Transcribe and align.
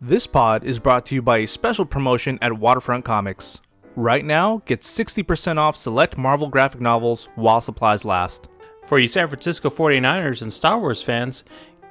This 0.00 0.26
pod 0.26 0.62
is 0.62 0.78
brought 0.78 1.06
to 1.06 1.14
you 1.14 1.22
by 1.22 1.38
a 1.38 1.46
special 1.46 1.86
promotion 1.86 2.38
at 2.42 2.58
Waterfront 2.58 3.06
Comics. 3.06 3.62
Right 3.94 4.26
now, 4.26 4.60
get 4.66 4.82
60% 4.82 5.56
off 5.56 5.74
select 5.74 6.18
Marvel 6.18 6.48
graphic 6.48 6.82
novels 6.82 7.30
while 7.34 7.62
supplies 7.62 8.04
last. 8.04 8.46
For 8.84 8.98
you 8.98 9.08
San 9.08 9.26
Francisco 9.26 9.70
49ers 9.70 10.42
and 10.42 10.52
Star 10.52 10.78
Wars 10.78 11.00
fans, 11.00 11.44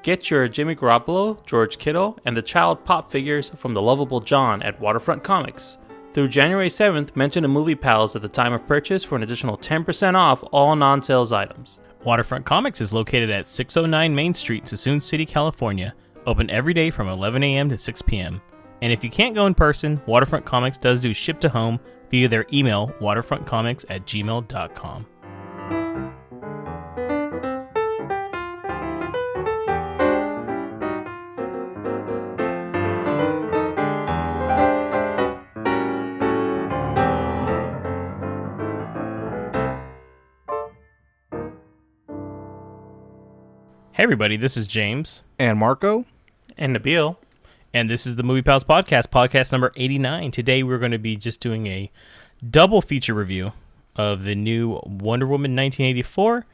get 0.03 0.29
your 0.29 0.47
Jimmy 0.47 0.75
Garoppolo, 0.75 1.43
George 1.47 1.79
Kittle, 1.79 2.19
and 2.25 2.37
the 2.37 2.43
child 2.43 2.85
pop 2.85 3.11
figures 3.11 3.49
from 3.55 3.73
the 3.73 3.81
lovable 3.81 4.21
John 4.21 4.61
at 4.61 4.79
Waterfront 4.79 5.23
Comics. 5.23 5.79
Through 6.13 6.27
January 6.27 6.69
7th, 6.69 7.15
mention 7.15 7.41
the 7.41 7.47
Movie 7.47 7.73
Pals 7.73 8.15
at 8.15 8.21
the 8.21 8.29
time 8.29 8.53
of 8.53 8.67
purchase 8.67 9.03
for 9.03 9.15
an 9.15 9.23
additional 9.23 9.57
10% 9.57 10.13
off 10.13 10.43
all 10.51 10.75
non 10.75 11.01
sales 11.01 11.31
items. 11.31 11.79
Waterfront 12.03 12.45
Comics 12.45 12.81
is 12.81 12.93
located 12.93 13.31
at 13.31 13.47
609 13.47 14.13
Main 14.13 14.35
Street, 14.35 14.65
Suisun 14.65 15.01
City, 15.01 15.25
California. 15.25 15.95
Open 16.27 16.49
every 16.49 16.73
day 16.73 16.89
from 16.89 17.07
11 17.07 17.43
a.m. 17.43 17.69
to 17.69 17.77
6 17.77 18.01
p.m. 18.01 18.41
And 18.81 18.91
if 18.91 19.03
you 19.03 19.09
can't 19.09 19.35
go 19.35 19.45
in 19.45 19.53
person, 19.53 20.01
Waterfront 20.05 20.45
Comics 20.45 20.77
does 20.77 20.99
do 20.99 21.13
ship 21.13 21.39
to 21.41 21.49
home 21.49 21.79
via 22.09 22.27
their 22.27 22.45
email, 22.51 22.93
waterfrontcomics 22.99 23.85
at 23.89 24.05
gmail.com. 24.05 25.05
Hey, 43.91 44.03
everybody, 44.03 44.35
this 44.35 44.57
is 44.57 44.67
James. 44.67 45.21
And 45.39 45.57
Marco? 45.57 46.05
And 46.57 46.75
Nabil. 46.75 47.17
And 47.73 47.89
this 47.89 48.05
is 48.07 48.15
the 48.15 48.23
Movie 48.23 48.41
Pals 48.41 48.63
Podcast, 48.63 49.07
podcast 49.07 49.51
number 49.51 49.71
89. 49.75 50.31
Today 50.31 50.63
we're 50.63 50.77
going 50.77 50.91
to 50.91 50.97
be 50.97 51.17
just 51.17 51.41
doing 51.41 51.67
a 51.67 51.91
double 52.49 52.81
feature 52.81 53.13
review 53.13 53.51
of 53.97 54.23
the 54.23 54.35
new 54.35 54.79
Wonder 54.85 55.25
Woman 55.27 55.55
1984 55.55 56.45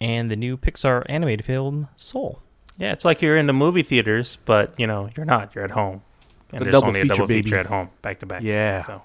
and 0.00 0.30
the 0.30 0.36
new 0.36 0.56
Pixar 0.56 1.04
animated 1.06 1.46
film 1.46 1.88
Soul. 1.96 2.40
Yeah, 2.76 2.92
it's 2.92 3.04
like 3.04 3.22
you're 3.22 3.36
in 3.36 3.46
the 3.46 3.52
movie 3.52 3.82
theaters, 3.82 4.38
but 4.44 4.74
you 4.78 4.86
know, 4.86 5.10
you're 5.16 5.26
not. 5.26 5.54
You're 5.54 5.64
at 5.64 5.70
home. 5.72 6.02
And 6.52 6.60
The 6.60 6.64
there's 6.64 6.72
double 6.72 6.88
only 6.88 7.02
feature, 7.02 7.12
a 7.12 7.16
double 7.16 7.28
baby. 7.28 7.42
feature 7.42 7.58
at 7.58 7.66
home, 7.66 7.90
back 8.02 8.18
to 8.20 8.26
back. 8.26 8.42
Yeah. 8.42 8.82
So 8.82 9.02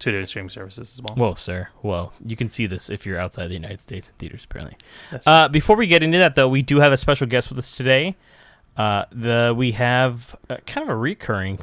two 0.00 0.10
different 0.10 0.28
streaming 0.28 0.50
services 0.50 0.92
as 0.94 1.02
well. 1.02 1.14
Whoa, 1.14 1.34
sir. 1.34 1.68
Whoa. 1.82 2.10
You 2.24 2.34
can 2.36 2.50
see 2.50 2.66
this 2.66 2.90
if 2.90 3.06
you're 3.06 3.18
outside 3.18 3.46
the 3.48 3.54
United 3.54 3.80
States 3.80 4.08
in 4.08 4.14
theaters, 4.16 4.44
apparently. 4.44 4.76
Uh, 5.26 5.48
before 5.48 5.76
we 5.76 5.86
get 5.86 6.02
into 6.02 6.18
that, 6.18 6.34
though, 6.34 6.48
we 6.48 6.62
do 6.62 6.80
have 6.80 6.92
a 6.92 6.96
special 6.96 7.26
guest 7.28 7.48
with 7.48 7.58
us 7.58 7.76
today. 7.76 8.16
Uh, 8.76 9.04
the 9.12 9.54
we 9.56 9.72
have 9.72 10.34
uh, 10.50 10.56
kind 10.66 10.82
of 10.88 10.88
a 10.94 10.96
recurring 10.96 11.58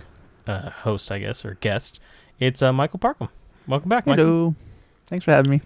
uh, 0.47 0.69
host, 0.69 1.11
I 1.11 1.19
guess, 1.19 1.43
or 1.43 1.55
guest. 1.55 1.99
It's 2.39 2.61
uh, 2.61 2.71
Michael 2.73 2.99
Parkham. 2.99 3.29
Welcome 3.67 3.89
back, 3.89 4.07
Michael. 4.07 4.25
Hello. 4.25 4.55
Thanks 5.07 5.25
for 5.25 5.31
having 5.31 5.51
me. 5.51 5.61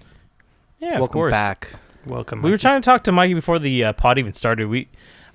Yeah, 0.79 0.95
of 0.95 0.99
Welcome 1.01 1.13
course. 1.13 1.31
back. 1.31 1.69
Welcome. 2.05 2.41
We 2.41 2.51
were 2.51 2.57
trying 2.57 2.81
to 2.81 2.85
talk 2.85 3.03
to 3.05 3.11
Mikey 3.11 3.33
before 3.35 3.59
the 3.59 3.85
uh, 3.85 3.93
pod 3.93 4.17
even 4.17 4.33
started. 4.33 4.67
We 4.67 4.87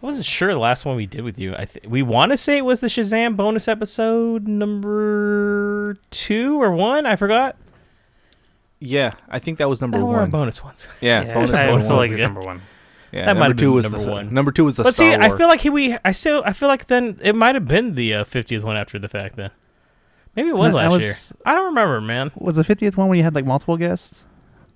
I 0.03 0.07
wasn't 0.07 0.27
sure 0.27 0.53
the 0.53 0.59
last 0.59 0.85
one 0.85 0.97
we 0.97 1.07
did 1.07 1.23
with 1.23 1.39
you. 1.39 1.55
I 1.57 1.65
th- 1.67 1.87
we 1.87 2.03
want 2.03 2.33
to 2.33 2.37
say 2.37 2.59
it 2.59 2.65
was 2.65 2.81
the 2.81 2.87
Shazam 2.89 3.37
bonus 3.37 3.69
episode 3.69 4.49
number 4.49 5.97
two 6.11 6.61
or 6.61 6.73
one. 6.73 7.07
I 7.07 7.17
forgot. 7.17 7.57
Yeah, 8.81 9.13
I 9.29 9.39
think 9.39 9.59
that 9.59 9.69
was 9.69 9.81
number 9.81 9.99
That 9.99 10.07
were 10.07 10.15
our 10.17 10.21
one. 10.23 10.31
bonus 10.31 10.65
ones. 10.65 10.89
Yeah, 11.01 11.23
Yeah, 11.27 11.35
bonus 11.35 11.51
I 11.57 11.67
number 11.67 11.81
feel 11.81 11.89
one. 11.89 11.97
like 11.99 12.11
it's 12.13 12.23
number 12.23 12.41
one. 12.41 12.61
Yeah, 13.13 13.27
that 13.27 13.35
might 13.35 13.41
number 13.41 13.45
have 13.49 13.57
two 13.57 13.67
been 13.67 13.75
was 13.75 13.85
number 13.85 13.99
the 14.05 14.11
one. 14.11 14.35
number 14.35 14.53
two 14.53 14.65
was 14.65 14.77
the 14.77 14.83
But 14.85 14.95
Star 14.95 15.07
see, 15.11 15.15
I 15.15 15.37
feel 15.37 15.47
like 15.49 15.61
he, 15.61 15.71
we 15.71 15.97
I 16.05 16.13
still 16.13 16.43
I 16.45 16.53
feel 16.53 16.69
like 16.69 16.87
then 16.87 17.19
it 17.23 17.35
might 17.35 17.55
have 17.55 17.67
been 17.67 17.95
the 17.95 18.15
uh, 18.15 18.25
fiftieth 18.25 18.63
one 18.63 18.77
after 18.77 18.99
the 18.99 19.09
fact. 19.09 19.37
Then 19.37 19.51
maybe 20.37 20.49
it 20.49 20.57
was 20.57 20.73
No, 20.73 20.79
I 20.79 20.83
last 20.85 20.93
was- 20.93 21.03
year. 21.03 21.15
I 21.47 21.55
don't 21.55 21.67
remember, 21.67 22.01
man. 22.01 22.31
Was 22.37 22.57
the 22.57 22.63
50th 22.63 22.97
one 22.97 23.09
when 23.09 23.19
you 23.19 23.25
had 23.25 23.35
like 23.35 23.45
multiple 23.45 23.77
guests? 23.77 24.27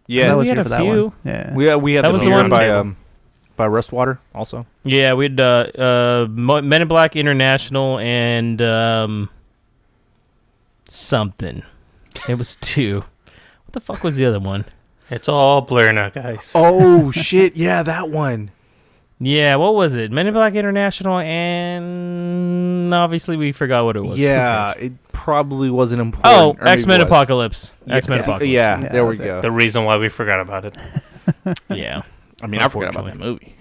yeah, 0.07 0.33
I 0.33 0.35
was 0.35 0.45
we 0.45 0.49
had 0.51 0.59
a 0.59 0.79
few. 0.79 1.05
one. 1.05 1.13
Yeah. 1.25 1.55
we 1.55 1.69
uh, 1.71 1.79
we 1.79 1.95
had 1.95 2.05
That 2.05 2.09
the 2.09 2.13
was 2.15 2.23
the 2.23 2.31
one- 2.31 2.49
by 2.51 2.69
um 2.71 2.97
by 3.57 3.69
Rustwater 3.69 4.19
also. 4.35 4.67
Yeah, 4.83 5.15
we 5.15 5.27
had 5.27 5.39
uh, 5.39 5.45
uh, 5.79 6.27
Mo- 6.29 6.61
Men 6.63 6.83
in 6.83 6.89
Black 6.89 7.15
International 7.15 8.01
and 8.01 8.61
um, 8.61 9.31
something. 10.89 11.63
It 12.29 12.37
was 12.37 12.57
two. 12.61 13.05
What 13.67 13.73
the 13.73 13.81
fuck 13.81 14.03
was 14.05 14.17
the 14.17 14.27
other 14.27 14.41
one? 14.41 14.65
It's 15.11 15.29
all 15.29 15.61
blur 15.61 15.93
now, 15.93 16.09
guys. 16.11 16.53
Oh 16.55 17.11
shit! 17.13 17.57
Yeah, 17.57 17.83
that 17.83 18.11
one. 18.11 18.51
Yeah, 19.21 19.57
what 19.57 19.75
was 19.75 19.95
it? 19.95 20.11
Men 20.13 20.27
in 20.27 20.35
Black 20.35 20.55
International, 20.55 21.19
and 21.19 22.93
obviously 22.93 23.37
we 23.37 23.53
forgot 23.53 23.85
what 23.85 23.97
it 23.97 24.03
was. 24.05 24.19
Yeah, 24.19 24.73
it 24.73 24.93
probably 25.13 25.71
wasn't 25.71 26.01
important. 26.01 26.61
Oh, 26.61 26.67
X 26.67 26.85
Men. 26.87 27.01
Apocalypse. 27.01 27.71
Yeah, 27.87 27.95
X 27.97 28.09
Men 28.09 28.19
see- 28.19 28.23
Apocalypse. 28.25 28.51
Yeah, 28.51 28.81
Yeah, 28.81 28.89
there 28.89 29.05
we 29.07 29.17
that's 29.17 29.21
it. 29.21 29.25
go. 29.25 29.41
The 29.41 29.51
reason 29.53 29.85
why 29.85 29.97
we 29.99 30.09
forgot 30.09 30.41
about 30.41 30.65
it. 30.65 30.77
yeah. 31.71 32.03
I 32.43 32.47
mean, 32.47 32.61
I 32.61 32.69
forgot 32.69 32.91
about 32.91 33.05
that 33.07 33.13
Unfortunately. 33.15 33.49
movie. 33.49 33.55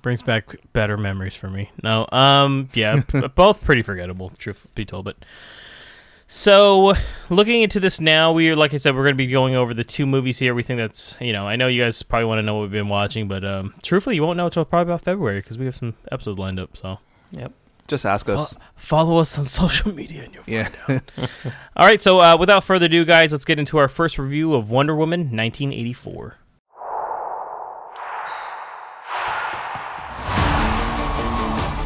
Brings 0.00 0.22
back 0.22 0.54
better 0.72 0.96
memories 0.96 1.34
for 1.34 1.48
me. 1.48 1.70
No, 1.82 2.06
um, 2.12 2.68
yeah, 2.72 3.00
p- 3.06 3.26
both 3.34 3.62
pretty 3.64 3.82
forgettable, 3.82 4.30
truth 4.38 4.64
be 4.76 4.84
told. 4.84 5.04
But 5.04 5.16
so, 6.28 6.94
looking 7.30 7.62
into 7.62 7.80
this 7.80 8.00
now, 8.00 8.32
we 8.32 8.50
are 8.50 8.56
like 8.56 8.74
I 8.74 8.76
said, 8.76 8.94
we're 8.94 9.02
going 9.02 9.14
to 9.14 9.18
be 9.18 9.26
going 9.26 9.56
over 9.56 9.74
the 9.74 9.82
two 9.82 10.06
movies 10.06 10.38
here. 10.38 10.50
Everything 10.50 10.76
that's 10.76 11.16
you 11.20 11.32
know, 11.32 11.48
I 11.48 11.56
know 11.56 11.66
you 11.66 11.82
guys 11.82 12.02
probably 12.02 12.26
want 12.26 12.38
to 12.38 12.42
know 12.42 12.54
what 12.54 12.62
we've 12.62 12.70
been 12.70 12.88
watching, 12.88 13.28
but 13.28 13.44
um, 13.44 13.74
truthfully, 13.82 14.16
you 14.16 14.22
won't 14.22 14.36
know 14.36 14.46
until 14.46 14.64
probably 14.64 14.92
about 14.92 15.02
February 15.02 15.40
because 15.40 15.56
we 15.56 15.64
have 15.64 15.74
some 15.74 15.94
episodes 16.12 16.38
lined 16.38 16.60
up. 16.60 16.76
So 16.76 16.98
yep. 17.32 17.52
Just 17.88 18.04
ask 18.04 18.28
us. 18.28 18.54
follow 18.76 19.18
us 19.18 19.38
on 19.38 19.44
social 19.46 19.94
media, 19.94 20.24
and 20.24 20.34
you'll 20.34 20.44
Yeah. 20.46 20.68
All 21.76 21.86
right, 21.86 22.00
so 22.00 22.20
uh, 22.20 22.36
without 22.38 22.62
further 22.62 22.84
ado, 22.84 23.04
guys, 23.06 23.32
let's 23.32 23.46
get 23.46 23.58
into 23.58 23.78
our 23.78 23.88
first 23.88 24.18
review 24.18 24.52
of 24.52 24.68
Wonder 24.70 24.94
Woman 24.94 25.20
1984. 25.20 26.36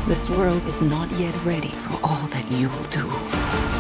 This 0.09 0.29
world 0.29 0.67
is 0.67 0.81
not 0.81 1.11
yet 1.13 1.35
ready 1.45 1.71
for 1.71 1.93
all 2.03 2.27
that 2.27 2.51
you 2.51 2.69
will 2.69 2.85
do. 2.85 3.72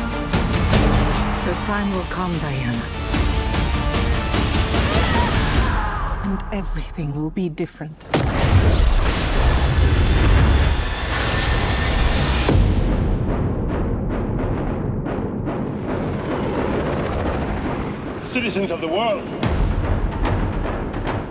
Your 1.44 1.54
time 1.66 1.90
will 1.90 2.04
come, 2.04 2.32
Diana. 2.38 2.82
And 6.24 6.42
everything 6.52 7.14
will 7.14 7.30
be 7.30 7.48
different. 7.48 8.06
citizens 18.32 18.70
of 18.70 18.80
the 18.80 18.88
world. 18.88 19.28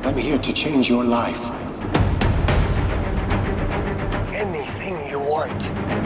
I'm 0.05 0.16
here 0.16 0.38
to 0.38 0.53
change 0.53 0.88
your 0.88 1.03
life. 1.03 1.43
Anything 4.35 5.09
you 5.09 5.19
want. 5.19 6.00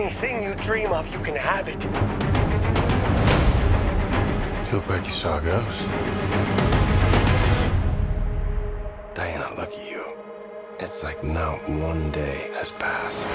Anything 0.00 0.42
you 0.42 0.54
dream 0.54 0.92
of, 0.92 1.12
you 1.12 1.18
can 1.18 1.36
have 1.36 1.68
it. 1.68 1.84
You 4.64 4.78
look 4.78 4.88
like 4.88 5.04
you 5.04 5.12
saw 5.12 5.36
a 5.36 5.42
ghost. 5.42 5.82
Diana, 9.12 9.54
look 9.58 9.68
at 9.68 9.90
you. 9.90 10.06
It's 10.78 11.02
like 11.02 11.22
not 11.22 11.68
one 11.68 12.10
day 12.12 12.50
has 12.54 12.70
passed. 12.70 13.26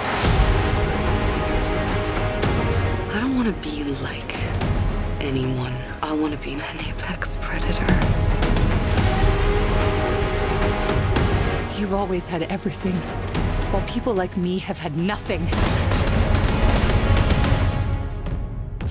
I 3.14 3.20
don't 3.20 3.36
want 3.36 3.46
to 3.46 3.70
be 3.70 3.84
like 4.02 4.36
anyone. 5.22 5.76
I 6.02 6.14
want 6.14 6.34
to 6.34 6.40
be 6.40 6.54
an 6.54 6.62
apex 6.80 7.38
predator. 7.42 7.86
You've 11.80 11.94
always 11.94 12.26
had 12.26 12.42
everything, 12.42 12.96
while 13.72 13.86
people 13.88 14.16
like 14.16 14.36
me 14.36 14.58
have 14.58 14.80
had 14.80 14.98
nothing. 14.98 15.48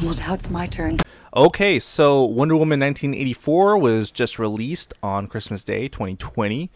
Well, 0.03 0.15
now 0.15 0.35
it's 0.35 0.51
my 0.51 0.67
turn. 0.67 0.99
Okay, 1.35 1.79
so 1.79 2.25
Wonder 2.25 2.57
Woman 2.57 2.81
1984 2.81 3.79
was 3.79 4.11
just 4.11 4.39
released 4.39 4.93
on 5.03 5.27
Christmas 5.27 5.65
Day 5.65 5.89
2020. 5.89 6.71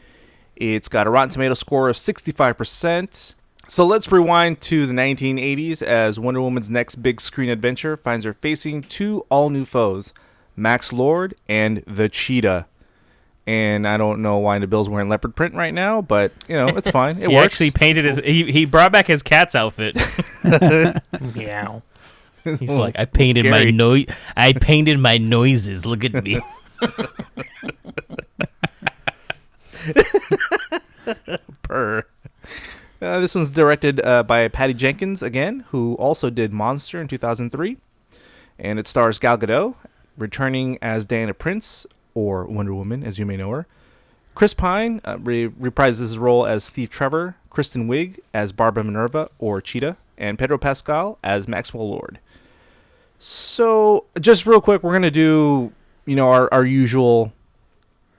It's 0.56 0.88
got 0.88 1.06
a 1.06 1.10
Rotten 1.10 1.30
Tomato 1.30 1.54
score 1.54 1.88
of 1.88 1.96
65%. 1.96 3.34
So 3.68 3.86
let's 3.86 4.10
rewind 4.10 4.60
to 4.62 4.86
the 4.86 4.92
1980s 4.94 5.82
as 5.82 6.18
Wonder 6.18 6.40
Woman's 6.40 6.70
next 6.70 6.96
big 6.96 7.20
screen 7.20 7.50
adventure 7.50 7.96
finds 7.96 8.24
her 8.24 8.32
facing 8.32 8.82
two 8.82 9.26
all 9.28 9.50
new 9.50 9.64
foes, 9.64 10.14
Max 10.56 10.92
Lord 10.92 11.34
and 11.48 11.82
the 11.86 12.08
Cheetah. 12.08 12.66
And 13.46 13.86
I 13.86 13.96
don't 13.96 14.20
know 14.22 14.38
why 14.38 14.58
Nabil's 14.58 14.88
wearing 14.88 15.08
leopard 15.08 15.34
print 15.36 15.54
right 15.54 15.72
now, 15.72 16.02
but 16.02 16.32
you 16.48 16.56
know 16.56 16.66
it's 16.68 16.90
fine. 16.90 17.16
It 17.22 17.28
he 17.30 17.34
works. 17.34 17.46
actually 17.46 17.70
painted 17.70 18.04
his. 18.04 18.18
He, 18.18 18.50
he 18.52 18.64
brought 18.66 18.92
back 18.92 19.06
his 19.06 19.22
cat's 19.22 19.54
outfit. 19.54 19.96
Meow. 21.34 21.82
He's 22.60 22.70
like, 22.70 22.98
I 22.98 23.04
painted 23.04 23.46
my 23.46 23.64
noise. 23.64 24.06
I 24.36 24.52
painted 24.52 24.98
my 24.98 25.18
noises. 25.18 25.84
Look 25.86 26.04
at 26.04 26.12
me. 26.24 26.40
Purr. 31.62 32.04
Uh, 33.00 33.20
this 33.20 33.34
one's 33.34 33.50
directed 33.50 34.04
uh, 34.04 34.22
by 34.24 34.48
Patty 34.48 34.74
Jenkins 34.74 35.22
again, 35.22 35.64
who 35.68 35.94
also 35.94 36.30
did 36.30 36.52
Monster 36.52 37.00
in 37.00 37.06
2003, 37.06 37.76
and 38.58 38.78
it 38.78 38.88
stars 38.88 39.18
Gal 39.18 39.38
Gadot 39.38 39.74
returning 40.16 40.78
as 40.82 41.06
Diana 41.06 41.32
Prince 41.32 41.86
or 42.14 42.44
Wonder 42.44 42.74
Woman, 42.74 43.04
as 43.04 43.18
you 43.18 43.24
may 43.26 43.36
know 43.36 43.50
her. 43.50 43.66
Chris 44.34 44.54
Pine 44.54 45.00
uh, 45.04 45.18
re- 45.18 45.48
reprises 45.48 45.98
his 45.98 46.18
role 46.18 46.46
as 46.46 46.64
Steve 46.64 46.90
Trevor, 46.90 47.36
Kristen 47.50 47.88
Wiig 47.88 48.18
as 48.34 48.52
Barbara 48.52 48.84
Minerva 48.84 49.28
or 49.38 49.60
Cheetah, 49.60 49.96
and 50.16 50.38
Pedro 50.38 50.58
Pascal 50.58 51.18
as 51.22 51.48
Maxwell 51.48 51.88
Lord. 51.88 52.18
So, 53.18 54.04
just 54.20 54.46
real 54.46 54.60
quick, 54.60 54.82
we're 54.82 54.92
gonna 54.92 55.10
do 55.10 55.72
you 56.06 56.16
know 56.16 56.30
our 56.30 56.48
our 56.52 56.64
usual 56.64 57.32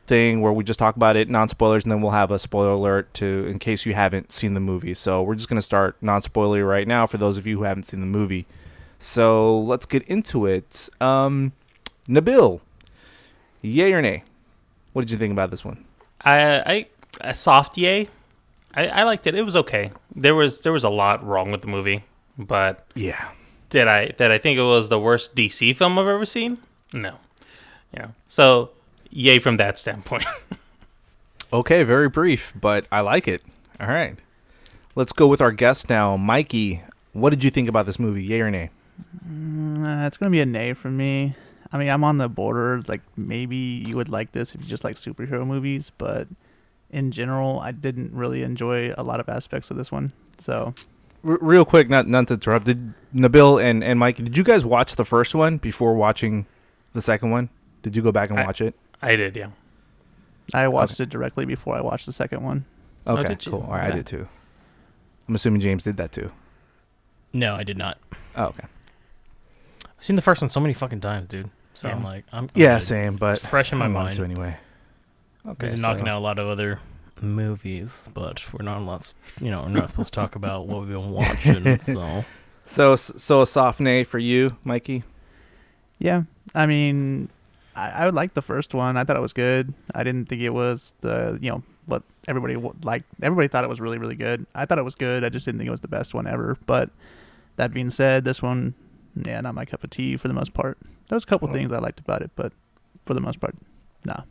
thing 0.06 0.42
where 0.42 0.51
we 0.51 0.63
just 0.63 0.80
talk 0.80 0.96
about 0.96 1.16
it 1.16 1.30
non 1.30 1.48
spoilers 1.48 1.84
and 1.84 1.92
then 1.92 2.01
we'll 2.01 2.12
have 2.12 2.31
a 2.31 2.40
spoiler 2.40 2.72
alert 2.72 3.13
to 3.13 3.46
in 3.48 3.60
case 3.60 3.86
you 3.86 3.94
haven't 3.94 4.31
seen 4.31 4.56
the 4.56 4.60
movie. 4.60 4.94
So 4.94 5.22
we're 5.22 5.36
just 5.36 5.48
gonna 5.50 5.62
start 5.62 5.96
non 6.01 6.22
spoiler 6.22 6.66
right 6.66 6.88
now 6.88 7.06
for 7.07 7.18
those 7.18 7.38
of 7.38 7.46
you 7.48 7.57
who 7.60 7.63
haven't 7.63 7.84
seen 7.84 8.00
the 8.01 8.06
movie. 8.06 8.46
So 8.98 9.57
let's 9.60 9.86
get 9.86 10.04
into 10.04 10.46
it. 10.46 10.90
Um, 11.00 11.54
Nabil, 12.07 12.60
yay 13.62 13.94
or 13.94 14.02
nay? 14.02 14.24
What 14.94 15.04
did 15.04 15.12
you 15.12 15.18
think 15.18 15.31
about 15.31 15.52
this 15.52 15.63
one? 15.63 15.86
I, 16.22 16.42
I 16.60 16.86
a 17.22 17.34
soft 17.34 17.78
yay. 17.78 18.10
I, 18.74 18.88
I 18.88 19.04
liked 19.04 19.25
it. 19.28 19.36
It 19.36 19.44
was 19.45 19.56
okay. 19.56 19.92
There 20.16 20.36
was 20.36 20.62
there 20.62 20.74
was 20.74 20.84
a 20.84 20.90
lot 20.90 21.25
wrong 21.25 21.52
with 21.52 21.62
the 21.62 21.68
movie, 21.68 22.04
but 22.38 22.86
Yeah. 22.95 23.30
Did 23.69 23.88
I 23.88 24.07
did 24.07 24.31
I 24.31 24.38
think 24.38 24.57
it 24.57 24.63
was 24.63 24.89
the 24.89 25.00
worst 25.00 25.36
DC 25.36 25.75
film 25.75 25.98
I've 26.00 26.07
ever 26.07 26.25
seen? 26.25 26.57
No. 26.94 27.16
Yeah. 27.94 28.10
So 28.27 28.71
yay 29.10 29.39
from 29.39 29.57
that 29.57 29.80
standpoint. 29.80 30.25
Okay, 31.51 31.81
very 31.81 32.10
brief, 32.10 32.54
but 32.60 32.86
I 32.92 33.01
like 33.01 33.27
it. 33.27 33.42
All 33.80 33.88
right. 33.88 34.16
Let's 34.94 35.12
go 35.12 35.25
with 35.25 35.42
our 35.42 35.51
guest 35.51 35.89
now, 35.89 36.16
Mikey. 36.16 36.83
What 37.13 37.31
did 37.31 37.44
you 37.44 37.50
think 37.50 37.68
about 37.68 37.88
this 37.88 37.98
movie? 37.98 38.24
Yay 38.24 38.42
or 38.42 38.51
nay? 38.51 38.69
Uh, 39.25 40.06
it's 40.06 40.16
gonna 40.16 40.30
be 40.30 40.42
a 40.42 40.45
nay 40.45 40.74
for 40.74 40.92
me. 40.92 41.33
I 41.71 41.80
mean, 41.80 41.89
I'm 41.89 42.04
on 42.04 42.19
the 42.19 42.30
border. 42.30 42.83
Like, 42.88 43.01
maybe 43.18 43.56
you 43.56 43.95
would 43.95 44.10
like 44.10 44.31
this 44.31 44.54
if 44.54 44.62
you 44.62 44.68
just 44.68 44.83
like 44.83 44.95
superhero 44.95 45.45
movies, 45.45 45.92
but 45.98 46.27
in 46.92 47.10
general, 47.12 47.60
I 47.60 47.71
didn't 47.71 48.13
really 48.13 48.44
enjoy 48.44 48.94
a 48.95 49.01
lot 49.01 49.19
of 49.19 49.27
aspects 49.27 49.71
of 49.71 49.77
this 49.77 49.92
one. 49.92 50.13
So, 50.38 50.75
R- 51.25 51.38
real 51.42 51.66
quick, 51.66 51.89
not 51.89 52.07
not 52.07 52.27
to 52.27 52.36
interrupt. 52.36 52.66
Did 52.66 52.94
Nabil 53.13 53.62
and 53.63 53.83
and 53.83 54.00
Mike, 54.00 54.18
Did 54.18 54.38
you 54.38 54.44
guys 54.44 54.66
watch 54.66 54.95
the 54.95 55.06
first 55.06 55.36
one 55.36 55.57
before 55.57 55.94
watching 55.95 56.45
the 56.94 57.01
second 57.01 57.31
one? 57.31 57.50
Did 57.81 57.95
you 57.95 58.01
go 58.01 58.12
back 58.12 58.30
and 58.30 58.39
I- 58.39 58.45
watch 58.45 58.62
it? 58.62 58.75
I 59.01 59.16
did, 59.16 59.36
yeah. 59.36 59.50
I 60.54 60.68
watched 60.68 61.00
it 61.00 61.10
directly 61.10 61.45
before 61.45 61.75
I 61.75 61.81
watched 61.81 62.06
the 62.06 62.12
second 62.13 62.44
one. 62.44 62.66
Oh, 63.07 63.18
Okay, 63.18 63.30
did 63.30 63.45
you? 63.45 63.51
cool. 63.54 63.62
All 63.62 63.71
right, 63.74 63.92
I 63.94 63.95
did 63.95 64.06
too. 64.06 64.27
I'm 65.27 65.36
assuming 65.36 65.62
James 65.62 65.83
did 65.83 65.95
that 65.98 66.12
too. 66.12 66.31
No, 67.31 67.56
I 67.56 67.63
did 67.63 67.77
not. 67.77 67.98
Oh, 68.36 68.45
okay. 68.45 68.66
I've 69.86 70.04
seen 70.04 70.16
the 70.16 70.21
first 70.21 70.42
one 70.42 70.50
so 70.50 70.60
many 70.60 70.74
fucking 70.74 71.01
times, 71.01 71.27
dude. 71.30 71.50
So 71.75 71.88
Yeah. 71.88 71.95
I'm 71.95 72.04
like, 72.04 72.25
I'm, 72.33 72.45
I'm 72.45 72.50
Yeah, 72.56 72.75
good. 72.80 72.83
same, 72.83 73.16
but 73.16 73.36
It's 73.38 73.45
fresh 73.45 73.71
in 73.71 73.77
my 73.77 73.86
I 73.86 73.88
wanted 73.89 74.06
mind. 74.06 74.16
to 74.16 74.24
anyway. 74.24 74.57
Okay, 75.48 75.69
Been 75.69 75.81
knocking 75.81 76.07
out 76.07 76.18
a 76.18 76.19
lot 76.19 76.39
of 76.39 76.48
other 76.48 76.80
movies, 77.24 78.10
but 78.13 78.44
we're 78.54 78.63
not 78.63 78.80
allowed, 78.80 79.07
you 79.42 79.50
know, 79.51 79.62
we're 79.63 79.69
not 79.69 79.89
supposed 79.89 80.13
to 80.13 80.19
talk 80.19 80.36
about 80.36 80.68
what 80.68 80.81
we've 80.81 80.89
been 80.89 81.10
watching. 81.10 81.77
So 81.80 82.25
So 82.66 82.95
so 82.95 83.42
a 83.42 83.48
soft 83.48 83.80
nay 83.80 84.04
for 84.04 84.19
you, 84.19 84.56
Mikey. 84.63 85.04
Yeah, 85.98 86.24
I 86.56 86.66
mean, 86.66 87.30
I, 87.75 87.89
I 88.06 88.10
liked 88.10 88.36
the 88.36 88.42
first 88.42 88.74
one. 88.74 88.95
I 88.98 89.04
thought 89.04 89.18
it 89.18 89.21
was 89.21 89.33
good. 89.33 89.74
I 89.94 90.04
didn't 90.04 90.30
think 90.30 90.42
it 90.42 90.51
was 90.51 90.94
the 91.01 91.38
you 91.42 91.50
know 91.50 91.63
what 91.88 92.04
everybody 92.27 92.56
wa- 92.56 92.74
liked. 92.83 93.06
Everybody 93.21 93.48
thought 93.48 93.63
it 93.63 93.69
was 93.69 93.81
really 93.81 93.98
really 93.98 94.16
good. 94.16 94.45
I 94.54 94.66
thought 94.66 94.77
it 94.77 94.83
was 94.86 94.95
good. 94.95 95.24
I 95.24 95.30
just 95.30 95.45
didn't 95.45 95.57
think 95.60 95.68
it 95.68 95.71
was 95.71 95.81
the 95.81 95.88
best 95.88 96.13
one 96.13 96.27
ever. 96.27 96.57
But 96.68 96.89
that 97.56 97.74
being 97.74 97.89
said, 97.89 98.24
this 98.24 98.42
one, 98.42 98.75
yeah, 99.16 99.42
not 99.42 99.56
my 99.56 99.66
cup 99.66 99.83
of 99.83 99.89
tea 99.89 100.16
for 100.16 100.27
the 100.27 100.33
most 100.33 100.54
part. 100.54 100.77
There 101.10 101.16
was 101.16 101.24
a 101.24 101.27
couple 101.27 101.50
Oh. 101.50 101.54
things 101.54 101.71
I 101.74 101.80
liked 101.80 102.00
about 102.00 102.21
it, 102.21 102.30
but 102.36 102.54
for 103.06 103.13
the 103.16 103.21
most 103.21 103.39
part, 103.42 103.56
nah. 104.06 104.21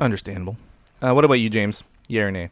Understandable. 0.00 0.56
Uh, 1.00 1.12
what 1.14 1.24
about 1.24 1.34
you, 1.34 1.48
James? 1.48 1.84
Yeah 2.08 2.22
or 2.22 2.30
nay? 2.30 2.50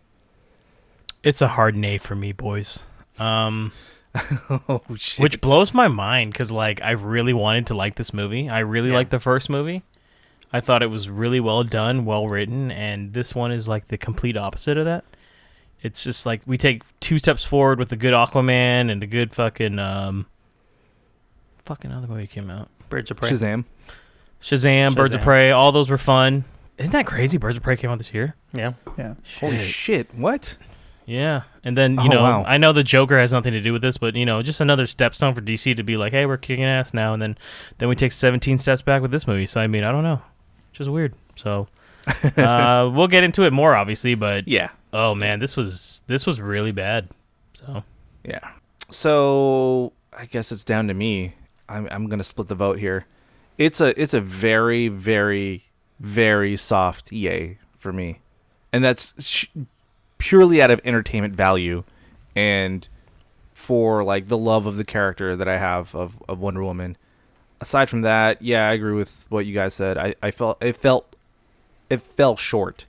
it's 1.23 1.43
a 1.43 1.49
hard 1.49 1.77
nay 1.77 1.99
for 1.99 2.15
me, 2.15 2.33
boys. 2.33 2.81
Um, 3.19 3.73
oh 4.51 4.81
shit. 4.97 5.23
which 5.23 5.41
blows 5.43 5.75
my 5.75 5.87
mind 5.87 6.33
because 6.33 6.51
like 6.51 6.81
I 6.83 6.93
really 6.93 7.33
wanted 7.35 7.67
to 7.69 7.75
like 7.75 7.97
this 7.97 8.15
movie. 8.15 8.49
I 8.49 8.61
really 8.61 8.89
Yeah. 8.91 8.97
liked 8.97 9.11
the 9.11 9.21
first 9.21 9.51
movie. 9.51 9.83
I 10.53 10.61
thought 10.61 10.83
it 10.83 10.87
was 10.89 11.09
really 11.09 11.39
well 11.39 11.63
done, 11.63 12.05
well 12.05 12.27
written, 12.27 12.71
and 12.73 13.13
this 13.13 13.35
one 13.35 13.53
is 13.53 13.69
like 13.69 13.89
the 13.89 13.99
complete 13.99 14.37
opposite 14.37 14.77
of 14.79 14.85
that. 14.87 15.05
It's 15.83 16.03
just 16.05 16.27
like 16.27 16.41
we 16.47 16.59
take 16.59 16.83
two 17.01 17.19
steps 17.19 17.45
forward 17.45 17.79
with 17.79 17.93
a 17.93 17.97
good 17.97 18.13
Aquaman 18.15 18.91
and 18.91 19.03
a 19.03 19.07
good 19.07 19.33
fucking 19.33 19.79
um, 19.79 20.27
fucking 21.65 21.93
other 21.93 22.07
movie 22.09 22.27
came 22.27 22.51
out. 22.51 22.69
Birds 22.89 23.11
of 23.11 23.17
Prey. 23.19 23.31
Shazam. 23.31 23.65
Shazam, 24.43 24.97
Birds 24.97 25.13
of 25.15 25.21
Prey, 25.21 25.51
all 25.51 25.71
those 25.71 25.89
were 25.91 25.99
fun. 25.99 26.45
Isn't 26.81 26.93
that 26.93 27.07
crazy? 27.07 27.37
Birds 27.39 27.57
of 27.57 27.63
Prey 27.63 27.77
came 27.77 27.91
out 27.91 27.99
this 27.99 28.13
year. 28.13 28.35
Yeah. 28.53 28.73
Yeah, 28.99 29.15
Holy 29.39 29.59
Shit. 29.59 29.67
shit! 29.69 30.15
What? 30.15 30.57
Yeah, 31.07 31.43
and 31.65 31.77
then 31.77 31.95
you 31.95 32.03
Oh, 32.03 32.15
know, 32.15 32.23
wow. 32.23 32.45
I 32.47 32.57
know 32.57 32.73
the 32.73 32.85
Joker 32.85 33.19
has 33.19 33.33
nothing 33.33 33.53
to 33.53 33.61
do 33.61 33.73
with 33.73 33.83
this, 33.83 33.99
but 33.99 34.15
you 34.15 34.25
know, 34.25 34.43
just 34.43 34.61
another 34.61 34.85
stepstone 34.87 35.35
for 35.35 35.41
DC 35.41 35.77
to 35.77 35.83
be 35.83 35.97
like, 35.97 36.13
hey, 36.13 36.25
we're 36.25 36.37
kicking 36.37 36.65
ass 36.65 36.95
now, 36.95 37.13
and 37.13 37.21
then 37.21 37.37
then 37.79 37.89
we 37.89 37.97
take 37.97 38.13
17 38.13 38.59
steps 38.59 38.83
back 38.83 39.03
with 39.03 39.11
this 39.11 39.27
movie. 39.27 39.47
So 39.47 39.61
I 39.61 39.67
mean, 39.67 39.83
I 39.85 39.91
don't 39.93 40.05
know, 40.05 40.23
just 40.73 40.89
weird. 40.89 41.15
So 41.37 41.69
uh, 42.37 42.91
we'll 42.95 43.09
get 43.09 43.25
into 43.25 43.43
it 43.43 43.53
more, 43.53 43.75
obviously, 43.75 44.15
but 44.15 44.47
Yeah. 44.47 44.71
oh 44.93 45.15
man, 45.15 45.41
this 45.41 45.57
was 45.57 46.03
this 46.07 46.27
was 46.27 46.41
really 46.41 46.73
bad. 46.73 47.09
So 47.55 47.83
Yeah. 48.25 48.41
So 48.91 49.93
I 50.17 50.27
guess 50.27 50.53
it's 50.53 50.65
down 50.65 50.89
to 50.89 50.95
me. 50.95 51.35
I'm 51.69 51.89
I'm 51.91 52.09
gonna 52.09 52.25
split 52.25 52.49
the 52.49 52.55
vote 52.55 52.79
here. 52.79 53.07
It's 53.59 53.81
a 53.81 54.01
it's 54.01 54.15
a 54.15 54.21
very 54.21 54.89
very 54.89 55.65
very 56.01 56.57
soft 56.57 57.13
yay 57.13 57.59
for 57.79 57.93
me, 57.93 58.21
and 58.73 58.83
that's 58.83 59.15
sh- 59.25 59.47
purely 60.19 60.61
out 60.61 60.71
of 60.71 60.81
entertainment 60.85 61.37
value, 61.37 61.85
and 62.35 62.89
for 63.53 64.03
like 64.03 64.29
the 64.29 64.39
love 64.39 64.67
of 64.67 64.77
the 64.77 64.85
character 64.85 65.37
that 65.37 65.49
I 65.49 65.59
have 65.59 65.95
of 65.95 66.21
of 66.29 66.41
Wonder 66.41 66.65
Woman. 66.65 66.97
Aside 67.61 67.91
from 67.91 68.01
that, 68.01 68.41
yeah, 68.41 68.67
I 68.67 68.73
agree 68.73 68.95
with 68.95 69.27
what 69.29 69.45
you 69.45 69.53
guys 69.55 69.75
said. 69.75 69.99
I 69.99 70.15
I 70.23 70.31
felt 70.31 70.63
it 70.63 70.77
felt 70.77 71.15
it 71.91 72.01
fell 72.01 72.37
short, 72.37 72.87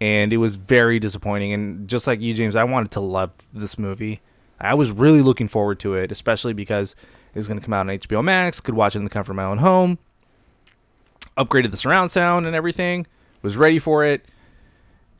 and 0.00 0.32
it 0.32 0.36
was 0.36 0.56
very 0.56 0.98
disappointing. 1.00 1.52
And 1.52 1.88
just 1.88 2.06
like 2.06 2.20
you, 2.20 2.32
James, 2.34 2.54
I 2.54 2.64
wanted 2.64 2.92
to 2.92 3.00
love 3.00 3.32
this 3.52 3.78
movie. 3.78 4.20
I 4.60 4.74
was 4.74 4.92
really 4.92 5.20
looking 5.20 5.48
forward 5.48 5.80
to 5.80 5.94
it, 5.94 6.12
especially 6.12 6.52
because 6.52 6.94
it 7.34 7.38
was 7.38 7.48
going 7.48 7.58
to 7.58 7.64
come 7.64 7.74
out 7.74 7.88
on 7.88 7.98
HBO 7.98 8.22
Max. 8.22 8.60
Could 8.60 8.74
watch 8.74 8.94
it 8.94 8.98
in 8.98 9.04
the 9.04 9.10
comfort 9.10 9.32
of 9.32 9.36
my 9.36 9.44
own 9.44 9.58
home. 9.58 9.98
Upgraded 11.36 11.70
the 11.70 11.76
surround 11.76 12.10
sound 12.10 12.46
and 12.46 12.54
everything. 12.54 13.06
Was 13.42 13.56
ready 13.56 13.78
for 13.78 14.04
it, 14.04 14.24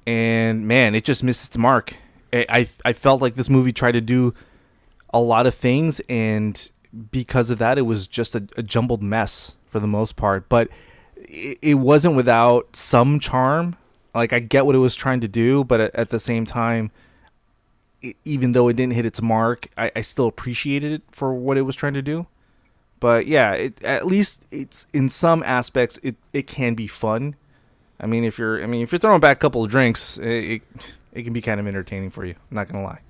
and 0.06 0.66
man, 0.66 0.94
it 0.94 1.04
just 1.04 1.23
missed 1.23 1.47
its 1.47 1.59
mark. 1.59 1.97
I 2.33 2.47
I, 2.49 2.68
I 2.85 2.92
felt 2.92 3.21
like 3.21 3.35
this 3.35 3.50
movie 3.50 3.73
tried 3.73 3.92
to 3.92 4.00
do 4.00 4.33
a 5.12 5.21
lot 5.21 5.47
of 5.47 5.54
things, 5.54 6.00
and 6.09 6.71
because 7.11 7.50
of 7.50 7.59
that, 7.59 7.78
it 7.78 7.83
was 7.83 8.06
just 8.06 8.35
a, 8.35 8.47
a 8.56 8.62
jumbled 8.62 9.02
mess 9.02 9.56
for 9.68 9.80
the 9.80 9.87
most 9.87 10.16
part. 10.16 10.49
But 10.49 10.68
it, 11.16 11.59
it 11.61 11.75
wasn't 11.75 12.16
without 12.16 12.76
some 12.76 13.21
charm. 13.21 13.76
Like 14.14 14.33
I 14.33 14.38
get 14.38 14.64
what 14.64 14.75
it 14.75 14.78
was 14.78 14.94
trying 14.94 15.21
to 15.21 15.28
do, 15.28 15.64
but 15.64 15.80
at, 15.80 15.94
at 15.94 16.11
the 16.11 16.21
same 16.21 16.44
time, 16.44 16.92
even 18.25 18.52
though 18.52 18.68
it 18.68 18.76
didn't 18.76 18.92
hit 18.92 19.06
its 19.06 19.21
mark, 19.21 19.68
I, 19.76 19.90
I 19.97 20.00
still 20.02 20.26
appreciated 20.26 20.92
it 20.92 21.02
for 21.11 21.35
what 21.35 21.56
it 21.56 21.62
was 21.62 21.75
trying 21.76 21.94
to 21.94 22.02
do. 22.02 22.26
But 23.04 23.26
yeah, 23.26 23.52
it, 23.52 23.84
at 23.84 24.06
least 24.06 24.46
it's 24.50 24.87
in 24.94 25.11
some 25.11 25.42
aspects 25.42 25.99
it, 26.02 26.16
it 26.32 26.46
can 26.46 26.73
be 26.75 26.87
fun. 26.87 27.34
I 28.00 28.06
mean, 28.06 28.25
if 28.25 28.38
you're 28.38 28.62
I 28.62 28.66
mean 28.66 28.80
if 28.80 28.92
you're 28.92 28.99
throwing 28.99 29.20
back 29.20 29.37
a 29.37 29.40
couple 29.40 29.62
of 29.62 29.70
drinks, 29.70 30.16
it 30.16 30.26
it, 30.26 30.62
it 31.12 31.23
can 31.25 31.34
be 31.34 31.42
kind 31.42 31.61
of 31.61 31.66
entertaining 31.66 32.08
for 32.08 32.25
you. 32.25 32.34
I'm 32.50 32.54
not 32.54 32.66
gonna 32.66 32.82
lie. 32.82 33.00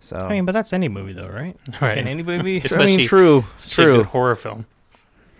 So 0.00 0.16
I 0.16 0.28
mean, 0.30 0.44
but 0.44 0.52
that's 0.52 0.72
any 0.72 0.88
movie 0.88 1.12
though, 1.12 1.28
right? 1.28 1.56
Right. 1.80 1.98
Can 1.98 2.08
any 2.08 2.24
movie? 2.24 2.40
I 2.40 2.42
mean, 2.42 2.62
especially- 2.64 3.06
true, 3.06 3.38
a 3.38 3.42
good 3.42 3.70
true. 3.70 4.02
horror 4.02 4.34
film. 4.34 4.66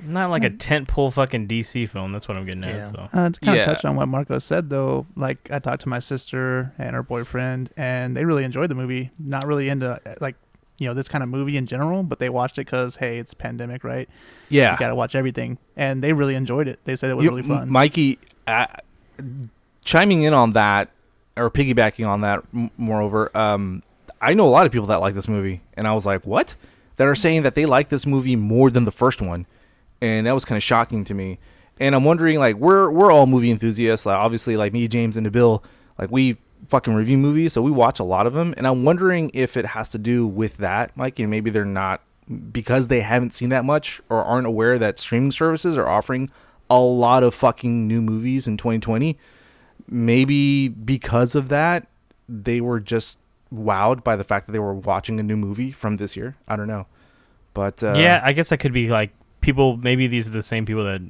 Not 0.00 0.30
like 0.30 0.44
a 0.44 0.50
tentpole 0.50 1.12
fucking 1.12 1.48
DC 1.48 1.88
film. 1.88 2.12
That's 2.12 2.28
what 2.28 2.36
I'm 2.36 2.46
getting 2.46 2.62
Yeah. 2.62 2.82
at. 2.82 2.88
So 2.90 3.08
Uh, 3.12 3.30
to 3.30 3.40
kind 3.40 3.56
Yeah. 3.56 3.62
of 3.62 3.66
touch 3.76 3.84
on 3.84 3.96
what 3.96 4.06
Marco 4.06 4.38
said, 4.38 4.70
though, 4.70 5.06
like 5.16 5.48
I 5.50 5.58
talked 5.58 5.82
to 5.82 5.88
my 5.88 5.98
sister 5.98 6.72
and 6.78 6.94
her 6.94 7.02
boyfriend, 7.02 7.70
and 7.76 8.16
they 8.16 8.24
really 8.24 8.44
enjoyed 8.44 8.68
the 8.70 8.76
movie. 8.76 9.10
Not 9.18 9.44
really 9.44 9.68
into 9.68 10.00
like 10.20 10.36
you 10.78 10.86
know 10.88 10.94
this 10.94 11.08
kind 11.08 11.22
of 11.24 11.28
movie 11.28 11.56
in 11.56 11.66
general, 11.66 12.02
but 12.02 12.18
they 12.18 12.28
watched 12.28 12.56
it 12.58 12.66
because 12.66 12.96
hey, 12.96 13.18
it's 13.18 13.34
pandemic, 13.34 13.84
right? 13.84 14.08
Yeah, 14.48 14.72
You 14.72 14.78
got 14.78 14.88
to 14.88 14.94
watch 14.94 15.14
everything, 15.14 15.58
and 15.76 16.02
they 16.02 16.12
really 16.12 16.34
enjoyed 16.34 16.68
it. 16.68 16.78
They 16.84 16.96
said 16.96 17.10
it 17.10 17.14
was 17.14 17.24
You- 17.24 17.30
really 17.30 17.42
fun. 17.42 17.70
Mikey, 17.70 18.18
uh, 18.46 18.66
chiming 19.84 20.22
in 20.22 20.32
on 20.34 20.52
that 20.52 20.90
or 21.36 21.50
piggybacking 21.50 22.06
on 22.08 22.20
that, 22.22 22.42
m- 22.54 22.70
moreover, 22.76 23.30
um, 23.36 23.82
I 24.20 24.34
know 24.34 24.48
a 24.48 24.50
lot 24.50 24.66
of 24.66 24.72
people 24.72 24.86
that 24.88 25.00
like 25.00 25.14
this 25.14 25.28
movie, 25.28 25.60
and 25.74 25.86
I 25.86 25.92
was 25.92 26.04
like, 26.04 26.26
what? 26.26 26.56
That 26.96 27.06
are 27.06 27.14
saying 27.14 27.42
that 27.42 27.54
they 27.54 27.64
like 27.66 27.90
this 27.90 28.06
movie 28.06 28.34
more 28.34 28.70
than 28.70 28.84
the 28.84 28.90
first 28.90 29.22
one, 29.22 29.46
and 30.00 30.26
that 30.26 30.32
was 30.34 30.44
kind 30.44 30.56
of 30.56 30.62
shocking 30.64 31.04
to 31.04 31.14
me. 31.14 31.38
And 31.78 31.94
I'm 31.94 32.02
wondering, 32.04 32.38
like, 32.40 32.56
we're 32.56 32.90
we're 32.90 33.12
all 33.12 33.26
movie 33.26 33.50
enthusiasts. 33.52 34.04
Like, 34.04 34.16
obviously, 34.16 34.56
like 34.56 34.72
me, 34.72 34.88
James, 34.88 35.16
and 35.16 35.24
Nabil, 35.24 35.62
like 35.96 36.10
we 36.10 36.38
fucking 36.68 36.94
review 36.94 37.18
movies, 37.18 37.54
so 37.54 37.62
we 37.62 37.70
watch 37.70 37.98
a 37.98 38.04
lot 38.04 38.26
of 38.26 38.34
them, 38.34 38.54
and 38.56 38.66
I'm 38.66 38.84
wondering 38.84 39.30
if 39.34 39.56
it 39.56 39.66
has 39.66 39.88
to 39.90 39.98
do 39.98 40.26
with 40.26 40.58
that, 40.58 40.96
Mike, 40.96 41.18
and 41.18 41.30
maybe 41.30 41.50
they're 41.50 41.64
not 41.64 42.02
because 42.52 42.88
they 42.88 43.00
haven't 43.00 43.32
seen 43.32 43.48
that 43.48 43.64
much 43.64 44.00
or 44.08 44.22
aren't 44.22 44.46
aware 44.46 44.78
that 44.78 44.98
streaming 44.98 45.32
services 45.32 45.76
are 45.76 45.88
offering 45.88 46.30
a 46.68 46.78
lot 46.78 47.22
of 47.22 47.34
fucking 47.34 47.88
new 47.88 48.02
movies 48.02 48.46
in 48.46 48.56
2020. 48.56 49.16
Maybe 49.88 50.68
because 50.68 51.34
of 51.34 51.48
that, 51.48 51.88
they 52.28 52.60
were 52.60 52.80
just 52.80 53.16
wowed 53.52 54.04
by 54.04 54.16
the 54.16 54.24
fact 54.24 54.46
that 54.46 54.52
they 54.52 54.58
were 54.58 54.74
watching 54.74 55.18
a 55.18 55.22
new 55.22 55.36
movie 55.36 55.72
from 55.72 55.96
this 55.96 56.16
year. 56.16 56.36
I 56.46 56.56
don't 56.56 56.68
know, 56.68 56.86
but 57.54 57.82
uh, 57.82 57.94
yeah, 57.96 58.20
I 58.22 58.32
guess 58.32 58.50
that 58.50 58.58
could 58.58 58.74
be 58.74 58.88
like 58.88 59.10
people. 59.40 59.78
Maybe 59.78 60.06
these 60.06 60.28
are 60.28 60.32
the 60.32 60.42
same 60.42 60.66
people 60.66 60.84
that 60.84 61.00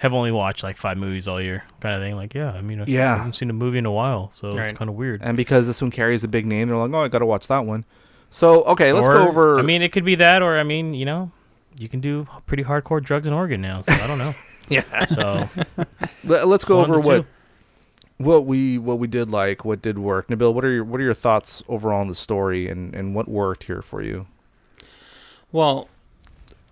have 0.00 0.12
only 0.14 0.32
watched 0.32 0.62
like 0.62 0.76
five 0.76 0.96
movies 0.98 1.28
all 1.28 1.40
year, 1.40 1.62
kind 1.80 1.94
of 1.94 2.00
thing. 2.02 2.16
Like, 2.16 2.34
yeah, 2.34 2.52
I 2.52 2.60
mean, 2.62 2.78
yeah, 2.78 2.84
I 2.84 2.88
Yeah. 2.90 3.16
haven't 3.18 3.34
seen 3.34 3.50
a 3.50 3.52
movie 3.54 3.78
in 3.78 3.86
a 3.86 3.92
while, 3.92 4.30
so 4.32 4.56
Right. 4.56 4.70
it's 4.70 4.78
kind 4.78 4.88
of 4.88 4.96
weird. 4.96 5.20
and 5.22 5.36
because 5.36 5.66
this 5.66 5.80
one 5.82 5.90
carries 5.90 6.24
a 6.24 6.28
big 6.28 6.46
name, 6.46 6.68
they're 6.68 6.76
like, 6.76 6.90
oh, 6.92 7.04
I 7.04 7.08
got 7.08 7.18
to 7.20 7.26
watch 7.26 7.46
that 7.48 7.64
one. 7.66 7.84
So 8.30 8.62
okay, 8.64 8.92
let's 8.92 9.08
go 9.08 9.28
over. 9.28 9.58
I 9.58 9.62
mean, 9.62 9.82
it 9.82 9.92
could 9.92 10.04
be 10.04 10.14
that, 10.16 10.40
or 10.42 10.58
I 10.58 10.62
mean, 10.62 10.94
you 10.94 11.04
know, 11.04 11.32
you 11.78 11.88
can 11.88 12.00
do 12.00 12.26
pretty 12.46 12.64
hardcore 12.64 13.02
drugs 13.02 13.26
in 13.26 13.32
Oregon 13.32 13.60
now. 13.60 13.82
So 13.82 13.92
I 13.92 14.06
don't 14.06 14.18
know. 14.18 14.32
yeah. 14.68 15.06
So 15.06 15.48
Let, 16.24 16.46
us 16.46 16.64
go 16.64 16.80
over 16.80 16.98
what 17.00 17.16
two. 17.22 17.26
what 18.18 18.46
we 18.46 18.78
what 18.78 18.98
we 18.98 19.06
did 19.06 19.30
like, 19.30 19.64
what 19.64 19.82
did 19.82 19.98
work. 19.98 20.28
Nabil, 20.28 20.52
what 20.54 20.64
are 20.64 20.70
your 20.70 20.84
what 20.84 21.00
are 21.00 21.04
your 21.04 21.14
thoughts 21.14 21.62
overall 21.68 22.00
on 22.00 22.08
the 22.08 22.14
story 22.14 22.68
and 22.68 22.94
and 22.94 23.14
what 23.14 23.28
worked 23.28 23.64
here 23.64 23.82
for 23.82 24.00
you? 24.02 24.26
Well, 25.52 25.88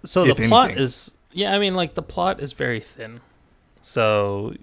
so 0.04 0.24
If 0.24 0.36
the 0.36 0.48
plot 0.48 0.66
anything. 0.66 0.84
is 0.84 1.12
yeah, 1.38 1.54
I 1.54 1.58
mean 1.58 1.74
like 1.74 1.94
the 1.94 2.02
plot 2.02 2.40
is 2.40 2.52
very 2.52 2.80
thin. 2.80 3.20
So 3.80 4.54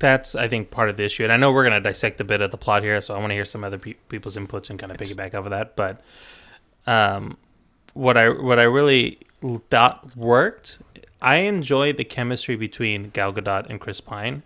that's 0.00 0.34
I 0.34 0.48
think 0.48 0.70
part 0.70 0.88
of 0.90 0.96
the 0.96 1.04
issue. 1.04 1.22
And 1.22 1.32
I 1.32 1.36
know 1.36 1.52
we're 1.52 1.62
going 1.62 1.80
to 1.80 1.88
dissect 1.88 2.20
a 2.20 2.24
bit 2.24 2.40
of 2.40 2.50
the 2.50 2.58
plot 2.58 2.82
here, 2.82 3.00
so 3.00 3.14
I 3.14 3.18
want 3.18 3.30
to 3.30 3.34
hear 3.34 3.44
some 3.44 3.62
other 3.64 3.78
pe- 3.78 3.94
people's 4.08 4.36
inputs 4.36 4.68
and 4.68 4.78
kind 4.78 4.90
of 4.90 4.98
piggyback 4.98 5.34
off 5.34 5.44
of 5.44 5.50
that, 5.50 5.76
but 5.76 6.02
um 6.86 7.36
what 7.94 8.16
I 8.16 8.28
what 8.28 8.58
I 8.58 8.64
really 8.64 9.18
thought 9.70 10.16
worked, 10.16 10.78
I 11.22 11.36
enjoyed 11.36 11.96
the 11.96 12.04
chemistry 12.04 12.56
between 12.56 13.10
Gal 13.10 13.32
Gadot 13.32 13.70
and 13.70 13.80
Chris 13.80 14.00
Pine. 14.00 14.42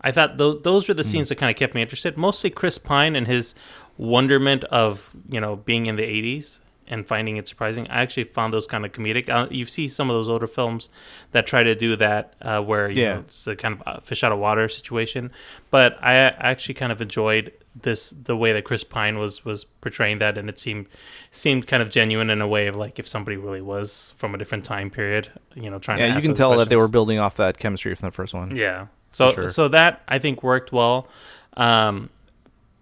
I 0.00 0.12
thought 0.12 0.36
those 0.36 0.62
those 0.62 0.86
were 0.86 0.94
the 0.94 1.04
scenes 1.04 1.28
that 1.28 1.36
kind 1.36 1.50
of 1.50 1.56
kept 1.56 1.74
me 1.74 1.82
interested. 1.82 2.16
Mostly 2.16 2.50
Chris 2.50 2.78
Pine 2.78 3.16
and 3.16 3.26
his 3.26 3.54
wonderment 3.96 4.64
of 4.64 5.10
you 5.28 5.40
know 5.40 5.56
being 5.56 5.86
in 5.86 5.96
the 5.96 6.02
'80s 6.02 6.58
and 6.92 7.06
finding 7.06 7.36
it 7.38 7.48
surprising. 7.48 7.84
I 7.88 8.02
actually 8.02 8.24
found 8.24 8.52
those 8.52 8.66
kind 8.66 8.84
of 8.84 8.92
comedic. 8.92 9.28
Uh, 9.28 9.46
you 9.50 9.64
see 9.66 9.88
some 9.88 10.10
of 10.10 10.14
those 10.14 10.28
older 10.28 10.46
films 10.46 10.88
that 11.32 11.46
try 11.46 11.62
to 11.62 11.74
do 11.74 11.96
that, 11.96 12.34
uh, 12.42 12.60
where 12.60 12.90
you 12.90 13.02
Yeah. 13.02 13.14
know, 13.14 13.20
it's 13.20 13.46
a 13.46 13.56
kind 13.56 13.80
of 13.86 14.04
fish 14.04 14.22
out 14.24 14.32
of 14.32 14.38
water 14.38 14.68
situation. 14.68 15.30
But 15.70 15.90
I 16.02 16.14
actually 16.14 16.74
kind 16.74 16.92
of 16.92 17.00
enjoyed 17.00 17.52
this 17.74 18.10
the 18.10 18.36
way 18.36 18.52
that 18.52 18.64
Chris 18.64 18.84
Pine 18.84 19.16
was 19.18 19.44
was 19.44 19.64
portraying 19.64 20.18
that, 20.18 20.36
and 20.36 20.48
it 20.48 20.58
seemed 20.58 20.86
seemed 21.30 21.66
kind 21.66 21.82
of 21.82 21.88
genuine 21.90 22.28
in 22.30 22.40
a 22.42 22.46
way 22.48 22.66
of 22.66 22.76
like 22.76 22.98
if 22.98 23.08
somebody 23.08 23.36
really 23.38 23.62
was 23.62 24.12
from 24.18 24.34
a 24.34 24.38
different 24.38 24.64
time 24.64 24.90
period, 24.90 25.30
you 25.54 25.70
know, 25.70 25.78
trying. 25.78 25.98
to 25.98 26.04
Yeah, 26.06 26.14
you 26.16 26.20
can 26.22 26.34
tell 26.34 26.54
that 26.58 26.68
they 26.68 26.76
were 26.76 26.88
building 26.88 27.18
off 27.18 27.34
that 27.36 27.56
chemistry 27.58 27.94
from 27.94 28.08
the 28.08 28.12
first 28.12 28.34
one. 28.34 28.54
Yeah. 28.54 28.86
So 29.10 29.32
sure. 29.32 29.48
so 29.48 29.68
that 29.68 30.02
I 30.06 30.18
think 30.18 30.42
worked 30.42 30.70
well. 30.72 31.08
Um, 31.56 32.10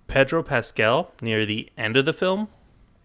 Pedro 0.09 0.43
Pascal 0.43 1.13
near 1.23 1.47
the 1.47 1.71
end 1.79 1.97
of 1.97 2.05
the 2.05 2.13
film, 2.13 2.49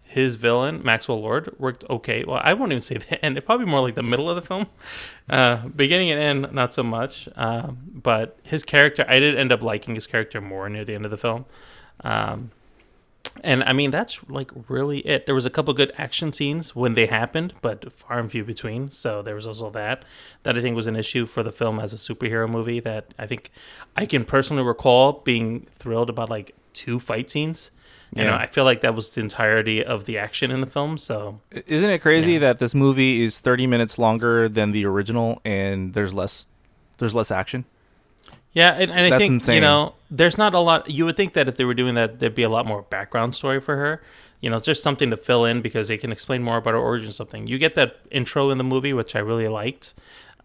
his 0.08 0.36
villain 0.36 0.82
Maxwell 0.84 1.20
Lord 1.20 1.54
worked 1.58 1.84
okay. 1.90 2.24
Well, 2.24 2.40
I 2.42 2.54
won't 2.54 2.72
even 2.72 2.82
say 2.82 2.96
the 3.10 3.22
end. 3.24 3.36
It 3.36 3.42
probably 3.42 3.66
more 3.66 3.80
like 3.80 3.94
the 3.94 4.02
middle 4.02 4.30
of 4.30 4.36
the 4.36 4.42
film. 4.42 4.66
Uh, 5.28 5.66
beginning 5.68 6.10
and 6.10 6.20
end, 6.44 6.54
not 6.54 6.72
so 6.72 6.82
much. 6.82 7.28
Um, 7.36 7.78
but 7.92 8.38
his 8.42 8.64
character, 8.64 9.04
I 9.08 9.18
did 9.18 9.36
end 9.36 9.52
up 9.52 9.62
liking 9.62 9.94
his 9.94 10.06
character 10.06 10.40
more 10.40 10.68
near 10.68 10.84
the 10.84 10.94
end 10.94 11.04
of 11.04 11.10
the 11.10 11.16
film. 11.16 11.44
Um, 12.00 12.52
and 13.42 13.62
I 13.64 13.72
mean 13.72 13.90
that's 13.90 14.20
like 14.28 14.50
really 14.68 15.00
it. 15.00 15.26
There 15.26 15.34
was 15.34 15.46
a 15.46 15.50
couple 15.50 15.74
good 15.74 15.92
action 15.98 16.32
scenes 16.32 16.74
when 16.74 16.94
they 16.94 17.06
happened, 17.06 17.54
but 17.60 17.92
far 17.92 18.18
and 18.18 18.30
few 18.30 18.44
between. 18.44 18.90
So 18.90 19.22
there 19.22 19.34
was 19.34 19.46
also 19.46 19.70
that 19.70 20.04
that 20.44 20.56
I 20.56 20.62
think 20.62 20.76
was 20.76 20.86
an 20.86 20.96
issue 20.96 21.26
for 21.26 21.42
the 21.42 21.52
film 21.52 21.78
as 21.78 21.92
a 21.92 21.96
superhero 21.96 22.48
movie. 22.48 22.80
That 22.80 23.12
I 23.18 23.26
think 23.26 23.50
I 23.96 24.06
can 24.06 24.24
personally 24.24 24.62
recall 24.62 25.20
being 25.24 25.66
thrilled 25.74 26.08
about 26.10 26.30
like 26.30 26.54
two 26.72 27.00
fight 27.00 27.30
scenes. 27.30 27.70
You 28.14 28.24
know, 28.24 28.34
I 28.34 28.46
feel 28.46 28.64
like 28.64 28.80
that 28.80 28.94
was 28.94 29.10
the 29.10 29.20
entirety 29.20 29.84
of 29.84 30.04
the 30.06 30.16
action 30.16 30.50
in 30.50 30.60
the 30.60 30.66
film. 30.66 30.96
So 30.96 31.40
Isn't 31.50 31.90
it 31.90 31.98
crazy 31.98 32.34
Yeah. 32.34 32.38
that 32.40 32.58
this 32.58 32.74
movie 32.74 33.22
is 33.22 33.40
30 33.40 33.66
minutes 33.66 33.98
longer 33.98 34.48
than 34.48 34.72
the 34.72 34.86
original 34.86 35.40
and 35.44 35.92
there's 35.92 36.14
less 36.14 36.46
there's 36.98 37.14
less 37.14 37.30
action? 37.30 37.64
Yeah, 38.52 38.70
and, 38.70 38.90
and 38.90 39.12
I 39.14 39.18
think 39.18 39.32
insane. 39.34 39.56
you 39.56 39.60
know, 39.60 39.94
there's 40.10 40.38
not 40.38 40.54
a 40.54 40.60
lot. 40.60 40.88
You 40.90 41.04
would 41.04 41.16
think 41.16 41.34
that 41.34 41.46
if 41.46 41.56
they 41.58 41.64
were 41.66 41.74
doing 41.74 41.94
that, 41.96 42.20
there'd 42.20 42.34
be 42.34 42.42
a 42.42 42.48
lot 42.48 42.64
more 42.64 42.82
background 42.82 43.34
story 43.34 43.60
for 43.60 43.76
her. 43.76 44.00
You 44.40 44.48
know, 44.48 44.56
it's 44.56 44.64
just 44.64 44.82
something 44.82 45.10
to 45.10 45.16
fill 45.18 45.44
in 45.44 45.60
because 45.60 45.88
they 45.88 45.98
can 45.98 46.10
explain 46.10 46.42
more 46.42 46.56
about 46.56 46.72
her 46.72 46.80
origin. 46.80 47.08
or 47.10 47.12
Something 47.12 47.46
you 47.46 47.58
get 47.58 47.74
that 47.74 47.96
intro 48.10 48.48
in 48.50 48.56
the 48.56 48.64
movie, 48.64 48.94
which 48.94 49.14
I 49.14 49.18
really 49.18 49.48
liked, 49.48 49.92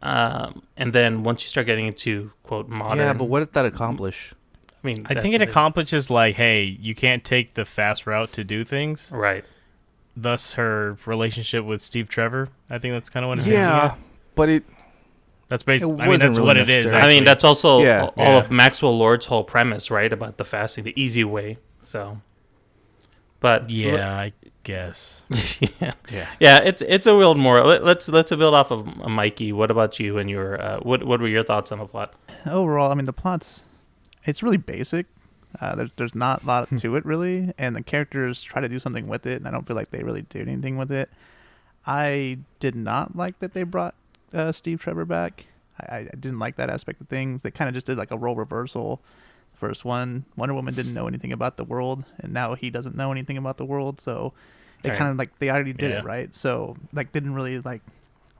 um, 0.02 0.64
and 0.76 0.92
then 0.92 1.24
once 1.24 1.44
you 1.44 1.48
start 1.48 1.68
getting 1.68 1.88
into 1.88 2.32
quote 2.44 2.68
modern, 2.68 2.98
Yeah, 2.98 3.14
but 3.14 3.26
what 3.26 3.40
did 3.40 3.54
that 3.54 3.66
accomplish? 3.66 4.34
I 4.84 4.88
mean, 4.88 5.06
I 5.10 5.14
think 5.22 5.34
it 5.34 5.40
the- 5.40 5.44
accomplishes 5.50 6.10
like, 6.10 6.36
hey, 6.36 6.64
you 6.64 6.96
can't 6.96 7.24
take 7.24 7.54
the 7.54 7.66
fast 7.66 8.08
route 8.08 8.32
to 8.34 8.44
do 8.44 8.64
things. 8.64 9.12
right. 9.14 9.46
Thus, 10.18 10.54
her 10.54 10.98
relationship 11.06 11.64
with 11.64 11.82
Steve 11.82 12.10
Trevor. 12.10 12.50
I 12.70 12.80
think 12.80 12.94
that's 12.94 13.10
kind 13.10 13.24
of 13.24 13.30
what 13.30 13.40
it 13.40 13.42
is. 13.44 13.48
Yeah, 13.48 13.96
but 14.36 14.50
it 14.50 14.66
that's 15.48 15.64
basically. 15.64 16.02
I 16.02 16.08
mean, 16.10 16.20
that's 16.20 16.38
really 16.38 16.48
what 16.48 16.58
it 16.58 16.68
is. 16.68 16.84
necessary. 16.86 17.02
I 17.02 17.08
mean, 17.08 17.24
that's 17.24 17.46
also 17.46 17.82
Yeah. 17.82 18.04
all 18.06 18.14
Yeah. 18.18 18.38
of 18.40 18.52
Maxwell 18.52 18.98
Lord's 18.98 19.28
whole 19.28 19.46
premise, 19.46 19.90
right, 19.90 20.12
about 20.12 20.36
the 20.38 20.44
fasting, 20.44 20.84
the 20.84 20.94
easy 21.02 21.24
way. 21.24 21.60
So, 21.82 22.20
but 23.40 23.70
yeah, 23.70 24.14
I 24.18 24.34
guess. 24.64 25.22
yeah. 25.80 25.94
yeah. 26.12 26.28
Yeah, 26.42 26.58
it's 26.60 26.82
it's 26.82 27.08
a 27.08 27.16
real 27.16 27.36
more. 27.36 27.64
Let, 27.64 27.84
let's 27.84 28.10
let's 28.10 28.32
build 28.32 28.54
off 28.54 28.70
of 28.72 28.86
Mikey. 29.08 29.54
What 29.54 29.72
about 29.72 29.98
you 30.00 30.18
and 30.18 30.30
your 30.30 30.62
uh, 30.62 30.80
what 30.82 31.04
what 31.04 31.22
were 31.22 31.28
your 31.28 31.44
thoughts 31.44 31.72
on 31.72 31.80
the 31.80 31.86
plot? 31.86 32.14
overall, 32.46 32.92
I 32.92 32.96
mean, 32.96 33.06
the 33.06 33.14
plot's 33.14 33.64
it's 34.26 34.42
really 34.44 34.58
basic. 34.58 35.06
Uh, 35.60 35.76
there's 35.76 35.92
there's 35.98 36.16
not 36.16 36.44
a 36.44 36.46
lot 36.48 36.70
Hmm. 36.70 36.76
to 36.78 36.96
it 36.96 37.06
really, 37.06 37.54
and 37.58 37.76
the 37.76 37.84
characters 37.84 38.42
try 38.42 38.62
to 38.62 38.70
do 38.70 38.80
something 38.80 39.08
with 39.08 39.26
it, 39.26 39.38
and 39.38 39.48
I 39.48 39.52
don't 39.52 39.68
feel 39.68 39.76
like 39.76 39.92
they 39.92 40.04
really 40.04 40.22
did 40.24 40.48
anything 40.48 40.78
with 40.78 40.92
it. 40.92 41.10
I 41.86 42.40
did 42.60 42.76
not 42.76 43.16
like 43.16 43.40
that 43.40 43.54
they 43.54 43.64
brought 43.64 43.96
uh, 44.34 44.52
Steve 44.52 44.80
Trevor 44.82 45.06
back. 45.06 45.48
I, 45.80 45.98
I 45.98 46.04
didn't 46.20 46.40
like 46.40 46.56
that 46.58 46.70
aspect 46.70 47.02
of 47.02 47.08
things. 47.10 47.42
They 47.42 47.52
kind 47.52 47.68
of 47.68 47.74
just 47.74 47.86
did 47.88 47.98
like 47.98 48.12
a 48.12 48.18
role 48.18 48.36
reversal. 48.36 49.02
First 49.54 49.84
one, 49.86 50.26
Wonder 50.36 50.56
Woman 50.56 50.74
didn't 50.74 50.94
know 50.94 51.08
anything 51.08 51.32
about 51.32 51.58
the 51.58 51.64
world, 51.64 52.06
and 52.20 52.34
now 52.34 52.56
he 52.56 52.70
doesn't 52.70 52.96
know 52.96 53.12
anything 53.12 53.38
about 53.38 53.58
the 53.58 53.66
world. 53.66 54.00
So 54.00 54.34
they 54.84 54.90
Right. 54.90 54.98
kind 54.98 55.12
of 55.12 55.18
like 55.18 55.38
they 55.40 55.50
already 55.52 55.74
did 55.74 55.92
Yeah. 55.92 56.00
it 56.00 56.06
right. 56.06 56.34
So 56.36 56.78
like 56.94 57.12
didn't 57.12 57.34
really 57.34 57.60
like. 57.60 57.82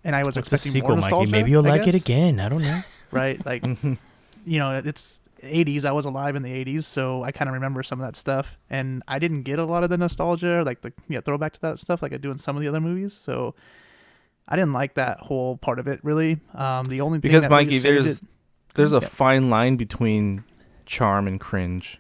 And 0.04 0.16
I 0.16 0.24
was 0.24 0.36
What's 0.36 0.48
expecting 0.52 0.72
sequel, 0.72 0.90
more 0.92 0.98
Mikey? 0.98 1.02
nostalgia. 1.12 1.32
Maybe 1.32 1.52
you'll 1.52 1.66
I 1.68 1.78
like 1.78 1.88
it 1.88 1.94
again. 1.96 2.40
I 2.40 2.50
don't 2.50 2.64
know. 2.64 2.82
right? 3.12 3.44
Like 3.46 3.64
you 4.46 4.60
know, 4.60 4.82
it's 4.84 5.21
80s. 5.44 5.86
I 5.86 5.92
was 5.92 6.06
alive 6.06 6.36
in 6.36 6.44
the 6.44 6.50
80s, 6.66 6.84
so 6.84 7.24
I 7.24 7.32
kind 7.32 7.50
of 7.50 7.54
remember 7.54 7.84
some 7.84 8.00
of 8.00 8.06
that 8.06 8.16
stuff. 8.16 8.58
And 8.70 9.04
I 9.08 9.20
didn't 9.20 9.44
get 9.44 9.60
a 9.60 9.66
lot 9.66 9.84
of 9.84 9.90
the 9.90 9.98
nostalgia, 9.98 10.64
like 10.66 10.82
the 10.82 10.94
yeah, 11.10 11.22
throwback 11.22 11.54
to 11.54 11.62
that 11.62 11.80
stuff, 11.80 12.02
like 12.02 12.14
I 12.14 12.18
do 12.18 12.32
in 12.32 12.38
some 12.38 12.56
of 12.56 12.62
the 12.62 12.68
other 12.68 12.80
movies. 12.82 13.14
So 13.14 13.56
I 14.48 14.56
didn't 14.56 14.74
like 14.74 14.96
that 14.96 15.20
whole 15.20 15.58
part 15.58 15.80
of 15.80 15.88
it 15.88 16.00
really. 16.04 16.40
Um, 16.54 16.88
the 16.88 17.02
only 17.02 17.18
thing 17.18 17.30
Because, 17.30 17.44
that 17.44 17.50
Mikey, 17.52 17.80
there's- 17.80 18.22
it- 18.22 18.28
There's 18.74 18.94
a 18.94 19.00
Yeah. 19.02 19.08
fine 19.08 19.50
line 19.50 19.76
between 19.76 20.44
charm 20.86 21.28
and 21.28 21.40
cringe. 21.42 22.00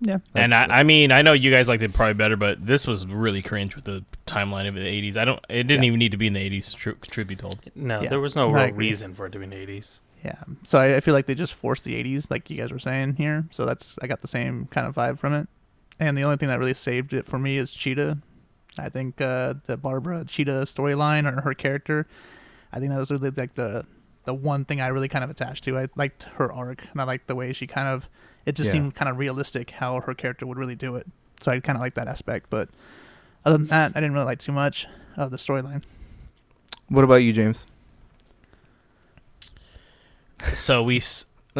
yeah, 0.00 0.18
And 0.34 0.52
I, 0.54 0.80
I 0.80 0.82
mean, 0.82 1.10
I 1.12 1.22
know 1.22 1.32
you 1.32 1.50
guys 1.52 1.68
liked 1.68 1.82
it 1.82 1.92
probably 1.92 2.14
better, 2.14 2.36
but 2.36 2.64
this 2.64 2.86
was 2.86 3.06
really 3.06 3.42
cringe 3.42 3.74
with 3.76 3.84
the 3.84 4.04
timeline 4.26 4.68
of 4.68 4.74
the 4.74 4.80
'80s. 4.80 5.16
I 5.16 5.24
don't. 5.24 5.40
It 5.48 5.64
didn't 5.68 5.82
Yeah. 5.84 5.88
even 5.88 5.98
need 6.00 6.10
to 6.12 6.16
be 6.16 6.26
in 6.28 6.32
the 6.34 6.40
'80s. 6.40 6.72
Truth, 6.74 6.98
truth 7.10 7.26
be 7.28 7.34
told. 7.36 7.60
No, 7.74 8.02
Yeah, 8.02 8.08
there 8.08 8.20
was 8.20 8.34
no 8.36 8.50
real 8.50 8.72
reason 8.72 9.14
for 9.14 9.26
it 9.26 9.30
to 9.32 9.38
be 9.38 9.44
in 9.44 9.50
the 9.50 9.56
eighties. 9.56 10.00
Yeah. 10.24 10.42
So 10.64 10.78
I, 10.78 10.96
I 10.96 11.00
feel 11.00 11.14
like 11.14 11.26
they 11.26 11.34
just 11.34 11.54
forced 11.54 11.84
the 11.84 11.94
80s, 12.02 12.30
like 12.30 12.50
you 12.50 12.56
guys 12.56 12.72
were 12.72 12.78
saying 12.78 13.14
here. 13.16 13.46
So 13.50 13.64
that's 13.64 13.98
I 14.02 14.06
got 14.06 14.20
the 14.20 14.28
same 14.28 14.66
kind 14.66 14.86
of 14.86 14.94
vibe 14.94 15.18
from 15.18 15.32
it. 15.34 15.48
And 16.00 16.16
the 16.16 16.22
only 16.22 16.36
thing 16.36 16.48
that 16.48 16.58
really 16.58 16.74
saved 16.74 17.12
it 17.12 17.26
for 17.26 17.38
me 17.38 17.56
is 17.58 17.72
Cheetah. 17.72 18.18
I 18.78 18.88
think 18.88 19.20
uh, 19.20 19.54
the 19.66 19.76
Barbara 19.76 20.24
Cheetah 20.24 20.62
storyline 20.62 21.26
or 21.30 21.40
her 21.42 21.54
character. 21.54 22.06
I 22.72 22.78
think 22.78 22.92
that 22.92 22.98
was 22.98 23.10
really 23.10 23.30
like 23.30 23.54
the 23.54 23.84
the 24.24 24.34
one 24.34 24.64
thing 24.64 24.80
I 24.80 24.88
really 24.88 25.08
kind 25.08 25.24
of 25.24 25.30
attached 25.30 25.64
to. 25.64 25.78
I 25.78 25.88
liked 25.96 26.24
her 26.36 26.52
arc, 26.52 26.84
and 26.92 27.00
I 27.00 27.04
liked 27.04 27.26
the 27.26 27.34
way 27.34 27.52
she 27.52 27.66
kind 27.66 27.88
of. 27.88 28.08
It 28.46 28.54
just 28.54 28.66
Yeah. 28.68 28.72
seemed 28.72 28.94
kind 28.94 29.08
of 29.08 29.18
realistic 29.18 29.70
how 29.72 30.00
her 30.00 30.14
character 30.14 30.46
would 30.46 30.58
really 30.58 30.76
do 30.76 30.94
it. 30.96 31.06
So 31.40 31.50
I 31.52 31.60
kind 31.60 31.76
of 31.76 31.82
like 31.82 31.94
that 31.94 32.08
aspect. 32.08 32.46
But 32.50 32.68
other 33.44 33.58
than 33.58 33.66
that, 33.68 33.92
I 33.94 34.00
didn't 34.00 34.12
really 34.14 34.26
like 34.26 34.38
too 34.38 34.52
much 34.52 34.86
of 35.16 35.30
the 35.30 35.36
storyline. 35.36 35.82
What 36.88 37.04
about 37.04 37.16
you, 37.16 37.32
James? 37.32 37.66
So 40.54 40.82
we. 40.82 40.98
S- 40.98 41.24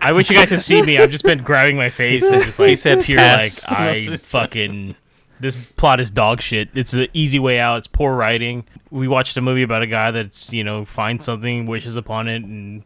I 0.00 0.12
wish 0.12 0.30
you 0.30 0.36
guys 0.36 0.48
could 0.48 0.60
see 0.60 0.80
me. 0.82 0.98
I've 0.98 1.10
just 1.10 1.24
been 1.24 1.42
grabbing 1.42 1.76
my 1.76 1.90
face 1.90 2.22
and 2.24 2.42
just 2.42 2.58
like 2.58 2.70
He 2.70 2.76
said 2.76 3.04
pure 3.04 3.18
pass. 3.18 3.66
like 3.68 3.78
I 3.78 4.16
fucking. 4.18 4.94
This 5.40 5.70
plot 5.72 6.00
is 6.00 6.10
dog 6.10 6.40
shit. 6.40 6.68
It's 6.74 6.90
the 6.90 7.08
easy 7.14 7.38
way 7.38 7.60
out. 7.60 7.78
It's 7.78 7.86
poor 7.86 8.14
writing. 8.14 8.64
We 8.90 9.06
watched 9.06 9.36
a 9.36 9.40
movie 9.40 9.62
about 9.62 9.82
a 9.82 9.86
guy 9.86 10.10
that's 10.10 10.52
you 10.52 10.64
know 10.64 10.84
finds 10.84 11.24
something, 11.24 11.66
wishes 11.66 11.96
upon 11.96 12.26
it, 12.28 12.42
and 12.42 12.82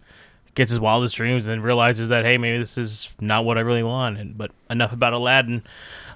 gets 0.55 0.71
his 0.71 0.79
wildest 0.81 1.17
dreams 1.17 1.47
and 1.49 1.63
realizes 1.65 2.09
that 2.11 2.25
hey, 2.25 2.37
maybe 2.39 2.59
this 2.59 2.77
is 2.77 3.09
not 3.21 3.45
what 3.45 3.57
I 3.57 3.63
really 3.63 3.83
want. 3.83 4.19
And 4.19 4.37
but 4.37 4.51
enough 4.69 4.93
about 4.93 5.13
Aladdin. 5.15 5.63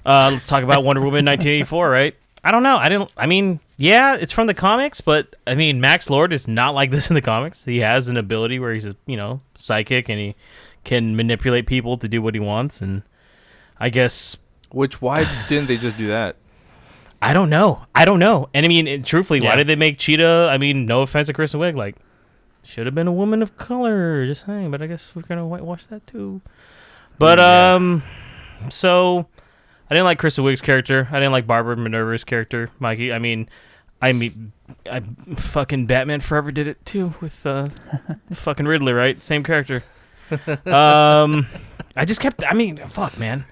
Uh, 0.05 0.29
let's 0.33 0.45
talk 0.45 0.63
about 0.63 0.83
Wonder 0.83 1.01
Woman 1.01 1.25
1984, 1.25 1.89
right? 1.89 2.15
I 2.43 2.51
don't 2.51 2.63
know. 2.63 2.77
I 2.77 2.87
didn't. 2.89 3.11
I 3.17 3.25
mean, 3.25 3.59
yeah, 3.77 4.15
it's 4.15 4.31
from 4.31 4.47
the 4.47 4.53
comics, 4.53 5.01
but 5.01 5.35
I 5.45 5.55
mean, 5.55 5.81
Max 5.81 6.09
Lord 6.09 6.31
is 6.31 6.47
not 6.47 6.73
like 6.75 6.91
this 6.91 7.09
in 7.09 7.13
the 7.15 7.21
comics. 7.21 7.63
He 7.63 7.79
has 7.79 8.07
an 8.07 8.17
ability 8.17 8.59
where 8.59 8.73
he's 8.73 8.85
a 8.85 8.95
you 9.05 9.17
know 9.17 9.41
psychic 9.55 10.09
and 10.09 10.19
he 10.19 10.35
can 10.83 11.15
manipulate 11.15 11.67
people 11.67 11.97
to 11.97 12.07
do 12.07 12.21
what 12.21 12.33
he 12.33 12.39
wants. 12.39 12.81
And 12.81 13.03
I 13.79 13.89
guess 13.89 14.37
Which 14.71 15.01
why 15.01 15.25
didn't 15.49 15.67
they 15.67 15.77
just 15.77 15.97
do 15.97 16.07
that? 16.07 16.35
I 17.21 17.33
don't 17.33 17.49
know. 17.49 17.85
I 17.95 18.05
don't 18.05 18.19
know. 18.19 18.47
And 18.53 18.65
I 18.65 18.69
mean, 18.69 18.87
and 18.87 19.03
truthfully, 19.05 19.39
Yeah. 19.39 19.49
why 19.49 19.55
did 19.55 19.67
they 19.67 19.75
make 19.75 19.97
Cheetah? 19.97 20.49
I 20.51 20.57
mean, 20.57 20.85
no 20.85 21.01
offense 21.01 21.27
to 21.27 21.33
Kristen 21.33 21.59
Wiig, 21.59 21.75
like 21.75 21.95
should 22.63 22.85
have 22.85 22.93
been 22.95 23.07
a 23.07 23.13
woman 23.13 23.41
of 23.41 23.57
color. 23.57 24.25
Just 24.27 24.45
saying, 24.45 24.71
but 24.71 24.81
I 24.81 24.87
guess 24.87 25.11
we're 25.15 25.23
gonna 25.23 25.47
whitewash 25.47 25.85
that 25.87 26.05
too. 26.07 26.41
But 27.17 27.39
Yeah. 27.39 27.73
um, 27.75 28.03
so 28.69 29.25
I 29.89 29.93
didn't 29.93 30.05
like 30.05 30.19
Kristen 30.19 30.43
Wiig's 30.43 30.61
character. 30.61 31.07
I 31.11 31.15
didn't 31.19 31.31
like 31.31 31.47
Barbara 31.47 31.77
Minerva's 31.77 32.23
character, 32.23 32.69
Mikey. 32.79 33.13
I 33.13 33.19
mean, 33.19 33.47
I 34.01 34.11
mean, 34.11 34.51
I 34.91 34.99
fucking 35.35 35.85
Batman 35.85 36.19
Forever 36.21 36.51
did 36.51 36.67
it 36.67 36.85
too 36.85 37.13
with 37.21 37.45
uh, 37.45 37.69
fucking 38.33 38.65
Riddler, 38.65 38.93
right? 38.95 39.21
Same 39.23 39.43
character. 39.43 39.83
um, 40.65 41.47
I 41.95 42.05
just 42.05 42.19
kept. 42.19 42.43
I 42.47 42.53
mean, 42.53 42.77
fuck, 42.87 43.17
man. 43.17 43.45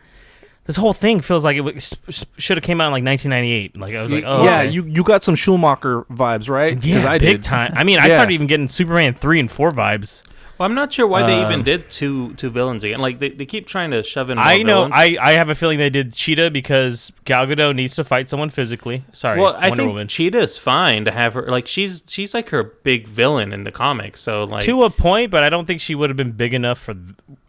This 0.66 0.78
whole 0.78 0.94
thing 0.94 1.22
feels 1.22 1.44
like 1.44 1.58
it 1.58 1.94
should 2.38 2.58
have 2.58 2.64
came 2.64 2.82
out 2.82 2.88
in 2.88 2.92
like 2.94 3.04
1998. 3.04 3.78
Like 3.78 3.94
I 3.94 4.02
was 4.02 4.12
like, 4.12 4.24
oh, 4.26 4.44
yeah, 4.44 4.62
okay. 4.62 4.70
you 4.72 4.84
you 4.86 5.04
got 5.04 5.24
some 5.24 5.36
Schumacher 5.36 6.02
vibes, 6.06 6.50
right? 6.50 6.84
yeah, 6.84 7.08
I 7.10 7.20
big 7.20 7.30
did. 7.30 7.44
time. 7.44 7.72
I 7.76 7.84
mean, 7.84 8.00
I 8.00 8.08
Yeah. 8.08 8.16
started 8.16 8.34
even 8.34 8.48
getting 8.48 8.68
Superman 8.68 9.14
three 9.14 9.40
and 9.40 9.50
four 9.50 9.72
vibes. 9.72 10.24
Well, 10.58 10.66
I'm 10.66 10.74
not 10.76 10.94
sure 10.94 11.06
why 11.06 11.24
they 11.24 11.42
even 11.42 11.60
Um, 11.60 11.64
did 11.64 11.90
two 11.90 12.34
two 12.36 12.50
villains 12.50 12.84
again. 12.86 13.00
Like 13.00 13.20
they, 13.20 13.30
they 13.30 13.46
keep 13.46 13.68
trying 13.68 13.92
to 13.92 14.04
shove 14.04 14.30
in. 14.30 14.38
More 14.38 14.46
I 14.46 14.64
know. 14.64 14.86
villains. 14.86 14.94
I, 14.96 15.18
I 15.22 15.32
have 15.34 15.50
a 15.50 15.56
feeling 15.56 15.80
they 15.80 15.90
did 15.90 16.14
Cheetah 16.14 16.52
because 16.52 17.12
Gal 17.26 17.46
Gadot 17.46 17.76
needs 17.76 17.96
to 17.96 18.04
fight 18.06 18.30
someone 18.30 18.50
physically. 18.50 19.04
Sorry, 19.12 19.40
well, 19.42 19.54
I 19.56 19.68
Wonder 19.70 19.76
think 19.76 19.88
Woman. 19.90 20.08
Cheetah's 20.08 20.58
fine 20.58 21.04
to 21.06 21.12
have 21.12 21.34
her. 21.34 21.48
Like 21.52 21.68
she's 21.68 22.04
she's 22.08 22.34
like 22.34 22.50
her 22.50 22.64
big 22.64 23.06
villain 23.08 23.52
in 23.52 23.66
the 23.66 23.72
comics. 23.72 24.22
So 24.22 24.46
like 24.46 24.64
to 24.64 24.84
a 24.84 24.90
point, 24.90 25.30
but 25.30 25.44
I 25.44 25.50
don't 25.50 25.66
think 25.66 25.82
she 25.82 25.94
would 25.94 26.10
have 26.10 26.18
been 26.18 26.32
big 26.32 26.54
enough 26.54 26.80
for. 26.80 26.96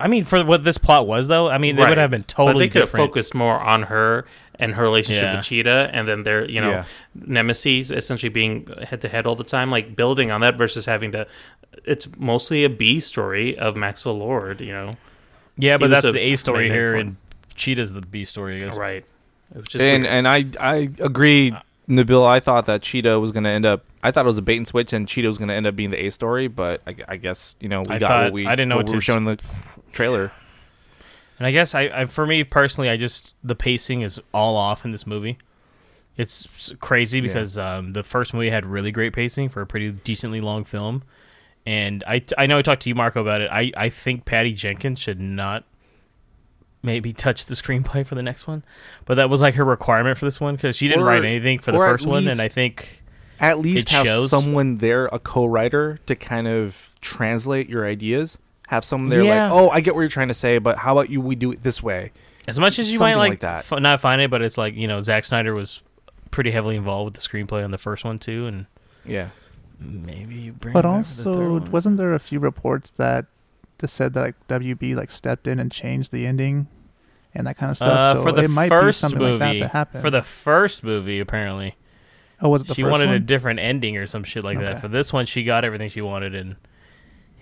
I 0.01 0.09
mean, 0.09 0.25
for 0.25 0.45
what 0.45 0.65
this 0.65 0.77
plot 0.79 1.07
was, 1.07 1.29
though. 1.29 1.49
I 1.49 1.59
mean, 1.59 1.79
it 1.79 1.89
would 1.89 1.97
have 1.99 2.11
been 2.11 2.23
but 2.23 2.29
totally 2.29 2.67
they 2.67 2.71
could 2.71 2.81
have 2.83 2.89
different. 2.91 3.09
focused 3.11 3.35
more 3.35 3.59
on 3.61 3.85
her 3.85 4.27
and 4.59 4.75
her 4.75 4.83
relationship 4.83 5.23
Yeah. 5.23 5.37
with 5.37 5.45
Cheetah, 5.45 5.91
and 5.93 6.09
then 6.09 6.25
their 6.25 6.49
you 6.51 6.61
know 6.61 6.71
Yeah. 6.71 6.85
nemesis 7.15 7.91
essentially 7.91 8.31
being 8.31 8.67
head 8.89 9.01
to 9.03 9.09
head 9.09 9.27
all 9.27 9.37
the 9.37 9.45
time. 9.45 9.71
Like 9.71 9.95
building 9.97 10.31
on 10.31 10.41
that 10.41 10.57
versus 10.59 10.87
having 10.87 11.13
to. 11.13 11.27
It's 11.85 12.09
mostly 12.17 12.65
a 12.65 12.71
B 12.71 13.01
story 13.01 13.57
of 13.59 13.77
Maxwell 13.77 14.19
Lord. 14.19 14.61
You 14.61 14.73
know, 14.73 14.97
yeah, 15.57 15.77
but 15.77 15.91
that's 15.91 16.07
a 16.07 16.13
the 16.13 16.21
A 16.21 16.37
story 16.37 16.69
here, 16.69 16.93
form. 16.93 17.01
and 17.01 17.17
Cheetah's 17.55 17.93
the 17.93 18.01
B 18.01 18.25
story. 18.25 18.63
I 18.63 18.67
guess. 18.69 18.77
right? 18.77 19.05
It 19.55 19.59
was 19.59 19.69
just 19.69 19.83
and 19.85 20.03
weird. 20.03 20.15
and 20.15 20.29
I 20.29 20.45
I 20.61 20.77
agree, 21.01 21.55
Nabil. 21.89 22.27
I 22.27 22.41
thought 22.41 22.67
that 22.67 22.83
Cheetah 22.83 23.21
was 23.21 23.31
gonna 23.33 23.51
end 23.51 23.65
up. 23.67 23.85
I 24.03 24.11
thought 24.11 24.25
it 24.25 24.29
was 24.29 24.39
a 24.39 24.43
bait 24.43 24.57
and 24.57 24.67
switch, 24.67 24.93
and 24.93 25.07
Cheetah 25.07 25.29
was 25.29 25.39
gonna 25.39 25.53
end 25.55 25.67
up 25.67 25.77
being 25.77 25.91
the 25.91 26.05
A 26.07 26.11
story. 26.11 26.49
But 26.49 26.81
I, 26.87 26.97
I 27.09 27.17
guess 27.17 27.55
you 27.61 27.69
know 27.69 27.83
we 27.89 27.95
I 27.95 27.99
got 27.99 28.09
thought- 28.09 28.25
what 28.25 28.33
we 28.33 28.47
I 28.47 28.51
didn't 28.57 28.69
know 28.71 28.77
what 28.77 28.87
what 28.87 28.91
we 28.93 28.97
were 28.97 29.01
to 29.01 29.05
showing 29.05 29.27
in 29.27 29.37
the 29.37 29.43
trailer. 29.93 30.33
And 31.39 31.47
I 31.47 31.51
guess 31.51 31.75
I, 31.75 31.83
I, 31.83 32.07
for 32.07 32.27
me 32.27 32.45
personally, 32.45 32.89
I 32.89 32.97
just 32.97 33.35
the 33.45 33.55
pacing 33.55 34.01
is 34.01 34.19
all 34.33 34.57
off 34.57 34.85
in 34.87 34.93
this 34.93 35.07
movie. 35.07 35.37
It's 36.17 36.47
s- 36.47 36.73
crazy 36.81 37.19
Yeah. 37.19 37.27
because 37.27 37.59
um, 37.59 37.93
the 37.93 38.03
first 38.03 38.33
movie 38.33 38.49
had 38.49 38.65
really 38.65 38.91
great 38.91 39.13
pacing 39.13 39.51
for 39.51 39.61
a 39.61 39.67
pretty 39.67 39.91
decently 39.91 40.41
long 40.41 40.65
film, 40.65 41.03
and 41.67 42.03
I 42.07 42.23
I 42.39 42.47
know 42.47 42.59
I 42.59 42.63
talked 42.63 42.83
to 42.83 42.89
you 42.89 42.95
Marco 42.95 43.21
about 43.21 43.41
it. 43.43 43.51
I 43.53 43.73
I 43.77 43.89
think 43.89 44.25
Patty 44.25 44.55
Jenkins 44.55 44.99
should 45.01 45.21
not 45.21 45.65
maybe 46.83 47.13
touch 47.13 47.47
the 47.47 47.55
screenplay 47.55 48.07
for 48.07 48.15
the 48.15 48.23
next 48.23 48.47
one, 48.47 48.65
but 49.07 49.15
that 49.17 49.29
was 49.29 49.41
like 49.41 49.55
her 49.57 49.65
requirement 49.65 50.17
for 50.19 50.25
this 50.25 50.41
one 50.41 50.55
because 50.55 50.77
she 50.77 50.87
didn't 50.89 51.03
Or- 51.03 51.07
write 51.07 51.25
anything 51.25 51.59
for 51.59 51.73
the 51.73 51.79
first 51.79 52.07
one, 52.07 52.29
and 52.29 52.41
I 52.41 52.49
think 52.49 53.03
At 53.41 53.59
least 53.59 53.89
have 53.91 54.07
shows. 54.07 54.31
someone 54.31 54.79
there, 54.79 55.07
a 55.07 55.19
co-writer, 55.19 55.99
to 56.07 56.15
kind 56.15 56.47
of 56.47 56.95
translate 57.01 57.69
your 57.69 57.85
ideas. 57.87 58.39
Have 58.69 58.85
someone 58.85 59.11
there 59.11 59.23
Yeah. 59.25 59.51
like, 59.51 59.61
oh, 59.61 59.71
I 59.71 59.81
get 59.81 59.95
what 59.95 60.03
you're 60.03 60.09
trying 60.11 60.29
to 60.29 60.35
say, 60.35 60.59
but 60.59 60.79
how 60.79 60.93
about 60.93 61.11
you? 61.11 61.21
We 61.21 61.35
do 61.37 61.51
it 61.53 61.63
this 61.63 61.83
way. 61.83 62.13
as 62.49 62.61
much 62.61 62.79
as 62.79 62.93
you 62.93 62.99
Something 62.99 63.15
might 63.15 63.19
like, 63.21 63.31
like 63.31 63.41
that. 63.41 63.73
f- 63.73 63.81
not 63.81 64.01
find 64.01 64.23
it, 64.23 64.31
but 64.31 64.41
it's 64.41 64.57
like 64.57 64.77
you 64.77 64.87
know 64.87 65.01
Zack 65.03 65.25
Snyder 65.25 65.53
was 65.55 65.83
pretty 66.31 66.53
heavily 66.53 66.77
involved 66.77 67.13
with 67.17 67.21
the 67.21 67.29
screenplay 67.29 67.65
on 67.65 67.73
the 67.73 67.79
first 67.79 68.05
one 68.05 68.21
too, 68.21 68.47
and 68.47 68.67
Yeah. 69.05 69.31
Maybe 69.79 70.35
you 70.35 70.53
bring. 70.53 70.73
But 70.73 70.85
him 70.85 70.93
back 70.93 71.05
for 71.05 71.15
the 71.15 71.25
third 71.25 71.35
also, 71.35 71.53
one. 71.53 71.71
wasn't 71.71 71.97
there 71.97 72.15
a 72.15 72.21
few 72.21 72.39
reports 72.39 72.91
that 72.93 73.27
that 73.79 73.89
said 73.89 74.15
that 74.15 74.21
like 74.21 74.49
WB 74.49 74.95
like 74.95 75.11
stepped 75.11 75.47
in 75.47 75.59
and 75.59 75.71
changed 75.71 76.13
the 76.13 76.27
ending 76.27 76.69
and 77.35 77.47
that 77.47 77.57
kind 77.57 77.71
of 77.71 77.77
stuff? 77.77 77.99
Uh, 77.99 78.15
so 78.15 78.23
for 78.23 78.33
the 78.33 78.45
it 78.45 78.49
might 78.49 78.69
first 78.69 78.99
be 78.99 79.01
something 79.01 79.21
movie, 79.21 79.33
like 79.33 79.53
that 79.55 79.61
that 79.61 79.71
happened. 79.73 80.03
for 80.03 80.11
the 80.11 80.23
first 80.23 80.83
movie, 80.83 81.21
apparently 81.21 81.77
oh, 82.41 82.49
was 82.49 82.63
it 82.63 82.69
the 82.69 82.75
she 82.75 82.83
first 82.83 82.93
wanted 82.93 83.11
a 83.11 83.19
different 83.19 83.61
ending 83.61 83.97
or 83.97 84.07
some 84.07 84.25
shit 84.25 84.45
like 84.45 84.59
that. 84.59 84.81
For 84.81 84.89
this 84.89 85.13
one, 85.13 85.27
she 85.27 85.45
got 85.45 85.65
everything 85.65 85.91
she 85.91 86.01
wanted, 86.01 86.35
and 86.35 86.57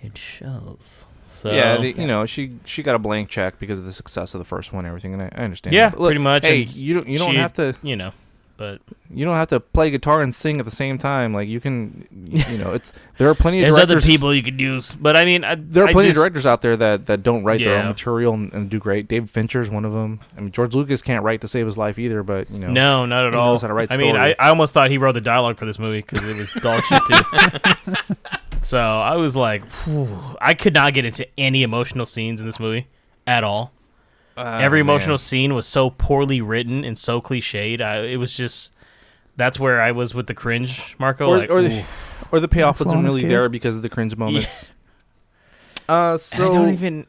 it 0.01 0.17
shows. 0.17 1.05
So 1.41 1.51
yeah, 1.51 1.77
they, 1.77 1.93
you 1.93 2.07
know, 2.07 2.25
she 2.25 2.57
she 2.65 2.81
got 2.81 2.95
a 2.95 2.99
blank 2.99 3.29
check 3.29 3.59
because 3.59 3.79
of 3.79 3.85
the 3.85 3.91
success 3.91 4.33
of 4.33 4.39
the 4.39 4.45
first 4.45 4.73
one 4.73 4.85
and 4.85 4.87
everything, 4.87 5.13
and 5.13 5.21
I, 5.21 5.31
I 5.35 5.43
understand. 5.43 5.75
yeah, 5.75 5.91
look, 5.95 6.07
pretty 6.07 6.21
much. 6.21 6.45
Hey, 6.45 6.63
and 6.63 6.75
you 6.75 6.93
don't 6.95 7.07
you 7.07 7.19
don't 7.19 7.31
she- 7.31 7.37
have 7.37 7.53
to 7.53 7.75
you 7.83 7.95
know, 7.95 8.11
but 8.57 8.79
you 9.09 9.25
don't 9.25 9.35
have 9.35 9.49
to 9.49 9.59
play 9.59 9.89
guitar 9.91 10.21
and 10.21 10.33
sing 10.33 10.59
at 10.59 10.65
the 10.65 10.71
same 10.71 10.97
time. 10.97 11.33
Like 11.33 11.47
you 11.49 11.59
can, 11.59 12.07
you 12.29 12.57
know, 12.57 12.71
it's 12.71 12.93
there 13.17 13.29
are 13.29 13.35
plenty 13.35 13.59
of 13.59 13.63
there's 13.63 13.75
directors. 13.75 14.03
other 14.03 14.05
people 14.11 14.33
you 14.33 14.41
could 14.43 14.59
use. 14.61 14.93
But 14.93 15.17
I 15.17 15.25
mean, 15.25 15.43
I, 15.43 15.55
There 15.55 15.83
are 15.83 15.87
I 15.89 15.91
plenty 15.91 16.09
just- 16.09 16.17
of 16.17 16.21
directors 16.23 16.45
out 16.45 16.61
there 16.61 16.77
that, 16.77 17.05
that 17.07 17.21
don't 17.23 17.43
write 17.43 17.63
their 17.63 17.77
own 17.77 17.87
material 17.87 18.33
and, 18.33 18.53
and 18.53 18.69
do 18.69 18.79
great. 18.79 19.07
David 19.07 19.29
Fincher 19.29 19.59
is 19.61 19.69
one 19.69 19.83
of 19.85 19.91
them. 19.93 20.19
I 20.37 20.41
mean, 20.41 20.51
George 20.51 20.73
Lucas 20.73 21.01
can't 21.01 21.23
write 21.23 21.41
to 21.41 21.47
save 21.47 21.65
his 21.65 21.77
life 21.77 21.99
either, 21.99 22.23
but 22.23 22.49
you 22.49 22.59
know, 22.59 22.67
No, 22.69 23.05
not 23.05 23.27
at 23.27 23.33
he 23.33 23.37
all. 23.39 23.53
knows 23.53 23.61
how 23.61 23.67
to 23.67 23.73
write 23.73 23.91
I 23.91 23.97
mean. 23.97 24.15
I, 24.15 24.35
I 24.39 24.49
almost 24.49 24.73
thought 24.73 24.89
he 24.89 24.97
wrote 24.97 25.13
the 25.13 25.21
dialogue 25.21 25.57
for 25.57 25.65
this 25.65 25.77
movie 25.79 25.99
because 26.01 26.23
it 26.27 26.37
was 26.37 26.53
dog 26.63 26.81
shit 26.83 27.01
too. 27.11 27.93
so 28.61 28.79
I 28.79 29.15
was 29.17 29.35
like, 29.35 29.63
whew. 29.83 30.09
I 30.41 30.53
could 30.53 30.73
not 30.73 30.93
get 30.93 31.05
into 31.05 31.27
any 31.37 31.63
emotional 31.63 32.05
scenes 32.05 32.39
in 32.39 32.45
this 32.47 32.59
movie 32.59 32.87
at 33.27 33.43
all. 33.43 33.71
Ah, 34.37 34.59
Every 34.59 34.83
man. 34.83 34.89
emotional 34.95 35.17
scene 35.17 35.53
was 35.53 35.65
so 35.65 35.89
poorly 35.89 36.41
written 36.41 36.83
and 36.83 36.97
so 36.97 37.21
cliched. 37.21 37.81
I, 37.81 38.01
it 38.03 38.17
was 38.17 38.35
just 38.35 38.71
that's 39.37 39.59
where 39.59 39.81
I 39.81 39.91
was 39.91 40.13
with 40.13 40.27
the 40.27 40.33
cringe, 40.33 40.95
Marco. 40.99 41.27
or 41.29 41.37
like, 41.37 41.49
or, 41.49 41.61
the, 41.61 41.83
or 42.31 42.39
the 42.39 42.47
payoff 42.47 42.79
Max 42.79 42.85
wasn't 42.85 43.03
really 43.03 43.21
Long's 43.21 43.31
there 43.31 43.49
because 43.49 43.75
of 43.77 43.81
the 43.81 43.89
cringe 43.89 44.15
moments. 44.17 44.69
Uh, 45.87 46.11
And 46.13 46.19
so 46.21 46.49
I 46.49 46.53
don't 46.53 46.73
even. 46.73 47.05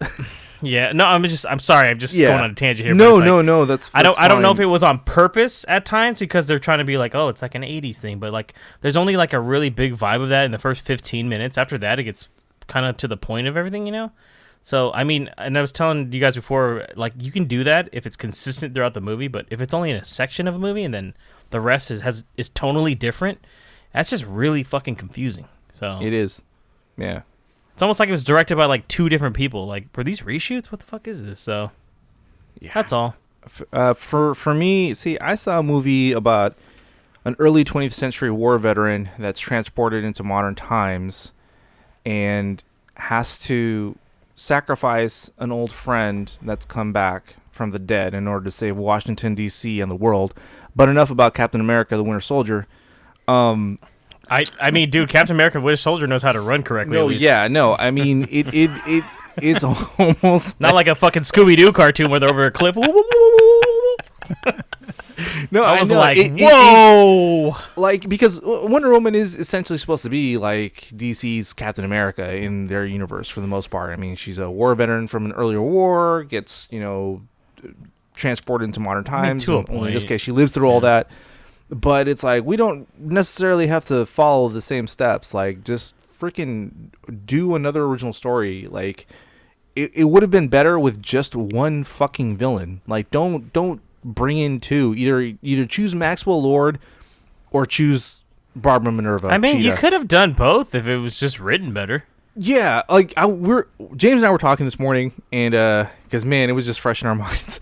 yeah, 0.60 0.92
no, 0.92 1.06
I'm 1.06 1.22
just. 1.24 1.46
I'm 1.46 1.60
sorry. 1.60 1.88
I'm 1.88 1.98
just 1.98 2.12
Yeah. 2.12 2.28
going 2.28 2.40
on 2.44 2.50
a 2.50 2.54
tangent 2.54 2.86
here. 2.86 2.94
but 2.94 3.02
no, 3.02 3.14
like- 3.16 3.24
no, 3.24 3.40
no. 3.40 3.64
That's, 3.64 3.90
I 3.94 4.02
don't. 4.02 4.12
that's 4.14 4.24
I 4.24 4.28
don't 4.28 4.42
know 4.42 4.50
if 4.50 4.60
it 4.60 4.66
was 4.66 4.82
on 4.82 4.98
purpose 4.98 5.64
at 5.66 5.86
times 5.86 6.18
because 6.18 6.46
they're 6.46 6.58
trying 6.58 6.78
to 6.80 6.84
be 6.84 6.98
like, 6.98 7.14
oh, 7.14 7.28
it's 7.28 7.40
like 7.40 7.54
an 7.54 7.62
'80s 7.62 7.96
thing, 7.96 8.18
but 8.18 8.34
like, 8.34 8.52
there's 8.82 8.98
only 8.98 9.16
like 9.16 9.32
a 9.32 9.40
really 9.40 9.70
big 9.70 9.96
vibe 9.96 10.22
of 10.22 10.28
that 10.28 10.44
in 10.44 10.50
the 10.50 10.58
first 10.58 10.84
15 10.84 11.26
minutes. 11.26 11.56
After 11.56 11.78
that, 11.78 11.98
it 11.98 12.02
gets 12.04 12.28
kind 12.66 12.84
of 12.84 12.98
to 12.98 13.08
the 13.08 13.16
point 13.16 13.46
of 13.46 13.56
everything, 13.56 13.86
you 13.86 13.92
know. 13.92 14.12
So 14.66 14.90
I 14.92 15.04
mean, 15.04 15.30
and 15.38 15.56
I 15.56 15.60
was 15.60 15.70
telling 15.70 16.12
you 16.12 16.18
guys 16.18 16.34
before, 16.34 16.88
like, 16.96 17.12
you 17.20 17.30
can 17.30 17.44
do 17.44 17.62
that 17.62 17.88
if 17.92 18.04
it's 18.04 18.16
consistent 18.16 18.74
throughout 18.74 18.94
the 18.94 19.00
movie, 19.00 19.28
but 19.28 19.46
if 19.48 19.60
it's 19.60 19.72
only 19.72 19.90
in 19.90 19.96
a 19.96 20.04
section 20.04 20.48
of 20.48 20.56
a 20.56 20.58
movie 20.58 20.82
and 20.82 20.92
then 20.92 21.14
the 21.50 21.60
rest 21.60 21.88
is 21.88 22.00
has 22.00 22.24
is 22.36 22.50
tonally 22.50 22.98
different, 22.98 23.38
that's 23.92 24.10
just 24.10 24.24
really 24.24 24.64
fucking 24.64 24.96
confusing. 24.96 25.46
So 25.70 25.92
It 26.02 26.12
is. 26.12 26.42
Yeah. 26.96 27.20
it's 27.74 27.80
almost 27.82 28.00
like 28.00 28.08
it 28.08 28.12
was 28.12 28.24
directed 28.24 28.56
by 28.56 28.64
like 28.64 28.88
two 28.88 29.08
different 29.08 29.36
people. 29.36 29.68
Like, 29.68 29.86
were 29.96 30.02
these 30.02 30.22
reshoots? 30.22 30.72
What 30.72 30.80
the 30.80 30.86
fuck 30.86 31.06
is 31.06 31.22
this? 31.22 31.38
So 31.38 31.70
Yeah. 32.58 32.72
that's 32.74 32.92
all. 32.92 33.14
Uh, 33.72 33.94
for 33.94 34.34
for 34.34 34.52
me, 34.52 34.94
see, 34.94 35.16
I 35.20 35.36
saw 35.36 35.60
a 35.60 35.62
movie 35.62 36.10
about 36.10 36.56
an 37.24 37.36
early 37.38 37.62
20th 37.62 37.92
century 37.92 38.32
war 38.32 38.58
veteran 38.58 39.10
that's 39.16 39.38
transported 39.38 40.02
into 40.02 40.24
modern 40.24 40.56
times 40.56 41.30
and 42.04 42.64
has 42.96 43.38
to 43.38 43.96
sacrifice 44.36 45.32
an 45.38 45.50
old 45.50 45.72
friend 45.72 46.32
that's 46.42 46.64
come 46.64 46.92
back 46.92 47.36
from 47.50 47.70
the 47.72 47.78
dead 47.80 48.14
in 48.14 48.28
order 48.28 48.44
to 48.44 48.50
save 48.52 48.76
Washington 48.76 49.34
D.C. 49.34 49.80
and 49.80 49.90
the 49.90 49.96
world. 49.96 50.34
But 50.76 50.88
enough 50.88 51.10
about 51.10 51.34
Captain 51.34 51.60
America: 51.60 51.96
The 51.96 52.04
Winter 52.04 52.20
Soldier. 52.20 52.66
Um, 53.26 53.78
I 54.30 54.44
I 54.60 54.70
mean, 54.70 54.90
dude, 54.90 55.08
Captain 55.08 55.34
America: 55.34 55.60
Winter 55.60 55.76
Soldier 55.78 56.06
knows 56.06 56.22
how 56.22 56.32
to 56.32 56.40
run 56.40 56.62
correctly. 56.62 56.94
no, 56.94 57.04
at 57.04 57.08
least. 57.08 57.22
yeah, 57.22 57.48
no. 57.48 57.74
I 57.74 57.90
mean, 57.90 58.28
it 58.30 58.52
it 58.54 58.70
it 58.86 59.04
it's 59.38 59.64
almost 60.24 60.60
Not 60.60 60.74
like 60.74 60.86
a 60.86 60.94
fucking 60.94 61.22
Scooby 61.22 61.56
Doo 61.56 61.72
cartoon 61.72 62.10
where 62.10 62.20
they're 62.20 62.30
over 62.30 62.44
a 62.44 62.50
cliff. 62.50 62.76
no. 65.50 65.64
I 65.64 65.80
was 65.80 65.90
know, 65.90 65.98
like, 65.98 66.16
it- 66.16 66.32
it- 66.40 66.44
whoa. 66.44 67.56
like 67.76 68.08
because 68.08 68.40
Wonder 68.42 68.90
Woman 68.90 69.14
is 69.14 69.34
essentially 69.34 69.78
supposed 69.78 70.02
to 70.04 70.10
be 70.10 70.36
like 70.36 70.88
DC's 70.94 71.52
Captain 71.52 71.84
America 71.84 72.34
in 72.34 72.66
their 72.66 72.84
universe 72.84 73.28
for 73.28 73.40
the 73.40 73.46
most 73.46 73.70
part. 73.70 73.90
I 73.90 73.96
mean, 73.96 74.16
she's 74.16 74.38
a 74.38 74.50
war 74.50 74.74
veteran 74.74 75.06
from 75.06 75.24
an 75.26 75.32
earlier 75.32 75.62
war, 75.62 76.24
gets 76.24 76.68
you 76.70 76.80
know 76.80 77.22
transported 78.14 78.64
into 78.66 78.80
modern 78.80 79.04
mean, 79.04 79.10
times. 79.10 79.48
a 79.48 79.58
and 79.58 79.86
in 79.88 79.94
this 79.94 80.04
case, 80.04 80.20
she 80.20 80.32
lives 80.32 80.52
through 80.52 80.68
all 80.68 80.80
that. 80.80 81.10
But 81.68 82.06
it's 82.08 82.22
like 82.22 82.44
we 82.44 82.56
don't 82.56 82.86
necessarily 82.98 83.66
have 83.66 83.84
to 83.86 84.06
follow 84.06 84.48
the 84.48 84.62
same 84.62 84.86
steps. 84.86 85.34
Like 85.34 85.64
just 85.64 85.94
freaking 86.20 86.90
do 87.26 87.54
another 87.54 87.84
original 87.84 88.12
story. 88.12 88.68
Like 88.70 89.06
it, 89.74 89.90
it 89.94 90.04
would 90.04 90.22
have 90.22 90.30
been 90.30 90.48
better 90.48 90.78
with 90.78 91.02
just 91.02 91.34
one 91.34 91.82
fucking 91.84 92.36
villain. 92.36 92.82
Like 92.86 93.10
don't 93.10 93.52
don't 93.52 93.80
bring 94.06 94.38
in 94.38 94.60
two. 94.60 94.94
Either 94.96 95.36
either 95.42 95.66
choose 95.66 95.94
Maxwell 95.94 96.42
Lord 96.42 96.78
or 97.50 97.66
choose 97.66 98.22
Barbara 98.54 98.92
Minerva. 98.92 99.28
I 99.28 99.38
mean, 99.38 99.60
you 99.60 99.74
could 99.74 99.92
have 99.92 100.08
done 100.08 100.32
both 100.32 100.74
if 100.74 100.86
it 100.86 100.98
was 100.98 101.18
just 101.18 101.38
written 101.38 101.72
better. 101.72 102.04
Yeah, 102.36 102.82
like 102.88 103.14
I, 103.16 103.26
we're 103.26 103.66
James 103.96 104.22
and 104.22 104.26
I 104.26 104.30
were 104.30 104.38
talking 104.38 104.66
this 104.66 104.78
morning, 104.78 105.12
and 105.32 105.54
uh, 105.54 105.86
because 106.04 106.24
man, 106.24 106.48
it 106.50 106.52
was 106.52 106.66
just 106.66 106.80
fresh 106.80 107.02
in 107.02 107.08
our 107.08 107.14
minds. 107.16 107.60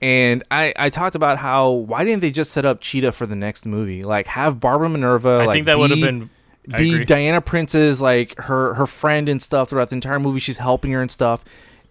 And 0.00 0.42
I, 0.50 0.74
I 0.76 0.90
talked 0.90 1.14
about 1.14 1.38
how 1.38 1.70
why 1.70 2.04
didn't 2.04 2.22
they 2.22 2.32
just 2.32 2.52
set 2.52 2.64
up 2.64 2.80
Cheetah 2.80 3.12
for 3.12 3.26
the 3.26 3.36
next 3.36 3.66
movie? 3.66 4.02
Like 4.02 4.26
have 4.26 4.58
Barbara 4.58 4.88
Minerva. 4.88 5.28
I 5.28 5.46
like, 5.46 5.54
think 5.54 5.66
that 5.66 5.78
would 5.78 5.90
have 5.90 6.00
been. 6.00 6.30
Be. 6.76 7.04
Diana 7.04 7.40
Prince's 7.40 8.00
like 8.00 8.38
her 8.38 8.74
her 8.74 8.86
friend 8.86 9.28
and 9.28 9.42
stuff 9.42 9.70
throughout 9.70 9.88
the 9.88 9.96
entire 9.96 10.20
movie. 10.20 10.38
She's 10.38 10.58
helping 10.58 10.92
her 10.92 11.02
and 11.02 11.10
stuff. 11.10 11.44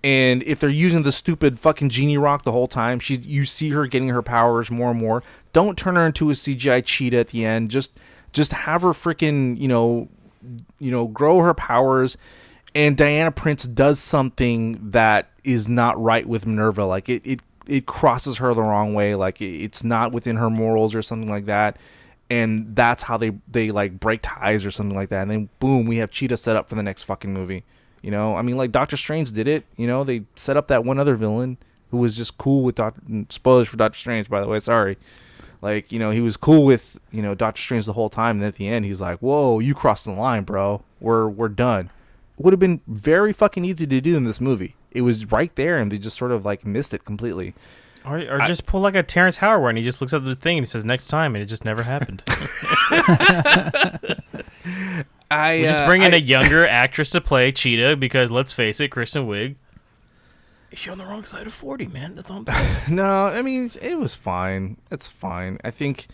And 0.03 0.41
if 0.43 0.59
they're 0.59 0.69
using 0.69 1.03
the 1.03 1.11
stupid 1.11 1.59
fucking 1.59 1.89
genie 1.89 2.17
rock 2.17 2.43
the 2.43 2.51
whole 2.51 2.67
time, 2.67 2.99
she 2.99 3.17
you 3.17 3.45
see 3.45 3.69
her 3.69 3.85
getting 3.85 4.09
her 4.09 4.21
powers 4.21 4.71
more 4.71 4.91
and 4.91 4.99
more. 4.99 5.23
Don't 5.53 5.77
turn 5.77 5.95
her 5.95 6.05
into 6.05 6.29
a 6.29 6.33
CGI 6.33 6.83
cheetah 6.83 7.17
at 7.17 7.27
the 7.27 7.45
end. 7.45 7.69
Just 7.69 7.93
just 8.33 8.53
have 8.53 8.81
her 8.81 8.89
freaking 8.89 9.59
you 9.59 9.67
know 9.67 10.09
you 10.79 10.91
know 10.91 11.07
grow 11.07 11.39
her 11.39 11.53
powers. 11.53 12.17
And 12.73 12.97
Diana 12.97 13.31
Prince 13.31 13.63
does 13.63 13.99
something 13.99 14.89
that 14.91 15.29
is 15.43 15.67
not 15.67 16.01
right 16.01 16.27
with 16.27 16.47
Minerva. 16.47 16.85
Like 16.85 17.07
it 17.07 17.23
it 17.23 17.41
it 17.67 17.85
crosses 17.85 18.37
her 18.37 18.53
the 18.55 18.63
wrong 18.63 18.95
way. 18.95 19.13
Like 19.13 19.39
it, 19.39 19.63
it's 19.63 19.83
not 19.83 20.11
within 20.11 20.37
her 20.37 20.49
morals 20.49 20.95
or 20.95 21.03
something 21.03 21.29
like 21.29 21.45
that 21.45 21.77
and 22.31 22.73
that's 22.77 23.03
how 23.03 23.17
they 23.17 23.33
they 23.49 23.71
like 23.71 23.99
break 23.99 24.21
ties 24.23 24.65
or 24.65 24.71
something 24.71 24.95
like 24.95 25.09
that. 25.09 25.23
And 25.23 25.31
then 25.31 25.49
boom, 25.59 25.85
we 25.85 25.97
have 25.97 26.11
Cheetah 26.11 26.37
set 26.37 26.55
up 26.55 26.69
for 26.69 26.75
the 26.75 26.83
next 26.83 27.03
fucking 27.03 27.33
movie. 27.33 27.65
You 28.01 28.11
know, 28.11 28.35
I 28.35 28.41
mean, 28.41 28.57
like 28.57 28.71
Doctor 28.71 28.97
Strange 28.97 29.31
did 29.31 29.47
it. 29.47 29.65
You 29.77 29.87
know, 29.87 30.03
they 30.03 30.23
set 30.35 30.57
up 30.57 30.67
that 30.67 30.83
one 30.83 30.99
other 30.99 31.15
villain 31.15 31.57
who 31.91 31.97
was 31.97 32.17
just 32.17 32.37
cool 32.37 32.63
with 32.63 32.75
Doctor. 32.75 33.01
Spoilers 33.29 33.67
for 33.67 33.77
Doctor 33.77 33.97
Strange, 33.97 34.29
by 34.29 34.41
the 34.41 34.47
way. 34.47 34.59
Sorry. 34.59 34.97
Like 35.61 35.91
you 35.91 35.99
know, 35.99 36.09
he 36.09 36.21
was 36.21 36.37
cool 36.37 36.65
with 36.65 36.99
you 37.11 37.21
know 37.21 37.35
Doctor 37.35 37.61
Strange 37.61 37.85
the 37.85 37.93
whole 37.93 38.09
time, 38.09 38.37
and 38.37 38.45
at 38.45 38.55
the 38.55 38.67
end, 38.67 38.85
he's 38.85 38.99
like, 38.99 39.19
"Whoa, 39.19 39.59
you 39.59 39.75
crossed 39.75 40.05
the 40.05 40.11
line, 40.11 40.43
bro. 40.43 40.81
We're 40.99 41.27
we're 41.27 41.49
done." 41.49 41.91
Would 42.37 42.53
have 42.53 42.59
been 42.59 42.81
very 42.87 43.33
fucking 43.33 43.63
easy 43.63 43.85
to 43.85 44.01
do 44.01 44.17
in 44.17 44.23
this 44.23 44.41
movie. 44.41 44.75
It 44.89 45.01
was 45.01 45.31
right 45.31 45.55
there, 45.55 45.77
and 45.77 45.91
they 45.91 45.99
just 45.99 46.17
sort 46.17 46.31
of 46.31 46.43
like 46.43 46.65
missed 46.65 46.95
it 46.95 47.05
completely. 47.05 47.53
Or, 48.03 48.17
or 48.17 48.39
just 48.47 48.65
pull 48.65 48.81
like 48.81 48.95
a 48.95 49.03
Terrence 49.03 49.37
Howard 49.37 49.61
one. 49.61 49.75
He 49.75 49.83
just 49.83 50.01
looks 50.01 50.11
at 50.11 50.25
the 50.25 50.35
thing 50.35 50.57
and 50.57 50.65
he 50.65 50.69
says 50.69 50.83
next 50.83 51.05
time, 51.05 51.35
and 51.35 51.43
it 51.43 51.45
just 51.45 51.63
never 51.63 51.83
happened. 51.83 52.23
I 55.31 55.57
we 55.57 55.63
just 55.63 55.79
uh, 55.79 55.87
bring 55.87 56.03
in 56.03 56.13
I- 56.13 56.17
a 56.17 56.19
younger 56.19 56.67
actress 56.67 57.09
to 57.11 57.21
play 57.21 57.51
Cheetah 57.51 57.95
because 57.97 58.29
let's 58.31 58.51
face 58.51 58.79
it, 58.79 58.89
Kristen 58.89 59.27
Wiig. 59.27 59.55
You're 60.83 60.93
on 60.93 60.97
the 60.99 61.05
wrong 61.05 61.25
side 61.25 61.47
of 61.47 61.53
forty, 61.53 61.87
man. 61.87 62.15
That's 62.15 62.29
all 62.29 62.43
I'm. 62.47 62.75
No, 62.95 63.27
I 63.27 63.41
mean 63.41 63.69
it 63.81 63.97
was 63.97 64.15
fine. 64.15 64.77
It's 64.89 65.07
fine. 65.07 65.57
I 65.63 65.71
think. 65.71 66.07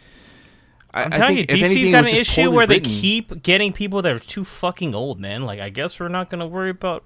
I, 0.94 1.04
I'm 1.04 1.12
telling 1.12 1.38
you, 1.38 1.44
think 1.44 1.62
if 1.62 1.68
DC's 1.68 1.72
anything, 1.72 1.92
got 1.92 2.04
an 2.06 2.16
issue 2.16 2.42
poorly 2.42 2.56
where 2.56 2.68
they 2.68 2.80
keep 2.80 3.44
getting 3.44 3.72
people 3.74 4.02
that 4.02 4.12
are 4.14 4.20
too 4.20 4.44
fucking 4.44 4.96
old, 4.96 5.20
man. 5.20 5.44
Like, 5.44 5.60
I 5.60 5.70
guess 5.70 6.00
we're 6.00 6.08
not 6.08 6.30
gonna 6.32 6.48
worry 6.48 6.72
about 6.72 7.04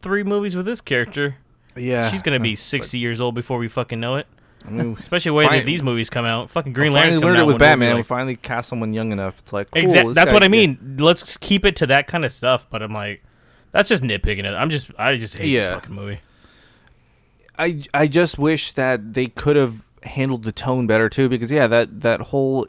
three 0.00 0.22
movies 0.22 0.56
with 0.56 0.64
this 0.64 0.80
character. 0.80 1.36
Yeah, 1.76 2.10
She's 2.10 2.22
gonna 2.22 2.40
be 2.40 2.52
it's 2.52 2.62
sixty 2.62 2.98
years 2.98 3.20
old 3.20 3.34
before 3.34 3.58
we 3.58 3.68
fucking 3.68 4.00
know 4.00 4.14
it. 4.16 4.26
Like- 4.64 4.72
I 4.72 4.76
mean, 4.76 4.96
Especially 5.00 5.30
the 5.30 5.34
way 5.34 5.48
that 5.48 5.64
these 5.66 5.82
movies 5.82 6.10
come 6.10 6.24
out. 6.24 6.50
Fucking 6.50 6.72
we 6.72 6.74
Green 6.74 6.92
finally 6.92 7.12
Lantern 7.16 7.26
learned 7.28 7.38
it 7.40 7.44
with 7.46 7.54
one 7.54 7.58
day, 7.60 7.64
we'll 7.64 7.70
Batman. 7.72 7.96
we 7.96 8.02
finally 8.02 8.36
cast 8.36 8.68
someone 8.68 8.92
young 8.94 9.12
enough. 9.12 9.38
It's 9.40 9.52
like 9.52 9.70
cool, 9.70 9.82
Exactly. 9.82 10.12
That's 10.14 10.32
what 10.32 10.42
I 10.42 10.48
mean. 10.48 10.96
Let's 10.98 11.36
keep 11.36 11.64
it 11.64 11.76
to 11.76 11.86
that 11.88 12.06
kind 12.06 12.24
of 12.24 12.32
stuff. 12.32 12.66
But 12.70 12.82
I'm 12.82 12.92
like, 12.92 13.22
that's 13.72 13.88
just 13.88 14.02
nitpicking 14.02 14.44
it. 14.44 14.54
I'm 14.54 14.70
just, 14.70 14.90
I 14.98 15.16
just 15.16 15.36
hate 15.36 15.48
Yeah. 15.48 15.60
this 15.62 15.74
fucking 15.74 15.94
movie. 15.94 16.20
I 17.58 17.82
I 17.92 18.06
just 18.06 18.38
wish 18.38 18.72
that 18.72 19.14
they 19.14 19.26
could 19.26 19.56
have 19.56 19.84
handled 20.02 20.42
the 20.44 20.52
tone 20.52 20.86
better 20.86 21.08
too, 21.08 21.28
because 21.28 21.52
yeah, 21.52 21.66
that 21.66 22.00
that 22.00 22.20
whole 22.20 22.66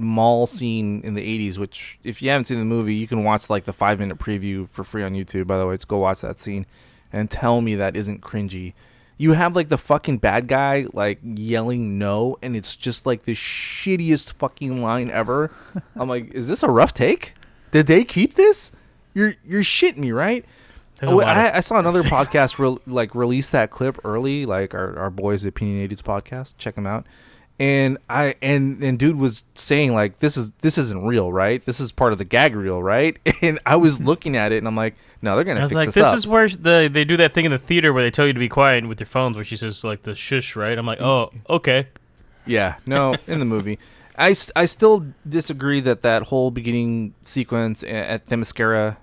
mall 0.00 0.46
scene 0.46 1.00
in 1.02 1.14
the 1.14 1.48
80s 1.50 1.58
which 1.58 1.98
if 2.04 2.22
you 2.22 2.30
haven't 2.30 2.44
seen 2.44 2.56
the 2.60 2.64
movie 2.64 2.94
you 2.94 3.08
can 3.08 3.24
watch 3.24 3.50
like 3.50 3.64
the 3.64 3.72
five 3.72 3.98
minute 3.98 4.16
preview 4.16 4.68
for 4.70 4.84
free 4.84 5.02
on 5.02 5.12
youtube 5.12 5.44
by 5.48 5.58
the 5.58 5.66
way 5.66 5.74
just 5.74 5.88
go 5.88 5.98
watch 5.98 6.20
that 6.20 6.38
scene 6.38 6.64
and 7.12 7.28
tell 7.32 7.60
me 7.60 7.74
that 7.74 7.96
isn't 7.96 8.20
cringy 8.20 8.74
you 9.18 9.32
have 9.32 9.54
like 9.54 9.68
the 9.68 9.76
fucking 9.76 10.18
bad 10.18 10.46
guy 10.48 10.86
like 10.92 11.18
yelling 11.22 11.98
no 11.98 12.36
and 12.40 12.56
it's 12.56 12.76
just 12.76 13.04
like 13.04 13.24
the 13.24 13.34
shittiest 13.34 14.32
fucking 14.34 14.82
line 14.82 15.10
ever. 15.10 15.50
I'm 15.96 16.08
like 16.08 16.32
is 16.32 16.48
this 16.48 16.62
a 16.62 16.68
rough 16.68 16.94
take? 16.94 17.34
Did 17.70 17.86
they 17.86 18.04
keep 18.04 18.34
this? 18.34 18.72
You're 19.12 19.34
you're 19.44 19.62
shitting 19.62 19.98
me 19.98 20.12
right? 20.12 20.44
Oh, 21.02 21.20
I, 21.20 21.58
I 21.58 21.60
saw 21.60 21.78
another 21.78 22.02
podcast 22.02 22.58
re- 22.58 22.82
like 22.86 23.14
release 23.14 23.50
that 23.50 23.70
clip 23.70 23.98
early, 24.04 24.44
like 24.46 24.74
our, 24.74 24.98
our 24.98 25.10
boys 25.10 25.46
at 25.46 25.54
Opinionated's 25.54 26.02
podcast. 26.02 26.54
Check 26.58 26.74
them 26.74 26.86
out. 26.86 27.06
And 27.60 27.98
I 28.08 28.36
and 28.40 28.80
and 28.82 28.98
dude 28.98 29.16
was 29.16 29.42
saying 29.54 29.92
like 29.92 30.20
this 30.20 30.36
is 30.36 30.52
this 30.62 30.78
isn't 30.78 31.04
real, 31.04 31.32
right? 31.32 31.64
This 31.64 31.80
is 31.80 31.90
part 31.90 32.12
of 32.12 32.18
the 32.18 32.24
gag 32.24 32.54
reel, 32.54 32.82
right? 32.82 33.18
And 33.42 33.58
I 33.66 33.76
was 33.76 34.00
looking 34.10 34.36
at 34.36 34.52
it 34.52 34.58
and 34.58 34.68
I'm 34.68 34.76
like, 34.76 34.94
no, 35.22 35.34
they're 35.34 35.44
gonna 35.44 35.60
I 35.60 35.64
was 35.64 35.72
like, 35.72 35.86
this, 35.86 35.94
this 35.94 36.14
is 36.14 36.26
where 36.26 36.48
the 36.48 36.88
they 36.92 37.04
do 37.04 37.16
that 37.16 37.34
thing 37.34 37.44
in 37.44 37.50
the 37.50 37.58
theater 37.58 37.92
where 37.92 38.02
they 38.02 38.10
tell 38.10 38.26
you 38.26 38.32
to 38.32 38.38
be 38.38 38.48
quiet 38.48 38.86
with 38.86 39.00
your 39.00 39.06
phones, 39.06 39.36
where 39.36 39.44
she 39.44 39.56
says 39.56 39.82
like 39.82 40.04
the 40.04 40.14
shush, 40.14 40.54
right? 40.54 40.78
I'm 40.78 40.86
like, 40.86 41.00
oh, 41.00 41.32
okay. 41.50 41.88
Yeah, 42.46 42.76
no, 42.86 43.14
in 43.26 43.40
the 43.40 43.44
movie. 43.44 43.78
I, 44.18 44.34
I 44.56 44.64
still 44.64 45.06
disagree 45.28 45.80
that 45.80 46.02
that 46.02 46.24
whole 46.24 46.50
beginning 46.50 47.14
sequence 47.22 47.84
at 47.84 48.26
Themyscira 48.26 48.96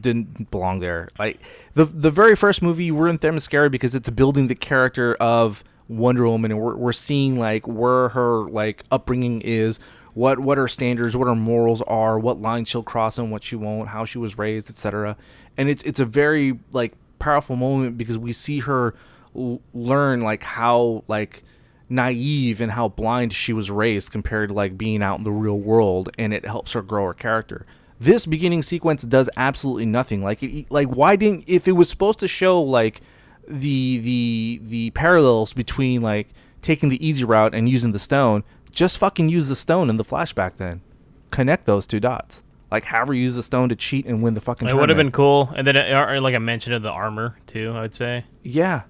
didn't 0.00 0.50
belong 0.50 0.80
there. 0.80 1.08
Like 1.18 1.40
the 1.74 1.84
the 1.84 2.10
very 2.10 2.34
first 2.34 2.62
movie, 2.62 2.90
we're 2.90 3.08
in 3.08 3.18
Themyscira 3.18 3.70
because 3.70 3.94
it's 3.94 4.10
building 4.10 4.48
the 4.48 4.54
character 4.54 5.14
of 5.20 5.62
Wonder 5.88 6.26
Woman, 6.26 6.50
and 6.50 6.60
we're 6.60 6.76
we're 6.76 6.92
seeing 6.92 7.38
like 7.38 7.66
where 7.66 8.10
her 8.10 8.48
like 8.48 8.84
upbringing 8.90 9.40
is, 9.42 9.78
what 10.14 10.38
what 10.38 10.58
her 10.58 10.68
standards, 10.68 11.16
what 11.16 11.28
her 11.28 11.34
morals 11.34 11.82
are, 11.82 12.18
what 12.18 12.40
lines 12.40 12.68
she'll 12.68 12.82
cross 12.82 13.18
and 13.18 13.30
what 13.30 13.44
she 13.44 13.56
won't, 13.56 13.88
how 13.88 14.04
she 14.04 14.18
was 14.18 14.38
raised, 14.38 14.70
etc. 14.70 15.16
And 15.56 15.68
it's 15.68 15.82
it's 15.84 16.00
a 16.00 16.04
very 16.04 16.58
like 16.72 16.94
powerful 17.18 17.56
moment 17.56 17.98
because 17.98 18.18
we 18.18 18.32
see 18.32 18.60
her 18.60 18.94
l- 19.34 19.60
learn 19.72 20.20
like 20.20 20.42
how 20.42 21.04
like 21.08 21.42
naive 21.88 22.60
and 22.60 22.72
how 22.72 22.88
blind 22.88 23.32
she 23.32 23.52
was 23.52 23.70
raised 23.70 24.10
compared 24.10 24.48
to 24.48 24.54
like 24.54 24.76
being 24.76 25.02
out 25.02 25.18
in 25.18 25.24
the 25.24 25.30
real 25.30 25.58
world 25.58 26.10
and 26.18 26.34
it 26.34 26.44
helps 26.44 26.72
her 26.72 26.82
grow 26.82 27.06
her 27.06 27.14
character 27.14 27.64
this 28.00 28.26
beginning 28.26 28.62
sequence 28.62 29.02
does 29.02 29.30
absolutely 29.36 29.86
nothing 29.86 30.22
like 30.22 30.42
it, 30.42 30.66
like 30.70 30.88
why 30.88 31.14
didn't 31.14 31.44
if 31.46 31.68
it 31.68 31.72
was 31.72 31.88
supposed 31.88 32.18
to 32.18 32.26
show 32.26 32.60
like 32.60 33.00
the 33.48 33.98
the 33.98 34.60
the 34.64 34.90
parallels 34.90 35.52
between 35.52 36.00
like 36.00 36.28
taking 36.62 36.88
the 36.88 37.06
easy 37.06 37.24
route 37.24 37.54
and 37.54 37.68
using 37.68 37.92
the 37.92 37.98
stone 37.98 38.44
just 38.72 38.98
fucking 38.98 39.28
use 39.28 39.48
the 39.48 39.56
stone 39.56 39.88
in 39.88 39.96
the 39.96 40.04
flashback 40.04 40.56
then. 40.56 40.82
Connect 41.30 41.64
those 41.64 41.86
two 41.86 42.00
dots. 42.00 42.42
Like 42.70 42.84
have 42.84 43.08
her 43.08 43.14
use 43.14 43.36
the 43.36 43.42
stone 43.42 43.68
to 43.68 43.76
cheat 43.76 44.06
and 44.06 44.22
win 44.22 44.34
the 44.34 44.40
fucking 44.40 44.68
It 44.68 44.76
would 44.76 44.88
have 44.88 44.98
been 44.98 45.12
cool, 45.12 45.52
and 45.56 45.66
then 45.66 45.76
uh, 45.76 46.06
or, 46.08 46.20
like 46.20 46.34
a 46.34 46.40
mention 46.40 46.72
of 46.72 46.82
the 46.82 46.90
armor 46.90 47.36
too. 47.46 47.72
I 47.74 47.80
would 47.82 47.94
say. 47.94 48.24
Yeah. 48.42 48.82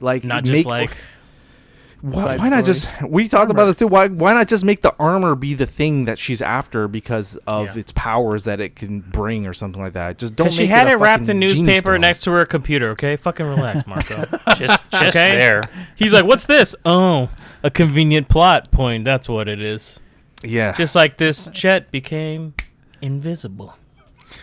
Like 0.00 0.24
not 0.24 0.44
just 0.44 0.52
make- 0.52 0.66
like 0.66 0.96
Why, 2.04 2.36
why 2.36 2.48
not 2.50 2.66
just? 2.66 2.86
We 3.02 3.28
talked 3.28 3.50
about 3.50 3.64
this 3.64 3.78
too. 3.78 3.86
Why 3.86 4.08
why 4.08 4.34
not 4.34 4.46
just 4.46 4.62
make 4.62 4.82
the 4.82 4.94
armor 4.98 5.34
be 5.34 5.54
the 5.54 5.64
thing 5.64 6.04
that 6.04 6.18
she's 6.18 6.42
after 6.42 6.86
because 6.86 7.36
of 7.46 7.66
Yeah. 7.74 7.80
its 7.80 7.92
powers 7.92 8.44
that 8.44 8.60
it 8.60 8.76
can 8.76 9.00
bring 9.00 9.46
or 9.46 9.54
something 9.54 9.80
like 9.80 9.94
that? 9.94 10.18
Just 10.18 10.36
don't. 10.36 10.44
because 10.46 10.56
she 10.56 10.66
had 10.66 10.86
it, 10.86 10.90
it 10.92 10.96
wrapped 10.96 11.30
in 11.30 11.38
newspaper 11.38 11.98
next 11.98 12.22
to 12.24 12.30
her 12.32 12.44
computer. 12.44 12.90
Okay, 12.90 13.16
fucking 13.16 13.46
relax, 13.46 13.86
Marco. 13.86 14.16
Just, 14.56 14.90
just 14.90 15.16
Okay. 15.16 15.36
there. 15.36 15.62
He's 15.96 16.12
like, 16.12 16.26
"What's 16.26 16.44
this?" 16.44 16.74
Oh, 16.84 17.30
a 17.62 17.70
convenient 17.70 18.28
plot 18.28 18.70
point. 18.70 19.06
That's 19.06 19.26
what 19.26 19.48
it 19.48 19.62
is. 19.62 19.98
Yeah. 20.42 20.72
Just 20.72 20.94
like 20.94 21.16
this 21.16 21.48
Chet 21.54 21.90
became 21.90 22.52
invisible. 23.00 23.78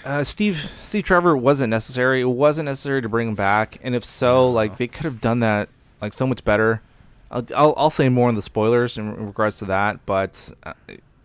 uh, 0.03 0.23
Steve 0.23 0.71
Steve 0.81 1.03
Trevor 1.03 1.37
wasn't 1.37 1.69
necessary. 1.69 2.21
It 2.21 2.25
wasn't 2.25 2.65
necessary 2.65 3.01
to 3.03 3.09
bring 3.09 3.27
him 3.27 3.35
back, 3.35 3.77
and 3.83 3.93
if 3.93 4.03
so, 4.03 4.49
like 4.49 4.77
they 4.77 4.87
could 4.87 5.03
have 5.05 5.21
done 5.21 5.41
that 5.41 5.69
like 6.01 6.13
so 6.13 6.25
much 6.25 6.43
better. 6.43 6.81
I'll 7.31 7.45
I'll, 7.55 7.73
I'll 7.77 7.89
say 7.89 8.09
more 8.09 8.27
on 8.27 8.35
the 8.35 8.41
spoilers 8.41 8.97
in, 8.97 9.07
in 9.07 9.25
regards 9.27 9.57
to 9.59 9.65
that, 9.65 10.05
but 10.05 10.51
uh, 10.63 10.73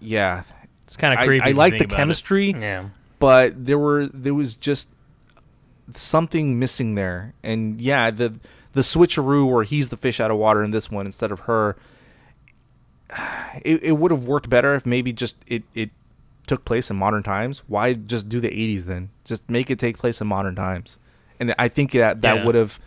yeah, 0.00 0.44
It's 0.84 0.96
kind 0.96 1.12
of 1.18 1.26
creepy. 1.26 1.42
I 1.42 1.50
to 1.52 1.58
like 1.58 1.72
the 1.72 1.84
about 1.84 1.92
it. 1.92 1.96
chemistry. 1.96 2.50
Yeah. 2.52 2.88
but 3.18 3.66
there 3.66 3.78
were 3.78 4.06
there 4.06 4.34
was 4.34 4.54
just 4.56 4.88
something 5.94 6.58
missing 6.58 6.96
there 6.96 7.32
and 7.44 7.80
yeah 7.80 8.10
the 8.10 8.34
the 8.72 8.80
switcheroo 8.80 9.48
where 9.50 9.62
he's 9.62 9.88
the 9.88 9.96
fish 9.96 10.18
out 10.18 10.30
of 10.32 10.36
water 10.36 10.64
in 10.64 10.72
this 10.72 10.90
one 10.90 11.06
instead 11.06 11.30
of 11.30 11.40
her 11.40 11.76
it, 13.62 13.82
it 13.82 13.92
would 13.92 14.10
have 14.10 14.26
worked 14.26 14.50
better 14.50 14.74
if 14.74 14.84
maybe 14.84 15.12
just 15.12 15.36
it 15.46 15.62
it 15.74 15.90
took 16.46 16.64
place 16.64 16.90
in 16.90 16.96
modern 16.96 17.22
times 17.22 17.62
why 17.68 17.92
just 17.92 18.28
do 18.28 18.40
the 18.40 18.48
80s 18.48 18.84
then 18.84 19.10
just 19.24 19.48
make 19.48 19.70
it 19.70 19.78
take 19.78 19.96
place 19.98 20.20
in 20.20 20.26
modern 20.26 20.54
times 20.56 20.98
and 21.40 21.54
i 21.58 21.68
think 21.68 21.92
that 21.92 22.20
that 22.22 22.36
Yeah. 22.38 22.44
would 22.44 22.54
have 22.54 22.78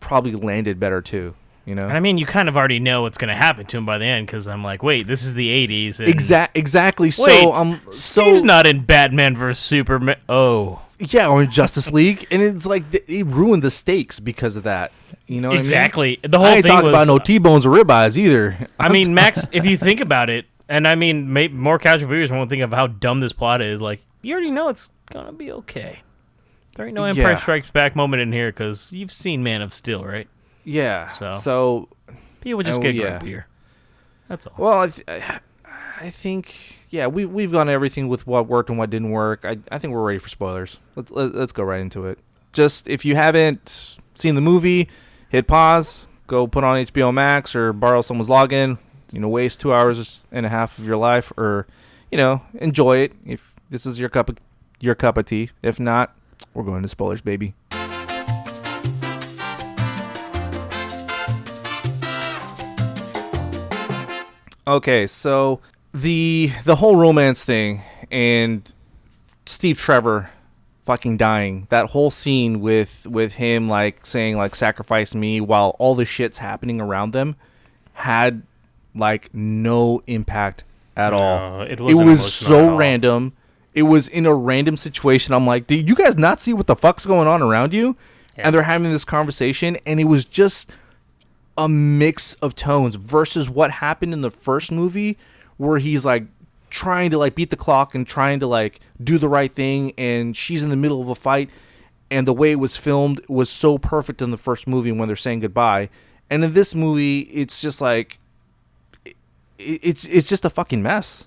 probably 0.00 0.32
landed 0.32 0.78
better 0.80 1.00
too 1.00 1.34
you 1.68 1.74
know 1.74 1.82
And 1.82 1.92
I 1.92 2.00
mean, 2.00 2.16
you 2.16 2.24
kind 2.24 2.48
of 2.48 2.56
already 2.56 2.80
know 2.80 3.02
what's 3.02 3.18
going 3.18 3.28
to 3.28 3.34
happen 3.34 3.66
to 3.66 3.76
him 3.76 3.84
by 3.84 3.98
the 3.98 4.06
end 4.06 4.26
because 4.26 4.48
I'm 4.48 4.64
like, 4.64 4.82
wait, 4.82 5.06
this 5.06 5.22
is 5.22 5.34
the 5.34 5.48
'80s. 5.48 5.98
And 6.00 6.08
exact 6.08 6.56
exactly 6.56 7.08
Wait, 7.08 7.14
so 7.42 7.52
um 7.52 7.80
so 7.86 8.22
Steve's 8.22 8.42
not 8.42 8.66
in 8.66 8.80
Batman 8.80 9.36
vs 9.36 9.58
Superman. 9.58 10.16
Oh, 10.28 10.80
yeah, 10.98 11.28
or 11.28 11.42
in 11.42 11.50
Justice 11.50 11.92
League, 11.92 12.26
and 12.30 12.40
it's 12.40 12.66
like 12.66 12.90
th- 12.90 13.04
it 13.06 13.26
ruined 13.26 13.62
the 13.62 13.70
stakes 13.70 14.18
because 14.18 14.56
of 14.56 14.62
that. 14.62 14.92
You 15.26 15.42
know 15.42 15.50
what 15.50 15.58
exactly. 15.58 16.18
The 16.22 16.28
I 16.28 16.30
mean? 16.30 16.40
whole 16.40 16.46
I 16.46 16.54
ain't 16.54 16.64
thing 16.64 16.72
talking 16.72 16.86
was, 16.86 16.92
about 16.94 17.06
no 17.06 17.18
T-bones 17.18 17.66
or 17.66 17.70
ribeyes 17.70 18.16
either. 18.16 18.68
I 18.80 18.88
mean, 18.88 19.12
Max, 19.12 19.46
if 19.52 19.66
you 19.66 19.76
think 19.78 20.00
about 20.00 20.30
it, 20.30 20.46
and 20.68 20.88
I 20.88 20.94
mean, 20.94 21.32
may, 21.32 21.48
more 21.48 21.78
casual 21.78 22.08
viewers 22.08 22.30
won't 22.30 22.48
think 22.48 22.62
of 22.62 22.72
how 22.72 22.86
dumb 22.86 23.20
this 23.20 23.34
plot 23.34 23.60
is. 23.60 23.80
Like, 23.80 24.00
you 24.22 24.32
already 24.32 24.50
know 24.50 24.70
it's 24.70 24.90
gonna 25.10 25.32
be 25.32 25.52
okay. 25.52 26.00
There 26.74 26.86
ain't 26.86 26.94
no 26.94 27.04
Empire 27.04 27.32
Yeah. 27.32 27.36
Strikes 27.36 27.70
Back 27.70 27.94
moment 27.94 28.22
in 28.22 28.32
here 28.32 28.48
because 28.50 28.92
you've 28.92 29.12
seen 29.12 29.42
Man 29.42 29.62
of 29.62 29.72
Steel, 29.72 30.04
right? 30.04 30.28
Yeah. 30.68 31.12
So- 31.14 31.32
so 31.32 31.88
People 32.40 32.62
just 32.62 32.78
Oh, 32.78 32.82
get 32.82 32.94
yeah. 32.94 33.18
grumpier. 33.18 33.44
That's 34.28 34.46
all. 34.46 34.54
Well, 34.58 34.80
I, 34.82 34.88
th- 34.88 35.08
I 35.66 36.10
think 36.10 36.54
yeah, 36.90 37.06
we 37.08 37.24
we've 37.26 37.50
gone 37.50 37.68
everything 37.68 38.06
with 38.08 38.26
what 38.26 38.46
worked 38.46 38.70
and 38.70 38.78
what 38.78 38.90
didn't 38.90 39.10
work. 39.10 39.44
I 39.44 39.58
I 39.72 39.78
think 39.78 39.92
we're 39.92 40.04
ready 40.06 40.18
for 40.18 40.28
spoilers. 40.28 40.78
Let's 40.94 41.10
let, 41.10 41.34
let's 41.34 41.52
go 41.52 41.64
right 41.64 41.80
into 41.80 42.06
it. 42.06 42.18
Just 42.52 42.88
if 42.88 43.04
you 43.04 43.16
haven't 43.16 43.98
seen 44.14 44.34
the 44.36 44.40
movie, 44.40 44.88
hit 45.28 45.46
pause, 45.46 46.06
go 46.26 46.46
put 46.46 46.62
on 46.64 46.76
HBO 46.84 47.12
Max 47.12 47.54
or 47.56 47.72
borrow 47.72 48.02
someone's 48.02 48.28
login. 48.28 48.78
You 49.10 49.20
know, 49.20 49.28
waste 49.28 49.60
two 49.60 49.72
hours 49.72 50.20
and 50.30 50.46
a 50.46 50.48
half 50.48 50.78
of 50.78 50.86
your 50.86 50.96
life, 50.96 51.32
or 51.36 51.66
you 52.12 52.18
know, 52.18 52.42
enjoy 52.60 52.98
it 52.98 53.12
if 53.26 53.52
this 53.70 53.84
is 53.84 53.98
your 53.98 54.08
cup 54.10 54.28
of 54.28 54.36
your 54.80 54.94
cup 54.94 55.18
of 55.18 55.24
tea. 55.24 55.50
If 55.62 55.80
not, 55.80 56.14
we're 56.54 56.62
going 56.64 56.82
to 56.82 56.88
spoilers, 56.88 57.20
baby. 57.20 57.54
Okay, 64.68 65.06
so 65.06 65.60
the 65.94 66.52
the 66.64 66.76
whole 66.76 66.94
romance 66.94 67.42
thing 67.42 67.80
and 68.10 68.70
Steve 69.46 69.78
Trevor 69.78 70.28
fucking 70.84 71.16
dying. 71.16 71.66
That 71.70 71.86
whole 71.86 72.10
scene 72.10 72.60
with 72.60 73.06
with 73.06 73.34
him 73.34 73.68
like 73.68 74.04
saying 74.04 74.36
like 74.36 74.54
sacrifice 74.54 75.14
me 75.14 75.40
while 75.40 75.74
all 75.78 75.94
the 75.94 76.04
shit's 76.04 76.38
happening 76.38 76.82
around 76.82 77.12
them 77.12 77.36
had 77.94 78.42
like 78.94 79.32
no 79.32 80.02
impact 80.06 80.64
at 80.98 81.14
all. 81.14 81.62
It 81.62 81.80
It 81.80 81.94
was 81.94 82.30
so 82.32 82.76
random. 82.76 83.32
It 83.72 83.82
was 83.84 84.06
in 84.06 84.26
a 84.26 84.34
random 84.34 84.76
situation. 84.76 85.32
I'm 85.32 85.46
like, 85.46 85.66
did 85.66 85.88
you 85.88 85.94
guys 85.94 86.18
not 86.18 86.40
see 86.40 86.52
what 86.52 86.66
the 86.66 86.76
fuck's 86.76 87.06
going 87.06 87.26
on 87.26 87.40
around 87.40 87.72
you? 87.72 87.96
Yeah. 88.36 88.42
And 88.44 88.54
they're 88.54 88.64
having 88.64 88.90
this 88.92 89.04
conversation, 89.04 89.78
and 89.86 89.98
it 89.98 90.04
was 90.04 90.26
just 90.26 90.72
a 91.58 91.68
mix 91.68 92.34
of 92.34 92.54
tones 92.54 92.94
versus 92.94 93.50
what 93.50 93.70
happened 93.72 94.14
in 94.14 94.22
the 94.22 94.30
first 94.30 94.72
movie 94.72 95.18
where 95.58 95.78
he's 95.78 96.06
like 96.06 96.24
trying 96.70 97.10
to 97.10 97.18
like 97.18 97.34
beat 97.34 97.50
the 97.50 97.56
clock 97.56 97.94
and 97.94 98.06
trying 98.06 98.38
to 98.38 98.46
like 98.46 98.80
do 99.02 99.18
the 99.18 99.28
right 99.28 99.52
thing 99.52 99.92
and 99.98 100.36
she's 100.36 100.62
in 100.62 100.70
the 100.70 100.76
middle 100.76 101.02
of 101.02 101.08
a 101.08 101.14
fight 101.14 101.50
and 102.10 102.26
the 102.26 102.32
way 102.32 102.52
it 102.52 102.60
was 102.60 102.76
filmed 102.76 103.20
was 103.28 103.50
so 103.50 103.76
perfect 103.76 104.22
in 104.22 104.30
the 104.30 104.36
first 104.38 104.66
movie 104.66 104.92
when 104.92 105.08
they're 105.08 105.16
saying 105.16 105.40
goodbye. 105.40 105.90
And 106.30 106.44
in 106.44 106.52
this 106.52 106.74
movie 106.74 107.20
it's 107.20 107.60
just 107.60 107.80
like 107.80 108.18
it, 109.04 109.16
it's 109.58 110.04
it's 110.04 110.28
just 110.28 110.44
a 110.44 110.50
fucking 110.50 110.82
mess. 110.82 111.26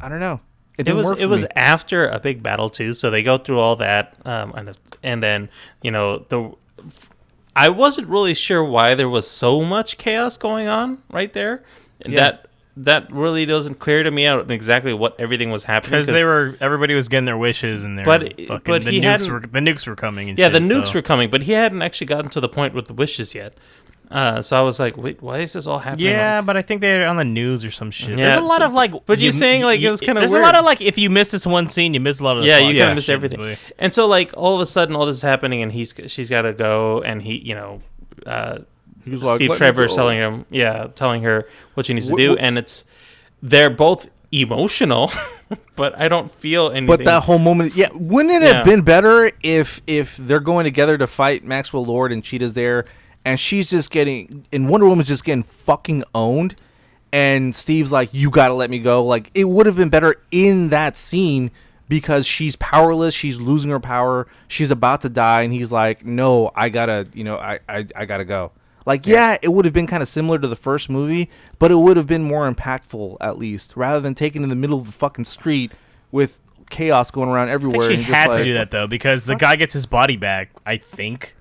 I 0.00 0.08
don't 0.08 0.20
know. 0.20 0.40
It, 0.78 0.88
It 0.88 0.94
was 0.94 1.10
it 1.10 1.20
for 1.20 1.28
was 1.28 1.46
after 1.54 2.08
a 2.08 2.18
big 2.18 2.42
battle 2.42 2.70
too, 2.70 2.94
so 2.94 3.10
they 3.10 3.22
go 3.22 3.38
through 3.38 3.60
all 3.60 3.76
that, 3.76 4.14
um, 4.24 4.52
and 4.54 4.76
and 5.02 5.22
then 5.22 5.48
you 5.82 5.90
know 5.90 6.18
the. 6.18 6.52
I 7.56 7.70
wasn't 7.70 8.08
really 8.08 8.34
sure 8.34 8.62
why 8.62 8.94
there 8.94 9.08
was 9.08 9.28
so 9.28 9.64
much 9.64 9.96
chaos 9.98 10.36
going 10.36 10.68
on 10.68 10.98
right 11.10 11.32
there, 11.32 11.62
and 12.02 12.12
Yeah. 12.12 12.20
that 12.20 12.42
that 12.78 13.10
really 13.10 13.46
doesn't 13.46 13.78
clear 13.78 14.02
to 14.02 14.10
me 14.10 14.26
out 14.26 14.50
exactly 14.50 14.92
what 14.92 15.18
everything 15.18 15.50
was 15.50 15.64
happening 15.64 15.92
Because 15.92 16.06
they 16.08 16.26
were, 16.26 16.56
everybody 16.60 16.92
was 16.94 17.08
getting 17.08 17.24
their 17.24 17.38
wishes, 17.38 17.82
and 17.84 17.96
their 17.96 18.04
But- 18.04 18.34
fucking, 18.38 18.60
but 18.66 18.84
the 18.84 18.90
he 18.90 19.00
nukes 19.00 19.30
were 19.30 19.40
the 19.40 19.60
nukes 19.60 19.86
were 19.86 19.96
coming. 19.96 20.28
And 20.28 20.38
Yeah, 20.38 20.50
the 20.50 20.58
nukes 20.58 20.88
so- 20.88 20.98
were 20.98 21.02
coming, 21.02 21.30
but 21.30 21.44
he 21.44 21.52
hadn't 21.52 21.80
actually 21.80 22.08
gotten 22.08 22.28
to 22.32 22.40
the 22.40 22.50
point 22.50 22.74
with 22.74 22.84
the 22.86 22.92
wishes 22.92 23.34
yet. 23.34 23.54
Uh, 24.10 24.40
so 24.40 24.56
I 24.56 24.62
was 24.62 24.78
like, 24.78 24.96
wait, 24.96 25.20
why 25.20 25.38
is 25.40 25.52
this 25.52 25.66
all 25.66 25.80
happening? 25.80 26.06
Yeah, 26.06 26.36
Like- 26.36 26.46
but 26.46 26.56
I 26.56 26.62
think 26.62 26.80
they're 26.80 27.06
on 27.08 27.16
the 27.16 27.24
news 27.24 27.64
or 27.64 27.70
some 27.72 27.90
shit. 27.90 28.10
Yeah, 28.10 28.16
There's 28.36 28.38
a 28.38 28.44
lot 28.44 28.62
of 28.62 28.72
like. 28.72 28.92
but 29.04 29.18
you're 29.18 29.32
saying, 29.32 29.62
like, 29.62 29.80
it 29.80 29.90
was 29.90 30.00
kinda 30.00 30.20
There's 30.20 30.32
a 30.32 30.38
lot 30.38 30.54
of 30.54 30.64
like, 30.64 30.80
if 30.80 30.96
you 30.96 31.10
miss 31.10 31.32
this 31.32 31.44
one 31.44 31.68
scene, 31.68 31.92
you 31.92 31.98
miss 32.00 32.20
a 32.20 32.24
lot 32.24 32.36
of. 32.36 32.42
The 32.44 32.48
yeah, 32.48 32.58
plot 32.60 32.62
you 32.62 32.68
kind 32.68 32.78
Yeah. 32.78 32.88
of 32.90 32.94
miss 32.94 33.08
everything. 33.08 33.38
but- 33.38 33.58
And 33.78 33.92
so, 33.92 34.06
like, 34.06 34.32
all 34.36 34.54
of 34.54 34.60
a 34.60 34.66
sudden, 34.66 34.94
all 34.94 35.06
this 35.06 35.16
is 35.16 35.22
happening, 35.22 35.60
and 35.62 35.72
he's 35.72 35.92
she's 36.06 36.30
got 36.30 36.42
to 36.42 36.52
go, 36.52 37.02
and 37.02 37.20
he, 37.22 37.38
you 37.44 37.54
know, 37.56 37.82
uh, 38.26 38.58
He 39.04 39.10
was 39.10 39.22
like, 39.24 39.36
Steve 39.38 39.50
"Let 39.50 39.58
Trevor's 39.58 39.94
telling 39.94 40.18
him, 40.18 40.46
yeah, 40.50 40.86
telling 40.94 41.22
her 41.22 41.48
what 41.74 41.86
she 41.86 41.94
needs 41.94 42.08
to 42.08 42.16
do, 42.16 42.34
wh- 42.36 42.38
and 42.42 42.58
it's 42.58 42.84
they're 43.42 43.70
both 43.70 44.08
emotional, 44.32 45.10
but 45.76 45.96
I 45.98 46.08
don't 46.08 46.32
feel 46.34 46.70
anything. 46.70 46.86
But 46.86 47.04
that 47.04 47.24
whole 47.24 47.38
moment, 47.38 47.74
yeah, 47.76 47.88
wouldn't 47.92 48.34
it 48.34 48.42
Yeah. 48.42 48.54
have 48.54 48.64
been 48.64 48.82
better 48.82 49.30
if 49.42 49.80
if 49.86 50.16
they're 50.16 50.40
going 50.40 50.64
together 50.64 50.96
to 50.98 51.06
fight 51.06 51.44
Maxwell 51.44 51.84
Lord 51.84 52.12
and 52.12 52.22
Cheetah's 52.22 52.54
there, 52.54 52.84
and 53.26 53.40
she's 53.40 53.68
just 53.68 53.90
getting 53.90 54.46
and 54.52 54.70
Wonder 54.70 54.86
Woman's 54.86 55.08
just 55.08 55.24
getting 55.24 55.42
fucking 55.42 56.04
owned, 56.14 56.54
and 57.12 57.54
Steve's 57.54 57.90
like, 57.92 58.08
"You 58.12 58.30
got 58.30 58.48
to 58.48 58.54
let 58.54 58.70
me 58.70 58.78
go." 58.78 59.04
Like 59.04 59.32
it 59.34 59.44
would 59.44 59.66
have 59.66 59.76
been 59.76 59.90
better 59.90 60.22
in 60.30 60.70
that 60.70 60.96
scene 60.96 61.50
because 61.88 62.24
she's 62.24 62.56
powerless, 62.56 63.14
she's 63.14 63.40
losing 63.40 63.70
her 63.72 63.80
power, 63.80 64.28
she's 64.48 64.70
about 64.70 65.00
to 65.02 65.08
die, 65.08 65.42
and 65.42 65.52
he's 65.52 65.72
like, 65.72 66.06
"No, 66.06 66.52
I 66.54 66.68
gotta, 66.68 67.08
you 67.12 67.24
know, 67.24 67.36
I 67.36 67.58
I, 67.68 67.86
I 67.94 68.04
gotta 68.06 68.24
go." 68.24 68.52
Like, 68.86 69.04
yeah, 69.08 69.36
it 69.42 69.48
would 69.48 69.64
have 69.64 69.74
been 69.74 69.88
kind 69.88 70.04
of 70.04 70.08
similar 70.08 70.38
to 70.38 70.46
the 70.46 70.54
first 70.54 70.88
movie, 70.88 71.28
but 71.58 71.72
it 71.72 71.74
would 71.74 71.96
have 71.96 72.06
been 72.06 72.22
more 72.22 72.48
impactful 72.48 73.16
at 73.20 73.36
least, 73.36 73.76
rather 73.76 73.98
than 73.98 74.14
taking 74.14 74.44
in 74.44 74.48
the 74.48 74.54
middle 74.54 74.78
of 74.78 74.86
the 74.86 74.92
fucking 74.92 75.24
street 75.24 75.72
with 76.12 76.40
chaos 76.70 77.10
going 77.10 77.28
around 77.28 77.48
everywhere. 77.48 77.86
I 77.86 77.88
think 77.88 77.90
she 77.90 77.96
and 77.96 78.06
just 78.06 78.16
had 78.16 78.28
like, 78.28 78.38
to 78.38 78.44
do 78.44 78.54
that 78.54 78.70
though 78.70 78.86
because 78.86 79.24
the 79.24 79.34
guy 79.34 79.56
gets 79.56 79.72
his 79.72 79.86
body 79.86 80.16
back. 80.16 80.50
I 80.64 80.76
think. 80.76 81.34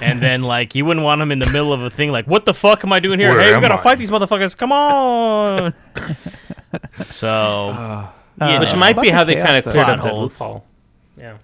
And 0.00 0.22
then, 0.22 0.42
like, 0.42 0.74
you 0.74 0.84
wouldn't 0.84 1.04
want 1.04 1.20
him 1.22 1.32
in 1.32 1.38
the 1.38 1.46
middle 1.46 1.72
of 1.72 1.80
a 1.80 1.88
thing. 1.90 2.12
Like, 2.12 2.26
what 2.26 2.44
the 2.44 2.52
fuck 2.52 2.84
am 2.84 2.92
I 2.92 3.00
doing 3.00 3.18
here? 3.18 3.30
Where 3.32 3.40
hey, 3.42 3.48
we 3.50 3.54
am 3.54 3.60
gotta 3.62 3.74
I? 3.80 3.82
fight 3.82 3.98
these 3.98 4.10
motherfuckers. 4.10 4.56
Come 4.56 4.70
on. 4.72 5.72
so, 7.02 7.68
Uh, 7.70 8.08
Yeah. 8.40 8.60
which 8.60 8.74
might 8.76 8.90
about 8.90 9.02
be 9.02 9.08
the 9.10 9.14
how 9.16 9.24
they 9.24 9.36
kind 9.36 9.56
of 9.56 9.64
though. 9.64 9.70
cleared 9.72 9.88
up 9.88 10.02
that 10.02 10.10
holes. 10.10 10.38
loophole. 10.40 10.64
Yeah, 11.16 11.38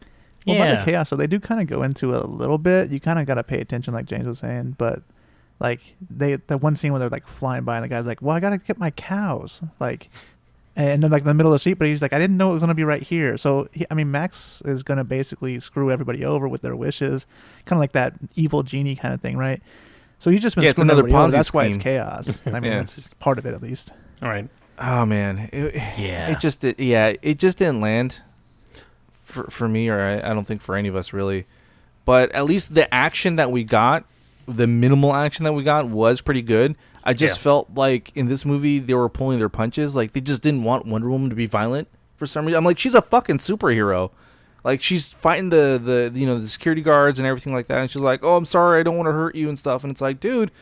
Well, 0.47 0.57
yeah. 0.57 0.65
about 0.65 0.81
the 0.85 0.91
chaos, 0.91 1.09
so 1.09 1.17
they 1.17 1.27
do 1.27 1.41
kind 1.41 1.61
of 1.61 1.67
go 1.67 1.83
into 1.83 2.13
it 2.15 2.23
a 2.23 2.27
little 2.27 2.59
bit. 2.59 2.91
You 2.91 3.01
kind 3.01 3.19
of 3.19 3.27
got 3.27 3.35
to 3.35 3.43
pay 3.45 3.61
attention, 3.61 3.95
like 3.95 4.05
James 4.07 4.27
was 4.27 4.39
saying. 4.41 4.75
But 4.77 5.03
like 5.59 5.81
they, 6.11 6.37
the 6.37 6.59
one 6.59 6.77
scene 6.77 6.93
where 6.93 6.99
they're 6.99 7.09
like 7.09 7.27
flying 7.27 7.65
by, 7.65 7.77
and 7.77 7.85
the 7.85 7.89
guy's 7.89 8.07
like, 8.07 8.21
"Well, 8.21 8.37
I 8.37 8.41
gotta 8.41 8.59
get 8.59 8.79
my 8.79 8.91
cows," 8.91 9.63
like, 9.81 10.11
and 10.77 11.03
then 11.03 11.11
like 11.11 11.23
in 11.23 11.27
the 11.29 11.35
middle 11.35 11.53
of 11.53 11.57
the 11.57 11.59
street, 11.59 11.75
but 11.75 11.87
he's 11.87 12.01
like, 12.03 12.13
"I 12.13 12.19
didn't 12.19 12.37
know 12.37 12.51
it 12.51 12.55
was 12.55 12.63
gonna 12.63 12.75
be 12.75 12.85
right 12.85 13.03
here." 13.03 13.37
So 13.37 13.69
he, 13.73 13.85
I 13.91 13.95
mean, 13.95 14.11
Max 14.11 14.63
is 14.65 14.83
gonna 14.83 15.05
basically 15.05 15.59
screw 15.61 15.91
everybody 15.91 16.25
over 16.25 16.49
with 16.49 16.63
their 16.63 16.75
wishes, 16.77 17.27
kind 17.67 17.77
of 17.77 17.81
like 17.81 17.93
that 17.93 18.15
evil 18.35 18.63
genie 18.63 18.97
kind 18.97 19.13
of 19.13 19.21
thing, 19.21 19.37
right? 19.37 19.63
So 20.19 20.31
he's 20.31 20.41
just 20.41 20.55
been 20.57 20.65
Yeah, 20.65 20.71
it's 20.71 20.81
another 20.81 21.01
everybody 21.01 21.23
over. 21.25 21.29
Ponzi 21.29 21.33
That's 21.33 21.53
why 21.53 21.65
it's 21.67 21.77
chaos. 21.79 22.43
I 22.47 22.51
mean, 22.61 22.65
Yeah. 22.73 22.79
that's 22.79 23.13
part 23.15 23.39
of 23.39 23.47
it 23.47 23.55
at 23.55 23.63
least. 23.63 23.93
all 24.23 24.29
right. 24.29 24.49
Oh 24.79 25.05
man, 25.05 25.51
it, 25.53 25.75
Yeah. 25.99 26.31
it 26.31 26.41
just 26.41 26.65
it, 26.65 26.79
yeah, 26.81 27.13
it 27.23 27.39
just 27.39 27.59
didn't 27.59 27.81
land 27.81 28.21
for 29.23 29.45
for 29.51 29.69
me, 29.69 29.89
or 29.89 30.01
I, 30.01 30.31
I 30.31 30.35
don't 30.35 30.47
think 30.47 30.63
for 30.63 30.77
any 30.77 30.89
of 30.89 30.97
us 30.97 31.13
really. 31.13 31.47
But 32.05 32.33
at 32.33 32.45
least 32.47 32.75
the 32.75 32.93
action 32.93 33.37
that 33.37 33.51
we 33.53 33.63
got, 33.63 34.05
the 34.47 34.67
minimal 34.67 35.15
action 35.15 35.45
that 35.45 35.53
we 35.53 35.63
got, 35.63 35.87
was 35.89 36.21
pretty 36.21 36.43
good. 36.43 36.77
I 37.05 37.13
just 37.15 37.37
Yeah. 37.39 37.43
felt 37.43 37.71
like 37.75 38.13
in 38.15 38.29
this 38.29 38.45
movie 38.45 38.79
they 38.79 38.95
were 38.95 39.09
pulling 39.09 39.39
their 39.39 39.49
punches. 39.49 39.97
Like 39.97 40.13
they 40.13 40.21
just 40.21 40.43
didn't 40.43 40.63
want 40.65 40.87
Wonder 40.87 41.11
Woman 41.11 41.31
to 41.31 41.37
be 41.37 41.47
violent 41.47 41.89
for 42.17 42.27
some 42.27 42.47
reason. 42.47 42.59
I'm 42.59 42.65
like, 42.65 42.79
she's 42.79 42.95
a 42.95 43.03
fucking 43.03 43.39
superhero. 43.39 44.11
Like 44.65 44.81
she's 44.83 45.09
fighting 45.09 45.51
the 45.51 45.81
the 45.85 46.19
you 46.19 46.27
know 46.27 46.39
the 46.39 46.47
security 46.49 46.83
guards 46.83 47.19
and 47.19 47.27
everything 47.27 47.53
like 47.53 47.67
that, 47.67 47.79
and 47.79 47.91
she's 47.91 48.03
like, 48.03 48.21
"Oh, 48.23 48.37
I'm 48.37 48.45
sorry, 48.45 48.79
I 48.79 48.83
don't 48.85 48.97
want 48.97 49.09
to 49.09 49.13
hurt 49.13 49.35
you 49.35 49.49
and 49.49 49.59
stuff." 49.59 49.83
And 49.83 49.91
it's 49.91 50.01
like, 50.01 50.21
dude, 50.21 50.53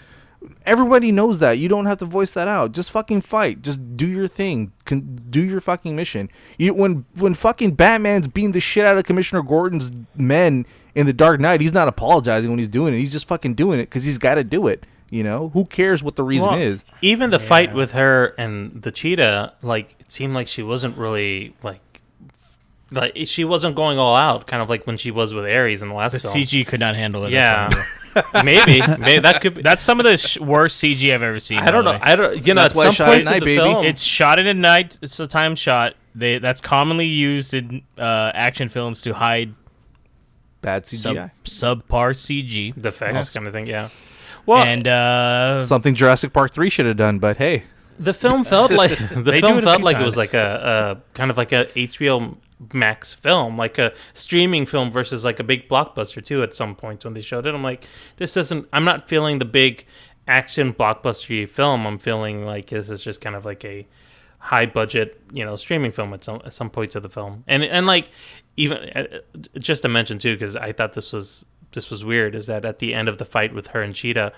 everybody 0.65 1.13
knows 1.13 1.39
that. 1.41 1.59
You 1.59 1.69
don't 1.69 1.85
have 1.87 1.99
to 1.99 2.07
voice 2.07 2.33
that 2.33 2.49
out. 2.49 2.73
Just 2.73 2.91
fucking 2.91 3.21
fight. 3.21 3.61
Just 3.63 3.97
do 3.97 4.07
your 4.07 4.27
thing. 4.27 4.73
Con- 4.87 5.21
do 5.29 5.43
your 5.43 5.61
fucking 5.61 5.95
mission. 5.95 6.31
You 6.59 6.73
when 6.75 7.05
when 7.19 7.35
fucking 7.35 7.73
Batman's 7.73 8.27
beating 8.29 8.53
the 8.53 8.61
shit 8.61 8.87
out 8.87 8.97
of 8.97 9.05
Commissioner 9.05 9.43
Gordon's 9.43 9.93
men 10.17 10.65
in 10.95 11.07
the 11.07 11.13
Dark 11.13 11.39
Knight, 11.41 11.61
he's 11.61 11.73
not 11.75 11.87
apologizing 11.89 12.51
when 12.51 12.59
he's 12.59 12.69
doing 12.69 12.95
it. 12.95 12.99
He's 12.99 13.13
just 13.13 13.29
fucking 13.29 13.53
doing 13.55 13.79
it 13.81 13.85
because 13.85 14.05
he's 14.07 14.19
got 14.19 14.37
to 14.37 14.45
do 14.45 14.67
it. 14.67 14.85
You 15.11 15.25
know, 15.25 15.49
who 15.49 15.65
cares 15.65 16.03
what 16.05 16.15
the 16.17 16.23
reason 16.23 16.51
Well, 16.51 16.59
is? 16.61 16.85
Even 17.03 17.31
the 17.31 17.41
fight 17.41 17.75
with 17.75 17.93
her 17.93 18.27
and 18.39 18.81
the 18.81 18.93
cheetah, 18.93 19.55
like 19.63 19.97
it 19.99 20.11
seemed 20.13 20.35
like 20.35 20.47
she 20.47 20.63
wasn't 20.63 20.97
really 20.97 21.55
like 21.65 21.81
like 22.93 23.17
she 23.27 23.45
wasn't 23.45 23.75
going 23.77 23.99
all 23.99 24.15
out, 24.17 24.47
kind 24.47 24.63
of 24.63 24.69
like 24.69 24.87
when 24.87 24.97
she 24.97 25.11
was 25.11 25.33
with 25.35 25.45
Ares 25.45 25.83
in 25.83 25.89
the 25.89 25.95
last 25.95 26.13
the 26.13 26.21
film. 26.21 26.35
CG 26.35 26.65
could 26.67 26.81
not 26.81 26.95
handle 26.95 27.25
it. 27.25 27.31
Yeah, 27.33 27.71
maybe, 28.45 28.81
maybe 28.99 29.19
that 29.21 29.41
could 29.41 29.55
be. 29.55 29.63
that's 29.63 29.83
some 29.83 29.99
of 30.01 30.05
the 30.05 30.17
sh- 30.17 30.39
worst 30.39 30.81
CG 30.83 31.13
I've 31.15 31.23
ever 31.23 31.39
seen. 31.41 31.59
I 31.59 31.71
don't 31.73 31.85
know. 31.85 31.93
way. 31.93 32.01
I 32.03 32.15
don't. 32.17 32.47
You 32.47 32.55
know, 32.55 32.63
That's 32.63 32.75
at 32.75 32.77
why 32.77 32.85
some 32.87 32.93
shot 32.95 33.09
at 33.09 33.13
point 33.15 33.27
in 33.27 33.33
night, 33.33 33.41
the 33.41 33.45
baby. 33.47 33.57
film, 33.63 33.85
It's 33.85 34.03
shot 34.03 34.39
at 34.39 34.47
a 34.47 34.55
night. 34.55 34.99
It's 35.03 35.19
a 35.21 35.27
time 35.27 35.55
shot. 35.57 35.95
They 36.15 36.39
that's 36.39 36.61
commonly 36.61 37.07
used 37.07 37.55
in 37.55 37.83
uh, 37.99 38.31
action 38.35 38.69
films 38.69 39.01
to 39.03 39.15
hide 39.15 39.55
Bad 40.63 40.87
sub, 40.87 41.17
CGI. 41.17 41.31
subpar 41.45 42.15
CG. 42.15 42.75
the 42.81 42.89
effects 42.89 43.33
kind 43.33 43.47
of 43.47 43.53
thing. 43.53 43.67
Yeah. 43.67 43.89
Well, 44.51 44.65
and 44.65 44.89
uh, 44.89 45.61
Something 45.61 45.95
Jurassic 45.95 46.33
Park 46.33 46.53
three 46.53 46.71
should 46.71 46.87
have 46.87 46.97
done, 46.97 47.21
but 47.21 47.37
hey, 47.37 47.63
the 48.01 48.13
film 48.13 48.43
felt 48.43 48.73
like 48.73 48.91
the 48.99 49.39
film 49.39 49.61
felt 49.61 49.77
few 49.77 49.85
like 49.85 49.99
it 49.99 50.05
was 50.05 50.17
like 50.17 50.35
a, 50.35 50.99
a 50.99 51.15
kind 51.15 51.31
of 51.31 51.37
like 51.37 51.53
a 51.53 51.67
HBO 51.67 52.37
max 52.73 53.15
film, 53.15 53.57
like 53.57 53.79
a 53.79 53.93
streaming 54.13 54.67
film 54.67 54.91
versus 54.91 55.25
like 55.25 55.39
a 55.39 55.45
big 55.45 55.69
blockbuster 55.69 56.25
too. 56.25 56.43
At 56.43 56.57
some 56.57 56.75
points 56.75 57.05
when 57.05 57.15
they 57.15 57.21
showed 57.21 57.47
it, 57.47 57.55
I'm 57.55 57.63
like, 57.63 57.87
this 58.17 58.35
doesn't. 58.35 58.67
I'm 58.73 58.85
not 58.85 59.09
feeling 59.09 59.39
the 59.39 59.45
big 59.45 59.87
action 60.27 60.75
blockbustery 60.75 61.49
film. 61.49 61.87
I'm 61.87 62.01
feeling 62.01 62.45
like 62.45 62.71
this 62.71 62.91
is 62.91 63.05
just 63.05 63.21
kind 63.21 63.37
of 63.37 63.45
like 63.45 63.65
a 63.65 63.87
high 64.39 64.67
budget, 64.67 65.23
you 65.33 65.45
know, 65.45 65.55
streaming 65.55 65.93
film 65.93 66.13
at 66.13 66.25
some 66.25 66.43
at 66.45 66.53
some 66.53 66.71
points 66.71 66.97
of 66.97 67.05
the 67.05 67.09
film. 67.09 67.45
And 67.47 67.63
and 67.63 67.87
like 67.87 68.11
even 68.57 68.79
uh, 68.97 69.05
just 69.61 69.83
to 69.83 69.89
mention 69.89 70.19
too, 70.19 70.35
because 70.35 70.57
I 70.57 70.73
thought 70.73 70.95
this 70.95 71.13
was 71.13 71.45
this 71.73 71.91
was 71.91 72.05
weird, 72.05 72.35
is 72.35 72.47
that 72.47 72.65
at 72.65 72.79
the 72.79 72.95
end 72.95 73.09
of 73.09 73.19
the 73.19 73.25
fight 73.25 73.55
with 73.55 73.69
her 73.69 73.81
and 73.83 73.95
Cheetah, 73.95 74.33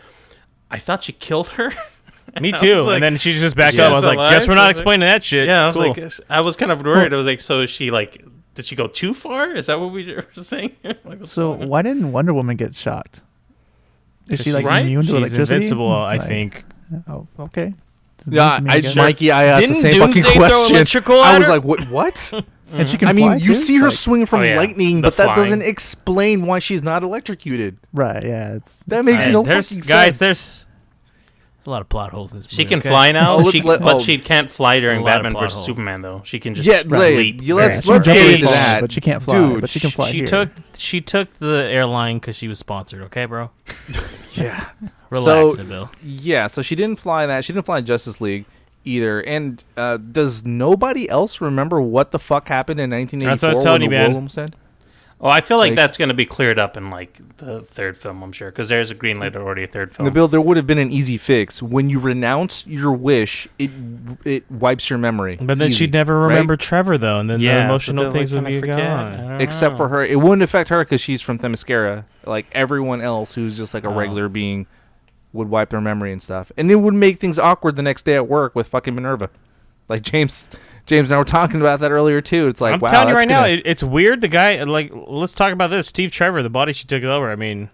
I 0.70 0.78
thought 0.78 1.04
she 1.04 1.12
killed 1.12 1.48
her. 1.50 1.72
Me 2.40 2.52
too. 2.52 2.76
like, 2.82 2.94
and 2.94 3.02
then 3.02 3.16
she 3.18 3.32
just 3.38 3.56
backed 3.56 3.78
up. 3.78 3.90
I 3.90 3.94
was 3.94 4.04
like, 4.04 4.16
alive?" 4.16 4.32
guess 4.32 4.48
we're 4.48 4.54
not 4.54 4.60
was 4.62 4.66
like- 4.68 4.76
explaining 4.76 5.08
that 5.08 5.24
shit. 5.24 5.46
Yeah, 5.48 5.64
I 5.64 5.66
was 5.66 5.76
Cool. 5.76 5.88
like, 5.88 6.12
I 6.30 6.40
was 6.40 6.56
kind 6.56 6.70
of 6.72 6.82
worried. 6.84 7.12
I 7.12 7.16
was 7.16 7.26
like, 7.26 7.40
so 7.40 7.60
is 7.60 7.70
she 7.70 7.90
like, 7.90 8.24
did 8.54 8.64
she 8.66 8.76
go 8.76 8.86
too 8.86 9.12
far? 9.12 9.50
Is 9.50 9.66
that 9.66 9.80
what 9.80 9.92
we 9.92 10.14
were 10.14 10.26
saying? 10.34 10.76
like, 11.04 11.24
So 11.24 11.52
why 11.52 11.82
didn't 11.82 12.12
Wonder 12.12 12.32
Woman 12.32 12.56
get 12.56 12.74
shocked? 12.74 13.22
Is 14.28 14.40
she 14.40 14.52
like 14.52 14.64
Right? 14.64 14.82
immune 14.82 15.02
to 15.02 15.06
she's 15.08 15.14
electricity? 15.16 15.54
invincible, 15.56 15.90
I 15.92 16.16
Like, 16.16 16.26
think. 16.28 16.64
Oh, 17.08 17.26
okay. 17.38 17.74
Yeah, 18.30 18.60
Doesn't 18.60 18.98
I. 18.98 19.02
Mikey, 19.02 19.30
I 19.32 19.44
asked 19.44 19.62
Didn't 19.62 19.74
the 19.76 19.80
same 19.82 19.94
Doomsday 19.98 20.22
fucking 20.22 20.40
question. 20.40 21.12
I 21.12 21.38
was 21.38 21.48
like, 21.48 21.64
what? 21.64 21.88
What? 21.90 22.32
And 22.72 22.88
she 22.88 22.96
can. 22.98 23.08
I 23.08 23.12
mean, 23.12 23.26
fly, 23.26 23.36
you 23.36 23.48
too? 23.48 23.54
see 23.54 23.76
her 23.78 23.84
Like, 23.86 23.92
swing 23.94 24.26
from 24.26 24.40
Oh, 24.40 24.44
yeah. 24.44 24.56
lightning, 24.56 24.96
The 25.02 25.08
but 25.08 25.16
that 25.18 25.36
doesn't 25.36 25.62
explain 25.62 26.46
why 26.46 26.58
she's 26.58 26.82
not 26.82 27.02
electrocuted. 27.02 27.78
right? 27.92 28.22
Yeah, 28.24 28.54
it's 28.54 28.80
That 28.84 29.04
makes 29.04 29.24
Hey, 29.24 29.32
no 29.32 29.44
fucking 29.44 29.80
guys, 29.80 30.16
sense. 30.16 30.18
there's, 30.18 30.66
there's 31.58 31.66
a 31.66 31.70
lot 31.70 31.80
of 31.82 31.88
plot 31.88 32.10
holes 32.10 32.32
in 32.32 32.40
this 32.40 32.48
She 32.50 32.62
movie, 32.62 32.68
can 32.70 32.78
okay? 32.80 32.88
fly 32.88 33.12
now, 33.12 33.36
Oh, 33.36 33.50
she, 33.50 33.62
let- 33.62 33.80
but 33.82 33.96
oh. 33.96 34.00
she 34.00 34.18
can't 34.18 34.50
fly 34.50 34.80
during 34.80 35.00
a 35.00 35.04
lot 35.04 35.10
of 35.10 35.14
Batman 35.18 35.32
plot 35.32 35.44
versus 35.44 35.56
hole. 35.58 35.66
Superman 35.66 36.02
though. 36.02 36.22
She 36.24 36.40
can 36.40 36.54
just 36.54 36.66
yeah, 36.66 36.78
right, 36.78 36.90
like, 36.90 37.16
leap. 37.16 37.42
you- 37.42 37.54
let's 37.54 37.84
Yeah, 37.86 37.92
let's 37.92 38.06
get 38.08 38.34
into 38.34 38.46
that. 38.46 38.80
but 38.80 38.90
she 38.92 39.00
can't 39.00 39.22
fly, 39.22 39.34
Dude, 39.38 39.60
but 39.60 39.70
she 39.70 39.78
can 39.80 39.90
fly 39.90 40.10
She 40.10 40.16
here. 40.18 40.26
took 40.26 40.48
she 40.76 41.00
took 41.00 41.32
the 41.38 41.64
airline 41.70 42.18
because 42.18 42.34
she 42.36 42.48
was 42.48 42.58
sponsored. 42.58 43.02
Okay, 43.02 43.26
bro. 43.26 43.50
yeah. 44.34 44.70
Relax, 45.10 45.24
So- 45.24 45.52
Nabil. 45.56 45.90
Yeah, 46.02 46.46
so 46.48 46.62
she 46.62 46.74
didn't 46.74 46.98
fly 46.98 47.26
that. 47.26 47.44
She 47.44 47.52
didn't 47.52 47.66
fly 47.66 47.80
Justice 47.82 48.20
League 48.20 48.46
either. 48.84 49.20
And 49.20 49.62
uh, 49.76 49.96
does 49.98 50.44
nobody 50.44 51.08
else 51.08 51.40
remember 51.40 51.80
what 51.80 52.10
the 52.10 52.18
fuck 52.18 52.48
happened 52.48 52.80
in 52.80 52.90
1984 52.90 53.30
That's 53.30 53.42
what 53.42 53.50
I 53.50 53.54
was 53.54 53.64
telling 53.64 53.80
the 53.90 53.96
you, 53.96 54.10
man. 54.20 54.28
Said? 54.28 54.56
Oh, 55.24 55.28
I 55.28 55.40
feel 55.40 55.56
like, 55.58 55.70
Like- 55.70 55.76
that's 55.76 55.96
going 55.98 56.08
to 56.08 56.14
be 56.14 56.26
cleared 56.26 56.58
up 56.58 56.76
in 56.76 56.90
like 56.90 57.20
the 57.36 57.60
third 57.62 57.96
film. 57.96 58.24
I'm 58.24 58.32
sure 58.32 58.50
because 58.50 58.68
there's 58.68 58.90
a 58.90 58.94
green 58.96 59.20
light 59.20 59.36
already. 59.36 59.62
A 59.62 59.66
third 59.68 59.92
film. 59.92 60.04
The 60.04 60.10
bill 60.10 60.26
there 60.26 60.40
would 60.40 60.56
have 60.56 60.66
been 60.66 60.78
an 60.78 60.90
easy 60.90 61.16
fix. 61.16 61.62
When 61.62 61.88
you 61.88 62.00
renounce 62.00 62.66
your 62.66 62.92
wish, 62.92 63.46
it 63.56 63.70
it 64.24 64.50
wipes 64.50 64.90
your 64.90 64.98
memory. 64.98 65.38
But 65.40 65.58
then 65.58 65.68
Easy, 65.68 65.84
she'd 65.84 65.92
never 65.92 66.18
right? 66.18 66.26
remember 66.26 66.56
Trevor 66.56 66.98
though, 66.98 67.20
and 67.20 67.30
then 67.30 67.38
yeah, 67.38 67.58
the 67.60 67.64
emotional 67.66 68.02
they're, 68.04 68.12
things 68.12 68.32
like, 68.32 68.42
would 68.42 68.48
be 68.48 68.60
kinda 68.62 68.74
forget. 68.74 69.18
Gone. 69.28 69.40
Except 69.40 69.74
know. 69.74 69.76
for 69.76 69.88
her, 69.90 70.04
it 70.04 70.18
wouldn't 70.18 70.42
affect 70.42 70.70
her 70.70 70.84
because 70.84 71.00
she's 71.00 71.22
from 71.22 71.38
Themyscira. 71.38 72.04
Like 72.26 72.46
everyone 72.50 73.00
else 73.00 73.34
who's 73.34 73.56
just 73.56 73.74
like 73.74 73.84
a 73.84 73.88
Oh. 73.90 73.94
regular 73.94 74.28
being 74.28 74.66
would 75.32 75.48
wipe 75.48 75.70
their 75.70 75.80
memory 75.80 76.12
and 76.12 76.22
stuff, 76.22 76.52
and 76.56 76.70
it 76.70 76.76
would 76.76 76.94
make 76.94 77.18
things 77.18 77.38
awkward 77.38 77.76
the 77.76 77.82
next 77.82 78.02
day 78.04 78.14
at 78.16 78.28
work 78.28 78.54
with 78.54 78.68
fucking 78.68 78.94
Minerva. 78.94 79.30
Like 79.88 80.02
James, 80.02 80.48
James 80.86 81.08
and 81.08 81.14
I 81.14 81.18
were 81.18 81.24
talking 81.24 81.60
about 81.60 81.80
that 81.80 81.90
earlier 81.90 82.20
too. 82.20 82.48
It's 82.48 82.60
like 82.60 82.74
I'm 82.74 82.80
wow, 82.80 82.90
telling 82.90 83.08
you 83.08 83.14
right 83.14 83.28
now, 83.28 83.40
gonna- 83.42 83.54
it, 83.54 83.62
it's 83.64 83.82
weird. 83.82 84.20
The 84.20 84.28
guy, 84.28 84.62
like, 84.62 84.90
let's 84.94 85.32
talk 85.32 85.52
about 85.52 85.68
this. 85.68 85.86
Steve 85.88 86.10
Trevor, 86.12 86.42
the 86.42 86.48
body 86.50 86.72
she 86.72 86.86
took 86.86 87.02
over. 87.02 87.30
I 87.30 87.36
mean, 87.36 87.68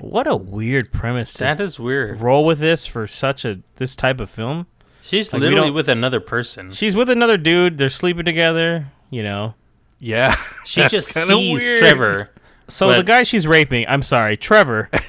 what 0.00 0.26
a 0.26 0.36
weird 0.36 0.92
premise 0.92 1.32
to 1.34 1.38
that 1.40 1.60
is 1.60 1.78
weird. 1.78 2.20
roll 2.20 2.44
with 2.44 2.58
this 2.60 2.86
for 2.86 3.06
such 3.06 3.44
a 3.44 3.60
this 3.76 3.94
type 3.96 4.20
of 4.20 4.30
film. 4.30 4.66
She's 5.02 5.32
Like, 5.32 5.40
literally 5.42 5.70
with 5.70 5.88
another 5.88 6.20
person. 6.20 6.72
She's 6.72 6.96
with 6.96 7.10
another 7.10 7.36
dude. 7.36 7.76
They're 7.78 7.90
sleeping 7.90 8.24
together. 8.24 8.86
You 9.10 9.22
know. 9.22 9.54
yeah. 9.98 10.34
She 10.64 10.80
just 10.88 11.12
kinda 11.12 11.34
sees 11.34 11.58
weird. 11.60 11.78
Trevor. 11.80 12.30
So 12.68 12.88
But- 12.88 12.96
the 12.98 13.04
guy 13.04 13.22
she's 13.24 13.46
raping, 13.46 13.86
I'm 13.88 14.02
sorry, 14.02 14.36
Trevor. 14.38 14.88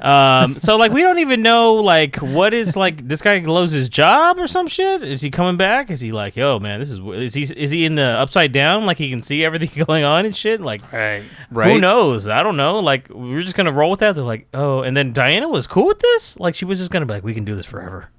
um, 0.00 0.58
so 0.58 0.76
like 0.76 0.92
we 0.92 1.02
don't 1.02 1.18
even 1.18 1.42
know 1.42 1.74
like 1.74 2.16
what 2.16 2.54
is 2.54 2.76
like 2.76 3.06
this 3.06 3.20
guy 3.22 3.38
loves 3.40 3.72
his 3.72 3.88
job 3.88 4.38
or 4.38 4.46
some 4.46 4.66
shit. 4.68 5.02
Is 5.02 5.20
he 5.20 5.30
coming 5.30 5.56
back? 5.56 5.90
Is 5.90 6.00
he 6.00 6.12
like, 6.12 6.36
yo 6.36 6.58
man, 6.58 6.80
this 6.80 6.90
is 6.90 6.98
is 6.98 7.34
he 7.34 7.42
is 7.42 7.70
he 7.70 7.84
in 7.84 7.94
the 7.96 8.02
upside 8.04 8.52
down 8.52 8.86
like 8.86 8.98
he 8.98 9.10
can 9.10 9.22
see 9.22 9.44
everything 9.44 9.70
going 9.86 10.04
on 10.04 10.24
and 10.26 10.34
shit? 10.34 10.60
Like 10.60 10.90
Right. 10.92 11.22
Right. 11.50 11.72
who 11.72 11.80
knows? 11.80 12.28
I 12.28 12.42
don't 12.42 12.56
know. 12.56 12.80
Like 12.80 13.08
we're 13.10 13.42
just 13.42 13.56
gonna 13.56 13.72
roll 13.72 13.90
with 13.90 14.00
that. 14.00 14.14
They're 14.14 14.24
like, 14.24 14.46
oh, 14.54 14.82
and 14.82 14.96
then 14.96 15.12
Diana 15.12 15.48
was 15.48 15.66
cool 15.66 15.86
with 15.86 15.98
this. 16.00 16.38
Like 16.40 16.54
she 16.54 16.64
was 16.64 16.78
just 16.78 16.90
gonna 16.90 17.06
be 17.06 17.14
like, 17.14 17.24
we 17.24 17.34
can 17.34 17.44
do 17.44 17.54
this 17.54 17.66
forever. 17.66 18.10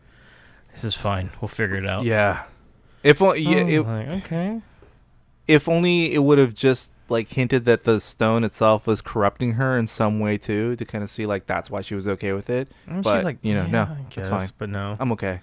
This 0.73 0.83
is 0.83 0.95
fine. 0.95 1.31
We'll 1.41 1.49
figure 1.49 1.75
it 1.75 1.85
out. 1.85 2.05
Yeah. 2.05 2.43
If 3.03 3.21
only, 3.21 3.41
yeah, 3.41 3.57
Oh, 3.63 3.67
it, 3.67 3.79
like, 3.87 4.07
okay. 4.25 4.61
if 5.47 5.67
only 5.67 6.13
it 6.13 6.19
would 6.19 6.37
have 6.37 6.53
just 6.53 6.91
like 7.11 7.29
hinted 7.29 7.65
that 7.65 7.83
the 7.83 7.99
stone 7.99 8.43
itself 8.43 8.87
was 8.87 9.01
corrupting 9.01 9.53
her 9.53 9.77
in 9.77 9.85
some 9.87 10.19
way 10.19 10.37
too, 10.37 10.75
to 10.77 10.85
kind 10.85 11.03
of 11.03 11.11
see 11.11 11.25
like 11.25 11.45
that's 11.45 11.69
why 11.69 11.81
she 11.81 11.93
was 11.93 12.07
okay 12.07 12.33
with 12.33 12.49
it. 12.49 12.71
And 12.87 13.03
But, 13.03 13.17
she's 13.17 13.23
like, 13.25 13.37
you 13.41 13.53
know, 13.53 13.65
yeah, 13.65 13.71
no, 13.71 13.97
it's 14.15 14.29
fine. 14.29 14.49
But 14.57 14.69
no. 14.69 14.97
I'm 14.99 15.11
okay. 15.11 15.41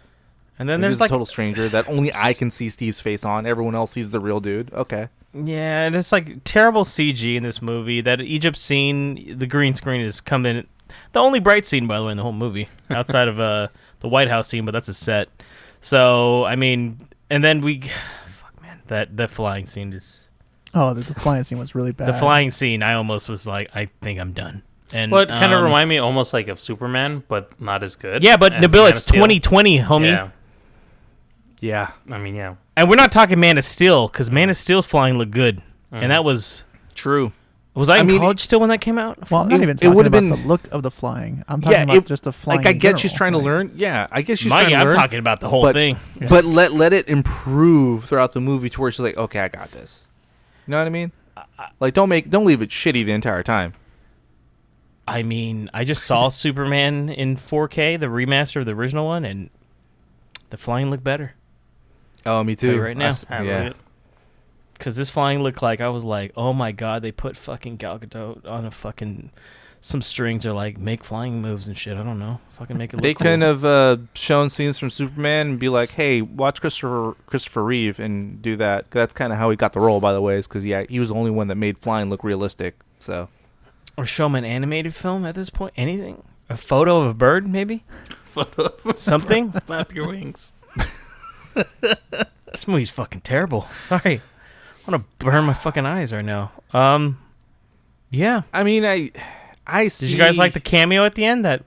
And 0.58 0.68
then 0.68 0.80
there's 0.80 1.00
like 1.00 1.08
a 1.08 1.12
total 1.12 1.26
stranger 1.26 1.68
that 1.68 1.88
only 1.88 2.12
I 2.12 2.32
can 2.32 2.50
see 2.50 2.68
Steve's 2.68 3.00
face 3.00 3.24
on. 3.24 3.46
Everyone 3.46 3.76
else 3.76 3.92
sees 3.92 4.10
the 4.10 4.18
real 4.18 4.40
dude. 4.40 4.72
Okay. 4.72 5.08
Yeah, 5.32 5.84
and 5.84 5.94
it's 5.94 6.10
like 6.10 6.42
terrible 6.44 6.84
CG 6.84 7.36
in 7.36 7.42
this 7.42 7.62
movie. 7.62 8.00
That 8.00 8.20
Egypt 8.20 8.56
scene, 8.56 9.38
the 9.38 9.46
green 9.46 9.74
screen 9.74 10.00
is 10.00 10.20
coming. 10.20 10.66
The 11.12 11.20
only 11.20 11.38
bright 11.38 11.66
scene, 11.66 11.86
by 11.86 11.98
the 11.98 12.04
way, 12.04 12.12
in 12.12 12.16
the 12.16 12.22
whole 12.22 12.32
movie, 12.32 12.68
outside 12.90 13.28
of 13.28 13.38
uh, 13.38 13.68
the 14.00 14.08
White 14.08 14.28
House 14.28 14.48
scene, 14.48 14.64
but 14.64 14.72
that's 14.72 14.88
a 14.88 14.94
set. 14.94 15.28
So 15.80 16.44
I 16.44 16.56
mean, 16.56 17.06
and 17.30 17.44
then 17.44 17.60
we, 17.60 17.82
fuck 18.40 18.60
man, 18.60 18.80
that 18.88 19.16
that 19.16 19.30
flying 19.30 19.66
scene 19.66 19.92
is 19.92 20.27
Oh, 20.74 20.94
the, 20.94 21.00
the 21.02 21.18
flying 21.20 21.44
scene 21.44 21.58
was 21.58 21.74
really 21.74 21.92
bad. 21.92 22.08
the 22.08 22.12
flying 22.18 22.50
scene. 22.50 22.82
I 22.82 22.94
almost 22.94 23.28
was 23.28 23.46
like, 23.46 23.70
I 23.74 23.86
think 24.02 24.20
I'm 24.20 24.32
done. 24.32 24.62
And 24.92 25.12
Well, 25.12 25.22
it 25.22 25.28
kind 25.28 25.52
of 25.52 25.58
um, 25.58 25.64
remind 25.64 25.88
me 25.88 25.98
almost 25.98 26.32
like 26.32 26.48
of 26.48 26.58
Superman, 26.60 27.22
but 27.28 27.60
not 27.60 27.82
as 27.82 27.96
good. 27.96 28.22
Yeah, 28.22 28.36
but 28.36 28.52
as 28.54 28.62
Nabil, 28.62 28.72
Man 28.84 28.88
it's 28.92 29.02
Steel. 29.02 29.14
2020, 29.16 29.78
homie, 29.80 30.06
Yeah. 30.08 30.28
Yeah. 31.60 31.90
I 32.10 32.18
mean, 32.18 32.34
yeah. 32.34 32.54
and 32.76 32.88
we're 32.88 32.96
not 32.96 33.12
talking 33.12 33.40
Man 33.40 33.58
of 33.58 33.64
Steel 33.64 34.08
because 34.08 34.30
Man 34.30 34.50
of 34.50 34.56
Steel's 34.56 34.86
flying 34.86 35.18
looked 35.18 35.32
good, 35.32 35.60
and 35.90 36.10
that 36.12 36.24
was 36.24 36.62
True. 36.94 37.32
was 37.74 37.88
I, 37.88 37.96
I 37.96 38.00
in 38.00 38.06
mean, 38.06 38.20
college 38.20 38.40
still 38.40 38.60
when 38.60 38.68
that 38.70 38.80
came 38.80 38.98
out? 38.98 39.30
Well, 39.30 39.42
I'm 39.42 39.48
not 39.48 39.60
It- 39.60 39.62
even 39.62 39.76
it 39.76 39.78
talking 39.80 39.94
would've 39.94 40.12
about 40.12 40.20
been- 40.20 40.30
the 40.30 40.48
look 40.48 40.68
of 40.72 40.82
the 40.82 40.90
flying. 40.90 41.44
I'm 41.48 41.60
talking 41.60 41.76
Yeah, 41.78 41.82
about 41.84 41.96
it- 41.96 42.06
just 42.06 42.22
the 42.24 42.32
flying. 42.32 42.58
Like 42.60 42.66
I 42.66 42.70
in 42.70 42.78
get 42.78 42.98
she's 42.98 43.12
trying 43.12 43.32
to 43.32 43.38
learn. 43.38 43.72
Yeah, 43.74 44.06
I 44.10 44.22
guess 44.22 44.38
she's 44.38 44.50
Mikey, 44.50 44.70
trying 44.70 44.74
to 44.76 44.80
I'm 44.80 44.86
learn. 44.88 44.96
talking 44.96 45.18
about 45.18 45.40
the 45.40 45.48
whole 45.48 45.62
but- 45.62 45.74
thing. 45.74 45.96
But 46.28 46.44
let 46.44 46.72
let 46.72 46.92
it 46.92 47.08
improve 47.08 48.04
throughout 48.04 48.32
the 48.32 48.40
movie 48.40 48.70
to 48.70 48.80
where 48.80 48.90
she's 48.90 49.00
like, 49.00 49.16
okay, 49.16 49.40
I 49.40 49.48
got 49.48 49.70
this. 49.72 50.06
You 50.68 50.72
know 50.72 50.78
what 50.78 50.86
I 50.86 50.90
mean? 50.90 51.12
Like, 51.80 51.94
don't 51.94 52.10
make 52.10 52.28
don't 52.28 52.44
leave 52.44 52.60
it 52.60 52.68
shitty 52.68 53.06
the 53.06 53.12
entire 53.12 53.42
time. 53.42 53.72
I 55.06 55.22
mean, 55.22 55.70
I 55.72 55.84
just 55.84 56.04
saw 56.04 56.28
Superman 56.28 57.08
in 57.08 57.38
4K, 57.38 57.98
the 57.98 58.06
remaster 58.06 58.60
of 58.60 58.66
the 58.66 58.72
original 58.74 59.06
one, 59.06 59.24
and 59.24 59.48
the 60.50 60.58
flying 60.58 60.90
looked 60.90 61.04
better. 61.04 61.32
Oh, 62.26 62.44
me 62.44 62.54
too. 62.54 62.74
you 62.74 62.82
right 62.82 62.94
I 62.96 62.98
now. 62.98 63.08
s- 63.08 63.24
I 63.30 63.42
yeah. 63.44 63.72
Because 64.74 64.94
this 64.96 65.08
flying 65.08 65.42
looked 65.42 65.62
like 65.62 65.80
I 65.80 65.88
was 65.88 66.04
like, 66.04 66.32
oh 66.36 66.52
my 66.52 66.70
god, 66.72 67.00
they 67.00 67.12
put 67.12 67.34
fucking 67.36 67.76
Gal 67.76 67.98
Gadot 67.98 68.46
on 68.46 68.66
a 68.66 68.70
fucking 68.70 69.30
some 69.80 70.02
strings 70.02 70.44
or 70.44 70.52
like 70.52 70.76
make 70.78 71.04
flying 71.04 71.40
moves 71.40 71.68
and 71.68 71.76
shit. 71.78 71.96
I 71.96 72.02
don't 72.02 72.18
know, 72.18 72.40
fucking 72.58 72.76
make 72.76 72.92
it. 72.92 72.96
Look 72.96 73.02
They 73.02 73.14
cool. 73.14 73.24
couldn't 73.24 73.40
have 73.42 73.64
uh, 73.64 73.96
shown 74.14 74.50
scenes 74.50 74.78
from 74.78 74.90
Superman 74.90 75.48
and 75.50 75.58
be 75.58 75.68
like, 75.68 75.90
"Hey, 75.92 76.20
watch 76.22 76.60
Christopher 76.60 77.14
Christopher 77.26 77.62
Reeve 77.64 77.98
and 78.00 78.42
do 78.42 78.56
that." 78.56 78.90
'Cause 78.90 78.98
That's 79.00 79.12
kind 79.14 79.32
of 79.32 79.38
how 79.38 79.50
he 79.50 79.56
got 79.56 79.72
the 79.72 79.80
role, 79.80 80.00
by 80.00 80.12
the 80.12 80.20
way, 80.20 80.36
is 80.36 80.46
because 80.48 80.64
yeah, 80.64 80.84
he 80.88 80.98
was 81.00 81.08
the 81.10 81.14
only 81.14 81.30
one 81.30 81.46
that 81.48 81.54
made 81.56 81.78
flying 81.78 82.10
look 82.10 82.22
realistic. 82.24 82.76
So 83.00 83.28
or 83.96 84.04
show 84.06 84.24
them 84.26 84.34
an 84.34 84.44
animated 84.44 84.94
film 84.94 85.24
at 85.24 85.34
this 85.34 85.50
point. 85.50 85.74
Anything, 85.76 86.22
a 86.48 86.56
photo 86.56 87.00
of 87.00 87.06
a 87.08 87.14
bird, 87.14 87.46
maybe 87.46 87.84
something. 88.94 89.52
Flap 89.66 89.94
your 89.94 90.08
wings. 90.08 90.54
this 91.54 92.66
movie's 92.66 92.90
fucking 92.90 93.20
terrible. 93.22 93.66
Sorry, 93.86 94.20
I 94.86 94.90
want 94.90 95.02
to 95.02 95.24
burn 95.24 95.44
my 95.44 95.52
fucking 95.54 95.86
eyes 95.86 96.12
right 96.12 96.24
now. 96.24 96.52
Um, 96.72 97.18
yeah. 98.10 98.42
I 98.52 98.62
mean, 98.64 98.84
I 98.84 99.10
I 99.68 99.88
see. 99.88 100.06
Did 100.06 100.12
you 100.12 100.18
guys 100.18 100.38
like 100.38 100.54
the 100.54 100.60
cameo 100.60 101.04
at 101.04 101.14
the 101.14 101.24
end? 101.24 101.44
That 101.44 101.64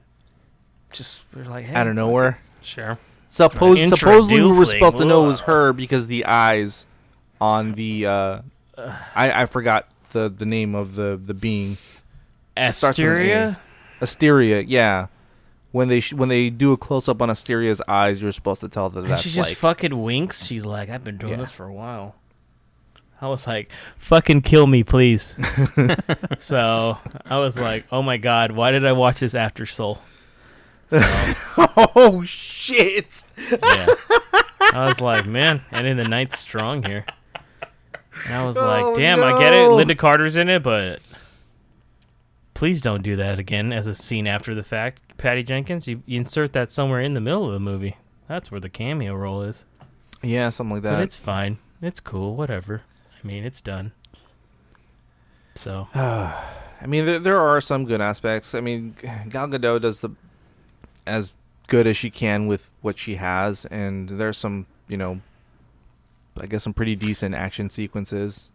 just 0.91 1.23
we're 1.35 1.43
like, 1.45 1.65
hey, 1.65 1.75
out 1.75 1.87
of 1.87 1.95
nowhere? 1.95 2.39
Sure. 2.61 2.97
Suppose 3.29 3.77
Introducing. 3.77 3.97
supposedly 3.97 4.41
we 4.41 4.51
were 4.57 4.65
supposed 4.65 4.97
to 4.97 5.05
know 5.05 5.23
it 5.23 5.27
was 5.27 5.39
her 5.41 5.71
because 5.71 6.07
the 6.07 6.25
eyes 6.25 6.85
on 7.39 7.73
the 7.73 8.05
uh, 8.05 8.41
I 9.15 9.43
I 9.43 9.45
forgot 9.45 9.87
the 10.11 10.27
the 10.29 10.45
name 10.45 10.75
of 10.75 10.95
the 10.95 11.19
the 11.23 11.33
being 11.33 11.77
starts 12.71 12.97
with 12.97 12.99
an 12.99 13.05
A. 13.05 13.09
Asteria. 13.15 13.59
Asteria. 14.01 14.61
Yeah. 14.61 15.07
When 15.71 15.87
they 15.87 16.01
sh- 16.01 16.11
when 16.13 16.27
they 16.27 16.49
do 16.49 16.73
a 16.73 16.77
close 16.77 17.07
up 17.07 17.21
on 17.21 17.29
Asteria's 17.29 17.81
eyes, 17.87 18.21
you're 18.21 18.33
supposed 18.33 18.59
to 18.59 18.67
tell 18.67 18.89
that 18.89 18.99
And 18.99 19.09
that's 19.09 19.21
she 19.21 19.29
just 19.29 19.49
like 19.49 19.57
fucking 19.57 20.01
winks. 20.03 20.45
She's 20.45 20.65
like, 20.65 20.89
I've 20.89 21.03
been 21.05 21.15
doing 21.17 21.31
Yeah. 21.33 21.37
this 21.37 21.51
for 21.51 21.65
a 21.65 21.71
while. 21.73 22.15
I 23.21 23.27
was 23.27 23.45
like, 23.45 23.69
fucking 23.97 24.41
kill 24.41 24.65
me, 24.67 24.83
please. 24.83 25.35
so 26.39 26.97
I 27.25 27.37
was 27.37 27.57
like, 27.57 27.85
oh 27.91 28.01
my 28.01 28.17
god, 28.17 28.51
why 28.51 28.71
did 28.71 28.85
I 28.85 28.93
watch 28.93 29.19
this 29.19 29.35
after 29.35 29.65
Soul? 29.65 29.99
So, 30.89 30.99
oh 31.95 32.23
shit. 32.25 33.23
yeah. 33.49 33.85
I 34.73 34.85
was 34.87 34.99
like, 34.99 35.25
man, 35.25 35.61
and 35.71 35.85
in 35.87 35.97
the 35.97 36.03
night's 36.03 36.39
strong 36.39 36.83
here. 36.83 37.05
And 38.25 38.35
I 38.35 38.45
was 38.45 38.57
Oh, 38.57 38.65
like, 38.65 38.97
damn, 38.97 39.23
I 39.23 39.39
get 39.39 39.53
it. 39.53 39.67
Lynda 39.69 39.97
Carter's 39.97 40.35
in 40.35 40.49
it, 40.49 40.63
but 40.63 40.99
please 42.53 42.81
don't 42.81 43.03
do 43.03 43.15
that 43.17 43.39
again 43.39 43.71
as 43.71 43.87
a 43.87 43.95
scene 43.95 44.27
after 44.27 44.53
the 44.55 44.63
fact. 44.63 45.01
Patty 45.17 45.43
Jenkins, 45.43 45.87
you, 45.87 46.03
you 46.05 46.17
insert 46.17 46.53
that 46.53 46.71
somewhere 46.71 47.01
in 47.01 47.13
the 47.13 47.21
middle 47.21 47.45
of 47.47 47.53
the 47.53 47.59
movie. 47.59 47.97
That's 48.27 48.51
where 48.51 48.59
the 48.59 48.69
cameo 48.69 49.13
role 49.13 49.41
is. 49.43 49.65
Yeah, 50.21 50.49
something 50.49 50.75
like 50.75 50.83
But 50.83 50.97
that. 50.97 51.01
it's 51.03 51.15
fine. 51.15 51.57
It's 51.81 51.99
cool. 51.99 52.35
Whatever. 52.35 52.81
I 53.23 53.27
mean, 53.27 53.43
it's 53.43 53.61
done. 53.61 53.91
So 55.55 55.87
I 55.95 56.87
mean, 56.87 57.05
there, 57.05 57.19
there 57.19 57.39
are 57.39 57.61
some 57.61 57.85
good 57.85 58.01
aspects. 58.01 58.55
I 58.55 58.61
mean, 58.61 58.95
Gal 59.29 59.47
Gadot 59.47 59.81
does 59.81 60.01
the 60.01 60.09
as 61.05 61.33
good 61.67 61.87
as 61.87 61.95
she 61.97 62.09
can 62.09 62.47
with 62.47 62.69
what 62.81 62.97
she 62.97 63.15
has, 63.15 63.65
and 63.65 64.09
there's 64.09 64.37
some, 64.37 64.65
you 64.87 64.97
know, 64.97 65.21
I 66.39 66.45
guess 66.47 66.63
some 66.63 66.73
pretty 66.73 66.95
decent 66.95 67.35
action 67.35 67.69
sequences. 67.69 68.51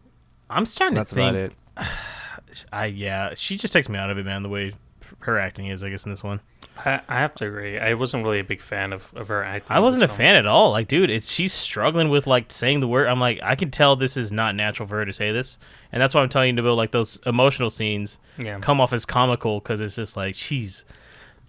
I'm 0.50 0.66
starting 0.66 0.96
That's 0.96 1.12
to 1.12 1.16
think. 1.16 1.32
That's 1.32 1.52
about 1.76 1.86
it. 1.86 2.66
I 2.72 2.86
yeah, 2.86 3.34
she 3.36 3.56
just 3.56 3.72
takes 3.72 3.88
me 3.88 3.98
out 3.98 4.10
of 4.10 4.18
it, 4.18 4.24
man. 4.24 4.42
The 4.42 4.48
way 4.48 4.72
her 5.20 5.38
acting 5.38 5.66
is, 5.66 5.82
I 5.82 5.90
guess, 5.90 6.04
in 6.04 6.10
this 6.10 6.24
one. 6.24 6.40
I, 6.78 7.00
I 7.08 7.20
have 7.20 7.34
to 7.36 7.46
agree. 7.46 7.78
I 7.78 7.94
wasn't 7.94 8.24
really 8.24 8.38
a 8.40 8.44
big 8.44 8.60
fan 8.60 8.92
of, 8.92 9.10
of 9.14 9.28
her 9.28 9.42
acting. 9.42 9.74
I 9.74 9.80
wasn't 9.80 10.04
a 10.04 10.08
film. 10.08 10.18
fan 10.18 10.34
at 10.36 10.46
all. 10.46 10.70
Like, 10.70 10.88
dude, 10.88 11.10
it's 11.10 11.30
she's 11.30 11.52
struggling 11.52 12.08
with 12.10 12.26
like 12.26 12.50
saying 12.52 12.80
the 12.80 12.88
word. 12.88 13.06
I'm 13.08 13.20
like, 13.20 13.40
I 13.42 13.54
can 13.54 13.70
tell 13.70 13.96
this 13.96 14.16
is 14.16 14.30
not 14.30 14.54
natural 14.54 14.86
for 14.88 14.96
her 14.98 15.04
to 15.06 15.12
say 15.12 15.32
this, 15.32 15.58
and 15.92 16.02
that's 16.02 16.14
why 16.14 16.22
I'm 16.22 16.28
telling 16.28 16.50
you 16.50 16.56
to 16.56 16.62
build 16.62 16.76
like 16.76 16.90
those 16.92 17.18
emotional 17.26 17.70
scenes 17.70 18.18
Yeah. 18.38 18.58
come 18.60 18.80
off 18.80 18.92
as 18.92 19.04
comical 19.06 19.60
because 19.60 19.80
it's 19.80 19.96
just 19.96 20.16
like 20.16 20.34
she's 20.34 20.84
her 20.88 20.92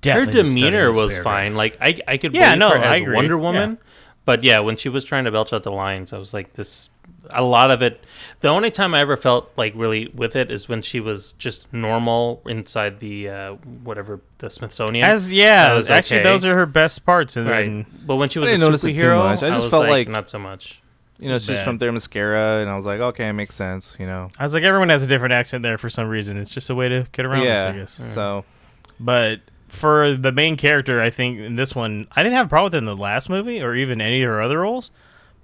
definitely 0.02 0.34
been 0.44 0.50
studying 0.52 0.72
demeanor 0.72 0.90
was 0.92 1.12
paragraph. 1.14 1.24
fine. 1.24 1.56
Like 1.56 1.78
I, 1.82 2.00
I 2.08 2.18
could 2.18 2.34
Yeah, 2.34 2.56
believe 2.56 2.60
no, 2.60 2.70
her 2.70 2.78
I 2.80 2.96
as 2.96 3.02
agree. 3.02 3.16
Wonder 3.16 3.38
Woman, 3.38 3.70
Yeah. 3.72 3.90
but 4.26 4.44
yeah, 4.44 4.60
when 4.60 4.78
she 4.78 4.90
was 4.90 5.04
trying 5.04 5.26
to 5.26 5.32
belch 5.32 5.52
out 5.54 5.64
the 5.64 5.72
lines, 5.72 6.14
I 6.14 6.18
was 6.18 6.34
like, 6.34 6.54
this. 6.54 6.90
A 7.32 7.44
lot 7.44 7.72
of 7.72 7.82
it. 7.82 8.02
The 8.40 8.48
only 8.48 8.72
time 8.72 8.94
I 8.94 9.02
ever 9.02 9.18
felt 9.18 9.52
like 9.58 9.74
really 9.76 10.08
with 10.14 10.36
it 10.36 10.50
is 10.50 10.70
when 10.70 10.82
she 10.82 11.00
was 11.00 11.34
just 11.34 11.72
normal 11.74 12.42
inside 12.46 13.00
the 13.00 13.30
uh, 13.30 13.54
whatever 13.84 14.22
the 14.38 14.50
Smithsonian. 14.50 15.10
As 15.10 15.30
yeah, 15.30 15.74
was 15.74 15.90
actually, 15.90 16.22
okay. 16.22 16.30
those 16.30 16.46
are 16.46 16.56
her 16.56 16.66
best 16.66 17.06
parts. 17.06 17.36
And 17.36 17.48
right, 17.48 17.66
then 17.66 17.86
but 18.06 18.16
when 18.16 18.30
she 18.30 18.40
was 18.40 18.48
I 18.48 18.52
a 18.52 18.56
didn't 18.56 18.68
notice 18.68 18.84
it 18.84 18.96
too 18.96 19.16
much. 19.16 19.44
I 19.44 19.50
just 19.50 19.64
was 19.64 19.72
felt 19.72 19.88
like- 19.88 20.08
not 20.08 20.30
so 20.30 20.40
much. 20.40 20.82
You 21.20 21.30
know, 21.30 21.40
she's 21.40 21.48
just 21.48 21.66
Bad. 21.66 21.80
from 21.80 21.80
Themyscira, 21.80 22.62
and 22.62 22.70
I 22.70 22.76
was 22.76 22.86
like, 22.86 23.00
okay, 23.00 23.28
it 23.28 23.34
makes 23.34 23.56
sense. 23.56 23.96
You 24.00 24.06
know, 24.06 24.30
I 24.38 24.44
was 24.44 24.54
like, 24.54 24.64
everyone 24.64 24.90
has 24.90 25.02
a 25.02 25.08
different 25.08 25.34
accent 25.34 25.64
there 25.64 25.80
for 25.80 25.90
some 25.90 26.08
reason. 26.08 26.38
It's 26.38 26.52
just 26.52 26.70
a 26.70 26.76
way 26.76 26.90
to 26.90 27.08
get 27.12 27.26
around 27.26 27.44
yeah. 27.44 27.72
this, 27.72 28.00
I 28.00 28.04
guess. 28.04 28.14
So 28.14 28.46
But 29.00 29.42
for 29.68 30.14
the 30.14 30.32
main 30.32 30.58
character, 30.58 31.02
I 31.02 31.10
think 31.10 31.40
in 31.40 31.56
this 31.56 31.74
one, 31.74 32.08
I 32.16 32.22
didn't 32.22 32.36
have 32.36 32.46
a 32.46 32.50
problem 32.50 32.66
with 32.68 32.76
it 32.76 32.78
in 32.80 32.86
the 32.86 32.96
last 32.96 33.30
movie 33.30 33.62
or 33.62 33.74
even 33.76 34.00
any 34.00 34.22
of 34.22 34.30
her 34.30 34.42
other 34.42 34.60
roles. 34.60 34.92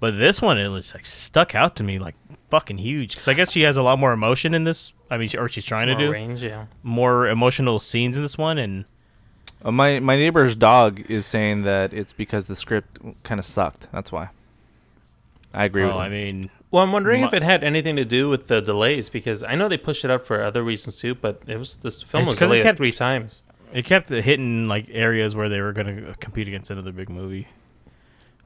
But 0.00 0.18
this 0.18 0.42
one, 0.42 0.58
it 0.58 0.68
was 0.68 0.92
like 0.94 1.06
stuck 1.06 1.54
out 1.54 1.76
to 1.76 1.82
me 1.82 1.98
like 1.98 2.14
fucking 2.50 2.78
huge. 2.78 3.12
Because 3.12 3.28
I 3.28 3.34
guess 3.34 3.52
she 3.52 3.62
has 3.62 3.76
a 3.76 3.82
lot 3.82 3.98
more 3.98 4.12
emotion 4.12 4.52
in 4.54 4.64
this. 4.64 4.92
I 5.10 5.16
mean, 5.18 5.30
or 5.38 5.48
she's 5.48 5.64
trying 5.64 5.86
to 5.86 5.94
More 5.94 6.02
do 6.02 6.12
range, 6.12 6.42
yeah. 6.42 6.66
more 6.82 7.26
emotional 7.28 7.78
scenes 7.78 8.16
in 8.16 8.22
this 8.22 8.36
one. 8.36 8.58
And 8.58 8.84
uh, 9.64 9.70
my 9.70 10.00
my 10.00 10.16
neighbor's 10.16 10.56
dog 10.56 11.00
is 11.08 11.24
saying 11.26 11.62
that 11.62 11.92
it's 11.92 12.12
because 12.12 12.46
the 12.48 12.56
script 12.56 12.98
kind 13.22 13.38
of 13.38 13.44
sucked. 13.44 13.88
That's 13.92 14.10
why. 14.12 14.30
I 15.54 15.64
agree 15.64 15.84
with 15.84 15.92
oh, 15.94 15.98
him. 15.98 16.02
I 16.02 16.08
mean, 16.08 16.50
Well, 16.72 16.82
I'm 16.82 16.90
wondering 16.90 17.22
if 17.22 17.32
it 17.32 17.44
had 17.44 17.62
anything 17.62 17.94
to 17.96 18.04
do 18.04 18.28
with 18.28 18.48
the 18.48 18.60
delays 18.60 19.08
because 19.08 19.44
I 19.44 19.54
know 19.54 19.68
they 19.68 19.78
pushed 19.78 20.04
it 20.04 20.10
up 20.10 20.26
for 20.26 20.42
other 20.42 20.64
reasons 20.64 20.96
too, 20.96 21.14
but 21.14 21.42
it 21.46 21.56
was 21.56 21.76
this 21.76 22.02
film 22.02 22.24
was 22.24 22.32
was 22.32 22.38
'cause 22.40 22.48
delayed 22.48 22.64
kept- 22.64 22.76
three 22.78 22.90
times. 22.90 23.44
it 23.72 23.84
kept 23.84 24.08
hitting 24.10 24.66
like 24.66 24.86
areas 24.90 25.36
where 25.36 25.48
they 25.48 25.60
were 25.60 25.72
going 25.72 25.86
to 26.04 26.14
compete 26.18 26.48
against 26.48 26.70
another 26.70 26.90
big 26.90 27.08
movie. 27.08 27.46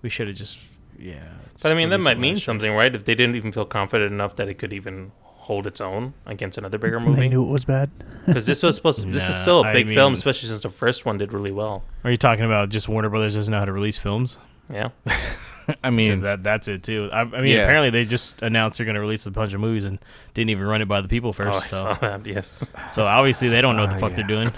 We 0.02 0.10
should 0.10 0.28
have 0.28 0.36
just, 0.36 0.58
yeah. 0.98 1.28
But 1.60 1.72
I 1.72 1.74
mean, 1.74 1.90
that 1.90 1.98
might 1.98 2.18
mean 2.18 2.36
year. 2.36 2.40
something, 2.44 2.72
right? 2.72 2.94
If 2.94 3.04
they 3.04 3.14
didn't 3.14 3.34
even 3.36 3.50
feel 3.52 3.64
confident 3.64 4.12
enough 4.12 4.36
that 4.36 4.48
it 4.48 4.54
could 4.54 4.72
even 4.72 5.12
hold 5.22 5.66
its 5.66 5.80
own 5.80 6.12
against 6.26 6.58
another 6.58 6.76
bigger 6.78 6.98
They 7.00 7.06
movie, 7.06 7.28
knew 7.28 7.42
it 7.42 7.50
was 7.50 7.64
bad. 7.64 7.90
because 8.26 8.44
this 8.46 8.62
was 8.62 8.74
supposed 8.76 9.00
to. 9.00 9.06
This 9.06 9.28
is 9.28 9.34
still 9.36 9.64
a 9.64 9.72
big 9.72 9.88
film, 9.88 10.12
mean- 10.12 10.18
especially 10.18 10.48
since 10.50 10.62
the 10.62 10.68
first 10.68 11.04
one 11.06 11.18
did 11.18 11.32
really 11.32 11.50
well. 11.52 11.82
Are 12.04 12.10
you 12.10 12.16
talking 12.16 12.44
about 12.44 12.68
just 12.68 12.88
Warner 12.88 13.08
Brothers 13.08 13.34
doesn't 13.34 13.50
know 13.50 13.58
how 13.58 13.64
to 13.64 13.72
release 13.72 13.96
films? 13.96 14.36
Yeah, 14.70 14.90
I 15.84 15.90
mean, 15.90 16.20
that 16.20 16.42
that's 16.44 16.68
it 16.68 16.82
too. 16.82 17.08
I, 17.12 17.20
I 17.22 17.24
mean, 17.24 17.46
Yeah. 17.46 17.62
apparently 17.62 17.90
they 17.90 18.04
just 18.04 18.40
announced 18.42 18.78
they're 18.78 18.84
going 18.84 18.94
to 18.94 19.00
release 19.00 19.24
a 19.26 19.30
bunch 19.30 19.52
of 19.54 19.60
movies 19.60 19.84
and 19.84 19.98
didn't 20.34 20.50
even 20.50 20.66
run 20.66 20.80
it 20.82 20.86
by 20.88 21.00
the 21.00 21.08
people 21.08 21.32
first. 21.32 21.50
oh, 21.50 21.56
I 21.56 21.66
so, 21.66 21.76
saw 21.78 21.94
that. 21.94 22.26
Yes, 22.26 22.74
so 22.90 23.06
obviously 23.06 23.48
they 23.48 23.60
don't 23.62 23.76
know 23.76 23.82
what 23.86 23.90
the 23.90 23.96
Ah, 23.96 24.00
fuck 24.00 24.14
they're 24.14 24.24
doing. 24.26 24.48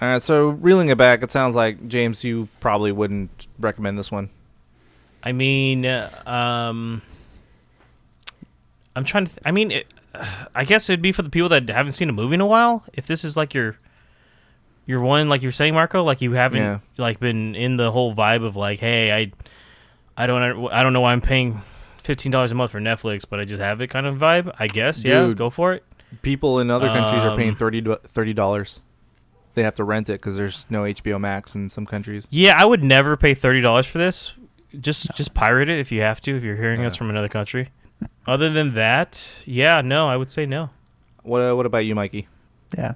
all 0.00 0.08
right. 0.08 0.22
So 0.22 0.48
reeling 0.50 0.88
it 0.88 0.96
back, 0.98 1.22
it 1.22 1.30
sounds 1.32 1.54
like 1.56 1.86
James, 1.88 2.22
you 2.24 2.48
probably 2.60 2.92
wouldn't 2.92 3.46
recommend 3.58 3.98
this 3.98 4.10
one. 4.12 4.30
I 5.24 5.32
mean, 5.32 5.86
um, 5.86 7.00
I'm 8.94 9.04
trying 9.04 9.24
to. 9.26 9.30
Th- 9.32 9.42
I 9.44 9.50
mean, 9.50 9.70
it, 9.70 9.86
I 10.54 10.64
guess 10.64 10.88
it'd 10.88 11.02
be 11.02 11.12
for 11.12 11.22
the 11.22 11.30
people 11.30 11.48
that 11.48 11.68
haven't 11.68 11.92
seen 11.92 12.08
a 12.08 12.12
movie 12.12 12.34
in 12.34 12.40
a 12.40 12.46
while. 12.46 12.84
If 12.92 13.06
this 13.06 13.24
is 13.24 13.36
like 13.36 13.54
your 13.54 13.76
your 14.86 15.00
one, 15.00 15.28
like 15.28 15.42
you're 15.42 15.50
saying, 15.52 15.74
Marco, 15.74 16.04
like 16.04 16.20
you 16.20 16.32
haven't 16.32 16.58
Yeah. 16.60 16.78
like 16.98 17.18
been 17.20 17.54
in 17.54 17.76
the 17.76 17.90
whole 17.90 18.14
vibe 18.14 18.44
of 18.44 18.54
like, 18.54 18.80
hey, 18.80 19.12
I, 19.12 19.32
I 20.22 20.26
don't, 20.26 20.68
I 20.70 20.82
don't 20.82 20.92
know 20.92 21.00
why 21.00 21.12
I'm 21.12 21.22
paying 21.22 21.62
fifteen 22.02 22.30
dollars 22.30 22.52
a 22.52 22.54
month 22.54 22.70
for 22.72 22.80
Netflix, 22.80 23.24
but 23.28 23.40
I 23.40 23.44
just 23.46 23.60
have 23.60 23.80
it 23.80 23.88
kind 23.88 24.06
of 24.06 24.16
vibe. 24.16 24.54
I 24.58 24.66
guess, 24.68 25.02
yeah, 25.04 25.32
go 25.32 25.48
for 25.50 25.72
it. 25.72 25.84
People 26.22 26.60
in 26.60 26.70
other 26.70 26.88
countries 26.88 27.24
are 27.24 27.34
paying 27.36 27.56
Um, 27.60 27.96
30 28.06 28.34
dollars. 28.34 28.80
They 29.54 29.62
have 29.62 29.74
to 29.76 29.84
rent 29.84 30.08
it 30.08 30.14
because 30.20 30.36
there's 30.36 30.66
no 30.68 30.82
HBO 30.82 31.18
Max 31.20 31.54
in 31.54 31.68
some 31.68 31.86
countries. 31.86 32.26
Yeah, 32.30 32.54
I 32.58 32.64
would 32.64 32.84
never 32.84 33.16
pay 33.16 33.34
thirty 33.34 33.60
dollars 33.60 33.86
for 33.86 33.98
this. 33.98 34.32
Just 34.80 35.08
just 35.14 35.34
pirate 35.34 35.68
it 35.68 35.78
if 35.78 35.90
you 35.92 36.00
have 36.02 36.20
to. 36.22 36.36
If 36.36 36.42
you're 36.42 36.56
hearing 36.56 36.84
us 36.84 36.96
from 36.96 37.10
another 37.10 37.28
country. 37.28 37.68
Other 38.26 38.50
than 38.50 38.74
that, 38.74 39.26
yeah, 39.44 39.80
no, 39.80 40.08
I 40.08 40.16
would 40.16 40.30
say 40.30 40.46
no. 40.46 40.70
What 41.22 41.40
uh, 41.40 41.54
What 41.56 41.66
about 41.66 41.78
you, 41.78 41.94
Mikey? 41.94 42.28
Yeah, 42.76 42.94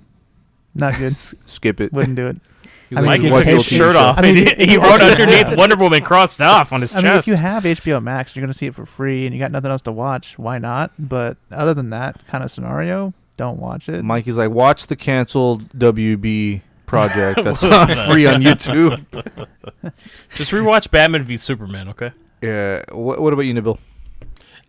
not 0.74 0.96
good. 0.98 1.14
Skip 1.46 1.80
it. 1.80 1.92
Wouldn't 1.92 2.16
do 2.16 2.26
it. 2.28 2.36
He's 2.88 2.96
I 2.96 3.02
mean, 3.02 3.06
like, 3.10 3.20
Mikey 3.20 3.26
you 3.26 3.32
"Watch 3.34 3.44
took 3.44 3.54
his 3.56 3.66
shirt 3.66 3.96
off. 3.96 4.18
I 4.18 4.22
mean, 4.22 4.38
and 4.38 4.48
if 4.48 4.58
he 4.68 4.72
you 4.72 4.80
wrote 4.80 5.00
have- 5.02 5.20
underneath 5.20 5.58
Wonder 5.58 5.76
Woman 5.76 6.02
crossed 6.02 6.40
off 6.40 6.72
on 6.72 6.80
his 6.80 6.94
I 6.94 7.02
mean, 7.02 7.12
if 7.16 7.26
you 7.26 7.34
have 7.36 7.64
HBO 7.64 8.02
Max, 8.02 8.34
you're 8.34 8.42
gonna 8.42 8.54
see 8.54 8.66
it 8.66 8.74
for 8.74 8.86
free, 8.86 9.26
and 9.26 9.34
you 9.34 9.40
got 9.40 9.52
nothing 9.52 9.70
else 9.70 9.82
to 9.82 9.92
watch. 9.92 10.38
Why 10.38 10.58
not? 10.58 10.92
But 10.98 11.36
other 11.50 11.74
than 11.74 11.90
that 11.90 12.26
kind 12.26 12.42
of 12.42 12.50
scenario, 12.50 13.12
don't 13.36 13.58
watch 13.58 13.88
it. 13.90 14.02
Mikey's 14.02 14.38
like, 14.38 14.50
watch 14.50 14.86
the 14.86 14.96
canceled 14.96 15.68
WB 15.74 16.62
project 16.88 17.42
that's 17.44 17.62
on 17.62 17.88
free 18.08 18.26
on 18.26 18.42
YouTube. 18.42 19.04
Just 20.34 20.50
rewatch 20.50 20.90
Batman 20.90 21.22
v 21.22 21.36
Superman, 21.36 21.88
okay? 21.90 22.10
Yeah. 22.42 22.82
What, 22.90 23.20
what 23.20 23.32
about 23.32 23.42
you, 23.42 23.54
Nabil? 23.54 23.78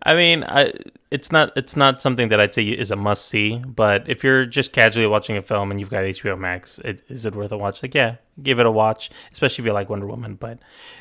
I 0.03 0.15
mean, 0.15 0.43
I, 0.43 0.73
it's 1.11 1.31
not 1.31 1.51
it's 1.57 1.75
not 1.75 2.01
something 2.01 2.29
that 2.29 2.39
I'd 2.39 2.53
say 2.53 2.63
is 2.63 2.91
a 2.91 2.95
must 2.95 3.25
see. 3.25 3.57
But 3.57 4.07
if 4.07 4.23
you're 4.23 4.45
just 4.45 4.71
casually 4.71 5.07
watching 5.07 5.35
a 5.35 5.41
film 5.41 5.71
and 5.71 5.79
you've 5.79 5.89
got 5.89 6.03
HBO 6.03 6.39
Max, 6.39 6.79
it, 6.79 7.01
is 7.09 7.25
it 7.25 7.35
worth 7.35 7.51
a 7.51 7.57
watch? 7.57 7.83
Like, 7.83 7.95
yeah, 7.95 8.15
give 8.41 8.59
it 8.59 8.65
a 8.65 8.71
watch, 8.71 9.09
especially 9.31 9.63
if 9.63 9.65
you 9.65 9.73
like 9.73 9.89
Wonder 9.89 10.07
Woman. 10.07 10.35
But 10.35 10.59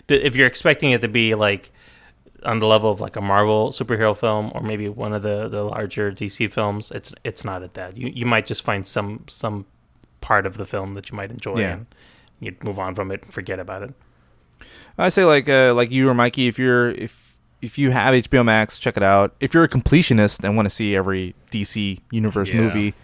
th- 0.09 0.23
if 0.23 0.35
you're 0.35 0.49
expecting 0.49 0.91
it 0.91 1.01
to 1.03 1.09
be 1.09 1.37
like 1.37 1.71
on 2.45 2.59
the 2.59 2.67
level 2.67 2.91
of 2.91 3.01
like 3.01 3.17
a 3.17 3.21
Marvel 3.21 3.71
superhero 3.71 4.17
film 4.17 4.51
or 4.55 4.63
maybe 4.63 4.89
one 4.89 5.13
of 5.13 5.23
the, 5.23 5.49
the 5.49 5.63
larger 5.63 6.11
DC 6.11 6.53
films, 6.53 6.91
it's 6.91 7.15
it's 7.23 7.45
not 7.45 7.63
at 7.63 7.75
that. 7.75 7.97
You 7.97 8.11
you 8.13 8.27
might 8.27 8.47
just 8.47 8.63
find 8.63 8.85
some 8.85 9.25
some 9.29 9.67
part 10.21 10.47
of 10.47 10.57
the 10.57 10.65
film 10.65 10.95
that 10.95 11.11
you 11.11 11.17
might 11.17 11.31
enjoy 11.31 11.59
Yeah. 11.61 11.73
and 11.73 11.87
you'd 12.41 12.63
move 12.65 12.79
on 12.79 12.95
from 12.95 13.11
it 13.11 13.23
and 13.23 13.33
forget 13.33 13.59
about 13.59 13.83
it. 13.83 13.95
I 14.97 15.09
say 15.11 15.25
like 15.25 15.49
uh, 15.49 15.75
like 15.75 15.91
you 15.91 16.09
or 16.09 16.15
Mikey, 16.15 16.49
if 16.49 16.59
you're 16.59 16.91
if 16.91 17.37
if 17.63 17.79
you 17.79 17.91
have 17.91 18.15
HBO 18.15 18.45
Max, 18.45 18.79
check 18.79 18.97
it 18.97 19.03
out. 19.03 19.35
If 19.41 19.55
you're 19.55 19.65
a 19.65 19.69
completionist 19.69 20.45
and 20.45 20.57
want 20.57 20.67
to 20.67 20.71
see 20.75 20.95
every 20.97 21.35
DC 21.51 22.01
universe 22.11 22.51
Yeah. 22.51 22.61
movie, 22.61 22.95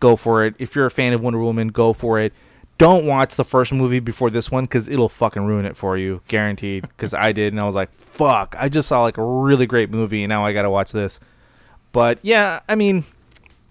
go 0.00 0.16
for 0.16 0.44
it. 0.44 0.54
If 0.58 0.74
you're 0.74 0.86
a 0.86 0.90
fan 0.90 1.12
of 1.12 1.20
Wonder 1.20 1.38
Woman, 1.40 1.68
go 1.68 1.92
for 1.92 2.18
it. 2.20 2.32
Don't 2.78 3.04
watch 3.04 3.36
the 3.36 3.44
first 3.44 3.72
movie 3.72 4.00
before 4.00 4.30
this 4.30 4.50
one 4.50 4.64
because 4.64 4.88
it'll 4.88 5.08
fucking 5.10 5.44
ruin 5.44 5.66
it 5.66 5.76
for 5.76 5.98
you, 5.98 6.22
guaranteed. 6.28 6.86
Because 6.96 7.12
I 7.14 7.32
did, 7.32 7.52
and 7.52 7.60
I 7.60 7.64
was 7.66 7.74
like, 7.74 7.92
"Fuck!" 7.92 8.54
I 8.58 8.68
just 8.68 8.88
saw 8.88 9.02
like 9.02 9.18
a 9.18 9.24
really 9.24 9.66
great 9.66 9.90
movie, 9.90 10.22
and 10.22 10.30
now 10.30 10.44
I 10.46 10.52
gotta 10.52 10.70
watch 10.70 10.92
this. 10.92 11.20
But 11.92 12.18
yeah, 12.22 12.60
I 12.68 12.76
mean, 12.76 13.04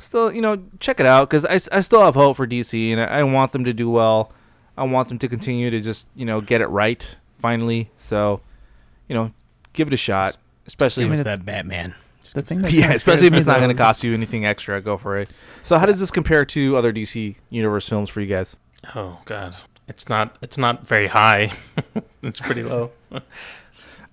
still, 0.01 0.33
you 0.33 0.41
know, 0.41 0.61
check 0.79 0.99
it 0.99 1.05
out 1.05 1.29
because 1.29 1.45
I, 1.45 1.77
I 1.77 1.81
still 1.81 2.01
have 2.01 2.15
hope 2.15 2.37
for 2.37 2.47
DC, 2.47 2.91
and 2.91 3.01
I, 3.01 3.19
I 3.19 3.23
want 3.23 3.51
them 3.51 3.63
to 3.65 3.73
do 3.73 3.89
well. 3.89 4.31
I 4.77 4.83
want 4.83 5.09
them 5.09 5.19
to 5.19 5.27
continue 5.27 5.69
to 5.69 5.79
just 5.81 6.07
you 6.15 6.25
know 6.25 6.41
get 6.41 6.61
it 6.61 6.67
right 6.67 7.15
finally. 7.39 7.89
So, 7.97 8.41
you 9.07 9.15
know, 9.15 9.31
give 9.73 9.87
it 9.87 9.93
a 9.93 9.97
shot. 9.97 10.37
Especially, 10.65 11.03
Give 11.03 11.13
if 11.13 11.19
it's, 11.19 11.23
that 11.25 11.45
Batman. 11.45 11.95
the 12.33 12.41
thing 12.41 12.59
that 12.63 12.71
yeah, 12.71 12.91
especially 12.91 13.27
if 13.27 13.33
it's 13.33 13.45
not 13.45 13.57
going 13.57 13.69
to 13.69 13.75
cost 13.75 14.03
you 14.03 14.13
anything 14.13 14.45
extra. 14.45 14.79
Go 14.81 14.97
for 14.97 15.17
it. 15.17 15.29
So, 15.63 15.77
how 15.77 15.85
does 15.85 15.99
this 15.99 16.11
compare 16.11 16.45
to 16.45 16.77
other 16.77 16.93
DC 16.93 17.35
universe 17.49 17.87
films 17.89 18.09
for 18.09 18.21
you 18.21 18.27
guys? 18.27 18.55
Oh 18.95 19.19
God, 19.25 19.55
it's 19.87 20.07
not 20.07 20.37
it's 20.41 20.57
not 20.57 20.85
very 20.85 21.07
high. 21.07 21.51
it's 22.23 22.39
pretty 22.39 22.63
low. 22.63 22.91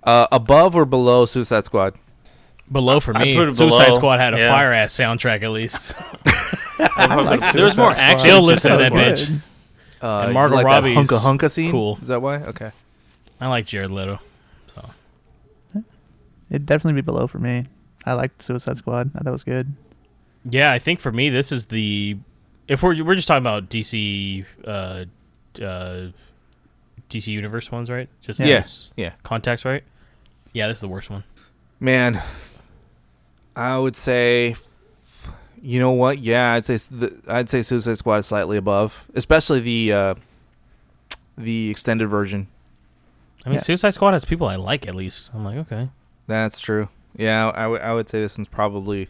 Uh, 0.02 0.28
above 0.30 0.76
or 0.76 0.84
below 0.84 1.26
Suicide 1.26 1.64
Squad? 1.64 1.96
Below 2.70 2.98
for 3.00 3.16
I 3.16 3.22
me, 3.24 3.36
put 3.36 3.48
it 3.48 3.56
Suicide 3.56 3.86
below, 3.86 3.96
Squad 3.96 4.18
had 4.20 4.34
a 4.34 4.38
yeah. 4.38 4.48
fire 4.50 4.72
ass 4.72 4.92
soundtrack 4.94 5.42
at 5.42 5.50
least. 5.52 5.94
I 6.96 7.14
like 7.22 7.52
There 7.52 7.64
was 7.64 7.76
more 7.76 7.94
Suicide 7.94 8.02
action. 8.02 8.18
Squad. 8.18 8.20
Still 8.20 8.42
listen 8.42 8.70
to 8.72 8.76
It 8.76 8.80
that 8.80 8.92
was 8.92 9.20
bitch. 9.28 9.38
Uh, 10.02 10.18
And 10.20 10.28
you 10.28 10.34
Margot 10.34 10.54
like 10.56 10.64
that 10.66 10.70
Robbie's 10.72 10.96
hunka 10.98 11.18
hunka 11.20 11.50
scene. 11.50 11.70
cool. 11.70 11.98
Is 12.02 12.08
that 12.08 12.20
why? 12.20 12.36
Okay. 12.38 12.70
I 13.40 13.48
like 13.48 13.66
Jared 13.66 13.90
Leto. 13.90 14.18
So 14.74 14.90
It'd 16.50 16.66
definitely 16.66 17.00
be 17.00 17.04
below 17.04 17.26
for 17.26 17.38
me. 17.38 17.66
I 18.04 18.12
liked 18.14 18.42
Suicide 18.42 18.78
Squad. 18.78 19.10
I 19.14 19.18
thought 19.18 19.28
it 19.28 19.32
was 19.32 19.44
good. 19.44 19.72
Yeah, 20.48 20.72
I 20.72 20.78
think 20.78 21.00
for 21.00 21.10
me, 21.12 21.28
this 21.30 21.50
is 21.52 21.66
the 21.66 22.16
if 22.68 22.82
we're 22.82 23.02
we're 23.04 23.14
just 23.16 23.26
talking 23.28 23.42
about 23.42 23.68
DC, 23.68 24.44
uh, 24.66 25.04
uh, 25.62 26.06
DC 27.10 27.26
Universe 27.28 27.70
ones, 27.70 27.90
right? 27.90 28.08
Just 28.20 28.38
Yes. 28.40 28.48
this 28.48 28.92
Yeah. 28.96 29.12
contacts, 29.22 29.64
right? 29.64 29.82
Yeah, 30.52 30.68
this 30.68 30.78
is 30.78 30.80
the 30.82 30.88
worst 30.88 31.10
one. 31.10 31.24
Man, 31.80 32.22
I 33.56 33.78
would 33.78 33.96
say, 33.96 34.54
you 35.62 35.80
know 35.80 35.92
what? 35.92 36.18
Yeah, 36.18 36.52
I'd 36.52 36.64
say 36.64 36.76
the, 36.76 37.16
I'd 37.26 37.48
say 37.48 37.62
Suicide 37.62 37.96
Squad 37.98 38.18
is 38.18 38.26
slightly 38.26 38.56
above, 38.56 39.06
especially 39.14 39.60
the 39.60 39.92
uh, 39.92 40.14
the 41.38 41.70
extended 41.70 42.08
version. 42.08 42.48
I 43.44 43.48
mean, 43.50 43.54
Yeah. 43.54 43.62
Suicide 43.62 43.90
Squad 43.94 44.12
has 44.12 44.24
people 44.24 44.46
I 44.48 44.56
like 44.56 44.86
at 44.86 44.94
least. 44.94 45.30
I'm 45.34 45.44
like, 45.44 45.56
okay, 45.58 45.88
That's 46.26 46.60
true. 46.60 46.88
Yeah, 47.16 47.50
I, 47.54 47.62
w- 47.62 47.80
I 47.80 47.92
would 47.94 48.08
say 48.10 48.20
this 48.20 48.36
one's 48.36 48.48
probably 48.48 49.08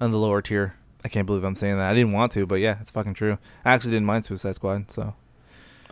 on 0.00 0.10
the 0.10 0.18
lower 0.18 0.42
tier. 0.42 0.74
I 1.04 1.08
can't 1.08 1.26
believe 1.26 1.44
I'm 1.44 1.54
saying 1.54 1.76
that. 1.76 1.88
I 1.88 1.94
didn't 1.94 2.12
want 2.12 2.32
to, 2.32 2.46
but 2.46 2.56
yeah, 2.56 2.78
it's 2.80 2.90
fucking 2.90 3.14
true. 3.14 3.38
I 3.64 3.72
actually 3.74 3.92
didn't 3.92 4.06
mind 4.06 4.24
Suicide 4.24 4.56
Squad, 4.56 4.90
so 4.90 5.14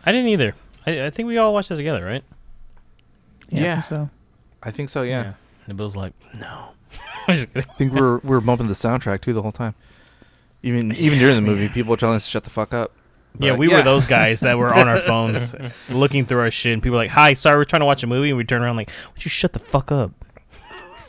I 0.03 0.11
didn't 0.11 0.27
either. 0.27 0.53
I, 0.85 1.05
I 1.05 1.09
think 1.09 1.27
we 1.27 1.37
all 1.37 1.53
watched 1.53 1.69
that 1.69 1.77
together, 1.77 2.03
right? 2.03 2.23
Yeah. 3.49 3.59
I 3.59 3.63
Yeah. 3.63 3.73
think 3.75 3.85
so 3.85 4.09
I 4.63 4.71
think 4.71 4.89
so. 4.89 5.03
Yeah, 5.03 5.33
And 5.67 5.77
Bill's 5.77 5.95
like, 5.95 6.13
no. 6.33 6.69
I'm 7.27 7.35
just 7.35 7.53
kidding. 7.53 7.69
I 7.69 7.73
think 7.73 7.93
we 7.93 8.01
we're 8.01 8.17
we 8.17 8.29
we're 8.29 8.41
bumping 8.41 8.67
the 8.67 8.73
soundtrack 8.73 9.21
too 9.21 9.33
the 9.33 9.41
whole 9.41 9.51
time. 9.51 9.75
Even 10.63 10.93
even 10.95 11.19
during 11.19 11.35
the 11.35 11.41
movie, 11.41 11.69
people 11.69 11.91
were 11.91 11.97
telling 11.97 12.15
us 12.15 12.25
to 12.25 12.31
shut 12.31 12.43
the 12.43 12.49
fuck 12.49 12.73
up. 12.73 12.91
yeah, 13.39 13.55
we 13.55 13.67
were 13.67 13.83
those 13.83 14.05
guys 14.05 14.39
that 14.39 14.57
were 14.57 14.73
on 14.73 14.87
our 14.87 14.99
phones 15.11 15.53
looking 15.89 16.25
through 16.25 16.39
our 16.39 16.51
shit, 16.51 16.73
and 16.73 16.81
people 16.81 16.97
were 16.97 17.03
like, 17.03 17.11
"Hi, 17.11 17.33
sorry, 17.33 17.57
we're 17.57 17.65
trying 17.65 17.81
to 17.81 17.85
watch 17.85 18.03
a 18.03 18.07
movie," 18.07 18.29
and 18.29 18.37
we 18.37 18.43
turn 18.43 18.63
around 18.63 18.75
like, 18.77 18.89
"Would 19.13 19.23
you 19.23 19.29
shut 19.29 19.53
the 19.53 19.59
fuck 19.59 19.91
up?" 19.91 20.11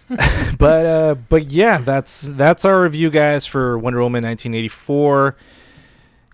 but 0.58 0.86
uh 0.86 1.14
but 1.28 1.50
yeah 1.50 1.76
that's 1.76 2.22
that's 2.28 2.64
our 2.64 2.82
review 2.82 3.10
guys 3.10 3.44
for 3.44 3.76
wonder 3.78 3.98
woman 3.98 4.24
1984 4.24 5.36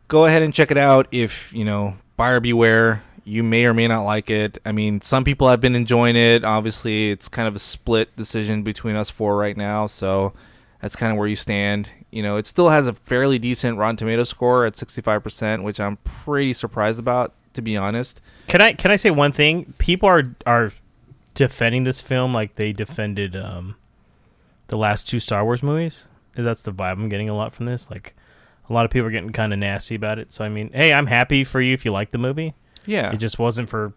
go 0.06 0.26
ahead 0.26 0.42
and 0.42 0.54
check 0.54 0.70
it 0.70 0.78
out 0.78 1.08
if 1.10 1.52
you 1.52 1.64
know 1.64 1.96
buyer 2.16 2.38
beware 2.38 3.02
you 3.24 3.42
may 3.42 3.64
or 3.64 3.74
may 3.74 3.88
not 3.88 4.02
like 4.02 4.28
it 4.30 4.58
i 4.66 4.72
mean 4.72 5.00
some 5.00 5.24
people 5.24 5.48
have 5.48 5.60
been 5.60 5.74
enjoying 5.74 6.16
it 6.16 6.44
obviously 6.44 7.10
it's 7.10 7.28
kind 7.28 7.48
of 7.48 7.56
a 7.56 7.58
split 7.58 8.14
decision 8.16 8.62
between 8.62 8.94
us 8.96 9.08
four 9.10 9.36
right 9.36 9.56
now 9.56 9.86
so 9.86 10.32
that's 10.80 10.94
kind 10.94 11.10
of 11.10 11.18
where 11.18 11.26
you 11.26 11.36
stand 11.36 11.90
you 12.10 12.22
know 12.22 12.36
it 12.36 12.46
still 12.46 12.68
has 12.68 12.86
a 12.86 12.92
fairly 12.92 13.38
decent 13.38 13.78
rotten 13.78 13.96
tomato 13.96 14.24
score 14.24 14.66
at 14.66 14.74
65% 14.74 15.62
which 15.62 15.80
i'm 15.80 15.96
pretty 16.04 16.52
surprised 16.52 16.98
about 16.98 17.32
to 17.54 17.62
be 17.62 17.76
honest 17.76 18.20
Can 18.48 18.60
I 18.60 18.72
can 18.74 18.90
I 18.90 18.96
say 18.96 19.10
one 19.10 19.32
thing? 19.32 19.72
People 19.78 20.08
are 20.08 20.34
are 20.44 20.72
defending 21.34 21.84
this 21.84 22.00
film 22.00 22.34
like 22.34 22.56
they 22.56 22.72
defended 22.72 23.34
um, 23.36 23.76
the 24.68 24.76
last 24.76 25.08
two 25.08 25.20
Star 25.20 25.44
Wars 25.44 25.62
movies. 25.62 26.04
That's 26.34 26.62
the 26.62 26.72
vibe 26.72 26.98
I'm 26.98 27.08
getting 27.08 27.30
a 27.30 27.36
lot 27.36 27.54
from 27.54 27.66
this. 27.66 27.88
Like 27.90 28.14
a 28.68 28.72
lot 28.72 28.84
of 28.84 28.90
people 28.90 29.06
are 29.06 29.10
getting 29.10 29.30
kind 29.30 29.52
of 29.52 29.58
nasty 29.60 29.94
about 29.94 30.18
it. 30.18 30.32
So 30.32 30.44
I 30.44 30.48
mean, 30.48 30.70
hey, 30.72 30.92
I'm 30.92 31.06
happy 31.06 31.44
for 31.44 31.60
you 31.60 31.72
if 31.74 31.84
you 31.84 31.92
like 31.92 32.10
the 32.10 32.18
movie. 32.18 32.54
Yeah 32.86 33.12
It 33.12 33.16
just 33.18 33.38
wasn't 33.38 33.68
for 33.68 33.92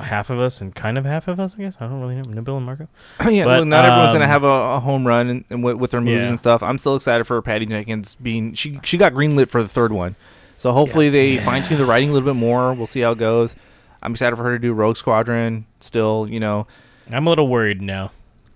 half 0.00 0.28
of 0.28 0.40
us 0.40 0.60
and 0.60 0.74
kind 0.74 0.98
of 0.98 1.04
half 1.04 1.28
of 1.28 1.38
us. 1.38 1.54
I 1.56 1.62
guess 1.62 1.76
I 1.80 1.86
don't 1.86 2.00
really 2.00 2.16
know. 2.16 2.42
Bill 2.42 2.56
and 2.56 2.66
Marco. 2.66 2.88
yeah, 3.30 3.44
But, 3.44 3.60
look, 3.60 3.68
not 3.68 3.84
everyone's 3.84 4.12
gonna 4.12 4.24
um, 4.24 4.30
have 4.30 4.44
a, 4.44 4.46
a 4.46 4.80
home 4.80 5.06
run 5.06 5.28
and, 5.28 5.44
and 5.50 5.62
with, 5.62 5.76
with 5.76 5.90
their 5.92 6.00
movies 6.00 6.22
Yeah. 6.22 6.28
and 6.30 6.38
stuff. 6.38 6.62
I'm 6.62 6.78
still 6.78 6.96
excited 6.96 7.24
for 7.24 7.40
Patty 7.42 7.66
Jenkins 7.66 8.14
being 8.16 8.54
she 8.54 8.80
she 8.82 8.98
got 8.98 9.12
greenlit 9.12 9.48
for 9.48 9.62
the 9.62 9.68
third 9.68 9.92
one, 9.92 10.16
so 10.56 10.72
hopefully 10.72 11.10
they 11.10 11.38
fine 11.38 11.62
tune 11.62 11.78
the 11.78 11.86
writing 11.86 12.10
a 12.10 12.12
little 12.12 12.28
bit 12.28 12.38
more. 12.38 12.74
We'll 12.74 12.86
see 12.88 13.00
how 13.00 13.12
it 13.12 13.18
goes. 13.18 13.54
I'm 14.02 14.12
excited 14.12 14.36
for 14.36 14.42
her 14.42 14.52
to 14.52 14.58
do 14.58 14.72
Rogue 14.72 14.96
Squadron. 14.96 15.64
Still, 15.80 16.26
you 16.28 16.40
know, 16.40 16.66
I'm 17.10 17.26
a 17.26 17.30
little 17.30 17.48
worried 17.48 17.80
now. 17.80 18.10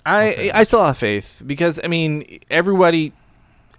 I 0.04 0.50
I 0.54 0.62
still 0.64 0.84
have 0.84 0.98
faith 0.98 1.42
because 1.46 1.78
I 1.84 1.86
mean 1.86 2.40
everybody 2.50 3.12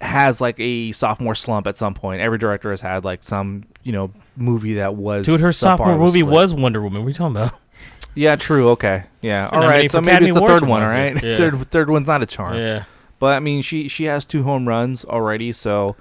has 0.02 0.39
like 0.39 0.56
a 0.60 0.91
sophomore 0.91 1.36
slump 1.36 1.68
at 1.68 1.78
some 1.78 1.93
point. 1.93 2.22
Every 2.22 2.38
director 2.38 2.72
has 2.72 2.82
had 2.82 3.04
like 3.04 3.24
some 3.24 3.66
you 3.84 3.91
know 3.91 4.12
movie 4.36 4.76
that 4.76 4.95
was 4.95 5.26
Dude, 5.26 5.41
her 5.41 5.52
sophomore 5.52 5.97
movie 5.97 6.20
split. 6.20 6.34
was 6.34 6.54
Wonder 6.54 6.82
Woman. 6.82 7.02
What 7.02 7.08
are 7.08 7.10
you 7.10 7.16
talking 7.16 7.36
about? 7.36 7.54
yeah 8.16 8.36
true 8.36 8.70
okay 8.70 9.04
yeah 9.22 9.47
All 9.52 9.62
right. 9.62 9.76
I 9.76 9.80
mean, 9.82 9.89
so 9.89 10.02
maybe 10.02 10.12
Academy 10.12 10.30
it's 10.32 10.39
the 10.39 10.47
third 10.47 10.68
one 10.68 10.82
all 10.82 10.89
right 10.89 11.14
yeah. 11.24 11.38
third 11.38 11.68
third 11.70 11.89
one's 11.89 12.08
not 12.08 12.24
a 12.24 12.26
charm 12.26 12.58
Yeah. 12.58 12.86
But 13.20 13.36
I 13.36 13.39
mean, 13.39 13.62
she 13.62 13.88
she 13.89 14.06
has 14.06 14.26
two 14.26 14.43
home 14.43 14.68
runs 14.68 15.04
already, 15.06 15.52
so 15.52 15.95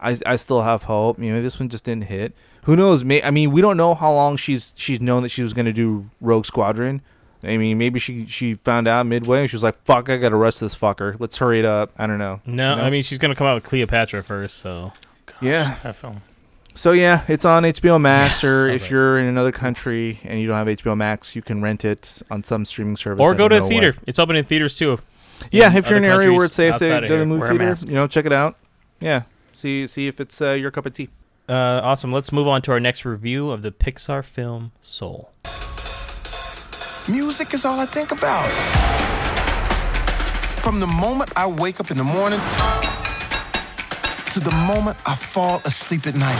I 0.00 0.18
I 0.24 0.36
still 0.36 0.62
have 0.62 0.84
hope. 0.84 1.18
You 1.18 1.34
know, 1.34 1.42
this 1.42 1.60
one 1.60 1.68
just 1.68 1.84
didn't 1.84 2.04
hit. 2.04 2.34
Who 2.64 2.76
knows? 2.76 3.04
May 3.04 3.22
I 3.22 3.30
mean, 3.30 3.50
we 3.50 3.60
don't 3.60 3.76
know 3.76 3.94
how 3.94 4.12
long 4.12 4.36
she's 4.36 4.72
she's 4.76 5.00
known 5.00 5.22
that 5.22 5.28
she 5.28 5.42
was 5.42 5.52
going 5.52 5.66
to 5.66 5.72
do 5.72 6.08
Rogue 6.20 6.46
Squadron. 6.46 7.02
I 7.44 7.56
mean, 7.56 7.78
maybe 7.78 7.98
she 7.98 8.26
she 8.26 8.54
found 8.54 8.86
out 8.86 9.06
midway 9.06 9.40
and 9.40 9.50
she 9.50 9.56
was 9.56 9.62
like, 9.62 9.82
"Fuck, 9.84 10.08
I 10.08 10.16
got 10.16 10.28
to 10.30 10.36
arrest 10.36 10.60
this 10.60 10.76
fucker. 10.76 11.16
Let's 11.18 11.38
hurry 11.38 11.58
it 11.58 11.64
up." 11.64 11.90
I 11.98 12.06
don't 12.06 12.18
know. 12.18 12.40
No, 12.46 12.70
You 12.70 12.76
know? 12.76 12.84
I 12.84 12.90
mean 12.90 13.02
she's 13.02 13.18
gonna 13.18 13.34
come 13.34 13.46
out 13.46 13.54
with 13.54 13.64
Cleopatra 13.64 14.22
first, 14.22 14.58
so 14.58 14.92
Yeah. 15.40 15.76
That 15.82 15.96
film. 15.96 16.22
So 16.74 16.92
yeah, 16.92 17.24
it's 17.28 17.44
on 17.44 17.64
HBO 17.64 18.00
Max, 18.00 18.44
or 18.44 18.70
I 18.70 18.74
if 18.74 18.90
you're 18.90 19.18
in 19.18 19.26
another 19.26 19.52
country 19.52 20.20
and 20.24 20.40
you 20.40 20.46
don't 20.46 20.56
have 20.56 20.68
HBO 20.68 20.96
Max, 20.96 21.36
you 21.36 21.42
can 21.42 21.60
rent 21.60 21.84
it 21.84 22.22
on 22.30 22.44
some 22.44 22.64
streaming 22.64 22.96
service. 22.96 23.20
or 23.20 23.34
go 23.34 23.48
to 23.48 23.56
know 23.56 23.62
the 23.62 23.68
theater. 23.68 23.96
It's 24.06 24.18
open 24.18 24.36
in 24.36 24.44
theaters 24.44 24.76
too. 24.76 24.98
Yeah, 25.50 25.70
in 25.70 25.76
if 25.76 25.88
you're 25.88 25.98
in 25.98 26.04
an 26.04 26.10
area 26.10 26.32
where 26.32 26.44
it's 26.44 26.54
safe 26.54 26.76
to 26.76 26.88
go 26.88 27.00
to 27.00 27.06
here. 27.08 27.18
the 27.18 27.26
movie 27.26 27.40
Wear 27.40 27.52
a 27.52 27.58
theater, 27.58 27.88
you 27.88 27.94
know, 27.94 28.06
check 28.06 28.24
it 28.24 28.32
out. 28.32 28.56
Yeah, 29.00 29.22
see 29.52 29.86
see 29.86 30.06
if 30.06 30.20
it's 30.20 30.40
uh, 30.40 30.52
your 30.52 30.70
cup 30.70 30.86
of 30.86 30.94
tea. 30.94 31.08
Uh, 31.48 31.80
awesome. 31.82 32.12
Let's 32.12 32.32
move 32.32 32.46
on 32.46 32.62
to 32.62 32.72
our 32.72 32.80
next 32.80 33.04
review 33.04 33.50
of 33.50 33.62
the 33.62 33.72
Pixar 33.72 34.24
film 34.24 34.72
Soul. 34.80 35.32
Music 37.08 37.52
is 37.52 37.64
all 37.64 37.80
I 37.80 37.86
think 37.86 38.12
about. 38.12 38.48
From 40.62 40.78
the 40.78 40.86
moment 40.86 41.32
I 41.34 41.48
wake 41.48 41.80
up 41.80 41.90
in 41.90 41.96
the 41.96 42.04
morning 42.04 42.38
to 44.30 44.38
the 44.38 44.54
moment 44.68 44.96
I 45.04 45.16
fall 45.16 45.60
asleep 45.64 46.06
at 46.06 46.14
night. 46.14 46.38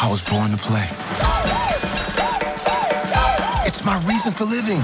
I 0.00 0.08
was 0.08 0.22
born 0.22 0.52
to 0.52 0.56
play. 0.56 0.86
It's 3.66 3.84
my 3.84 3.98
reason 4.06 4.32
for 4.32 4.44
living. 4.44 4.80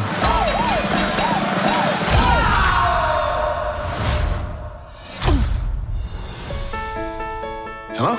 Hello? 7.96 8.16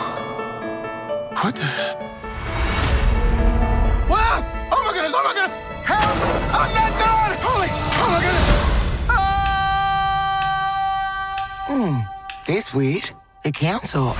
What 1.41 1.53
the? 1.53 2.14
I'm 6.57 6.73
not 6.73 6.91
done! 6.99 7.37
Holy! 7.41 7.69
Oh 8.01 8.09
my 8.11 8.19
goodness! 8.23 8.49
Hmm. 11.67 11.99
This 12.47 12.73
week, 12.73 13.11
the 13.43 13.51
council. 13.51 14.15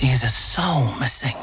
There's 0.00 0.22
a 0.22 0.28
soul 0.28 0.84
missing. 1.00 1.36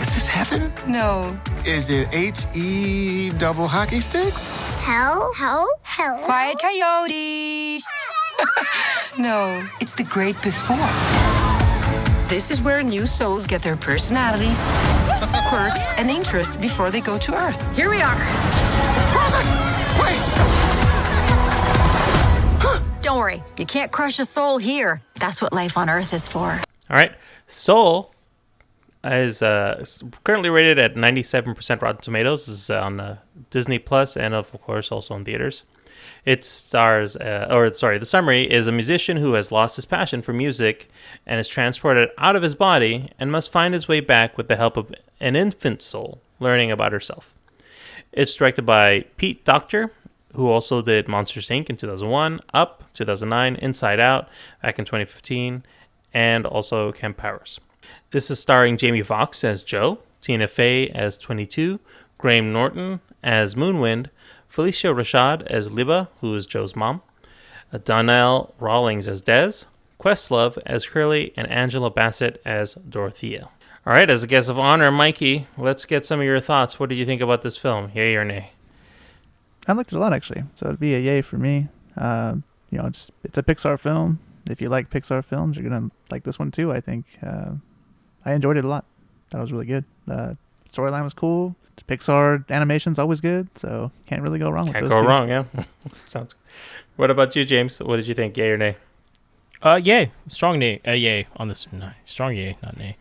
Is 0.00 0.14
this 0.14 0.28
heaven? 0.28 0.72
No. 0.86 1.38
Is 1.64 1.90
it 1.90 2.08
H 2.12 2.46
E 2.54 3.30
double 3.38 3.68
hockey 3.68 4.00
sticks? 4.00 4.66
Hell? 4.80 5.32
Hell? 5.36 5.68
Hell? 5.82 6.18
Quiet 6.18 6.56
coyotes. 6.60 7.86
no, 9.18 9.62
it's 9.80 9.94
the 9.94 10.04
great 10.04 10.40
before. 10.42 10.88
This 12.28 12.50
is 12.50 12.62
where 12.62 12.82
new 12.82 13.04
souls 13.06 13.46
get 13.46 13.62
their 13.62 13.76
personalities, 13.76 14.64
quirks, 15.52 15.86
and 15.98 16.10
interest 16.10 16.62
before 16.62 16.90
they 16.90 17.02
go 17.02 17.18
to 17.18 17.34
Earth. 17.34 17.60
Here 17.76 17.90
we 17.90 18.00
are. 18.00 18.16
Wait! 20.00 20.20
Don't 23.02 23.18
worry. 23.18 23.42
You 23.58 23.66
can't 23.66 23.92
crush 23.92 24.18
a 24.18 24.24
soul 24.24 24.56
here. 24.56 25.02
That's 25.16 25.42
what 25.42 25.52
life 25.52 25.76
on 25.76 25.90
Earth 25.90 26.14
is 26.14 26.26
for. 26.26 26.52
All 26.88 26.96
right. 26.96 27.12
Soul 27.46 28.14
is 29.04 29.42
uh, 29.42 29.84
currently 30.24 30.48
rated 30.48 30.78
at 30.78 30.94
97% 30.94 31.82
Rotten 31.82 32.00
Tomatoes. 32.00 32.46
This 32.46 32.54
is 32.54 32.70
on 32.70 32.98
uh, 32.98 33.18
Disney 33.50 33.78
Plus 33.78 34.16
and, 34.16 34.32
of 34.32 34.52
course, 34.52 34.90
also 34.90 35.14
in 35.16 35.24
theaters. 35.26 35.64
It 36.24 36.44
stars, 36.44 37.16
uh, 37.16 37.48
or 37.50 37.72
sorry, 37.72 37.98
the 37.98 38.06
summary 38.06 38.50
is 38.50 38.68
a 38.68 38.72
musician 38.72 39.16
who 39.16 39.32
has 39.32 39.50
lost 39.50 39.76
his 39.76 39.84
passion 39.84 40.22
for 40.22 40.32
music 40.32 40.88
and 41.26 41.40
is 41.40 41.48
transported 41.48 42.10
out 42.16 42.36
of 42.36 42.42
his 42.42 42.54
body 42.54 43.10
and 43.18 43.32
must 43.32 43.50
find 43.50 43.74
his 43.74 43.88
way 43.88 43.98
back 43.98 44.36
with 44.36 44.46
the 44.46 44.56
help 44.56 44.76
of 44.76 44.94
an 45.18 45.34
infant 45.34 45.82
soul 45.82 46.20
learning 46.38 46.70
about 46.70 46.92
herself. 46.92 47.34
It's 48.12 48.34
directed 48.34 48.64
by 48.64 49.06
Pete 49.16 49.44
Docter, 49.44 49.90
who 50.34 50.48
also 50.48 50.80
did 50.80 51.08
Monsters 51.08 51.48
Inc. 51.48 51.68
in 51.68 51.76
2001, 51.76 52.40
Up 52.54 52.84
2009, 52.94 53.56
Inside 53.56 53.98
Out 53.98 54.28
back 54.62 54.78
in 54.78 54.84
2015, 54.84 55.64
and 56.14 56.46
also 56.46 56.92
Ken 56.92 57.14
Powers. 57.14 57.58
This 58.10 58.30
is 58.30 58.38
starring 58.38 58.76
Jamie 58.76 59.02
Foxx 59.02 59.42
as 59.42 59.62
Joe, 59.62 59.98
Tina 60.20 60.46
Fey 60.46 60.88
as 60.90 61.18
22, 61.18 61.80
Graham 62.18 62.52
Norton 62.52 63.00
as 63.22 63.54
Moonwind, 63.54 64.08
Phylicia 64.52 64.94
Rashad 64.94 65.42
as 65.46 65.70
Libba, 65.70 66.08
who 66.20 66.34
is 66.34 66.44
Joe's 66.44 66.76
mom, 66.76 67.00
uh, 67.72 67.78
Donnell 67.78 68.54
Rawlings 68.58 69.08
as 69.08 69.22
Dez, 69.22 69.64
Questlove 69.98 70.58
as 70.66 70.86
Curly, 70.86 71.32
and 71.36 71.48
Angela 71.48 71.90
Bassett 71.90 72.40
as 72.44 72.74
Dorothea. 72.74 73.48
All 73.86 73.94
right, 73.94 74.10
as 74.10 74.22
a 74.22 74.26
guest 74.26 74.50
of 74.50 74.58
honor, 74.58 74.90
Mikey, 74.90 75.46
let's 75.56 75.86
get 75.86 76.04
some 76.04 76.20
of 76.20 76.26
your 76.26 76.38
thoughts. 76.38 76.78
What 76.78 76.90
do 76.90 76.94
you 76.94 77.06
think 77.06 77.22
about 77.22 77.42
this 77.42 77.56
film? 77.56 77.90
Yay 77.94 78.14
or 78.14 78.24
nay? 78.24 78.52
I 79.66 79.72
liked 79.72 79.92
it 79.92 79.96
a 79.96 79.98
lot 79.98 80.12
actually. 80.12 80.44
So 80.54 80.66
it'd 80.66 80.80
be 80.80 80.94
a 80.94 80.98
yay 80.98 81.22
for 81.22 81.36
me. 81.36 81.68
Uh, 81.96 82.36
you 82.70 82.78
know, 82.78 82.86
it's 82.86 83.10
it's 83.24 83.38
a 83.38 83.42
Pixar 83.42 83.78
film. 83.78 84.18
If 84.46 84.60
you 84.60 84.68
like 84.68 84.90
Pixar 84.90 85.24
films, 85.24 85.56
you're 85.56 85.68
gonna 85.68 85.90
like 86.10 86.24
this 86.24 86.38
one 86.38 86.50
too. 86.50 86.72
I 86.72 86.80
think. 86.80 87.06
Uh, 87.22 87.52
I 88.24 88.34
enjoyed 88.34 88.56
it 88.56 88.64
a 88.64 88.68
lot. 88.68 88.84
That 89.30 89.40
was 89.40 89.52
really 89.52 89.66
good. 89.66 89.84
Uh, 90.08 90.34
storyline 90.72 91.04
was 91.04 91.14
cool. 91.14 91.54
Pixar 91.88 92.48
animation's 92.48 92.98
always 92.98 93.20
good, 93.20 93.48
so 93.58 93.90
can't 94.06 94.22
really 94.22 94.38
go 94.38 94.50
wrong 94.50 94.70
Can't 94.72 94.82
with 94.84 94.92
go 94.92 95.02
two. 95.02 95.08
wrong, 95.08 95.28
yeah. 95.28 95.44
Sounds. 96.08 96.34
What 96.96 97.10
about 97.10 97.34
you, 97.34 97.44
James? 97.44 97.80
What 97.80 97.96
did 97.96 98.06
you 98.06 98.14
think? 98.14 98.36
Yay 98.36 98.50
or 98.50 98.56
nay? 98.56 98.76
Uh, 99.62 99.80
yay, 99.82 100.10
strong 100.28 100.58
nay, 100.58 100.80
uh, 100.86 100.90
yay 100.92 101.26
on 101.36 101.48
this, 101.48 101.66
no, 101.72 101.90
strong 102.04 102.34
yay, 102.36 102.56
not 102.62 102.76
nay. 102.76 102.96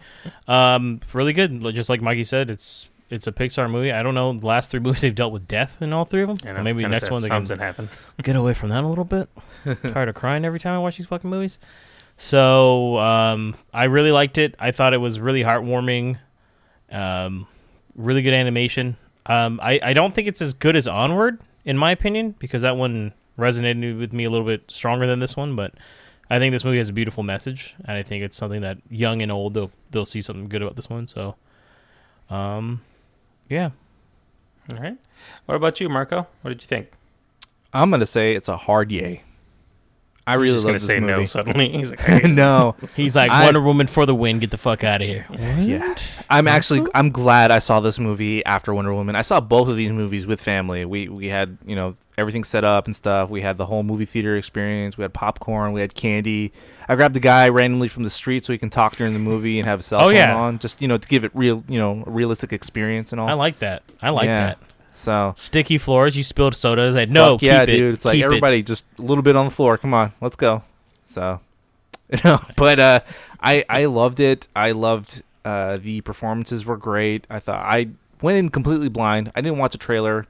Um, 0.48 1.00
really 1.14 1.34
good. 1.34 1.62
Just 1.76 1.90
like 1.90 2.02
Mikey 2.02 2.24
said, 2.24 2.50
it's 2.50 2.88
it's 3.10 3.28
a 3.28 3.32
Pixar 3.32 3.70
movie. 3.70 3.92
I 3.92 4.02
don't 4.04 4.16
know 4.16 4.32
the 4.34 4.46
last 4.46 4.72
three 4.72 4.80
movies 4.86 5.02
they've 5.02 5.14
dealt 5.16 5.34
with 5.34 5.48
death 5.48 5.82
in 5.82 5.92
all 5.94 6.06
three 6.06 6.22
of 6.24 6.30
them. 6.30 6.38
You 6.44 6.60
Or 6.60 6.64
maybe 6.64 6.84
next 6.88 7.12
one 7.12 7.22
they 7.22 7.30
can 7.30 7.46
something 7.46 7.60
happened. 7.60 7.90
get 8.24 8.36
away 8.36 8.54
from 8.54 8.70
that 8.70 8.84
a 8.84 8.88
little 8.88 9.04
bit. 9.06 9.28
Tired 9.84 10.10
of 10.10 10.16
crying 10.16 10.46
every 10.46 10.60
time 10.60 10.74
I 10.76 10.80
watch 10.80 10.98
these 10.98 11.08
fucking 11.08 11.30
movies. 11.30 11.60
So 12.18 12.98
um, 13.00 13.56
I 13.74 13.86
really 13.86 14.12
liked 14.12 14.38
it. 14.38 14.56
I 14.60 14.72
thought 14.72 14.94
it 14.94 14.98
was 15.00 15.20
really 15.20 15.44
heartwarming. 15.44 16.18
Um, 16.92 17.48
really 18.02 18.22
good 18.22 18.34
animation. 18.34 18.98
Um, 19.26 19.60
I 19.62 19.80
I 19.84 19.94
don't 19.94 20.14
think 20.14 20.28
it's 20.28 20.42
as 20.42 20.54
good 20.54 20.76
as 20.76 20.88
Onward 20.88 21.40
in 21.66 21.78
my 21.78 21.92
opinion 21.92 22.36
because 22.40 22.64
that 22.64 22.76
one 22.76 23.14
resonated 23.38 24.00
with 24.00 24.14
me 24.14 24.24
a 24.24 24.30
little 24.30 24.46
bit 24.46 24.70
stronger 24.70 25.08
than 25.08 25.20
this 25.20 25.36
one. 25.36 25.56
But 25.56 25.74
I 26.30 26.40
think 26.40 26.54
this 26.54 26.64
movie 26.64 26.78
has 26.78 26.90
a 26.90 26.94
beautiful 26.94 27.24
message, 27.24 27.76
and 27.86 27.98
I 27.98 28.04
think 28.04 28.24
it's 28.24 28.38
something 28.38 28.62
that 28.62 28.78
young 28.90 29.22
and 29.22 29.32
old 29.32 29.54
they'll 29.54 29.72
they'll 29.92 30.06
see 30.06 30.22
something 30.22 30.48
good 30.48 30.62
about 30.62 30.76
this 30.76 30.90
one. 30.90 31.08
So, 31.08 31.36
um, 32.30 32.82
yeah. 33.50 33.72
All 34.72 34.78
right. 34.78 34.98
What 35.46 35.56
about 35.56 35.80
you, 35.80 35.90
Marco? 35.90 36.28
What 36.42 36.50
did 36.50 36.62
you 36.62 36.68
think? 36.68 36.92
I'm 37.74 37.90
gonna 37.92 38.06
say 38.06 38.34
it's 38.36 38.50
a 38.50 38.58
hard 38.58 38.92
yay. 38.92 39.24
I 40.32 40.36
really 40.36 40.56
just 40.56 40.66
love 40.66 40.70
gonna 40.70 40.80
this 40.80 40.88
say 40.88 41.00
movie. 41.00 41.14
no 41.14 41.26
suddenly. 41.26 41.70
He's 41.78 41.92
like, 41.92 42.10
I 42.10 42.20
no, 42.28 42.76
He's 42.96 43.16
like 43.16 43.32
I- 43.32 43.46
Wonder 43.46 43.62
Woman 43.62 43.88
for 43.88 44.06
the 44.06 44.16
win. 44.16 44.40
Get 44.40 44.52
the 44.52 44.58
fuck 44.58 44.84
out 44.84 45.02
of 45.02 45.08
here. 45.08 45.26
Yeah, 45.30 45.96
I'm 46.30 46.48
actually 46.48 46.86
I'm 46.96 47.10
glad 47.12 47.52
I 47.52 47.60
saw 47.60 47.80
this 47.80 48.00
movie 48.00 48.44
after 48.46 48.74
Wonder 48.74 48.94
Woman. 48.94 49.16
I 49.16 49.22
saw 49.22 49.40
both 49.40 49.68
of 49.68 49.76
these 49.76 49.92
movies 49.92 50.26
with 50.26 50.42
family. 50.42 50.86
We 50.86 51.08
we 51.10 51.28
had 51.28 51.58
you 51.66 51.76
know 51.76 51.96
everything 52.18 52.44
set 52.44 52.64
up 52.64 52.86
and 52.86 52.96
stuff. 52.96 53.30
We 53.30 53.42
had 53.42 53.58
the 53.58 53.66
whole 53.66 53.84
movie 53.84 54.06
theater 54.06 54.36
experience. 54.36 54.98
We 54.98 55.02
had 55.04 55.14
popcorn. 55.14 55.72
We 55.72 55.82
had 55.82 55.96
candy. 55.96 56.52
I 56.88 56.96
grabbed 56.96 57.16
a 57.16 57.22
guy 57.22 57.48
randomly 57.50 57.88
from 57.88 58.04
the 58.04 58.10
street 58.10 58.44
so 58.46 58.52
he 58.54 58.60
can 58.60 58.70
talk 58.70 58.96
during 58.98 59.14
the 59.14 59.20
movie 59.20 59.60
and 59.60 59.68
have 59.68 59.80
a 59.80 59.84
cell 59.84 60.00
Oh, 60.02 60.04
phone 60.08 60.16
yeah. 60.16 60.36
on, 60.36 60.60
just 60.60 60.82
you 60.82 60.88
know 60.88 60.98
to 60.98 61.08
give 61.08 61.24
it 61.24 61.32
real 61.34 61.64
you 61.68 61.80
know 61.80 62.04
a 62.06 62.10
realistic 62.10 62.52
experience 62.54 63.12
and 63.12 63.20
all. 63.22 63.28
I 63.30 63.34
like 63.34 63.60
that. 63.60 63.84
I 64.02 64.10
like 64.10 64.26
Yeah. 64.26 64.46
that. 64.48 64.58
So. 64.94 65.34
Sticky 65.38 65.78
floors. 65.78 66.16
You 66.18 66.24
spilled 66.24 66.56
soda. 66.56 66.84
It's 66.88 66.96
Like, 66.96 67.10
no, 67.10 67.36
Fuck 67.36 67.42
yeah, 67.44 67.64
it, 67.64 67.68
dude. 67.68 67.94
It's 67.94 68.06
like 68.06 68.16
keep 68.16 68.24
it. 68.24 68.26
everybody 68.26 68.64
just 68.64 68.84
a 69.00 69.02
little 69.02 69.24
bit 69.24 69.36
on 69.36 69.46
the 69.46 69.52
floor. 69.52 69.78
Come 69.78 69.94
on, 69.94 70.12
let's 70.22 70.36
go. 70.36 70.64
So, 71.06 71.40
no, 72.24 72.40
but 72.56 72.80
uh, 72.80 73.00
I 73.42 73.64
I 73.70 73.86
loved 73.86 74.20
it. 74.20 74.48
I 74.56 74.72
loved 74.72 75.24
uh, 75.44 75.78
the 75.78 76.02
performances 76.02 76.66
were 76.66 76.78
great. 76.78 77.26
I 77.30 77.40
thought 77.40 77.64
I 77.66 77.90
went 78.22 78.38
in 78.38 78.50
completely 78.50 78.90
blind. 78.90 79.32
I 79.36 79.42
didn't 79.42 79.58
watch 79.58 79.76
a 79.76 79.78
trailer. 79.78 80.26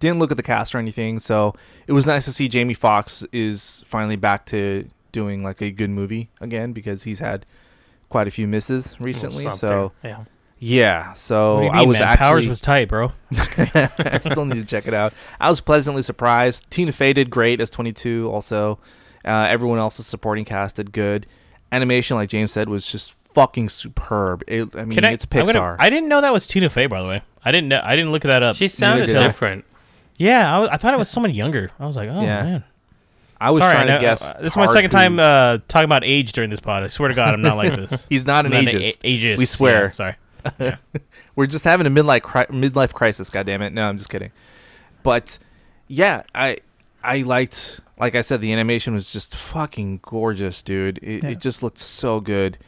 Didn't 0.00 0.18
look 0.18 0.30
at 0.30 0.36
the 0.36 0.42
cast 0.42 0.74
or 0.74 0.78
anything. 0.78 1.20
So 1.20 1.54
it 1.86 1.92
was 1.92 2.06
nice 2.06 2.24
to 2.24 2.32
see 2.32 2.48
Jamie 2.48 2.74
Foxx 2.74 3.24
is 3.32 3.84
finally 3.86 4.16
back 4.16 4.46
to 4.46 4.88
doing 5.12 5.42
like 5.44 5.60
a 5.60 5.70
good 5.70 5.90
movie 5.90 6.30
again 6.40 6.72
because 6.72 7.04
he's 7.04 7.20
had 7.20 7.46
quite 8.08 8.26
a 8.26 8.30
few 8.30 8.48
misses 8.48 8.96
recently. 8.98 9.50
So 9.52 9.92
there. 10.02 10.10
yeah. 10.10 10.24
Yeah, 10.64 11.12
so 11.14 11.54
What 11.54 11.60
do 11.60 11.64
you 11.66 11.70
I 11.72 11.86
was 11.86 11.98
man? 11.98 12.08
actually 12.08 12.24
Powers 12.24 12.46
was 12.46 12.60
tight, 12.60 12.88
bro. 12.88 13.12
I 13.36 14.20
still 14.22 14.44
need 14.44 14.60
to 14.60 14.64
check 14.64 14.86
it 14.86 14.94
out. 14.94 15.12
I 15.40 15.48
was 15.48 15.60
pleasantly 15.60 16.02
surprised. 16.02 16.70
Tina 16.70 16.92
Fey 16.92 17.12
did 17.12 17.30
great 17.30 17.60
as 17.60 17.68
22. 17.68 18.30
Also, 18.32 18.78
uh, 19.24 19.46
everyone 19.50 19.80
else's 19.80 20.06
supporting 20.06 20.44
cast 20.44 20.76
did 20.76 20.92
good. 20.92 21.26
Animation, 21.72 22.16
like 22.16 22.28
James 22.28 22.52
said, 22.52 22.68
was 22.68 22.86
just 22.90 23.16
fucking 23.34 23.70
superb. 23.70 24.44
It, 24.46 24.76
I 24.76 24.84
mean, 24.84 24.94
Can 24.96 25.04
I, 25.04 25.10
it's 25.12 25.26
Pixar. 25.26 25.52
gonna- 25.52 25.76
I 25.80 25.90
didn't 25.90 26.08
know 26.08 26.20
that 26.20 26.32
was 26.32 26.46
Tina 26.46 26.70
Fey, 26.70 26.86
by 26.86 27.02
the 27.02 27.08
way. 27.08 27.22
I 27.44 27.50
didn't. 27.50 27.68
Know, 27.68 27.80
I 27.82 27.96
didn't 27.96 28.12
look 28.12 28.22
that 28.22 28.44
up. 28.44 28.54
She 28.54 28.68
sounded 28.68 29.08
did 29.08 29.16
I. 29.16 29.24
different. 29.26 29.64
yeah, 30.16 30.54
I, 30.54 30.60
was- 30.60 30.68
I 30.70 30.76
thought 30.76 30.94
it 30.94 30.98
was 30.98 31.08
someone 31.08 31.34
younger. 31.34 31.72
I 31.80 31.86
was 31.86 31.96
like, 31.96 32.08
oh 32.08 32.20
Yeah. 32.22 32.42
man. 32.44 32.64
I 33.40 33.50
was 33.50 33.60
Sorry, 33.62 33.74
trying 33.74 33.90
I 33.90 33.94
to 33.94 34.00
guess. 34.00 34.22
uh, 34.22 34.38
this 34.40 34.52
is 34.52 34.56
my 34.56 34.66
second 34.66 34.92
who- 34.92 34.96
time 34.98 35.18
uh, 35.18 35.58
talking 35.66 35.86
about 35.86 36.04
age 36.04 36.30
during 36.30 36.50
this 36.50 36.60
pod. 36.60 36.84
I 36.84 36.86
swear 36.86 37.08
to 37.08 37.14
God, 37.16 37.34
I'm 37.34 37.42
not 37.42 37.56
like 37.56 37.74
this. 37.88 38.06
He's 38.08 38.24
not 38.24 38.46
an 38.46 38.52
I'm 38.54 38.64
not 38.66 38.74
ageist. 38.74 39.00
a- 39.02 39.18
ageist. 39.18 39.38
We 39.38 39.46
swear. 39.46 39.84
Yeah, 39.86 39.90
sorry. 39.90 40.14
We're 41.36 41.46
just 41.46 41.64
having 41.64 41.86
a 41.86 41.90
midlife 41.90 42.22
cri- 42.22 42.46
midlife 42.46 42.92
crisis. 42.92 43.30
God 43.30 43.46
damn 43.46 43.62
it! 43.62 43.72
No, 43.72 43.88
I'm 43.88 43.96
just 43.98 44.10
kidding. 44.10 44.32
But 45.02 45.38
yeah, 45.88 46.22
I 46.34 46.58
I 47.02 47.22
liked. 47.22 47.80
Like 47.98 48.14
I 48.14 48.22
said, 48.22 48.40
the 48.40 48.52
animation 48.52 48.94
was 48.94 49.12
just 49.12 49.36
fucking 49.36 50.00
gorgeous, 50.02 50.62
dude. 50.62 50.98
It, 51.02 51.22
Yeah. 51.22 51.30
it 51.30 51.38
just 51.40 51.62
looked 51.62 51.78
so 51.78 52.18
good, 52.20 52.58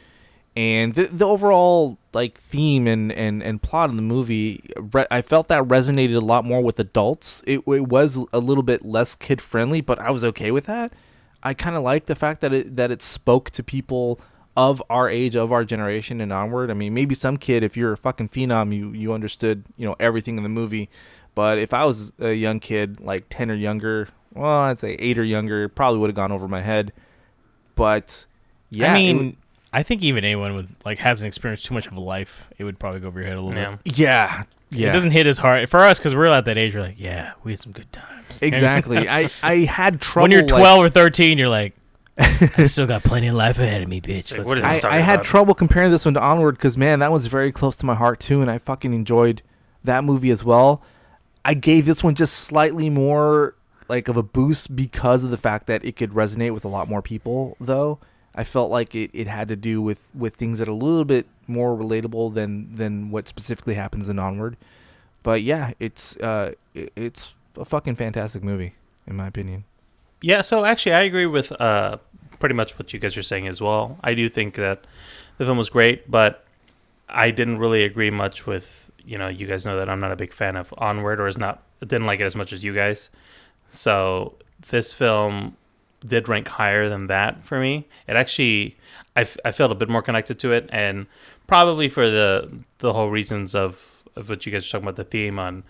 and 0.55 0.93
the 0.93 1.05
the 1.07 1.27
overall 1.27 1.97
like 2.13 2.39
theme 2.39 2.87
and 2.87 3.11
and 3.11 3.43
and 3.43 3.61
plot 3.61 3.89
of 3.89 3.95
the 3.97 4.01
movie, 4.01 4.63
re- 4.77 5.07
I 5.11 5.21
felt 5.21 5.47
that 5.49 5.63
resonated 5.65 6.15
a 6.15 6.19
lot 6.25 6.45
more 6.45 6.61
with 6.61 6.79
adults. 6.79 7.43
It 7.45 7.59
it 7.67 7.87
was 7.87 8.17
a 8.31 8.39
little 8.39 8.63
bit 8.63 8.85
less 8.85 9.15
kid 9.15 9.41
friendly, 9.41 9.81
but 9.81 9.99
I 9.99 10.11
was 10.11 10.23
okay 10.23 10.51
with 10.51 10.65
that. 10.67 10.93
I 11.43 11.53
kind 11.53 11.75
of 11.75 11.83
like 11.83 12.05
the 12.05 12.15
fact 12.15 12.39
that 12.41 12.53
it 12.53 12.75
that 12.77 12.89
it 12.91 13.01
spoke 13.01 13.49
to 13.51 13.63
people 13.63 14.19
of 14.57 14.81
our 14.89 15.09
age, 15.09 15.35
of 15.35 15.51
our 15.51 15.65
generation, 15.65 16.21
and 16.21 16.31
onward. 16.31 16.71
I 16.71 16.73
mean, 16.73 16.93
maybe 16.93 17.13
some 17.15 17.37
kid, 17.37 17.63
if 17.63 17.75
you're 17.75 17.93
a 17.93 17.97
fucking 17.97 18.29
phenom, 18.29 18.75
you 18.75 18.91
you 18.91 19.13
understood 19.13 19.63
you 19.77 19.85
know 19.87 19.95
everything 19.99 20.37
in 20.37 20.43
the 20.43 20.49
movie. 20.49 20.89
But 21.35 21.57
if 21.59 21.73
I 21.73 21.83
was 21.85 22.13
a 22.19 22.31
young 22.33 22.59
kid, 22.61 22.99
like 23.01 23.25
ten 23.29 23.51
or 23.51 23.55
younger, 23.55 24.07
well, 24.33 24.49
I'd 24.49 24.79
say 24.79 24.93
eight 24.93 25.17
or 25.17 25.23
younger, 25.23 25.67
probably 25.67 25.99
would 25.99 26.09
have 26.09 26.15
gone 26.15 26.31
over 26.31 26.47
my 26.47 26.61
head. 26.61 26.93
But 27.75 28.25
yeah, 28.69 28.93
I 28.93 28.97
it 28.97 28.99
mean, 28.99 29.15
w- 29.17 29.35
I 29.73 29.83
think 29.83 30.01
even 30.03 30.23
anyone 30.23 30.55
with 30.55 30.69
like 30.85 30.99
hasn't 30.99 31.27
experienced 31.27 31.65
too 31.65 31.73
much 31.73 31.87
of 31.87 31.93
a 31.93 31.99
life, 31.99 32.49
it 32.57 32.63
would 32.63 32.79
probably 32.79 33.01
go 33.01 33.07
over 33.07 33.19
your 33.19 33.27
head 33.27 33.37
a 33.37 33.41
little 33.41 33.59
Yeah. 33.59 33.75
bit. 33.83 33.97
yeah, 33.97 34.43
yeah, 34.69 34.89
It 34.89 34.93
doesn't 34.93 35.11
hit 35.11 35.27
as 35.27 35.37
hard 35.37 35.69
for 35.69 35.79
us 35.81 35.97
because 35.99 36.15
we're 36.15 36.27
at 36.27 36.45
that 36.45 36.57
age. 36.57 36.73
We're 36.75 36.81
like, 36.81 36.95
yeah, 36.99 37.33
we 37.43 37.51
had 37.51 37.59
some 37.59 37.73
good 37.73 37.91
times. 37.91 38.25
exactly. 38.41 39.09
I 39.09 39.29
I 39.43 39.57
had 39.65 39.99
trouble 39.99 40.23
when 40.23 40.31
you're 40.31 40.41
like- 40.43 40.47
12 40.61 40.85
or 40.85 40.89
13, 40.89 41.37
you're 41.37 41.49
like, 41.49 41.75
I 42.17 42.23
still 42.67 42.87
got 42.87 43.03
plenty 43.03 43.27
of 43.27 43.35
life 43.35 43.59
ahead 43.59 43.81
of 43.81 43.89
me, 43.89 43.99
bitch. 43.99 44.31
Like, 44.31 44.39
Let's 44.39 44.47
what 44.47 44.61
go. 44.61 44.67
is 44.67 44.75
this 44.75 44.85
I, 44.85 44.97
I 44.97 44.99
had 44.99 45.23
trouble 45.23 45.53
comparing 45.53 45.91
this 45.91 46.05
one 46.05 46.13
to 46.13 46.21
Onward 46.21 46.55
because 46.55 46.77
man, 46.77 46.99
that 46.99 47.11
one's 47.11 47.25
very 47.27 47.51
close 47.51 47.75
to 47.77 47.85
my 47.85 47.95
heart 47.95 48.19
too, 48.19 48.41
and 48.41 48.49
I 48.49 48.57
fucking 48.57 48.93
enjoyed 48.93 49.41
that 49.83 50.03
movie 50.03 50.29
as 50.29 50.43
well. 50.43 50.81
I 51.43 51.53
gave 51.53 51.85
this 51.85 52.03
one 52.03 52.15
just 52.15 52.35
slightly 52.35 52.89
more 52.89 53.55
like 53.87 54.07
of 54.07 54.17
a 54.17 54.23
boost 54.23 54.75
because 54.75 55.23
of 55.23 55.29
the 55.29 55.37
fact 55.37 55.67
that 55.67 55.83
it 55.85 55.95
could 55.95 56.11
resonate 56.11 56.53
with 56.53 56.65
a 56.65 56.69
lot 56.69 56.89
more 56.89 57.01
people. 57.01 57.55
Though 57.59 57.99
I 58.33 58.43
felt 58.43 58.71
like 58.71 58.95
it, 58.95 59.11
it 59.13 59.27
had 59.27 59.47
to 59.49 59.55
do 59.55 59.81
with 59.81 60.07
with 60.13 60.35
things 60.35 60.59
that 60.59 60.67
are 60.67 60.71
a 60.71 60.75
little 60.75 61.05
bit 61.05 61.27
more 61.47 61.75
relatable 61.75 62.33
than 62.33 62.75
than 62.75 63.11
what 63.11 63.27
specifically 63.27 63.75
happens 63.75 64.09
in 64.09 64.19
Onward. 64.19 64.57
But 65.21 65.43
yeah, 65.43 65.73
it's 65.79 66.17
uh 66.17 66.53
it, 66.73 66.91
it's 66.95 67.35
a 67.57 67.65
fucking 67.65 67.95
fantastic 67.95 68.43
movie 68.43 68.75
in 69.05 69.15
my 69.15 69.27
opinion. 69.27 69.65
Yeah, 70.25 70.41
so 70.41 70.65
actually, 70.65 70.93
I 70.93 71.01
agree 71.01 71.27
with 71.27 71.51
uh, 71.61 71.97
pretty 72.39 72.55
much 72.55 72.79
what 72.79 72.91
you 72.91 72.97
guys 72.97 73.15
are 73.15 73.21
saying 73.21 73.47
as 73.47 73.61
well. 73.61 73.99
I 74.03 74.15
do 74.15 74.27
think 74.27 74.55
that 74.55 74.87
the 75.37 75.45
film 75.45 75.55
was 75.55 75.69
great, 75.69 76.09
but 76.09 76.47
I 77.07 77.29
didn't 77.29 77.59
really 77.59 77.83
agree 77.83 78.09
much 78.09 78.47
with 78.47 78.89
you 79.05 79.19
know 79.19 79.27
you 79.27 79.45
guys 79.45 79.67
know 79.67 79.77
that 79.77 79.87
I'm 79.87 79.99
not 79.99 80.11
a 80.11 80.15
big 80.15 80.33
fan 80.33 80.55
of 80.55 80.73
Onward 80.79 81.19
or 81.19 81.27
is 81.27 81.37
not 81.37 81.61
didn't 81.79 82.07
like 82.07 82.21
it 82.21 82.23
as 82.23 82.35
much 82.35 82.53
as 82.53 82.63
you 82.63 82.73
guys. 82.73 83.11
So 83.69 84.33
this 84.69 84.93
film 84.93 85.57
did 86.03 86.27
rank 86.27 86.47
higher 86.47 86.89
than 86.89 87.05
that 87.05 87.45
for 87.45 87.59
me. 87.59 87.87
It 88.07 88.15
actually 88.15 88.77
I, 89.15 89.21
f- 89.21 89.37
I 89.45 89.51
felt 89.51 89.71
a 89.71 89.75
bit 89.75 89.89
more 89.89 90.01
connected 90.01 90.39
to 90.39 90.53
it, 90.53 90.67
and 90.71 91.05
probably 91.45 91.87
for 91.87 92.09
the 92.09 92.49
the 92.79 92.93
whole 92.93 93.11
reasons 93.11 93.53
of 93.53 94.01
of 94.15 94.27
what 94.27 94.43
you 94.47 94.51
guys 94.51 94.65
are 94.65 94.71
talking 94.71 94.85
about 94.85 94.95
the 94.95 95.03
theme 95.03 95.37
on 95.37 95.63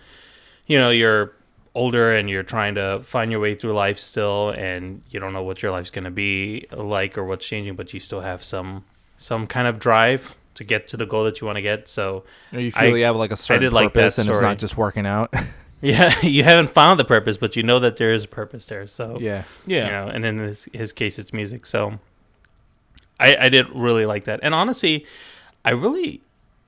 you 0.65 0.77
know 0.77 0.91
you're 0.91 1.33
older 1.75 2.15
and 2.15 2.29
you're 2.29 2.43
trying 2.43 2.73
to 2.75 3.01
find 3.03 3.29
your 3.31 3.39
way 3.39 3.53
through 3.53 3.73
life 3.73 3.99
still 3.99 4.49
and 4.51 5.01
you 5.09 5.19
don't 5.19 5.33
know 5.33 5.43
what 5.43 5.61
your 5.61 5.71
life's 5.71 5.89
going 5.91 6.05
to 6.05 6.09
be 6.11 6.65
like 6.71 7.17
or 7.17 7.23
what's 7.25 7.45
changing 7.45 7.75
but 7.75 7.93
you 7.93 7.99
still 7.99 8.21
have 8.21 8.43
some 8.43 8.83
some 9.17 9.45
kind 9.45 9.67
of 9.67 9.77
drive 9.77 10.35
to 10.55 10.63
get 10.63 10.87
to 10.87 10.97
the 10.97 11.05
goal 11.05 11.25
that 11.25 11.41
you 11.41 11.45
want 11.45 11.57
to 11.57 11.61
get 11.61 11.87
so 11.87 12.23
Or 12.53 12.59
you 12.61 12.71
I- 12.75 12.87
feel 12.87 12.97
you 12.97 13.03
have 13.03 13.17
like 13.17 13.31
a 13.31 13.37
certain 13.37 13.63
did 13.63 13.73
like 13.73 13.93
that 13.93 13.99
purpose 13.99 14.17
and 14.17 14.29
it's 14.29 14.41
not 14.41 14.57
just 14.57 14.77
working 14.77 15.05
out. 15.05 15.33
yeah 15.81 16.19
you 16.21 16.43
haven't 16.43 16.69
found 16.69 16.97
the 16.97 17.05
purpose 17.05 17.35
but 17.35 17.57
you 17.57 17.61
know 17.61 17.79
that 17.79 17.97
there 17.97 18.13
is 18.13 18.23
a 18.23 18.27
purpose 18.29 18.65
there 18.65 18.87
so 18.87 19.19
yeah. 19.19 19.43
yeah. 19.67 19.85
you 19.85 19.91
know, 19.91 20.07
and 20.07 20.25
in 20.25 20.37
his, 20.39 20.67
his 20.71 20.93
case, 20.93 21.19
it's 21.19 21.33
music. 21.33 21.65
So 21.65 21.99
I, 23.19 23.35
I 23.35 23.49
did 23.49 23.67
really 23.75 24.05
like 24.05 24.23
that. 24.25 24.39
And 24.41 24.55
honestly, 24.55 25.05
I 25.63 25.71
really 25.71 26.21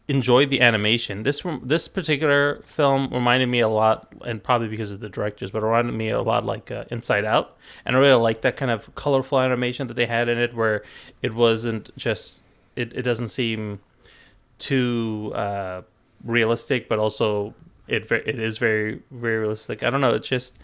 enjoyed 0.07 0.49
the 0.49 0.61
animation. 0.61 1.23
This 1.23 1.43
this 1.61 1.87
particular 1.87 2.61
film 2.65 3.09
reminded 3.11 3.47
me 3.47 3.59
a 3.59 3.67
lot, 3.67 4.07
and 4.25 4.41
probably 4.41 4.67
because 4.69 4.91
of 4.91 4.99
the 4.99 5.09
directors, 5.09 5.51
but 5.51 5.63
it 5.63 5.65
reminded 5.65 5.93
me 5.93 6.09
a 6.09 6.21
lot 6.21 6.45
like 6.45 6.71
uh, 6.71 6.85
Inside 6.89 7.25
Out. 7.25 7.57
And 7.85 7.95
I 7.95 7.99
really 7.99 8.21
like 8.21 8.41
that 8.41 8.55
kind 8.57 8.71
of 8.71 8.93
colorful 8.95 9.39
animation 9.39 9.87
that 9.87 9.95
they 9.95 10.05
had 10.05 10.29
in 10.29 10.37
it, 10.37 10.55
where 10.55 10.83
it 11.21 11.33
wasn't 11.33 11.95
just 11.97 12.41
it, 12.75 12.93
it 12.93 13.01
doesn't 13.01 13.29
seem 13.29 13.79
too 14.59 15.33
uh, 15.35 15.81
realistic, 16.23 16.87
but 16.87 16.99
also 16.99 17.53
it 17.87 18.09
it 18.11 18.39
is 18.39 18.57
very 18.57 19.01
very 19.11 19.39
realistic. 19.39 19.83
I 19.83 19.89
don't 19.89 20.01
know. 20.01 20.13
It's 20.13 20.27
just 20.27 20.57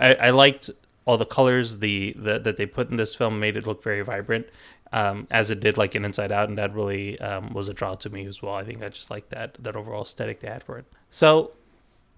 I, 0.00 0.14
I 0.14 0.30
liked 0.30 0.70
all 1.04 1.16
the 1.16 1.26
colors 1.26 1.78
the, 1.78 2.14
the 2.18 2.38
that 2.40 2.56
they 2.56 2.66
put 2.66 2.90
in 2.90 2.96
this 2.96 3.14
film 3.14 3.38
made 3.38 3.56
it 3.56 3.66
look 3.66 3.82
very 3.82 4.02
vibrant. 4.02 4.46
Um, 4.92 5.28
as 5.30 5.52
it 5.52 5.60
did 5.60 5.78
like 5.78 5.94
in 5.94 6.04
Inside 6.04 6.32
Out, 6.32 6.48
and 6.48 6.58
that 6.58 6.74
really 6.74 7.18
um, 7.20 7.52
was 7.52 7.68
a 7.68 7.74
draw 7.74 7.94
to 7.94 8.10
me 8.10 8.26
as 8.26 8.42
well. 8.42 8.54
I 8.54 8.64
think 8.64 8.82
I 8.82 8.88
just 8.88 9.08
like 9.08 9.28
that 9.28 9.54
that 9.60 9.76
overall 9.76 10.02
aesthetic 10.02 10.40
they 10.40 10.48
had 10.48 10.64
for 10.64 10.78
it. 10.78 10.84
So, 11.10 11.52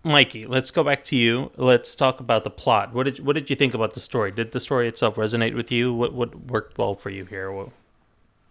Mikey, 0.05 0.45
let's 0.45 0.71
go 0.71 0.83
back 0.83 1.05
to 1.05 1.17
you. 1.17 1.51
Let's 1.57 1.95
talk 1.95 2.19
about 2.19 2.45
the 2.45 2.51
plot. 2.51 2.95
What 2.95 3.05
did 3.05 3.25
what 3.25 3.35
did 3.35 3.51
you 3.51 3.57
think 3.57 3.75
about 3.75 3.93
the 3.93 4.01
story? 4.01 4.31
Did 4.31 4.53
the 4.53 4.61
story 4.61 4.89
itself 4.89 5.17
resonate 5.17 5.55
with 5.55 5.71
you? 5.71 5.93
What 5.93 6.15
what 6.15 6.47
worked 6.47 6.79
well 6.79 6.95
for 6.95 7.11
you 7.11 7.27
here? 7.27 7.53
What, 7.53 7.69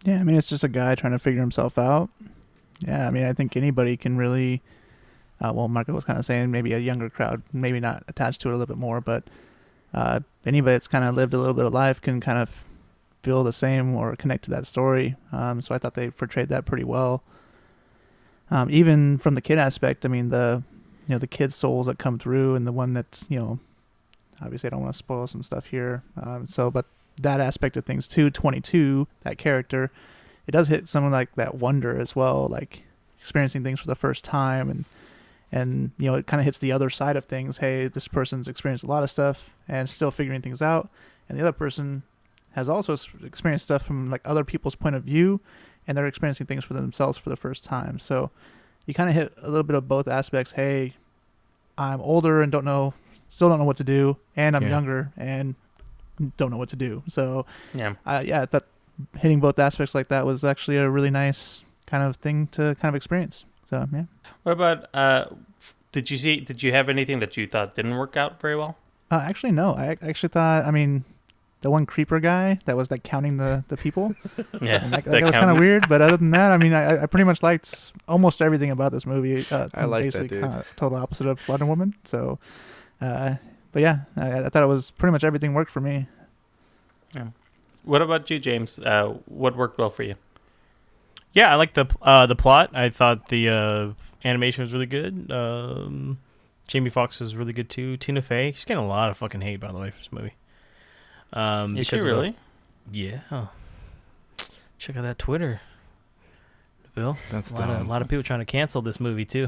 Yeah, 0.03 0.19
I 0.19 0.23
mean, 0.23 0.35
it's 0.35 0.49
just 0.49 0.63
a 0.63 0.69
guy 0.69 0.93
trying 0.93 1.13
to 1.13 1.19
figure 1.19 1.41
himself 1.41 1.79
out. 1.79 2.09
Yeah, 2.85 3.07
I 3.07 3.11
mean, 3.11 3.23
I 3.23 3.33
think 3.33 3.57
anybody 3.57 3.97
can 3.97 4.17
really. 4.17 4.61
Uh, 5.39 5.51
well, 5.51 5.67
Marco 5.67 5.93
was 5.93 6.05
kind 6.05 6.19
of 6.19 6.25
saying 6.25 6.51
maybe 6.51 6.71
a 6.73 6.77
younger 6.77 7.09
crowd, 7.09 7.41
maybe 7.51 7.79
not 7.79 8.03
attached 8.07 8.41
to 8.41 8.49
it 8.49 8.51
a 8.51 8.55
little 8.55 8.71
bit 8.71 8.79
more, 8.79 9.01
but 9.01 9.23
uh, 9.91 10.19
anybody 10.45 10.73
that's 10.73 10.87
kind 10.87 11.03
of 11.03 11.15
lived 11.15 11.33
a 11.33 11.39
little 11.39 11.55
bit 11.55 11.65
of 11.65 11.73
life 11.73 11.99
can 11.99 12.21
kind 12.21 12.37
of 12.37 12.63
feel 13.23 13.43
the 13.43 13.53
same 13.53 13.95
or 13.95 14.15
connect 14.15 14.43
to 14.45 14.51
that 14.51 14.65
story. 14.65 15.15
Um, 15.31 15.61
so 15.61 15.73
I 15.75 15.77
thought 15.77 15.93
they 15.93 16.09
portrayed 16.09 16.49
that 16.49 16.65
pretty 16.65 16.83
well. 16.83 17.23
Um, 18.49 18.69
even 18.69 19.17
from 19.17 19.35
the 19.35 19.41
kid 19.41 19.57
aspect, 19.57 20.05
I 20.05 20.09
mean 20.09 20.29
the 20.29 20.63
you 21.07 21.15
know 21.15 21.19
the 21.19 21.27
kid 21.27 21.53
souls 21.53 21.87
that 21.87 21.97
come 21.97 22.19
through, 22.19 22.55
and 22.55 22.67
the 22.67 22.71
one 22.71 22.93
that's 22.93 23.25
you 23.29 23.39
know 23.39 23.59
obviously 24.41 24.67
I 24.67 24.71
don't 24.71 24.81
want 24.81 24.93
to 24.93 24.97
spoil 24.97 25.27
some 25.27 25.43
stuff 25.43 25.67
here. 25.67 26.03
Um, 26.21 26.47
so, 26.47 26.69
but 26.69 26.85
that 27.21 27.39
aspect 27.39 27.77
of 27.77 27.85
things 27.85 28.07
too, 28.07 28.29
22, 28.29 29.07
that 29.21 29.37
character, 29.37 29.91
it 30.47 30.51
does 30.51 30.67
hit 30.67 30.87
someone 30.87 31.11
like 31.11 31.35
that 31.35 31.55
wonder 31.55 31.99
as 31.99 32.15
well, 32.15 32.47
like 32.47 32.83
experiencing 33.19 33.63
things 33.63 33.79
for 33.79 33.87
the 33.87 33.95
first 33.95 34.25
time 34.25 34.69
and 34.69 34.85
and 35.51 35.91
you 35.97 36.07
know 36.07 36.15
it 36.15 36.25
kind 36.25 36.39
of 36.39 36.45
hits 36.45 36.57
the 36.57 36.71
other 36.71 36.89
side 36.89 37.15
of 37.15 37.25
things 37.25 37.59
hey 37.59 37.87
this 37.87 38.07
person's 38.07 38.47
experienced 38.47 38.83
a 38.83 38.87
lot 38.87 39.03
of 39.03 39.11
stuff 39.11 39.51
and 39.67 39.89
still 39.89 40.09
figuring 40.09 40.41
things 40.41 40.61
out 40.61 40.89
and 41.29 41.37
the 41.37 41.41
other 41.41 41.51
person 41.51 42.01
has 42.53 42.67
also 42.69 42.95
experienced 43.23 43.65
stuff 43.65 43.83
from 43.85 44.09
like 44.09 44.21
other 44.25 44.43
people's 44.43 44.75
point 44.75 44.95
of 44.95 45.03
view 45.03 45.39
and 45.87 45.97
they're 45.97 46.07
experiencing 46.07 46.45
things 46.47 46.63
for 46.63 46.73
themselves 46.73 47.17
for 47.17 47.29
the 47.29 47.35
first 47.35 47.63
time 47.63 47.97
so 47.99 48.29
you 48.85 48.93
kind 48.93 49.09
of 49.09 49.15
hit 49.15 49.33
a 49.41 49.47
little 49.49 49.63
bit 49.63 49.75
of 49.75 49.87
both 49.87 50.07
aspects 50.07 50.51
hey 50.53 50.93
i'm 51.77 52.01
older 52.01 52.41
and 52.41 52.51
don't 52.51 52.65
know 52.65 52.93
still 53.27 53.47
don't 53.49 53.59
know 53.59 53.65
what 53.65 53.77
to 53.77 53.83
do 53.83 54.17
and 54.35 54.55
i'm 54.55 54.63
Yeah. 54.63 54.69
younger 54.69 55.11
and 55.17 55.55
don't 56.37 56.51
know 56.51 56.57
what 56.57 56.69
to 56.69 56.75
do 56.75 57.01
so 57.07 57.45
yeah, 57.73 57.95
uh, 58.05 58.21
yeah, 58.25 58.41
I 58.41 58.45
thought 58.45 58.65
hitting 59.17 59.39
both 59.39 59.57
aspects 59.57 59.95
like 59.95 60.09
that 60.09 60.25
was 60.25 60.43
actually 60.43 60.77
a 60.77 60.87
really 60.89 61.09
nice 61.09 61.63
kind 61.87 62.03
of 62.03 62.17
thing 62.17 62.45
to 62.47 62.75
kind 62.79 62.89
of 62.89 62.95
experience. 62.95 63.45
So 63.67 63.87
yeah, 63.91 64.03
What 64.43 64.51
about 64.51 64.85
uh 64.93 65.25
did 65.91 66.11
you 66.11 66.17
see 66.19 66.39
did 66.41 66.61
you 66.61 66.71
have 66.73 66.89
anything 66.89 67.19
that 67.21 67.35
you 67.37 67.47
thought 67.47 67.73
didn't 67.75 67.95
work 67.97 68.15
out 68.17 68.39
very 68.39 68.55
well? 68.55 68.77
uh, 69.09 69.15
actually 69.23 69.51
no, 69.51 69.73
I 69.73 69.97
actually 70.03 70.29
thought 70.29 70.65
I 70.65 70.69
mean 70.71 71.05
the 71.61 71.69
one 71.71 71.85
creeper 71.85 72.19
guy 72.19 72.59
that 72.65 72.75
was 72.75 72.89
like 72.91 73.03
counting 73.03 73.37
the 73.37 73.63
the 73.67 73.77
people, 73.77 74.13
Yeah. 74.61 74.83
and 74.83 74.93
that, 74.93 75.03
the 75.03 75.11
that 75.11 75.23
was 75.23 75.31
kind 75.35 75.49
of 75.51 75.59
weird. 75.59 75.87
But 75.87 76.01
other 76.01 76.17
than 76.17 76.31
that, 76.31 76.51
I 76.51 76.57
mean, 76.57 76.73
I, 76.73 77.03
I 77.03 77.05
pretty 77.05 77.23
much 77.23 77.41
liked 77.43 77.91
almost 78.07 78.41
everything 78.41 78.71
about 78.71 78.91
this 78.91 79.05
movie. 79.05 79.45
Uh, 79.51 79.69
I 79.73 79.85
like 79.85 80.11
that 80.11 80.27
dude. 80.27 80.41
total 80.75 80.97
opposite 80.97 81.27
of 81.27 81.47
Wonder 81.47 81.65
Woman. 81.65 81.93
So, 82.03 82.39
uh, 82.99 83.35
but 83.71 83.81
yeah, 83.81 83.99
I, 84.17 84.43
I 84.45 84.49
thought 84.49 84.63
it 84.63 84.67
was 84.67 84.91
pretty 84.91 85.11
much 85.11 85.23
everything 85.23 85.53
worked 85.53 85.71
for 85.71 85.81
me. 85.81 86.07
Yeah. 87.15 87.27
What 87.83 88.01
about 88.01 88.29
you, 88.29 88.39
James? 88.39 88.77
Uh 88.79 89.17
what 89.25 89.55
worked 89.55 89.77
well 89.77 89.89
for 89.89 90.03
you? 90.03 90.15
Yeah, 91.33 91.51
I 91.51 91.55
like 91.55 91.73
the 91.75 91.85
uh, 92.01 92.25
the 92.25 92.35
plot. 92.35 92.71
I 92.73 92.89
thought 92.89 93.29
the 93.29 93.49
uh, 93.49 93.93
animation 94.27 94.63
was 94.63 94.73
really 94.73 94.85
good. 94.85 95.31
Um, 95.31 96.19
Jamie 96.67 96.89
Foxx 96.89 97.19
was 97.21 97.35
really 97.35 97.53
good 97.53 97.69
too. 97.69 97.95
Tina 97.97 98.21
Fey, 98.21 98.51
she's 98.51 98.65
getting 98.65 98.83
a 98.83 98.87
lot 98.87 99.09
of 99.09 99.17
fucking 99.17 99.39
hate 99.41 99.57
by 99.61 99.71
the 99.71 99.77
way 99.79 99.91
for 99.91 99.97
this 99.97 100.11
movie. 100.11 100.33
Um, 101.33 101.77
Is 101.77 101.87
she 101.87 101.95
because 101.95 102.05
of 102.05 102.09
the- 102.09 102.15
really? 102.15 102.35
yeah. 102.91 103.47
Check 104.79 104.97
out 104.97 105.03
that 105.03 105.19
Twitter, 105.19 105.61
Bill. 106.95 107.17
That's 107.29 107.51
A 107.51 107.55
lot, 107.55 107.69
of, 107.69 107.81
a 107.85 107.89
lot 107.89 108.01
of 108.01 108.07
people 108.09 108.23
trying 108.23 108.39
to 108.39 108.45
cancel 108.45 108.81
this 108.81 108.99
movie 108.99 109.25
too. 109.25 109.47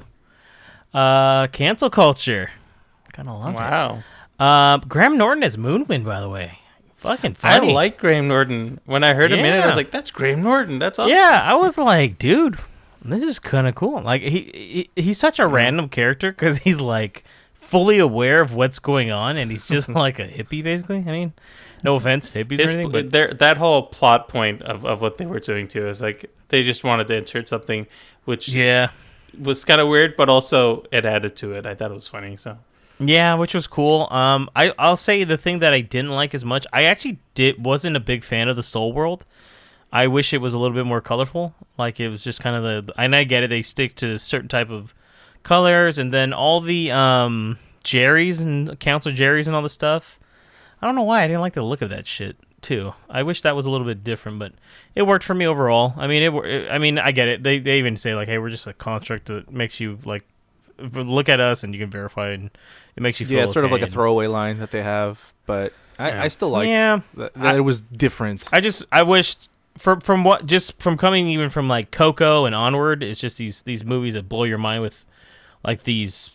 Uh, 0.94 1.48
cancel 1.48 1.90
culture. 1.90 2.52
Kind 3.14 3.28
of 3.30 3.40
love 3.40 3.56
Wow. 3.56 3.98
it. 3.98 4.04
Uh, 4.40 4.78
Graham 4.78 5.18
Norton 5.18 5.44
as 5.44 5.58
Moonwind, 5.58 6.06
by 6.06 6.20
the 6.20 6.30
way. 6.30 6.60
Fucking 6.98 7.34
funny. 7.34 7.70
I 7.70 7.74
like 7.74 7.98
Graham 7.98 8.28
Norton. 8.28 8.80
When 8.86 9.04
I 9.04 9.14
heard 9.14 9.32
him 9.32 9.40
in 9.40 9.46
it, 9.46 9.60
I 9.60 9.68
was 9.68 9.76
like, 9.76 9.92
"That's 9.92 10.10
Graham 10.10 10.42
Norton. 10.42 10.80
That's 10.80 10.98
awesome." 11.00 11.12
Yeah, 11.12 11.42
I 11.44 11.54
was 11.56 11.78
like, 11.78 12.18
dude, 12.18 12.58
this 13.04 13.22
is 13.22 13.40
kind 13.40 13.68
of 13.68 13.76
cool. 13.76 14.02
Like 14.02 14.22
he, 14.22 14.90
he 14.96 15.02
he's 15.02 15.18
such 15.18 15.38
a 15.38 15.46
random 15.48 15.90
character 15.90 16.32
because 16.32 16.60
he's 16.60 16.80
like 16.80 17.24
fully 17.54 18.00
aware 18.00 18.42
of 18.42 18.54
what's 18.54 18.80
going 18.80 19.12
on, 19.12 19.36
and 19.36 19.52
he's 19.52 19.68
just 19.68 19.90
like 19.90 20.18
a 20.20 20.28
hippie, 20.28 20.64
basically. 20.64 20.98
I 21.00 21.02
mean, 21.12 21.34
no 21.84 21.96
offense, 21.96 22.32
hippies 22.32 22.60
His, 22.60 22.74
or 22.74 22.78
anything, 22.78 23.10
but 23.12 23.40
that 23.40 23.58
whole 23.58 23.84
plot 23.84 24.30
point 24.30 24.62
of, 24.62 24.86
of 24.86 25.02
what 25.02 25.18
they 25.18 25.26
were 25.26 25.40
doing 25.40 25.68
too 25.68 25.88
is 25.88 26.02
like 26.02 26.32
they 26.50 26.64
just 26.64 26.84
wanted 26.84 27.08
to 27.08 27.16
insert 27.16 27.50
something 27.50 27.88
which 28.26 28.50
yeah, 28.50 28.90
was 29.40 29.66
kind 29.66 29.82
of 29.82 29.88
weird, 29.88 30.16
but 30.16 30.30
also 30.30 30.86
it 30.92 31.06
added 31.06 31.36
to 31.38 31.54
it. 31.54 31.66
I 31.66 31.76
thought 31.76 31.92
it 31.92 31.96
was 31.96 32.08
funny. 32.08 32.38
So 32.38 32.58
yeah, 33.00 33.34
which 33.36 33.54
was 33.54 33.68
cool. 33.68 34.08
Um, 34.12 34.50
I 34.56 34.74
I'll 34.78 34.98
say 34.98 35.24
the 35.24 35.38
thing 35.38 35.60
that 35.60 35.74
I 35.74 35.82
didn't 35.82 36.12
like 36.12 36.34
as 36.34 36.46
much. 36.46 36.66
I 36.72 36.84
actually 36.84 37.20
did 37.36 37.64
wasn't 37.64 37.98
a 37.98 38.00
big 38.00 38.24
fan 38.24 38.48
of 38.48 38.56
the 38.56 38.64
Soul 38.64 38.94
World. 38.94 39.26
I 39.92 40.08
wish 40.08 40.34
it 40.34 40.40
was 40.40 40.54
a 40.54 40.60
little 40.60 40.76
bit 40.76 40.86
more 40.86 41.02
colorful. 41.02 41.54
Like 41.78 42.00
it 42.00 42.10
was 42.10 42.24
just 42.24 42.40
kind 42.40 42.56
of 42.56 42.64
the. 42.86 42.94
And 42.98 43.16
I 43.16 43.24
get 43.24 43.44
it. 43.44 43.50
They 43.50 43.62
stick 43.62 43.96
to 43.96 44.12
a 44.12 44.20
certain 44.20 44.50
type 44.50 44.70
of 44.70 44.94
colors, 45.44 45.98
and 45.98 46.14
then 46.14 46.34
all 46.34 46.62
the 46.62 46.92
um 46.92 47.60
Jerry's 47.84 48.40
and 48.40 48.80
Council 48.80 49.12
Jerry's 49.12 49.48
and 49.48 49.56
all 49.56 49.62
the 49.62 49.70
stuff. 49.70 50.20
I 50.84 50.86
don't 50.86 50.96
know 50.96 51.04
why 51.04 51.24
I 51.24 51.28
didn't 51.28 51.40
like 51.40 51.54
the 51.54 51.62
look 51.64 51.82
of 51.82 51.90
that 51.92 52.06
shit 52.06 52.36
too. 52.62 52.94
I 53.10 53.24
wish 53.24 53.42
that 53.44 53.56
was 53.56 53.66
a 53.66 53.70
little 53.72 53.88
bit 53.88 54.04
different, 54.04 54.38
but 54.38 54.52
it 54.96 55.04
worked 55.04 55.24
for 55.24 55.34
me 55.34 55.48
overall. 55.48 55.94
I 55.96 56.08
mean, 56.08 56.22
it. 56.24 56.70
I 56.70 56.78
mean, 56.78 57.00
I 57.00 57.14
get 57.14 57.30
it. 57.30 57.42
They 57.42 57.60
they 57.60 57.80
even 57.80 57.96
say 57.96 58.16
like, 58.16 58.28
hey, 58.28 58.38
we're 58.38 58.50
just 58.50 58.68
a 58.68 58.74
construct 58.74 59.28
that 59.28 59.50
makes 59.50 59.80
you 59.80 60.00
like 60.04 60.26
look 60.78 61.30
at 61.30 61.40
us 61.40 61.64
and 61.64 61.74
you 61.74 61.80
can 61.80 61.90
verify 61.90 62.32
and 62.32 62.50
it 62.98 63.02
makes 63.02 63.20
you 63.22 63.26
feel 63.26 63.38
yeah, 63.38 63.44
it's 63.46 63.54
sort 63.54 63.64
of 63.64 63.72
okay 63.72 63.82
like 63.82 63.90
a 63.90 63.92
throwaway 63.94 64.28
line 64.28 64.60
that 64.60 64.72
they 64.72 64.82
have, 64.84 65.32
but 65.46 65.72
I, 65.98 66.10
Yeah. 66.10 66.24
I 66.24 66.28
still 66.28 66.50
like 66.50 66.68
Yeah. 66.68 67.00
that, 67.14 67.34
that 67.36 67.56
it 67.56 67.62
was 67.62 67.80
different. 67.80 68.44
I 68.52 68.60
just 68.60 68.84
I 68.92 69.04
wished 69.04 69.48
from 69.78 70.02
from 70.02 70.24
what 70.26 70.46
just 70.46 70.78
from 70.82 70.98
coming 70.98 71.28
even 71.28 71.50
from 71.50 71.70
like 71.70 71.92
Coco 71.92 72.46
and 72.46 72.54
onward, 72.54 73.04
it's 73.04 73.22
just 73.22 73.38
these 73.38 73.62
these 73.62 73.86
movies 73.86 74.16
that 74.16 74.28
blow 74.28 74.44
your 74.44 74.58
mind 74.58 74.82
with 74.82 75.06
like 75.64 75.84
these 75.84 76.32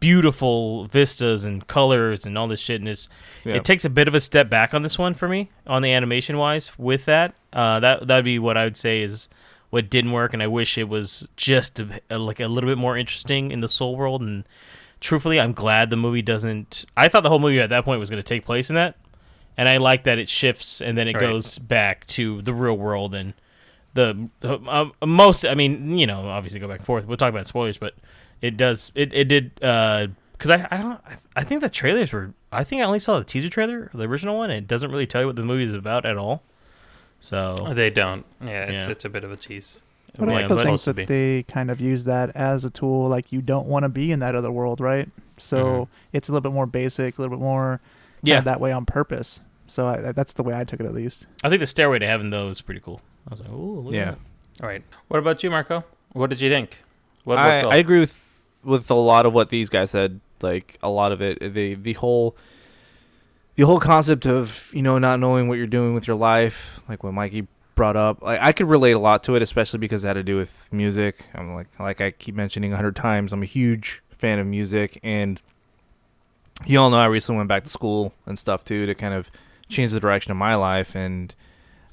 beautiful 0.00 0.86
vistas 0.86 1.44
and 1.44 1.66
colors 1.66 2.24
and 2.24 2.38
all 2.38 2.46
this 2.48 2.60
shit 2.60 2.80
and 2.80 2.88
it's 2.88 3.08
Yeah. 3.44 3.54
it 3.56 3.64
takes 3.64 3.84
a 3.84 3.90
bit 3.90 4.06
of 4.08 4.14
a 4.14 4.20
step 4.20 4.48
back 4.48 4.72
on 4.74 4.82
this 4.82 4.96
one 4.98 5.14
for 5.14 5.26
me 5.28 5.50
on 5.66 5.82
the 5.82 5.92
animation 5.92 6.36
wise 6.38 6.70
with 6.78 7.04
that 7.06 7.34
uh 7.52 7.80
that 7.80 8.06
that'd 8.06 8.24
be 8.24 8.38
what 8.38 8.56
i 8.56 8.64
would 8.64 8.76
say 8.76 9.00
is 9.02 9.28
what 9.70 9.90
didn't 9.90 10.12
work 10.12 10.32
and 10.34 10.42
i 10.42 10.46
wish 10.46 10.78
it 10.78 10.88
was 10.88 11.26
just 11.36 11.80
a, 11.80 12.00
a- 12.10 12.18
like 12.18 12.38
a 12.40 12.46
little 12.46 12.70
bit 12.70 12.78
more 12.78 12.96
interesting 12.96 13.50
in 13.50 13.60
the 13.60 13.68
soul 13.68 13.96
world 13.96 14.22
and 14.22 14.44
truthfully 15.00 15.40
i'm 15.40 15.52
glad 15.52 15.90
the 15.90 15.96
movie 15.96 16.22
doesn't 16.22 16.84
i 16.96 17.08
thought 17.08 17.22
the 17.22 17.28
whole 17.28 17.38
movie 17.40 17.58
at 17.60 17.70
that 17.70 17.84
point 17.84 17.98
was 18.00 18.08
going 18.10 18.22
to 18.22 18.26
take 18.28 18.44
place 18.44 18.70
in 18.70 18.76
that 18.76 18.96
and 19.56 19.68
I 19.68 19.78
like 19.78 20.04
that 20.04 20.20
it 20.20 20.28
shifts 20.28 20.80
and 20.80 20.96
then 20.96 21.08
it 21.08 21.16
Right. 21.16 21.20
goes 21.22 21.58
back 21.58 22.06
to 22.06 22.40
the 22.42 22.54
real 22.54 22.78
world 22.78 23.12
and 23.12 23.34
the 23.94 24.28
uh, 24.44 24.84
most. 25.04 25.44
I 25.44 25.56
mean, 25.56 25.98
you 25.98 26.06
know, 26.06 26.28
obviously 26.28 26.60
go 26.60 26.68
back 26.68 26.78
and 26.78 26.86
forth. 26.86 27.06
We'll 27.06 27.16
talk 27.16 27.30
about 27.30 27.48
spoilers, 27.48 27.76
but 27.76 27.94
it 28.42 28.56
does. 28.56 28.92
It 28.94 29.12
it 29.12 29.24
did 29.24 29.54
because 29.54 30.50
I 30.50 30.66
I 30.70 30.76
don't 30.76 31.00
I, 31.06 31.16
I 31.36 31.44
think 31.44 31.60
the 31.62 31.68
trailers 31.70 32.12
were. 32.12 32.32
I 32.50 32.64
think 32.64 32.80
I 32.82 32.84
only 32.86 33.00
saw 33.00 33.18
the 33.18 33.24
teaser 33.24 33.50
trailer, 33.50 33.90
the 33.92 34.04
original 34.04 34.38
one. 34.38 34.50
It 34.50 34.66
doesn't 34.66 34.90
really 34.90 35.06
tell 35.06 35.20
you 35.22 35.26
what 35.26 35.36
the 35.36 35.42
movie 35.42 35.64
is 35.64 35.74
about 35.74 36.06
at 36.06 36.16
all. 36.16 36.42
So 37.20 37.72
they 37.74 37.90
don't. 37.90 38.24
Yeah, 38.42 38.64
it's, 38.64 38.86
Yeah. 38.86 38.92
it's 38.92 39.04
a 39.04 39.08
bit 39.08 39.24
of 39.24 39.32
a 39.32 39.36
tease. 39.36 39.80
But 40.18 40.28
Yeah, 40.28 40.34
I 40.36 40.42
also 40.44 40.54
but- 40.56 40.64
think 40.64 40.80
that 40.80 40.94
be. 40.94 41.04
they 41.04 41.42
kind 41.44 41.70
of 41.70 41.80
use 41.80 42.04
that 42.04 42.34
as 42.34 42.64
a 42.64 42.70
tool. 42.70 43.08
Like 43.08 43.30
you 43.32 43.42
don't 43.42 43.66
want 43.66 43.82
to 43.84 43.88
be 43.88 44.10
in 44.12 44.20
that 44.20 44.34
other 44.34 44.50
world, 44.50 44.80
right? 44.80 45.08
So 45.36 45.58
Mhm. 45.64 45.88
it's 46.12 46.28
a 46.28 46.32
little 46.32 46.40
bit 46.50 46.54
more 46.54 46.66
basic, 46.66 47.18
a 47.18 47.20
little 47.20 47.36
bit 47.36 47.42
more 47.42 47.80
Yeah. 48.22 48.36
yeah 48.36 48.40
that 48.42 48.60
way 48.60 48.72
on 48.72 48.84
purpose. 48.86 49.40
So 49.66 49.86
I, 49.86 50.12
that's 50.12 50.32
the 50.32 50.42
way 50.42 50.54
I 50.58 50.64
took 50.64 50.80
it 50.80 50.86
at 50.86 50.94
least. 50.94 51.26
I 51.44 51.48
think 51.50 51.60
the 51.60 51.66
Stairway 51.66 51.98
to 51.98 52.06
Heaven 52.06 52.30
though 52.30 52.48
is 52.48 52.60
pretty 52.60 52.80
cool. 52.80 53.00
I 53.26 53.30
was 53.30 53.40
like, 53.40 53.50
oh 53.52 53.88
Yeah. 53.92 54.14
All 54.62 54.68
right. 54.68 54.82
What 55.08 55.18
about 55.18 55.42
you, 55.44 55.50
Marco? 55.50 55.84
What 56.12 56.30
did 56.30 56.40
you 56.40 56.48
think? 56.48 56.78
What 57.24 57.38
I. 57.38 57.60
I 57.60 57.76
agree 57.76 58.00
with 58.00 58.27
with 58.64 58.90
a 58.90 58.94
lot 58.94 59.26
of 59.26 59.32
what 59.32 59.48
these 59.50 59.68
guys 59.68 59.90
said. 59.90 60.20
Like 60.40 60.78
a 60.82 60.88
lot 60.88 61.12
of 61.12 61.20
it, 61.20 61.40
the 61.54 61.74
the 61.74 61.94
whole 61.94 62.36
the 63.56 63.64
whole 63.64 63.80
concept 63.80 64.26
of 64.26 64.70
you 64.72 64.82
know 64.82 64.98
not 64.98 65.18
knowing 65.18 65.48
what 65.48 65.58
you're 65.58 65.66
doing 65.66 65.94
with 65.94 66.06
your 66.06 66.16
life, 66.16 66.80
like 66.88 67.02
what 67.02 67.12
Mikey 67.12 67.48
brought 67.74 67.96
up. 67.96 68.22
Like 68.22 68.40
I 68.40 68.52
could 68.52 68.68
relate 68.68 68.92
a 68.92 68.98
lot 69.00 69.24
to 69.24 69.34
it, 69.34 69.42
especially 69.42 69.80
because 69.80 70.04
it 70.04 70.08
had 70.08 70.14
to 70.14 70.22
do 70.22 70.36
with 70.36 70.68
music. 70.70 71.24
I'm 71.34 71.54
like 71.54 71.68
like 71.80 72.00
I 72.00 72.12
keep 72.12 72.34
mentioning 72.34 72.72
a 72.72 72.76
hundred 72.76 72.94
times. 72.94 73.32
I'm 73.32 73.42
a 73.42 73.46
huge 73.46 74.02
fan 74.10 74.38
of 74.38 74.46
music, 74.46 75.00
and 75.02 75.42
you 76.64 76.78
all 76.78 76.90
know 76.90 76.98
I 76.98 77.06
recently 77.06 77.38
went 77.38 77.48
back 77.48 77.64
to 77.64 77.70
school 77.70 78.14
and 78.26 78.38
stuff 78.38 78.64
too 78.64 78.86
to 78.86 78.94
kind 78.94 79.14
of 79.14 79.30
change 79.68 79.90
the 79.92 80.00
direction 80.00 80.30
of 80.30 80.38
my 80.38 80.54
life 80.54 80.96
and 80.96 81.34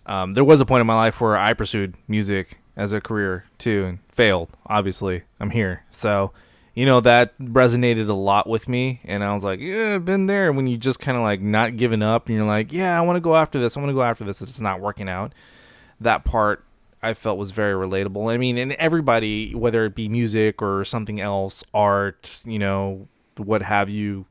um, 0.06 0.34
there 0.34 0.44
was 0.44 0.62
a 0.62 0.66
point 0.66 0.82
in 0.82 0.88
my 0.88 0.96
life 0.96 1.20
where 1.20 1.38
I 1.38 1.54
pursued 1.54 1.96
music 2.08 2.60
as 2.76 2.94
a 2.94 3.02
career 3.02 3.46
too 3.58 3.86
and 3.86 4.00
failed. 4.10 4.50
Obviously, 4.68 5.24
I'm 5.40 5.50
here. 5.50 5.84
So, 5.90 6.32
you 6.76 6.86
know 6.86 7.00
that 7.00 7.38
resonated 7.40 8.10
a 8.10 8.14
lot 8.14 8.48
with 8.48 8.70
me, 8.70 9.00
and 9.06 9.24
I 9.24 9.34
was 9.34 9.44
like, 9.44 9.60
yeah, 9.60 9.96
I've 9.96 10.06
been 10.06 10.28
there. 10.28 10.52
When 10.52 10.68
you 10.68 10.78
just 10.78 11.00
kind 11.00 11.18
of 11.18 11.24
like 11.24 11.42
not 11.42 11.78
giving 11.78 12.04
up, 12.04 12.28
and 12.28 12.36
you're 12.36 12.46
like, 12.46 12.72
yeah, 12.72 12.98
I 12.98 13.02
want 13.02 13.16
to 13.16 13.22
go 13.22 13.36
after 13.36 13.60
this. 13.60 13.76
I 13.76 13.80
want 13.80 13.90
to 13.90 13.96
go 13.96 14.04
after 14.04 14.26
this. 14.26 14.42
If 14.42 14.50
it's 14.50 14.62
not 14.62 14.82
working 14.82 15.10
out, 15.10 15.34
that 16.00 16.26
part 16.26 16.66
I 17.02 17.14
felt 17.14 17.38
was 17.38 17.52
very 17.52 17.74
relatable. 17.74 18.34
I 18.34 18.38
mean, 18.38 18.58
and 18.58 18.74
everybody, 18.74 19.54
whether 19.54 19.86
it 19.86 19.96
be 19.96 20.10
music 20.10 20.62
or 20.62 20.84
something 20.84 21.22
else, 21.22 21.64
art, 21.74 22.42
you 22.46 22.60
know, 22.60 23.08
what 23.38 23.62
have 23.62 23.90
you, 23.90 24.26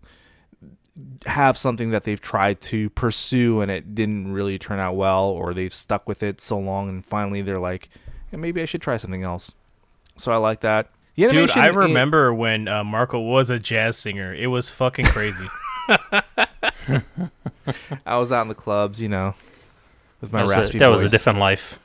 have 1.27 1.57
something 1.57 1.91
that 1.91 2.03
they've 2.05 2.21
tried 2.21 2.61
to 2.63 2.91
pursue 2.91 3.61
and 3.61 3.71
it 3.71 3.95
didn't 3.95 4.33
really 4.33 4.59
turn 4.59 4.81
out 4.81 4.97
well, 4.97 5.25
or 5.25 5.55
they've 5.55 5.73
stuck 5.73 6.09
with 6.09 6.23
it 6.23 6.41
so 6.41 6.59
long, 6.59 6.89
and 6.89 7.07
finally 7.07 7.43
they're 7.43 7.61
like, 7.61 7.89
maybe 8.33 8.61
I 8.61 8.65
should 8.65 8.83
try 8.83 8.97
something 8.97 9.23
else. 9.23 9.53
So 10.17 10.33
I 10.33 10.37
like 10.37 10.61
that. 10.61 10.91
The 11.17 11.23
Dude, 11.23 11.35
animation 11.35 11.63
I 11.63 11.69
in- 11.69 11.77
remember 11.77 12.35
when 12.35 12.67
uh, 12.69 12.85
Marco 12.85 13.21
was 13.21 13.51
a 13.51 13.59
jazz 13.59 13.97
singer. 13.97 14.35
It 14.35 14.49
was 14.49 14.71
fucking 14.71 15.07
crazy. 15.07 15.47
I 18.07 18.17
was 18.19 18.33
out 18.33 18.43
in 18.43 18.49
the 18.49 18.55
clubs, 18.55 19.01
you 19.01 19.09
know, 19.09 19.35
with 20.21 20.33
my 20.33 20.41
that 20.41 20.47
was, 20.47 20.53
a, 20.53 20.61
raspy 20.61 20.79
that 20.79 20.89
was 20.89 21.03
a 21.03 21.09
different 21.09 21.39
life. 21.39 21.79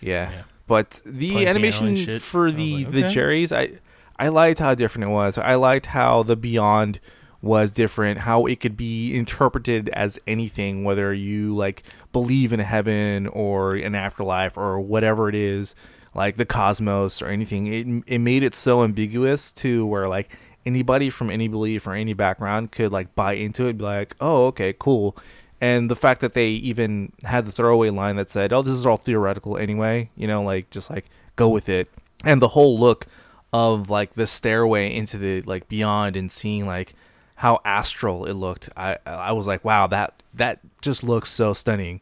Yeah. 0.00 0.30
Yeah. 0.30 0.42
But 0.66 1.02
the 1.04 1.32
Playing 1.32 1.48
animation 1.48 2.18
for 2.18 2.50
the 2.50 2.84
like, 2.84 2.92
the. 2.92 3.08
Jerry's, 3.08 3.52
I 3.52 3.72
I 4.18 4.28
liked 4.28 4.58
how 4.58 4.74
different 4.74 5.10
it 5.10 5.12
was. 5.12 5.38
I 5.38 5.54
liked 5.54 5.86
how 5.86 6.22
the 6.22 6.36
Beyond 6.36 7.00
was 7.40 7.70
different, 7.70 8.20
how 8.20 8.46
it 8.46 8.60
could 8.60 8.76
be 8.76 9.14
interpreted 9.14 9.88
as 9.90 10.18
anything, 10.26 10.82
whether 10.84 11.12
you 11.14 11.54
like 11.54 11.84
believe 12.12 12.52
in 12.52 12.60
heaven 12.60 13.26
or 13.28 13.74
an 13.74 13.94
afterlife 13.94 14.56
or 14.56 14.80
whatever 14.80 15.28
it 15.28 15.34
is, 15.34 15.74
like 16.16 16.36
the 16.36 16.46
cosmos 16.46 17.20
or 17.20 17.28
anything. 17.28 17.66
It 17.66 18.14
it 18.14 18.18
made 18.18 18.42
it 18.42 18.54
so 18.54 18.82
ambiguous 18.82 19.52
to 19.52 19.86
where 19.86 20.08
like 20.08 20.36
anybody 20.64 21.10
from 21.10 21.30
any 21.30 21.46
belief 21.46 21.86
or 21.86 21.92
any 21.92 22.14
background 22.14 22.72
could 22.72 22.90
like 22.90 23.14
buy 23.14 23.34
into 23.34 23.66
it, 23.66 23.78
be 23.78 23.84
like, 23.84 24.16
oh, 24.20 24.46
okay, 24.46 24.74
cool. 24.76 25.16
And 25.60 25.90
the 25.90 25.96
fact 25.96 26.20
that 26.22 26.34
they 26.34 26.48
even 26.48 27.12
had 27.24 27.46
the 27.46 27.52
throwaway 27.52 27.90
line 27.90 28.16
that 28.16 28.30
said, 28.30 28.52
"Oh, 28.52 28.62
this 28.62 28.74
is 28.74 28.84
all 28.84 28.98
theoretical 28.98 29.56
anyway," 29.56 30.10
you 30.16 30.26
know, 30.26 30.42
like 30.42 30.68
just 30.70 30.90
like 30.90 31.06
go 31.36 31.48
with 31.48 31.68
it. 31.68 31.88
And 32.24 32.42
the 32.42 32.48
whole 32.48 32.78
look 32.78 33.06
of 33.52 33.88
like 33.88 34.14
the 34.14 34.26
stairway 34.26 34.94
into 34.94 35.16
the 35.18 35.42
like 35.42 35.68
beyond 35.68 36.16
and 36.16 36.30
seeing 36.30 36.66
like 36.66 36.94
how 37.36 37.60
astral 37.64 38.26
it 38.26 38.34
looked, 38.34 38.68
I 38.76 38.98
I 39.06 39.32
was 39.32 39.46
like, 39.46 39.64
wow, 39.64 39.86
that 39.86 40.22
that 40.34 40.60
just 40.82 41.02
looks 41.02 41.30
so 41.30 41.52
stunning. 41.54 42.00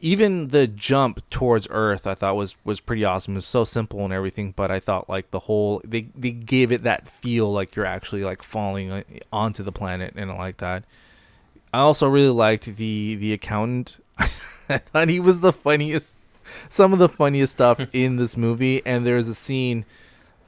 Even 0.00 0.48
the 0.48 0.66
jump 0.66 1.28
towards 1.28 1.66
Earth, 1.70 2.06
I 2.06 2.14
thought 2.14 2.36
was 2.36 2.56
was 2.64 2.80
pretty 2.80 3.04
awesome. 3.04 3.34
It 3.34 3.38
was 3.38 3.46
so 3.46 3.64
simple 3.64 4.04
and 4.04 4.12
everything, 4.12 4.52
but 4.54 4.70
I 4.70 4.78
thought 4.78 5.08
like 5.08 5.30
the 5.30 5.40
whole 5.40 5.80
they 5.84 6.08
they 6.14 6.30
gave 6.30 6.70
it 6.70 6.84
that 6.84 7.08
feel 7.08 7.52
like 7.52 7.74
you're 7.74 7.84
actually 7.84 8.22
like 8.22 8.42
falling 8.42 8.90
uh, 8.92 9.02
onto 9.32 9.62
the 9.62 9.72
planet, 9.72 10.14
and 10.16 10.30
I 10.30 10.36
like 10.36 10.58
that. 10.58 10.84
I 11.72 11.80
also 11.80 12.08
really 12.08 12.28
liked 12.28 12.64
the 12.76 13.16
the 13.16 13.32
accountant. 13.32 14.02
I 14.18 14.78
thought 14.78 15.08
he 15.08 15.20
was 15.20 15.40
the 15.40 15.52
funniest, 15.52 16.14
some 16.68 16.92
of 16.92 16.98
the 16.98 17.08
funniest 17.08 17.52
stuff 17.54 17.80
in 17.92 18.16
this 18.16 18.36
movie. 18.36 18.84
And 18.86 19.04
there's 19.06 19.28
a 19.28 19.34
scene 19.34 19.84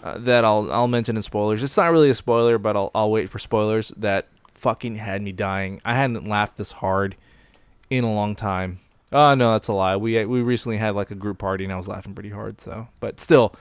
uh, 0.03 0.18
that 0.18 0.44
I'll 0.44 0.70
I'll 0.72 0.88
mention 0.88 1.16
in 1.16 1.22
spoilers. 1.22 1.62
It's 1.62 1.76
not 1.76 1.90
really 1.90 2.11
a 2.11 2.14
spoiler, 2.14 2.59
but 2.59 2.76
I'll 2.76 2.90
I'll 2.94 3.11
wait 3.11 3.30
for 3.30 3.38
spoilers. 3.38 3.88
That 3.96 4.28
fucking 4.55 4.96
had 4.96 5.22
me 5.22 5.32
dying. 5.32 5.80
I 5.84 5.94
hadn't 5.94 6.28
laughed 6.28 6.57
this 6.57 6.72
hard 6.72 7.16
in 7.88 8.05
a 8.05 8.12
long 8.12 8.34
time. 8.34 8.78
Oh 9.12 9.34
no, 9.34 9.52
that's 9.52 9.68
a 9.68 9.72
lie. 9.72 9.96
We 9.96 10.24
we 10.24 10.40
recently 10.40 10.78
had 10.78 10.94
like 10.94 11.11
a 11.11 11.16
group 11.16 11.38
party 11.38 11.64
and 11.64 11.72
I 11.72 11.76
was 11.76 11.88
laughing 11.88 12.14
pretty 12.14 12.30
hard. 12.30 12.61
So, 12.61 12.88
but 13.00 13.18
still, 13.18 13.54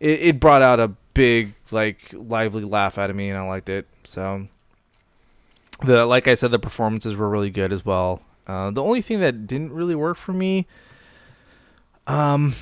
it, 0.00 0.20
it 0.20 0.40
brought 0.40 0.62
out 0.62 0.80
a 0.80 0.88
big 1.14 1.54
like 1.70 2.10
lively 2.12 2.64
laugh 2.64 2.98
out 2.98 3.10
of 3.10 3.16
me, 3.16 3.30
and 3.30 3.38
I 3.38 3.46
liked 3.46 3.68
it. 3.68 3.86
So 4.02 4.48
the 5.84 6.06
like 6.06 6.28
I 6.28 6.34
said, 6.34 6.50
the 6.50 6.58
performances 6.58 7.16
were 7.16 7.28
really 7.28 7.50
good 7.50 7.72
as 7.72 7.84
well. 7.84 8.22
Uh, 8.46 8.70
the 8.70 8.82
only 8.82 9.00
thing 9.00 9.20
that 9.20 9.46
didn't 9.46 9.72
really 9.72 9.94
work 9.94 10.16
for 10.16 10.32
me, 10.32 10.66
um, 12.06 12.54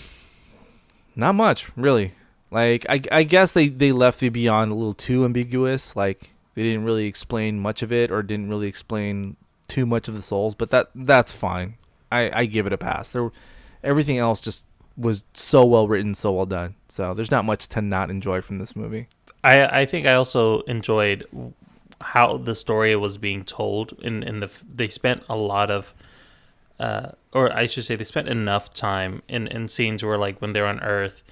not 1.17 1.35
much 1.35 1.71
really. 1.77 2.15
Like 2.51 2.85
I, 2.89 3.01
I 3.11 3.23
guess 3.23 3.53
they 3.53 3.69
they 3.69 3.93
left 3.93 4.21
the 4.21 4.29
beyond 4.29 4.71
a 4.71 4.75
little 4.75 4.93
too 4.93 5.25
ambiguous. 5.25 5.97
Like 5.97 6.31
they 6.55 6.63
didn't 6.63 6.85
really 6.85 7.07
explain 7.07 7.59
much 7.59 7.83
of 7.83 7.91
it, 7.91 8.11
or 8.11 8.23
didn't 8.23 8.51
really 8.51 8.69
explain 8.69 9.37
too 9.69 9.87
much 9.87 10.07
of 10.07 10.15
the 10.15 10.23
souls. 10.23 10.55
But 10.55 10.69
that 10.71 10.91
that's 10.95 11.33
fine. 11.33 11.77
I 12.13 12.41
I 12.41 12.45
give 12.47 12.67
it 12.67 12.73
a 12.73 12.79
pass. 12.79 13.11
There, 13.11 13.31
everything 13.83 14.19
else 14.19 14.41
just 14.41 14.67
was 14.97 15.25
so 15.33 15.65
well 15.65 15.89
written, 15.89 16.15
so 16.15 16.33
well 16.33 16.47
done. 16.47 16.75
So 16.89 17.15
there's 17.15 17.31
not 17.31 17.45
much 17.45 17.69
to 17.69 17.81
not 17.81 18.11
enjoy 18.11 18.41
from 18.43 18.59
this 18.59 18.77
movie. 18.77 19.09
I 19.43 19.81
I 19.83 19.87
think 19.87 20.07
I 20.07 20.15
also 20.15 20.61
enjoyed 20.63 21.27
how 22.01 22.37
the 22.37 22.55
story 22.55 22.95
was 22.97 23.17
being 23.19 23.45
told. 23.45 23.93
In 24.03 24.23
in 24.23 24.41
the 24.41 24.51
they 24.73 24.89
spent 24.89 25.23
a 25.29 25.37
lot 25.37 25.71
of, 25.71 25.95
uh, 26.79 27.13
or 27.33 27.53
I 27.53 27.67
should 27.67 27.85
say, 27.85 27.97
they 27.97 28.05
spent 28.05 28.29
enough 28.29 28.73
time 28.75 29.23
in 29.29 29.47
in 29.47 29.69
scenes 29.69 30.03
where 30.05 30.19
like 30.19 30.41
when 30.41 30.53
they're 30.53 30.67
on 30.67 30.81
Earth, 30.81 31.23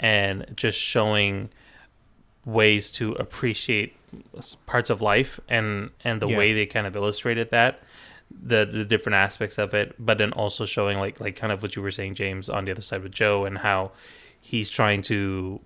and 0.00 0.46
just 0.56 0.78
showing 0.78 1.48
ways 2.44 2.90
to 2.92 3.12
appreciate 3.14 3.94
parts 4.66 4.90
of 4.90 5.00
life 5.02 5.38
and 5.48 5.90
and 6.04 6.22
the 6.22 6.28
Yeah. 6.28 6.38
way 6.38 6.52
they 6.54 6.66
kind 6.66 6.86
of 6.86 6.96
illustrated 6.96 7.50
that 7.50 7.80
the 8.30 8.68
the 8.70 8.84
different 8.84 9.14
aspects 9.16 9.58
of 9.58 9.72
it 9.74 9.94
but 9.98 10.18
then 10.18 10.32
also 10.32 10.64
showing 10.64 10.98
like 10.98 11.18
like 11.18 11.34
kind 11.34 11.52
of 11.52 11.62
what 11.62 11.74
you 11.74 11.82
were 11.82 11.90
saying 11.90 12.14
James 12.14 12.48
on 12.50 12.64
the 12.64 12.70
other 12.70 12.82
side 12.82 13.02
with 13.02 13.12
Joe 13.12 13.44
and 13.44 13.58
how 13.58 13.92
he's 14.40 14.70
trying 14.70 15.02
to 15.02 15.60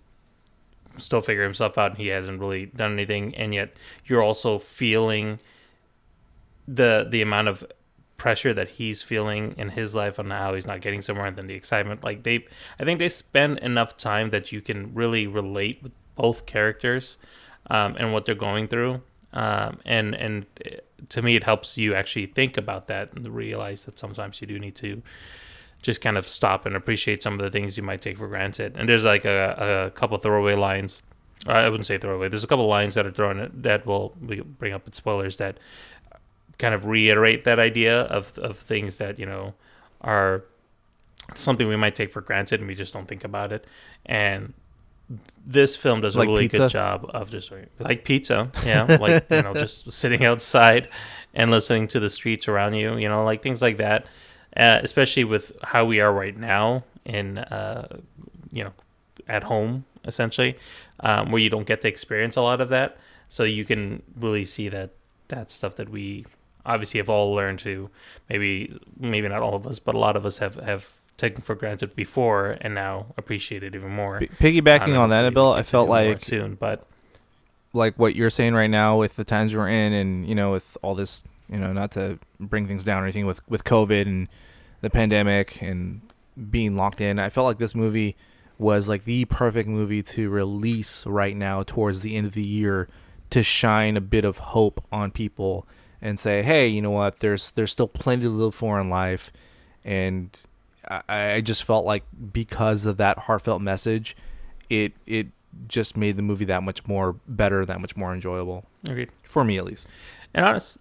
still 0.98 1.20
figure 1.20 1.42
himself 1.42 1.78
out 1.78 1.92
and 1.92 1.98
he 1.98 2.08
hasn't 2.08 2.40
really 2.40 2.66
done 2.66 2.92
anything. 2.92 3.34
And 3.34 3.54
yet 3.54 3.74
you're 4.06 4.22
also 4.22 4.58
feeling 4.58 5.38
the 6.68 7.06
the 7.08 7.22
amount 7.22 7.48
of 7.48 7.64
pressure 8.16 8.54
that 8.54 8.68
he's 8.70 9.02
feeling 9.02 9.54
in 9.58 9.70
his 9.70 9.94
life 9.94 10.18
on 10.18 10.30
how 10.30 10.54
he's 10.54 10.66
not 10.66 10.80
getting 10.80 11.02
somewhere 11.02 11.26
and 11.26 11.36
then 11.36 11.46
the 11.46 11.54
excitement. 11.54 12.04
Like 12.04 12.22
they 12.22 12.46
i 12.78 12.84
think 12.84 12.98
they 12.98 13.08
spend 13.08 13.58
enough 13.58 13.96
time 13.96 14.30
that 14.30 14.52
you 14.52 14.60
can 14.60 14.94
really 14.94 15.26
relate 15.26 15.82
with 15.82 15.92
both 16.14 16.46
characters 16.46 17.18
um, 17.70 17.96
and 17.98 18.12
what 18.12 18.26
they're 18.26 18.34
going 18.34 18.68
through 18.68 19.00
um, 19.32 19.80
and 19.84 20.14
and 20.14 20.46
to 21.09 21.22
me 21.22 21.36
it 21.36 21.44
helps 21.44 21.76
you 21.76 21.94
actually 21.94 22.26
think 22.26 22.57
about 22.57 22.86
that 22.88 23.12
and 23.14 23.28
realize 23.28 23.84
that 23.84 23.98
sometimes 23.98 24.40
you 24.40 24.46
do 24.46 24.59
need 24.59 24.76
to 24.76 25.03
just 25.82 26.00
kind 26.00 26.16
of 26.16 26.28
stop 26.28 26.64
and 26.64 26.76
appreciate 26.76 27.22
some 27.22 27.34
of 27.34 27.40
the 27.40 27.50
things 27.50 27.76
you 27.76 27.82
might 27.82 28.00
take 28.00 28.16
for 28.16 28.28
granted. 28.28 28.76
And 28.76 28.88
there's 28.88 29.05
like 29.05 29.24
a, 29.24 29.88
a 29.88 29.90
couple 29.90 30.16
throwaway 30.18 30.55
lines. 30.55 31.03
I 31.46 31.68
wouldn't 31.68 31.86
say 31.86 31.98
throwaway. 31.98 32.28
There's 32.28 32.44
a 32.44 32.46
couple 32.46 32.68
lines 32.68 32.94
that 32.94 33.05
are 33.05 33.11
thrown 33.11 33.50
that 33.53 33.84
will 33.84 34.14
bring 34.20 34.72
up 34.72 34.86
in 34.86 34.92
spoilers 34.92 35.36
that 35.38 35.59
kind 36.59 36.74
of 36.74 36.84
reiterate 36.84 37.42
that 37.44 37.59
idea 37.59 38.03
of 38.03 38.38
of 38.38 38.57
things 38.57 38.98
that 38.98 39.18
you 39.18 39.26
know 39.26 39.55
are 40.03 40.44
something 41.34 41.66
we 41.66 41.76
might 41.76 41.96
take 41.96 42.12
for 42.12 42.20
granted 42.20 42.61
and 42.61 42.68
we 42.68 42.74
just 42.74 42.92
don't 42.92 43.09
think 43.09 43.24
about 43.24 43.53
it. 43.53 43.66
And 44.07 44.55
this 45.46 45.76
film 45.76 46.00
does 46.00 46.16
a 46.16 46.18
Like 46.18 46.28
really 46.28 46.48
pizza? 46.48 46.58
good 46.58 46.68
job 46.68 47.10
of 47.12 47.30
just 47.30 47.52
like 47.80 48.04
pizza, 48.04 48.50
yeah, 48.64 48.88
like 49.00 49.24
you 49.30 49.42
know, 49.42 49.54
just 49.54 49.90
sitting 49.92 50.24
outside 50.24 50.88
and 51.34 51.50
listening 51.50 51.88
to 51.88 52.00
the 52.00 52.10
streets 52.10 52.48
around 52.48 52.74
you, 52.74 52.96
you 52.96 53.08
know, 53.08 53.24
like 53.24 53.42
things 53.42 53.62
like 53.62 53.78
that. 53.78 54.06
Uh, 54.56 54.80
especially 54.82 55.24
with 55.24 55.52
how 55.62 55.84
we 55.84 55.98
are 55.98 56.12
right 56.12 56.36
now 56.36 56.84
in, 57.06 57.38
uh, 57.38 57.88
you 58.52 58.62
know, 58.62 58.72
at 59.26 59.44
home 59.44 59.84
essentially, 60.06 60.58
um, 61.00 61.30
where 61.30 61.40
you 61.40 61.48
don't 61.48 61.66
get 61.66 61.80
to 61.80 61.88
experience 61.88 62.36
a 62.36 62.42
lot 62.42 62.60
of 62.60 62.68
that. 62.68 62.98
So 63.28 63.44
you 63.44 63.64
can 63.64 64.02
really 64.18 64.44
see 64.44 64.68
that 64.68 64.90
that 65.28 65.50
stuff 65.50 65.76
that 65.76 65.88
we 65.88 66.26
obviously 66.66 66.98
have 66.98 67.08
all 67.08 67.32
learned 67.34 67.60
to 67.60 67.88
maybe 68.28 68.78
maybe 68.98 69.26
not 69.28 69.40
all 69.40 69.54
of 69.54 69.66
us, 69.66 69.78
but 69.78 69.94
a 69.94 69.98
lot 69.98 70.16
of 70.16 70.26
us 70.26 70.38
have 70.38 70.56
have 70.56 70.90
taken 71.22 71.40
for 71.40 71.54
granted 71.54 71.96
before 71.96 72.58
and 72.60 72.74
now 72.74 73.06
appreciate 73.16 73.62
it 73.62 73.74
even 73.74 73.90
more. 73.90 74.18
P- 74.18 74.60
piggybacking 74.60 74.98
on 74.98 75.10
that, 75.10 75.32
Bill, 75.32 75.52
I 75.52 75.62
felt 75.62 75.88
like 75.88 76.24
soon, 76.24 76.56
but 76.56 76.86
like 77.72 77.98
what 77.98 78.14
you're 78.14 78.30
saying 78.30 78.54
right 78.54 78.70
now 78.70 78.98
with 78.98 79.16
the 79.16 79.24
times 79.24 79.54
we're 79.54 79.68
in 79.68 79.92
and 79.92 80.28
you 80.28 80.34
know 80.34 80.52
with 80.52 80.76
all 80.82 80.94
this 80.94 81.22
you 81.48 81.58
know 81.58 81.72
not 81.72 81.90
to 81.92 82.18
bring 82.38 82.66
things 82.66 82.84
down 82.84 83.02
or 83.02 83.06
anything 83.06 83.26
with 83.26 83.40
with 83.48 83.64
covid 83.64 84.02
and 84.02 84.28
the 84.80 84.90
pandemic 84.90 85.62
and 85.62 86.00
being 86.50 86.76
locked 86.76 87.00
in 87.00 87.18
i 87.18 87.28
felt 87.28 87.46
like 87.46 87.58
this 87.58 87.74
movie 87.74 88.16
was 88.58 88.88
like 88.88 89.04
the 89.04 89.24
perfect 89.24 89.68
movie 89.68 90.02
to 90.02 90.28
release 90.28 91.06
right 91.06 91.36
now 91.36 91.62
towards 91.62 92.02
the 92.02 92.14
end 92.16 92.26
of 92.26 92.32
the 92.32 92.44
year 92.44 92.88
to 93.30 93.42
shine 93.42 93.96
a 93.96 94.00
bit 94.00 94.24
of 94.24 94.38
hope 94.38 94.84
on 94.92 95.10
people 95.10 95.66
and 96.00 96.18
say 96.18 96.42
hey 96.42 96.66
you 96.68 96.82
know 96.82 96.90
what 96.90 97.20
there's 97.20 97.52
there's 97.52 97.72
still 97.72 97.88
plenty 97.88 98.24
to 98.24 98.30
live 98.30 98.54
for 98.54 98.78
in 98.78 98.90
life 98.90 99.32
and 99.84 100.42
I, 100.89 101.35
I 101.35 101.41
just 101.41 101.64
felt 101.64 101.85
like 101.85 102.05
because 102.33 102.87
of 102.87 102.97
that 102.97 103.18
heartfelt 103.20 103.62
message 103.62 104.16
it 104.68 104.93
it 105.07 105.28
just 105.68 105.97
made 105.97 106.16
the 106.16 106.22
movie 106.22 106.47
that 106.47 106.62
much 106.62 106.87
more 106.87 107.14
better, 107.28 107.64
that 107.64 107.80
much 107.80 107.97
more 107.97 108.14
enjoyable 108.14 108.64
agreed. 108.89 109.11
for 109.22 109.45
me 109.45 109.59
at 109.59 109.64
least. 109.64 109.87
And 110.33 110.47
honest, 110.47 110.78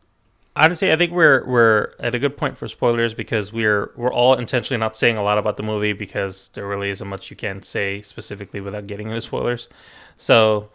honestly, 0.56 0.92
I 0.92 0.96
think 0.96 1.12
we're 1.12 1.46
we're 1.46 1.94
at 2.00 2.16
a 2.16 2.20
good 2.20 2.38
point 2.38 2.58
for 2.58 2.68
spoilers 2.68 3.14
because 3.14 3.52
we're 3.52 3.92
we're 3.96 4.14
all 4.14 4.36
intentionally 4.36 4.80
not 4.80 4.96
saying 4.96 5.18
a 5.18 5.24
lot 5.24 5.38
about 5.38 5.58
the 5.58 5.64
movie 5.64 5.94
because 5.94 6.50
there 6.54 6.68
really 6.68 6.90
isn't 6.90 7.08
much 7.08 7.30
you 7.30 7.36
can 7.36 7.62
say 7.62 8.02
specifically 8.02 8.62
without 8.62 8.88
getting 8.88 9.10
into 9.10 9.22
spoilers. 9.22 9.70
So 10.18 10.70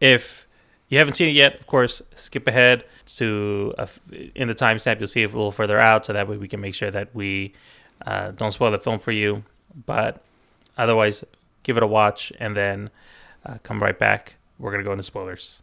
if 0.00 0.46
you 0.88 0.98
haven't 0.98 1.14
seen 1.14 1.28
it 1.28 1.34
yet, 1.34 1.58
of 1.60 1.66
course, 1.66 2.02
skip 2.14 2.46
ahead 2.46 2.84
to 3.16 3.74
a 3.78 3.88
in 4.34 4.48
the 4.48 4.54
timestamp. 4.54 5.00
You'll 5.00 5.08
see 5.08 5.22
it 5.22 5.32
a 5.32 5.36
little 5.36 5.52
further 5.52 5.78
out, 5.78 6.06
so 6.06 6.12
that 6.12 6.28
way 6.28 6.36
we 6.36 6.48
can 6.48 6.60
make 6.60 6.74
sure 6.74 6.90
that 6.90 7.14
we 7.14 7.52
uh, 8.06 8.30
don't 8.32 8.52
spoil 8.52 8.70
the 8.70 8.78
film 8.78 8.98
for 8.98 9.12
you. 9.12 9.44
But 9.86 10.24
otherwise, 10.76 11.24
give 11.62 11.76
it 11.76 11.82
a 11.82 11.86
watch 11.86 12.32
and 12.38 12.56
then 12.56 12.90
uh, 13.44 13.58
come 13.62 13.82
right 13.82 13.98
back. 13.98 14.36
We're 14.58 14.72
gonna 14.72 14.84
go 14.84 14.92
into 14.92 15.04
spoilers. 15.04 15.62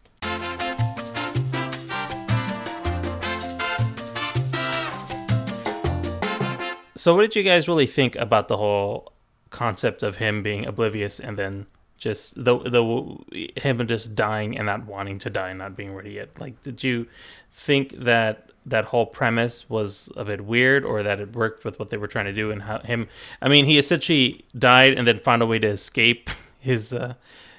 So, 6.96 7.16
what 7.16 7.22
did 7.22 7.36
you 7.36 7.44
guys 7.44 7.68
really 7.68 7.86
think 7.86 8.16
about 8.16 8.48
the 8.48 8.58
whole 8.58 9.14
concept 9.50 10.04
of 10.04 10.18
him 10.18 10.44
being 10.44 10.66
oblivious 10.66 11.20
and 11.20 11.38
then 11.38 11.66
just 11.98 12.36
the 12.44 12.58
the 12.58 13.52
him 13.56 13.88
just 13.88 14.14
dying 14.16 14.58
and 14.58 14.66
not 14.66 14.86
wanting 14.86 15.20
to 15.20 15.30
die 15.30 15.50
and 15.50 15.60
not 15.60 15.78
being 15.78 15.94
ready 15.94 16.12
yet? 16.12 16.30
Like, 16.40 16.62
did 16.64 16.84
you 16.84 17.08
think 17.54 17.92
that 18.00 18.47
that 18.68 18.86
whole 18.86 19.06
premise 19.06 19.70
was 19.70 20.10
a 20.16 20.26
bit 20.26 20.42
weird, 20.42 20.84
or 20.84 21.02
that 21.04 21.20
it 21.20 21.34
worked 21.36 21.66
with 21.66 21.80
what 21.80 21.90
they 21.90 21.98
were 21.98 22.08
trying 22.08 22.26
to 22.26 22.34
do 22.34 22.52
and 22.52 22.64
how 22.64 22.80
him? 22.80 23.08
I 23.42 23.50
mean, 23.50 23.66
he 23.66 23.80
essentially 23.80 24.46
died 24.58 24.94
and 24.94 25.08
then 25.08 25.20
found 25.20 25.42
a 25.42 25.46
way 25.46 25.60
to 25.60 25.68
escape 25.68 26.30
his 26.60 26.94
uh, 26.94 27.16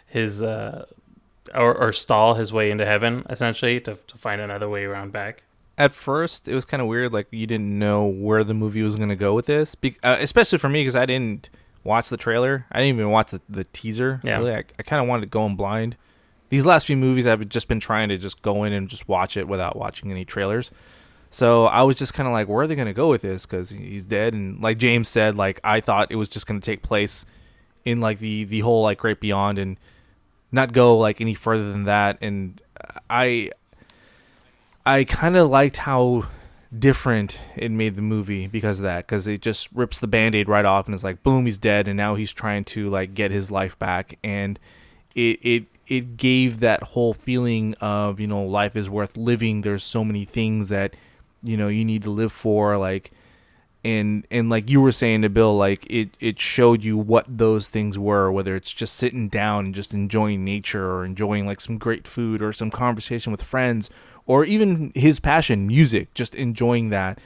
his 0.07 0.43
uh, 0.43 0.85
or, 1.55 1.75
or 1.75 1.93
stall 1.93 2.35
his 2.35 2.53
way 2.53 2.71
into 2.71 2.87
heaven, 2.87 3.25
essentially 3.29 3.81
to 3.81 3.97
to 4.07 4.19
find 4.19 4.41
another 4.41 4.69
way 4.69 4.85
around 4.85 5.13
back. 5.13 5.43
At 5.77 5.93
first, 5.93 6.49
it 6.49 6.55
was 6.55 6.65
kind 6.65 6.81
of 6.81 6.89
weird. 6.89 7.13
Like 7.13 7.29
you 7.31 7.47
didn't 7.47 7.79
know 7.79 8.05
where 8.05 8.45
the 8.45 8.55
movie 8.55 8.83
was 8.83 8.97
going 8.97 9.09
to 9.09 9.17
go 9.17 9.35
with 9.35 9.47
this, 9.47 9.75
Be- 9.75 9.97
uh, 10.03 10.17
especially 10.21 10.59
for 10.59 10.69
me 10.69 10.83
because 10.83 10.97
I 10.97 11.07
didn't 11.07 11.51
watch 11.85 12.09
the 12.09 12.17
trailer. 12.17 12.67
I 12.71 12.81
didn't 12.81 12.97
even 12.97 13.11
watch 13.11 13.31
the, 13.31 13.41
the 13.49 13.65
teaser. 13.65 14.21
Yeah. 14.23 14.39
Really, 14.39 14.55
I, 14.55 14.65
I 14.79 14.83
kind 14.83 15.01
of 15.01 15.09
wanted 15.09 15.23
to 15.23 15.29
go 15.29 15.47
in 15.47 15.57
blind. 15.57 15.97
These 16.51 16.65
last 16.65 16.87
few 16.87 16.97
movies, 16.97 17.27
I've 17.27 17.49
just 17.49 17.69
been 17.69 17.81
trying 17.81 18.09
to 18.09 18.19
just 18.19 18.41
go 18.43 18.65
in 18.65 18.73
and 18.73 18.89
just 18.89 19.07
watch 19.09 19.37
it 19.37 19.47
without 19.47 19.77
watching 19.77 20.11
any 20.11 20.25
trailers. 20.25 20.71
So 21.31 21.67
I 21.67 21.83
was 21.83 21.97
just 21.97 22.15
kind 22.15 22.27
of 22.27 22.33
like, 22.33 22.49
where 22.49 22.63
are 22.63 22.67
they 22.67 22.75
going 22.75 22.87
to 22.87 22.95
go 22.95 23.09
with 23.09 23.23
this? 23.23 23.45
Because 23.45 23.71
he's 23.71 24.07
dead, 24.07 24.33
and 24.33 24.61
like 24.63 24.79
James 24.79 25.09
said, 25.09 25.37
like 25.37 25.61
I 25.63 25.81
thought 25.81 26.11
it 26.11 26.17
was 26.17 26.29
just 26.29 26.47
going 26.47 26.61
to 26.61 26.65
take 26.65 26.83
place 26.83 27.27
in 27.85 28.01
like 28.01 28.19
the 28.19 28.45
the 28.45 28.61
whole 28.61 28.83
like 28.83 28.99
Great 28.99 29.21
Beyond 29.21 29.59
and 29.59 29.77
not 30.51 30.73
go 30.73 30.97
like 30.97 31.21
any 31.21 31.35
further 31.35 31.71
than 31.71 31.85
that. 31.85 32.19
And 32.21 32.61
I 33.11 33.51
I 34.87 35.05
kind 35.05 35.37
of 35.37 35.51
liked 35.51 35.79
how 35.79 36.27
different 36.77 37.39
it 37.57 37.71
made 37.71 37.97
the 37.97 38.03
movie 38.03 38.47
because 38.47 38.79
of 38.79 38.85
that 38.85 39.07
because 39.07 39.27
it 39.27 39.41
just 39.41 39.71
rips 39.73 40.01
the 40.01 40.07
band-aid 40.07 40.49
right 40.49 40.67
off 40.67 40.85
and 40.85 40.95
it's 40.95 41.05
like 41.05 41.23
boom 41.23 41.47
he's 41.47 41.57
dead 41.57 41.89
and 41.89 41.97
now 41.97 42.15
he's 42.15 42.31
trying 42.31 42.63
to 42.63 42.91
like 42.91 43.15
get 43.15 43.31
his 43.31 43.51
life 43.51 43.79
back 43.79 44.19
and 44.23 44.59
it 45.15 45.39
it 45.41 45.65
it 45.87 46.19
gave 46.19 46.61
that 46.61 46.83
whole 46.83 47.15
feeling 47.15 47.75
of 47.81 48.21
you 48.21 48.27
know 48.27 48.45
life 48.45 48.77
is 48.77 48.91
worth 48.91 49.17
living 49.17 49.63
there's 49.63 49.83
so 49.83 50.05
many 50.05 50.27
things 50.27 50.69
that 50.69 50.95
you 51.43 51.57
know 51.57 51.69
you 51.69 51.85
need 51.85 52.03
to 52.03 52.11
live 52.11 52.33
for 52.33 52.77
like 52.77 53.13
and 53.85 54.27
and 54.31 54.51
like 54.51 54.69
you 54.69 54.81
were 54.81 54.93
saying 54.93 55.23
to 55.23 55.29
Bill 55.29 55.57
like 55.57 55.87
it 55.89 56.11
it 56.21 56.41
showed 56.41 56.83
you 56.83 56.99
what 56.99 57.25
those 57.29 57.69
things 57.69 57.99
were 57.99 58.31
whether 58.31 58.57
it's 58.57 58.73
just 58.73 58.97
sitting 58.97 59.29
down 59.29 59.67
and 59.67 59.75
just 59.75 59.95
enjoying 59.95 60.45
nature 60.45 60.91
or 60.91 61.05
enjoying 61.05 61.47
like 61.47 61.61
some 61.61 61.79
great 61.79 62.07
food 62.07 62.43
or 62.43 62.53
some 62.53 62.71
conversation 62.71 63.31
with 63.31 63.43
friends 63.43 63.89
or 64.27 64.45
even 64.45 64.93
his 64.95 65.21
passion 65.21 65.67
music 65.67 66.13
just 66.15 66.35
enjoying 66.35 66.91
that. 66.91 67.19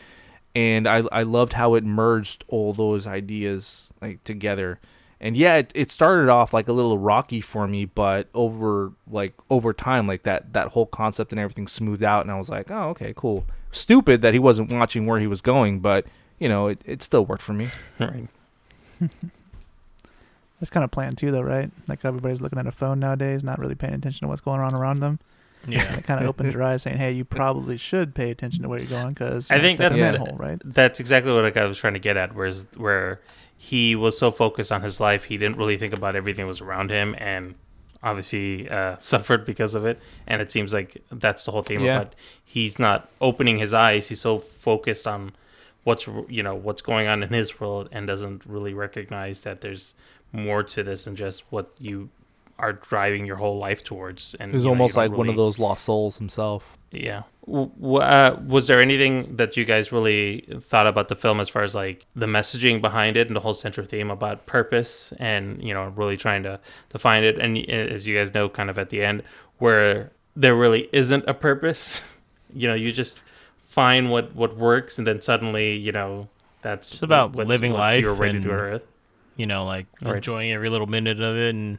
And 0.54 0.86
I 0.86 1.02
I 1.10 1.22
loved 1.22 1.54
how 1.54 1.74
it 1.74 1.84
merged 1.84 2.44
all 2.48 2.74
those 2.74 3.06
ideas 3.06 3.92
like 4.00 4.22
together 4.24 4.78
and 5.22 5.36
yeah 5.36 5.56
it, 5.56 5.72
it 5.74 5.90
started 5.90 6.28
off 6.28 6.52
like 6.52 6.68
a 6.68 6.72
little 6.72 6.98
rocky 6.98 7.40
for 7.40 7.66
me 7.66 7.84
but 7.84 8.28
over 8.34 8.92
like 9.10 9.32
over 9.48 9.72
time 9.72 10.06
like 10.06 10.24
that 10.24 10.52
that 10.52 10.68
whole 10.68 10.86
concept 10.86 11.32
and 11.32 11.40
everything 11.40 11.66
smoothed 11.66 12.02
out 12.02 12.22
and 12.22 12.30
I 12.30 12.36
was 12.36 12.50
like 12.50 12.70
oh 12.70 12.90
okay 12.90 13.14
cool 13.16 13.46
stupid 13.70 14.20
that 14.20 14.34
he 14.34 14.38
wasn't 14.38 14.70
watching 14.70 15.06
where 15.06 15.20
he 15.20 15.26
was 15.26 15.40
going 15.40 15.80
but 15.80 16.04
you 16.42 16.48
know, 16.48 16.66
it, 16.66 16.82
it 16.84 17.02
still 17.02 17.24
worked 17.24 17.42
for 17.42 17.52
me. 17.52 17.68
Right. 18.00 18.26
That's 20.58 20.70
kind 20.70 20.82
of 20.84 20.90
planned 20.90 21.18
too, 21.18 21.30
though, 21.30 21.40
right? 21.40 21.70
Like 21.88 22.04
everybody's 22.04 22.40
looking 22.40 22.58
at 22.58 22.66
a 22.66 22.72
phone 22.72 22.98
nowadays, 23.00 23.42
not 23.44 23.58
really 23.58 23.74
paying 23.74 23.94
attention 23.94 24.26
to 24.26 24.28
what's 24.28 24.40
going 24.40 24.60
on 24.60 24.74
around 24.74 25.00
them. 25.00 25.18
Yeah. 25.66 25.84
And 25.88 25.98
it 25.98 26.04
kind 26.04 26.20
of 26.20 26.28
opens 26.28 26.54
your 26.54 26.62
eyes, 26.62 26.82
saying, 26.82 26.98
"Hey, 26.98 27.12
you 27.12 27.24
probably 27.24 27.76
should 27.76 28.14
pay 28.14 28.30
attention 28.30 28.62
to 28.62 28.68
where 28.68 28.78
you're 28.78 28.88
going 28.88 29.10
because 29.10 29.50
I 29.50 29.58
think 29.58 29.78
that's 29.78 29.96
a 29.96 29.98
yeah. 29.98 30.12
manhole, 30.12 30.36
right?" 30.36 30.60
That's 30.64 31.00
exactly 31.00 31.32
what 31.32 31.42
like, 31.42 31.56
I 31.56 31.64
was 31.64 31.78
trying 31.78 31.94
to 31.94 31.98
get 31.98 32.16
at. 32.16 32.34
Whereas 32.34 32.66
where 32.76 33.20
he 33.64 33.94
was 33.94 34.18
so 34.18 34.32
focused 34.32 34.72
on 34.72 34.82
his 34.82 34.98
life, 34.98 35.24
he 35.24 35.38
didn't 35.38 35.56
really 35.56 35.78
think 35.78 35.92
about 35.94 36.16
everything 36.16 36.44
that 36.44 36.48
was 36.48 36.60
around 36.60 36.90
him, 36.90 37.14
and 37.18 37.54
obviously 38.02 38.68
uh, 38.68 38.96
suffered 38.98 39.44
because 39.44 39.76
of 39.76 39.84
it. 39.86 40.00
And 40.26 40.42
it 40.42 40.50
seems 40.50 40.72
like 40.72 41.00
that's 41.12 41.44
the 41.44 41.52
whole 41.52 41.62
theme 41.62 41.80
Yeah. 41.80 42.00
about 42.00 42.14
he's 42.44 42.80
not 42.80 43.08
opening 43.20 43.58
his 43.58 43.72
eyes. 43.72 44.08
He's 44.08 44.20
so 44.20 44.38
focused 44.40 45.06
on 45.06 45.32
what's 45.84 46.08
you 46.28 46.42
know 46.42 46.56
what's 46.56 46.82
going 46.82 47.06
on 47.06 47.22
in 47.22 47.28
his 47.28 47.60
world 47.60 47.88
and 47.92 48.06
doesn't 48.06 48.44
really 48.46 48.74
recognize 48.74 49.42
that 49.44 49.60
there's 49.60 49.94
more 50.32 50.64
to 50.64 50.82
this 50.82 51.04
than 51.04 51.14
just 51.14 51.44
what 51.50 51.70
you 51.78 52.08
are 52.58 52.72
driving 52.72 53.26
your 53.26 53.36
whole 53.36 53.58
life 53.58 53.84
towards. 53.84 54.34
And 54.40 54.50
he's 54.50 54.54
was 54.56 54.64
you 54.64 54.68
know, 54.70 54.74
you 54.74 54.78
almost 54.80 54.94
don't 54.96 55.10
like 55.10 55.16
one 55.18 55.28
of 55.28 55.36
those 55.36 55.60
lost 55.60 55.84
souls 55.84 56.18
himself. 56.18 56.76
Yeah. 56.90 57.22
Uh, 57.50 58.36
was 58.46 58.68
there 58.68 58.80
anything 58.80 59.36
that 59.36 59.56
you 59.56 59.64
guys 59.64 59.90
really 59.90 60.46
thought 60.62 60.86
about 60.86 61.08
the 61.08 61.16
film 61.16 61.40
as 61.40 61.48
far 61.48 61.62
as 61.64 61.74
like 61.74 62.06
the 62.14 62.26
messaging 62.26 62.80
behind 62.80 63.16
it 63.16 63.26
and 63.26 63.34
the 63.34 63.40
whole 63.40 63.52
central 63.54 63.84
theme 63.86 64.10
about 64.12 64.46
purpose 64.46 65.12
and 65.18 65.60
you 65.62 65.74
know 65.74 65.86
really 65.96 66.16
trying 66.16 66.44
to 66.44 66.60
to 66.90 66.98
find 67.00 67.24
it 67.24 67.38
and 67.40 67.56
uh, 67.58 67.94
as 67.94 68.06
you 68.06 68.16
guys 68.16 68.32
know 68.32 68.48
kind 68.48 68.70
of 68.70 68.78
at 68.78 68.90
the 68.90 69.02
end 69.02 69.24
where 69.58 70.12
there 70.36 70.54
really 70.54 70.88
isn't 70.92 71.24
a 71.28 71.34
purpose 71.34 72.00
you 72.54 72.68
know 72.68 72.74
you 72.74 72.92
just 72.92 73.20
find 73.66 74.08
what 74.10 74.32
what 74.36 74.56
works 74.56 74.96
and 74.96 75.04
then 75.06 75.20
suddenly 75.20 75.74
you 75.76 75.90
know 75.90 76.28
that's 76.62 77.02
about 77.02 77.34
living 77.34 77.72
life 77.72 78.02
you're 78.02 78.14
ready 78.14 78.40
to 78.40 78.50
earth 78.50 78.82
you 79.34 79.46
know, 79.46 79.64
like 79.64 79.86
Right. 80.02 80.16
enjoying 80.16 80.52
every 80.52 80.68
little 80.68 80.86
minute 80.86 81.18
of 81.20 81.36
it, 81.38 81.54
and 81.54 81.78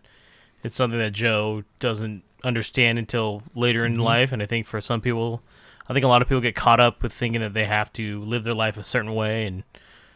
it's 0.63 0.75
something 0.75 0.97
that 0.97 1.11
Joe 1.11 1.63
doesn't 1.79 2.23
understand 2.43 2.97
until 2.97 3.43
later 3.53 3.85
in 3.85 3.93
Mm-hmm. 3.93 4.01
life. 4.01 4.31
And 4.31 4.41
I 4.41 4.47
think 4.47 4.65
for 4.65 4.81
some 4.81 5.01
people, 5.01 5.43
I 5.89 5.93
think 5.93 6.05
a 6.05 6.07
lot 6.07 6.21
of 6.21 6.27
people 6.27 6.41
get 6.41 6.55
caught 6.55 6.79
up 6.79 7.03
with 7.03 7.11
thinking 7.13 7.41
that 7.41 7.53
they 7.53 7.65
have 7.65 7.91
to 7.93 8.23
live 8.23 8.43
their 8.43 8.53
life 8.53 8.77
a 8.77 8.83
certain 8.83 9.13
way 9.15 9.45
and 9.45 9.63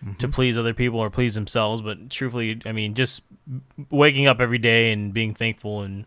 Mm-hmm. 0.05 0.13
to 0.17 0.27
please 0.27 0.59
other 0.59 0.75
people 0.75 0.99
or 0.99 1.09
please 1.09 1.33
themselves. 1.33 1.81
But 1.81 2.11
truthfully, 2.11 2.61
I 2.67 2.71
mean, 2.71 2.93
just 2.93 3.23
waking 3.89 4.27
up 4.27 4.39
every 4.39 4.59
day 4.59 4.91
and 4.91 5.11
being 5.11 5.33
thankful 5.33 5.81
and 5.81 6.05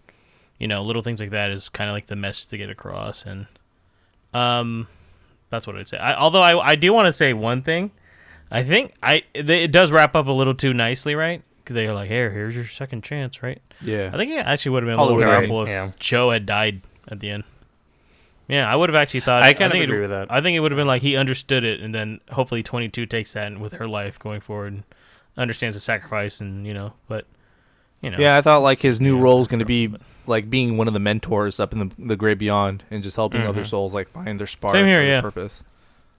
you 0.61 0.69
know 0.69 0.85
little 0.85 1.03
things 1.03 1.19
like 1.19 1.31
that 1.31 1.51
is 1.51 1.69
kind 1.69 1.91
of 1.91 1.95
like 1.95 2.07
the 2.07 2.15
message 2.15 2.47
to 2.51 2.57
get 2.57 2.71
across. 2.71 3.25
And 3.27 3.47
um, 4.33 4.87
that's 5.49 5.67
what 5.67 5.75
I'd 5.75 5.89
say. 5.89 5.99
I, 5.99 6.15
although 6.15 6.41
I 6.43 6.71
I 6.71 6.75
do 6.77 6.93
want 6.93 7.07
to 7.07 7.13
say 7.13 7.33
one 7.33 7.63
thing. 7.63 7.91
I 8.49 8.63
think 8.63 8.95
I 9.03 9.23
it, 9.35 9.51
it 9.51 9.73
does 9.73 9.91
wrap 9.91 10.15
up 10.15 10.29
a 10.29 10.33
little 10.33 10.55
too 10.55 10.73
nicely, 10.73 11.17
right? 11.17 11.43
They're 11.65 11.93
like, 11.93 12.09
"Here, 12.09 12.31
here's 12.31 12.55
your 12.55 12.67
second 12.67 13.03
chance," 13.03 13.43
right? 13.43 13.61
Yeah. 13.81 14.11
I 14.13 14.17
think 14.17 14.31
it 14.31 14.39
actually 14.47 14.71
would 14.71 14.85
have 14.85 14.89
been 14.93 14.99
a 15.01 15.03
little 15.03 15.19
Hollywood, 15.19 15.35
right? 15.35 15.39
powerful 15.49 15.63
if 15.65 15.69
Yeah. 15.69 15.91
Joe 15.99 16.31
had 16.31 16.47
died 16.47 16.81
at 17.09 17.19
the 17.19 17.31
end. 17.31 17.43
Yeah, 18.51 18.71
I 18.71 18.75
would 18.77 18.89
have 18.89 19.01
actually 19.01 19.21
thought. 19.21 19.43
I 19.45 19.53
kind 19.53 19.73
of 19.73 19.81
agree 19.81 19.99
it, 19.99 20.01
with 20.03 20.11
that. 20.11 20.31
I 20.31 20.41
think 20.41 20.57
it 20.57 20.61
would 20.61 20.73
have 20.73 20.77
been 20.77 20.87
like 20.87 21.03
he 21.03 21.17
understood 21.17 21.65
it, 21.65 21.81
and 21.81 21.95
then 21.95 22.21
hopefully 22.31 22.63
twenty 22.63 22.89
two 22.89 23.07
takes 23.07 23.33
that 23.35 23.59
with 23.59 23.75
her 23.75 23.87
life 23.89 24.19
going 24.19 24.41
forward, 24.41 24.73
and 24.73 24.83
understands 25.37 25.77
the 25.77 25.81
sacrifice, 25.81 26.41
and 26.41 26.67
you 26.67 26.75
know, 26.75 26.93
but 27.09 27.27
you 28.03 28.11
know, 28.11 28.19
Yeah, 28.19 28.37
I 28.37 28.43
thought 28.43 28.59
like 28.63 28.81
his 28.83 29.01
new 29.01 29.17
yeah, 29.17 29.23
role 29.23 29.39
was 29.39 29.49
going 29.49 29.61
to 29.61 29.65
be 29.65 29.87
but- 29.87 30.01
like 30.27 30.49
being 30.51 30.77
one 30.77 30.87
of 30.89 30.95
the 30.95 31.01
mentors 31.01 31.59
up 31.61 31.73
in 31.73 31.79
the 31.79 31.91
the 31.99 32.17
great 32.17 32.39
beyond 32.39 32.83
and 32.91 33.03
just 33.03 33.17
helping 33.17 33.43
other 33.43 33.63
Mhm. 33.63 33.67
souls 33.69 33.95
like 33.95 34.09
find 34.11 34.39
their 34.41 34.47
spark 34.47 34.73
Same 34.75 34.87
here, 34.87 35.01
or 35.01 35.05
their 35.05 35.15
yeah. 35.17 35.21
purpose. 35.21 35.65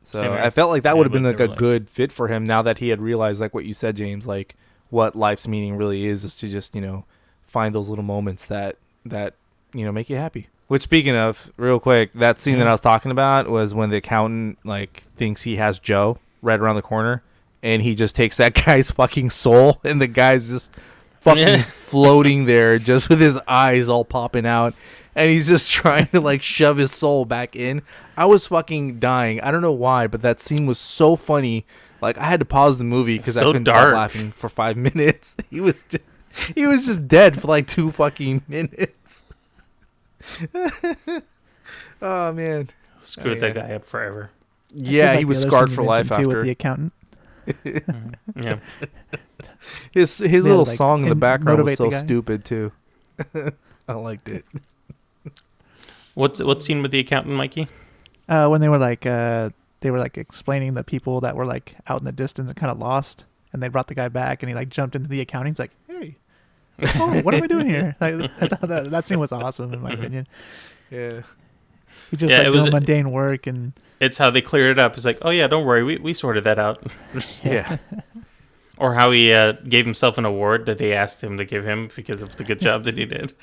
So 0.04 0.34
I 0.34 0.50
felt 0.50 0.70
like 0.70 0.84
that 0.84 0.92
Yeah, 0.92 0.94
would 0.96 1.06
have 1.06 1.14
been 1.14 1.24
like 1.24 1.40
a 1.40 1.44
were 1.44 1.48
like- 1.50 1.58
good 1.58 1.90
fit 1.90 2.12
for 2.12 2.28
him 2.28 2.44
now 2.44 2.62
that 2.62 2.80
he 2.80 2.90
had 2.90 3.02
realized 3.02 3.40
like 3.42 3.54
what 3.54 3.66
you 3.66 3.74
said, 3.74 3.96
James, 3.98 4.26
like 4.28 4.56
what 4.90 5.16
life's 5.16 5.48
meaning 5.48 5.78
really 5.78 6.06
is 6.06 6.24
is 6.26 6.36
to 6.36 6.50
just, 6.50 6.76
you 6.76 6.82
know, 6.82 7.06
find 7.46 7.74
those 7.76 7.88
little 7.88 8.04
moments 8.04 8.46
that 8.48 8.78
that, 9.06 9.36
you 9.74 9.86
know, 9.86 9.92
make 9.92 10.10
you 10.10 10.16
happy. 10.18 10.48
Which 10.72 10.84
speaking 10.84 11.18
of, 11.18 11.52
real 11.58 11.82
quick, 11.82 12.14
that 12.14 12.40
scene 12.40 12.58
that 12.60 12.66
I 12.68 12.72
was 12.72 12.80
talking 12.80 13.12
about 13.12 13.50
was 13.50 13.74
when 13.76 13.90
the 13.90 13.98
accountant 13.98 14.58
like 14.64 15.04
thinks 15.18 15.42
he 15.42 15.58
has 15.58 15.80
Joe 15.80 16.18
right 16.42 16.58
around 16.58 16.78
the 16.78 16.82
corner 16.82 17.24
and 17.62 17.82
he 17.82 17.94
just 17.94 18.16
takes 18.16 18.38
that 18.38 18.54
guy's 18.66 18.90
fucking 18.90 19.32
soul 19.32 19.82
and 19.84 20.00
the 20.02 20.08
guy's 20.08 20.48
just 20.48 20.72
fucking 21.20 21.46
Yeah. 21.46 21.62
floating 21.64 22.46
there 22.46 22.80
just 22.80 23.10
with 23.10 23.20
his 23.20 23.38
eyes 23.50 23.90
all 23.90 24.06
popping 24.06 24.46
out 24.46 24.74
and 25.14 25.30
he's 25.30 25.46
just 25.50 25.70
trying 25.80 26.06
to 26.06 26.22
like 26.22 26.42
shove 26.42 26.78
his 26.78 26.94
soul 26.94 27.26
back 27.26 27.54
in. 27.54 27.82
I 28.16 28.24
was 28.24 28.48
fucking 28.48 29.00
dying. 29.00 29.42
I 29.42 29.52
don't 29.52 29.62
know 29.62 29.74
why, 29.74 30.08
but 30.08 30.22
that 30.22 30.40
scene 30.40 30.68
was 30.68 30.80
so 30.80 31.18
funny. 31.18 31.66
Like 32.00 32.18
I 32.18 32.24
had 32.24 32.40
to 32.40 32.46
pause 32.46 32.78
the 32.78 32.86
movie 32.86 33.18
because 33.18 33.36
I 33.36 33.42
So 33.42 33.48
couldn't 33.48 33.66
dark. 33.66 33.90
stop 33.90 33.94
laughing 33.94 34.32
for 34.32 34.48
five 34.48 34.78
minutes. 34.78 35.36
He 35.50 35.60
was 35.60 35.84
just, 35.90 36.04
he 36.56 36.66
was 36.66 36.86
just 36.86 37.10
dead 37.10 37.42
for 37.42 37.48
like 37.48 37.68
two 37.68 37.92
fucking 37.92 38.44
minutes. 38.48 39.26
oh 42.02 42.32
man. 42.34 42.70
screwed 43.00 43.42
yeah. 43.42 43.52
that 43.52 43.56
guy 43.56 43.74
up 43.74 43.86
forever 43.86 44.32
Yeah, 44.74 45.10
like 45.12 45.20
he 45.20 45.26
was 45.26 45.42
scarred 45.42 45.72
for 45.72 45.84
life 45.84 46.10
mentioned, 46.10 46.10
too, 46.10 46.30
after 46.30 46.38
with 46.38 46.46
the 46.46 46.52
accountant. 46.52 46.94
yeah 48.36 48.60
his 49.92 50.18
his 50.20 50.46
Yeah, 50.46 50.52
little 50.52 50.66
like, 50.66 50.78
song 50.78 51.04
in 51.04 51.10
the 51.10 51.16
background 51.16 51.64
was 51.64 51.78
motivate 51.78 51.78
the 51.78 51.92
so 51.92 52.06
stupid 52.06 52.46
too. 52.46 52.72
I 53.88 53.94
liked 53.94 54.30
it. 54.30 54.46
What's 56.14 56.42
what 56.42 56.62
scene 56.64 56.82
with 56.82 56.92
the 56.92 57.00
accountant, 57.00 57.36
Mikey? 57.36 57.68
Uh, 58.28 58.48
when 58.48 58.62
they 58.62 58.70
were 58.70 58.78
like, 58.78 59.06
uh, 59.06 59.50
they 59.82 59.92
were 59.92 60.00
like 60.00 60.18
explaining 60.18 60.74
the 60.74 60.84
people 60.84 61.22
that 61.22 61.36
were 61.36 61.46
like 61.46 61.76
out 61.88 62.00
in 62.00 62.06
the 62.06 62.12
distance 62.12 62.50
and 62.50 62.58
kind 62.58 62.72
of 62.72 62.78
lost, 62.80 63.26
and 63.54 63.62
they 63.64 63.68
brought 63.68 63.88
the 63.88 63.96
guy 63.96 64.08
back, 64.10 64.42
and 64.44 64.50
he 64.50 64.56
like 64.56 64.70
jumped 64.70 64.96
into 64.96 65.10
the 65.10 65.22
accounting. 65.22 65.54
He's 65.54 65.60
like, 65.60 65.72
"Hey, 65.72 65.76
oh, 66.96 67.22
what 67.22 67.34
am 67.34 67.44
I 67.44 67.48
doing 67.48 67.68
here?" 67.70 67.96
Like, 68.02 68.32
I 68.42 68.48
thought 68.48 68.68
that 68.70 68.92
that 68.92 69.06
scene 69.06 69.20
was 69.20 69.32
awesome 69.32 69.74
in 69.74 69.82
my 69.82 69.92
opinion. 69.98 70.28
Yeah. 70.90 71.22
He 72.10 72.18
just 72.18 72.32
Yeah, 72.32 72.40
like 72.40 72.48
it 72.48 72.50
was- 72.52 72.64
doing 72.64 72.74
mundane 72.74 73.12
work 73.12 73.48
and 73.48 73.74
It's 74.00 74.18
how 74.18 74.32
they 74.32 74.42
cleared 74.42 74.72
it 74.72 74.80
up. 74.80 74.96
It's 74.98 75.06
like, 75.06 75.20
oh 75.22 75.30
yeah, 75.30 75.48
don't 75.48 75.66
worry, 75.66 75.84
we 75.84 75.98
we 75.98 76.14
sorted 76.14 76.44
that 76.46 76.60
out. 76.60 76.84
Yeah. 77.44 77.78
or 78.78 78.96
how 78.96 79.12
he 79.12 79.32
uh, 79.32 79.52
gave 79.70 79.86
himself 79.86 80.18
an 80.18 80.26
award 80.26 80.66
that 80.66 80.78
they 80.80 80.92
asked 80.94 81.22
him 81.24 81.38
to 81.38 81.46
give 81.46 81.64
him 81.64 81.90
because 81.96 82.22
of 82.24 82.36
the 82.38 82.44
good 82.44 82.60
job 82.60 82.84
that 82.86 82.98
he 82.98 83.06
did. 83.06 83.34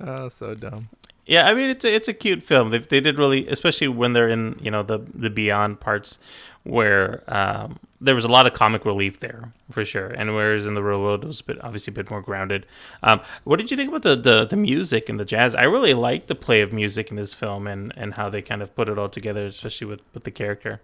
Oh, 0.00 0.28
so 0.28 0.54
dumb. 0.54 0.88
Yeah, 1.24 1.48
I 1.48 1.54
mean 1.54 1.70
it's 1.70 1.84
a, 1.84 1.94
it's 1.94 2.06
a 2.08 2.12
cute 2.12 2.42
film. 2.42 2.70
They 2.70 2.78
they 2.78 3.00
did 3.00 3.18
really, 3.18 3.48
especially 3.48 3.88
when 3.88 4.12
they're 4.12 4.28
in 4.28 4.56
you 4.60 4.70
know 4.70 4.82
the 4.82 4.98
the 5.14 5.30
beyond 5.30 5.80
parts 5.80 6.18
where 6.66 7.22
um, 7.28 7.78
there 8.00 8.14
was 8.14 8.24
a 8.24 8.28
lot 8.28 8.46
of 8.46 8.52
comic 8.52 8.84
relief 8.84 9.20
there 9.20 9.52
for 9.70 9.84
sure, 9.84 10.08
and 10.08 10.34
whereas 10.34 10.66
in 10.66 10.74
the 10.74 10.82
real 10.82 11.00
world 11.00 11.24
it 11.24 11.26
was 11.26 11.40
a 11.40 11.44
bit 11.44 11.64
obviously 11.64 11.92
a 11.92 11.94
bit 11.94 12.10
more 12.10 12.20
grounded. 12.20 12.66
Um, 13.02 13.20
what 13.44 13.58
did 13.58 13.70
you 13.70 13.76
think 13.76 13.88
about 13.88 14.02
the, 14.02 14.16
the 14.16 14.44
the 14.46 14.56
music 14.56 15.08
and 15.08 15.18
the 15.18 15.24
jazz? 15.24 15.54
I 15.54 15.62
really 15.62 15.94
liked 15.94 16.28
the 16.28 16.34
play 16.34 16.60
of 16.60 16.72
music 16.72 17.10
in 17.10 17.16
this 17.16 17.32
film 17.32 17.66
and 17.66 17.92
and 17.96 18.14
how 18.14 18.28
they 18.28 18.42
kind 18.42 18.62
of 18.62 18.74
put 18.74 18.88
it 18.88 18.98
all 18.98 19.08
together, 19.08 19.46
especially 19.46 19.86
with 19.86 20.02
with 20.12 20.24
the 20.24 20.30
character. 20.30 20.80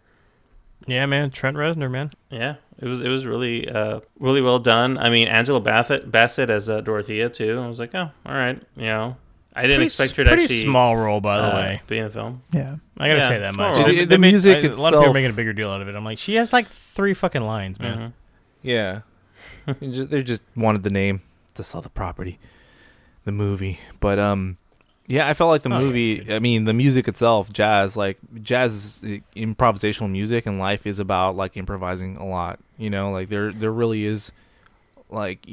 Yeah, 0.86 1.06
man, 1.06 1.30
Trent 1.30 1.56
Reznor, 1.56 1.90
man. 1.90 2.12
Yeah, 2.30 2.56
it 2.78 2.86
was 2.86 3.00
it 3.00 3.08
was 3.08 3.26
really 3.26 3.68
uh, 3.68 4.00
really 4.18 4.40
well 4.40 4.58
done. 4.58 4.98
I 4.98 5.10
mean, 5.10 5.28
Angela 5.28 5.60
Bassett 5.60 6.10
Bassett 6.10 6.50
as 6.50 6.68
uh, 6.68 6.80
Dorothea 6.80 7.28
too. 7.28 7.60
I 7.60 7.68
was 7.68 7.78
like, 7.78 7.94
oh, 7.94 8.10
all 8.26 8.34
right, 8.34 8.60
you 8.76 8.86
know. 8.86 9.16
I 9.54 9.62
didn't 9.62 9.76
Pretty 9.76 9.84
expect 9.86 10.16
her 10.16 10.24
to 10.24 10.28
pretty 10.30 10.44
actually 10.44 10.60
small 10.62 10.96
role, 10.96 11.20
by 11.20 11.36
the 11.38 11.44
uh, 11.44 11.54
way. 11.56 11.82
be 11.86 11.98
in 11.98 12.04
the 12.04 12.10
film. 12.10 12.42
yeah. 12.52 12.76
I 12.98 13.08
gotta 13.08 13.20
Yeah, 13.20 13.28
say 13.28 13.38
that 13.40 13.56
much. 13.56 13.56
not 13.56 13.86
They- 13.86 13.96
wrong. 13.98 14.08
The 14.08 14.18
made- 14.18 14.30
music 14.30 14.64
a 14.64 14.68
lot 14.80 14.94
of 14.94 15.00
people 15.00 15.10
are 15.10 15.14
making 15.14 15.30
a 15.30 15.34
bigger 15.34 15.52
deal 15.52 15.70
out 15.70 15.82
of 15.82 15.88
it. 15.88 15.94
I'm 15.94 16.04
like, 16.04 16.18
she 16.18 16.34
has 16.36 16.52
like 16.52 16.68
three 16.68 17.12
fucking 17.14 17.42
lines, 17.42 17.78
man. 17.78 17.98
Mhm. 17.98 18.12
Yeah. 18.62 19.00
They 19.80 20.22
just 20.22 20.42
wanted 20.56 20.82
the 20.84 20.90
name 20.90 21.20
to 21.54 21.62
sell 21.62 21.80
the 21.82 21.88
property, 21.90 22.38
the 23.24 23.32
movie. 23.32 23.78
But 24.00 24.18
um, 24.18 24.56
yeah, 25.06 25.28
I 25.28 25.34
felt 25.34 25.50
like 25.50 25.62
the 25.62 25.72
Oh, 25.74 25.80
movie. 25.80 26.16
dude. 26.20 26.30
I 26.32 26.38
mean, 26.38 26.64
the 26.64 26.72
music 26.72 27.06
itself, 27.06 27.52
jazz, 27.52 27.96
like 27.96 28.18
jazz, 28.42 28.72
is, 29.02 29.20
improvisational 29.36 30.10
music, 30.10 30.46
and 30.46 30.58
life 30.58 30.86
is 30.86 30.98
about 30.98 31.36
like 31.36 31.56
improvising 31.56 32.16
a 32.16 32.26
lot. 32.26 32.58
You 32.78 32.88
know, 32.90 33.10
like 33.12 33.28
there 33.28 33.52
there 33.52 33.72
really 33.72 34.04
is, 34.04 34.32
like 35.10 35.46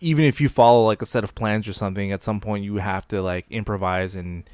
even 0.00 0.24
if 0.24 0.40
you 0.40 0.48
follow 0.48 0.84
like 0.86 1.02
a 1.02 1.06
set 1.06 1.24
of 1.24 1.34
plans 1.34 1.66
or 1.68 1.72
something, 1.72 2.12
at 2.12 2.22
some 2.22 2.40
point 2.40 2.64
you 2.64 2.76
have 2.76 3.06
to 3.08 3.22
like 3.22 3.46
improvise 3.50 4.14
and. 4.14 4.44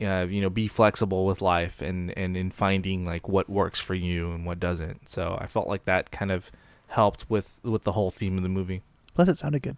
Uh, 0.00 0.24
you 0.30 0.40
know, 0.40 0.48
be 0.48 0.68
flexible 0.68 1.26
with 1.26 1.42
life 1.42 1.82
and, 1.82 2.16
and 2.16 2.36
in 2.36 2.52
finding 2.52 3.04
like 3.04 3.28
what 3.28 3.50
works 3.50 3.80
for 3.80 3.94
you 3.96 4.30
and 4.30 4.46
what 4.46 4.60
doesn't. 4.60 5.08
So 5.08 5.36
I 5.40 5.48
felt 5.48 5.66
like 5.66 5.86
that 5.86 6.12
kind 6.12 6.30
of 6.30 6.52
helped 6.86 7.28
with 7.28 7.58
with 7.64 7.82
the 7.82 7.90
whole 7.90 8.12
theme 8.12 8.36
of 8.36 8.44
the 8.44 8.48
movie. 8.48 8.82
Plus, 9.16 9.26
it 9.26 9.40
sounded 9.40 9.60
good. 9.64 9.76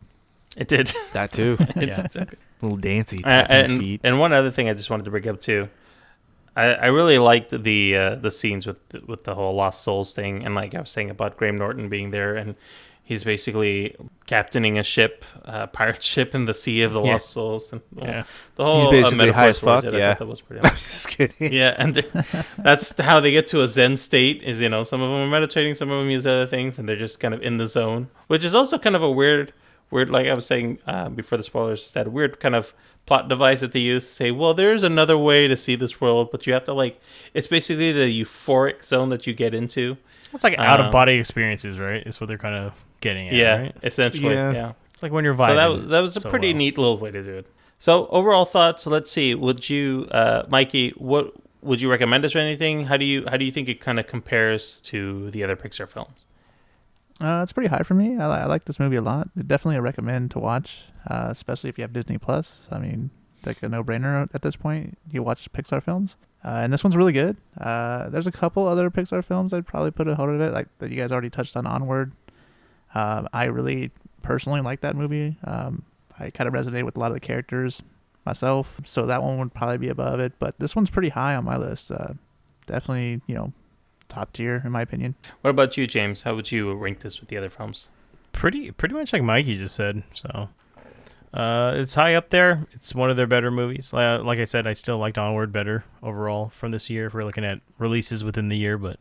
It 0.58 0.68
did. 0.68 0.92
That 1.14 1.32
too, 1.32 1.56
Yeah. 1.74 2.06
little 2.60 2.76
dancey 2.76 3.24
Uh, 3.24 3.46
and 3.48 3.80
feet. 3.80 4.02
and 4.04 4.20
one 4.20 4.34
other 4.34 4.50
thing 4.50 4.68
I 4.68 4.74
just 4.74 4.90
wanted 4.90 5.04
to 5.04 5.10
bring 5.10 5.26
up 5.26 5.40
too. 5.40 5.70
I, 6.54 6.64
I 6.74 6.86
really 6.88 7.18
liked 7.18 7.62
the 7.64 7.96
uh, 7.96 8.14
the 8.16 8.30
scenes 8.30 8.66
with 8.66 8.78
with 9.06 9.24
the 9.24 9.34
whole 9.34 9.54
Lost 9.54 9.82
Souls 9.82 10.12
thing, 10.12 10.44
and 10.44 10.54
like 10.54 10.74
I 10.74 10.80
was 10.80 10.90
saying 10.90 11.08
about 11.08 11.38
Graham 11.38 11.56
Norton 11.56 11.88
being 11.88 12.10
there, 12.10 12.36
and 12.36 12.56
he's 13.02 13.24
basically 13.24 13.96
captaining 14.26 14.78
a 14.78 14.82
ship, 14.82 15.24
a 15.44 15.66
pirate 15.66 16.02
ship 16.12 16.34
in 16.34 16.44
the 16.46 16.54
sea 16.54 16.82
of 16.82 16.92
the 16.92 17.02
Yeah. 17.02 17.12
Lost 17.12 17.30
Souls, 17.30 17.72
and 17.72 17.80
the 17.92 18.00
whole, 18.00 18.08
Yeah. 18.14 18.22
the 18.56 18.64
whole 18.64 18.78
He's 18.80 18.86
uh, 18.86 18.90
basically 18.90 19.18
metaphor 19.18 19.40
high 19.40 19.48
as 19.48 19.58
fuck, 19.58 19.84
I 19.84 19.88
yeah. 19.98 20.08
thought 20.10 20.18
that 20.20 20.26
was 20.26 20.40
pretty. 20.40 20.60
I'm 20.64 20.70
just 20.74 21.08
kidding. 21.08 21.52
yeah, 21.52 21.74
and 21.78 21.94
that's 22.58 22.96
how 23.00 23.20
they 23.20 23.30
get 23.32 23.46
to 23.48 23.62
a 23.62 23.68
Zen 23.68 23.96
state. 23.96 24.42
Is 24.42 24.60
you 24.60 24.68
know 24.68 24.82
some 24.82 25.00
of 25.02 25.10
them 25.10 25.26
are 25.28 25.30
meditating, 25.30 25.74
some 25.74 25.90
of 25.90 25.98
them 26.00 26.10
use 26.10 26.26
other 26.26 26.46
things, 26.46 26.78
and 26.78 26.88
they're 26.88 26.96
just 26.96 27.20
kind 27.20 27.34
of 27.34 27.42
in 27.42 27.56
the 27.56 27.66
zone, 27.66 28.08
which 28.28 28.44
is 28.44 28.54
also 28.54 28.78
kind 28.78 28.94
of 28.96 29.02
a 29.02 29.10
weird, 29.10 29.52
weird. 29.90 30.10
Like 30.10 30.26
I 30.26 30.34
was 30.34 30.46
saying 30.46 30.78
uh, 30.86 31.08
before 31.08 31.36
the 31.38 31.44
spoilers, 31.44 31.90
that 31.92 32.12
weird 32.12 32.38
kind 32.40 32.54
of 32.54 32.72
plot 33.06 33.28
device 33.28 33.60
that 33.60 33.72
they 33.72 33.80
use 33.80 34.06
to 34.06 34.12
say, 34.12 34.30
well, 34.30 34.52
there's 34.54 34.82
another 34.82 35.16
way 35.18 35.48
to 35.48 35.56
see 35.56 35.74
this 35.74 36.00
world, 36.00 36.30
but 36.30 36.46
you 36.46 36.52
have 36.52 36.64
to 36.64 36.72
like. 36.74 37.00
It's 37.34 37.46
basically 37.48 37.90
the 37.92 38.22
euphoric 38.24 38.84
zone 38.84 39.08
that 39.08 39.26
you 39.26 39.32
get 39.32 39.54
into. 39.54 39.96
It's 40.32 40.44
like 40.44 40.54
out 40.58 40.78
Um, 40.78 40.86
of 40.86 40.92
body 40.92 41.14
experiences, 41.14 41.76
right? 41.78 42.06
Is 42.06 42.20
what 42.20 42.28
they're 42.28 42.38
kind 42.38 42.54
of 42.54 42.72
getting 43.00 43.28
at. 43.28 43.34
yeah, 43.34 43.60
right? 43.60 43.76
essentially. 43.82 44.34
Yeah. 44.34 44.52
yeah. 44.52 44.72
It's 44.92 45.02
like 45.02 45.12
when 45.12 45.24
you're 45.24 45.34
vibing. 45.34 45.48
So 45.48 45.54
that 45.56 45.70
was, 45.70 45.86
that 45.88 46.00
was 46.00 46.16
a 46.16 46.20
so 46.20 46.30
pretty 46.30 46.52
well. 46.52 46.58
neat 46.58 46.78
little 46.78 46.98
way 46.98 47.10
to 47.10 47.22
do 47.22 47.34
it. 47.38 47.46
So 47.78 48.06
overall 48.08 48.44
thoughts. 48.44 48.86
Let's 48.86 49.10
see. 49.10 49.34
Would 49.34 49.68
you, 49.70 50.06
uh, 50.10 50.44
Mikey? 50.48 50.90
What 50.90 51.32
would 51.62 51.80
you 51.80 51.90
recommend 51.90 52.24
us 52.24 52.34
or 52.34 52.38
anything? 52.38 52.86
How 52.86 52.96
do 52.96 53.04
you 53.04 53.24
how 53.28 53.36
do 53.36 53.44
you 53.44 53.52
think 53.52 53.68
it 53.68 53.80
kind 53.80 53.98
of 53.98 54.06
compares 54.06 54.80
to 54.82 55.30
the 55.30 55.44
other 55.44 55.56
Pixar 55.56 55.88
films? 55.88 56.26
Uh, 57.20 57.40
it's 57.42 57.52
pretty 57.52 57.68
high 57.68 57.82
for 57.82 57.94
me. 57.94 58.16
I, 58.16 58.42
I 58.42 58.44
like 58.46 58.64
this 58.64 58.80
movie 58.80 58.96
a 58.96 59.02
lot. 59.02 59.28
Definitely 59.36 59.76
a 59.76 59.82
recommend 59.82 60.30
to 60.30 60.38
watch, 60.38 60.84
uh, 61.06 61.28
especially 61.30 61.68
if 61.68 61.76
you 61.76 61.82
have 61.82 61.92
Disney 61.92 62.16
Plus. 62.16 62.66
I 62.72 62.78
mean, 62.78 63.10
like 63.44 63.62
a 63.62 63.68
no-brainer 63.68 64.28
at 64.34 64.40
this 64.40 64.56
point. 64.56 64.96
You 65.10 65.22
watch 65.22 65.52
Pixar 65.52 65.82
films, 65.82 66.16
uh, 66.42 66.60
and 66.62 66.72
this 66.72 66.82
one's 66.82 66.96
really 66.96 67.12
good. 67.12 67.36
Uh, 67.60 68.08
there's 68.08 68.26
a 68.26 68.32
couple 68.32 68.66
other 68.66 68.90
Pixar 68.90 69.22
films 69.22 69.52
I'd 69.52 69.66
probably 69.66 69.90
put 69.90 70.08
a 70.08 70.14
hold 70.14 70.30
of 70.30 70.40
it, 70.40 70.54
like 70.54 70.68
that 70.78 70.90
you 70.90 70.96
guys 70.96 71.12
already 71.12 71.28
touched 71.30 71.56
on. 71.58 71.66
Onward. 71.66 72.12
Um, 72.94 73.28
I 73.32 73.44
really 73.44 73.90
personally 74.22 74.60
like 74.60 74.80
that 74.80 74.96
movie. 74.96 75.36
Um, 75.44 75.84
I 76.18 76.30
kind 76.30 76.48
of 76.48 76.54
resonate 76.54 76.84
with 76.84 76.96
a 76.96 77.00
lot 77.00 77.08
of 77.08 77.14
the 77.14 77.20
characters 77.20 77.82
myself, 78.26 78.80
so 78.84 79.06
that 79.06 79.22
one 79.22 79.38
would 79.38 79.54
probably 79.54 79.78
be 79.78 79.88
above 79.88 80.20
it. 80.20 80.34
But 80.38 80.58
this 80.58 80.76
one's 80.76 80.90
pretty 80.90 81.10
high 81.10 81.34
on 81.34 81.44
my 81.44 81.56
list. 81.56 81.90
Uh, 81.90 82.14
definitely, 82.66 83.22
you 83.26 83.34
know, 83.34 83.52
top 84.08 84.32
tier 84.32 84.62
in 84.64 84.72
my 84.72 84.82
opinion. 84.82 85.14
What 85.40 85.50
about 85.50 85.76
you, 85.76 85.86
James? 85.86 86.22
How 86.22 86.34
would 86.34 86.52
you 86.52 86.72
rank 86.74 87.00
this 87.00 87.20
with 87.20 87.28
the 87.28 87.36
other 87.36 87.50
films? 87.50 87.88
pretty 88.32 88.70
pretty 88.70 88.94
much 88.94 89.12
like 89.12 89.22
Mikey 89.22 89.56
just 89.56 89.74
said. 89.74 90.02
So 90.14 90.48
uh, 91.32 91.74
it's 91.76 91.94
high 91.94 92.14
up 92.14 92.30
there. 92.30 92.66
It's 92.72 92.94
one 92.94 93.10
of 93.10 93.16
their 93.16 93.26
better 93.26 93.50
movies. 93.50 93.92
Uh, 93.92 94.20
like 94.22 94.38
I 94.38 94.44
said, 94.44 94.66
I 94.66 94.72
still 94.72 94.98
liked 94.98 95.18
Onward 95.18 95.52
better 95.52 95.84
overall 96.02 96.50
from 96.50 96.70
this 96.70 96.90
year. 96.90 97.06
If 97.06 97.14
we're 97.14 97.24
looking 97.24 97.44
at 97.44 97.60
releases 97.78 98.24
within 98.24 98.48
the 98.48 98.56
year, 98.56 98.78
but 98.78 98.98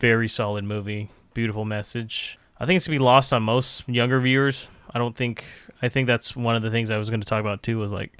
very 0.00 0.28
solid 0.28 0.64
movie, 0.64 1.10
beautiful 1.32 1.64
message. 1.64 2.38
I 2.60 2.66
think 2.66 2.76
it's 2.78 2.86
gonna 2.86 2.98
be 2.98 3.04
lost 3.04 3.32
on 3.32 3.42
most 3.42 3.88
younger 3.88 4.20
viewers. 4.20 4.66
I 4.92 4.98
don't 4.98 5.16
think. 5.16 5.44
I 5.82 5.88
think 5.88 6.06
that's 6.06 6.34
one 6.36 6.56
of 6.56 6.62
the 6.62 6.70
things 6.70 6.90
I 6.90 6.96
was 6.98 7.10
going 7.10 7.20
to 7.20 7.26
talk 7.26 7.40
about 7.40 7.62
too. 7.62 7.78
Was 7.78 7.90
like, 7.90 8.16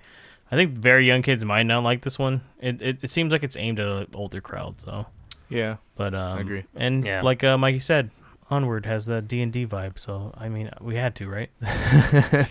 I 0.50 0.56
think 0.56 0.72
very 0.72 1.06
young 1.06 1.22
kids 1.22 1.44
might 1.44 1.62
not 1.62 1.82
like 1.84 2.02
this 2.02 2.18
one. 2.18 2.42
It 2.60 2.82
it, 2.82 2.98
it 3.02 3.10
seems 3.10 3.32
like 3.32 3.42
it's 3.44 3.56
aimed 3.56 3.78
at 3.80 3.86
an 3.86 4.06
older 4.12 4.40
crowd. 4.40 4.80
So, 4.80 5.06
Yeah, 5.48 5.76
but 5.96 6.14
um, 6.14 6.38
agree. 6.38 6.64
And 6.74 7.04
Yeah. 7.04 7.22
like 7.22 7.44
uh, 7.44 7.56
Mikey 7.56 7.78
said, 7.78 8.10
Onward 8.50 8.86
has 8.86 9.06
the 9.06 9.22
D 9.22 9.40
and 9.40 9.52
D 9.52 9.66
vibe. 9.66 9.98
So 9.98 10.34
I 10.36 10.48
mean, 10.48 10.68
we 10.80 10.96
had 10.96 11.14
to, 11.16 11.28
right? 11.28 11.50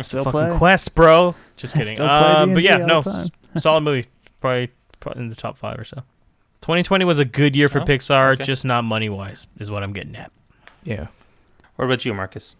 Still 0.00 0.24
fucking 0.24 0.30
play. 0.30 0.56
quest, 0.56 0.94
bro. 0.94 1.34
Just 1.56 1.74
kidding. 1.78 1.96
Still 1.96 2.08
Um, 2.08 2.54
but 2.54 2.62
yeah, 2.62 2.78
no, 2.78 3.00
s- 3.00 3.30
solid 3.58 3.82
movie. 3.82 4.06
Probably, 4.40 4.70
probably 5.00 5.22
in 5.24 5.28
the 5.28 5.36
top 5.36 5.58
five 5.58 5.78
or 5.78 5.84
so. 5.84 6.02
2020 6.62 7.04
was 7.04 7.18
a 7.18 7.24
good 7.24 7.54
year 7.54 7.68
for 7.68 7.80
Oh, 7.80 7.84
Pixar, 7.84 8.34
okay. 8.34 8.44
just 8.44 8.64
not 8.64 8.82
money 8.84 9.08
wise, 9.08 9.46
is 9.58 9.70
what 9.70 9.82
I'm 9.82 9.92
getting 9.92 10.16
at. 10.16 10.32
yeah. 10.84 11.08
What 11.76 11.86
about 11.86 12.04
you, 12.04 12.12
Marcus? 12.14 12.54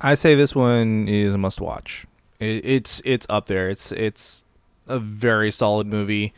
I 0.00 0.14
say 0.14 0.34
this 0.34 0.54
one 0.54 1.08
is 1.08 1.34
a 1.34 1.38
must 1.38 1.60
watch. 1.60 2.06
It, 2.38 2.64
it's 2.64 3.00
it's 3.04 3.26
up 3.30 3.46
there. 3.46 3.70
It's 3.70 3.92
it's 3.92 4.44
a 4.86 4.98
very 4.98 5.50
solid 5.50 5.86
movie. 5.86 6.34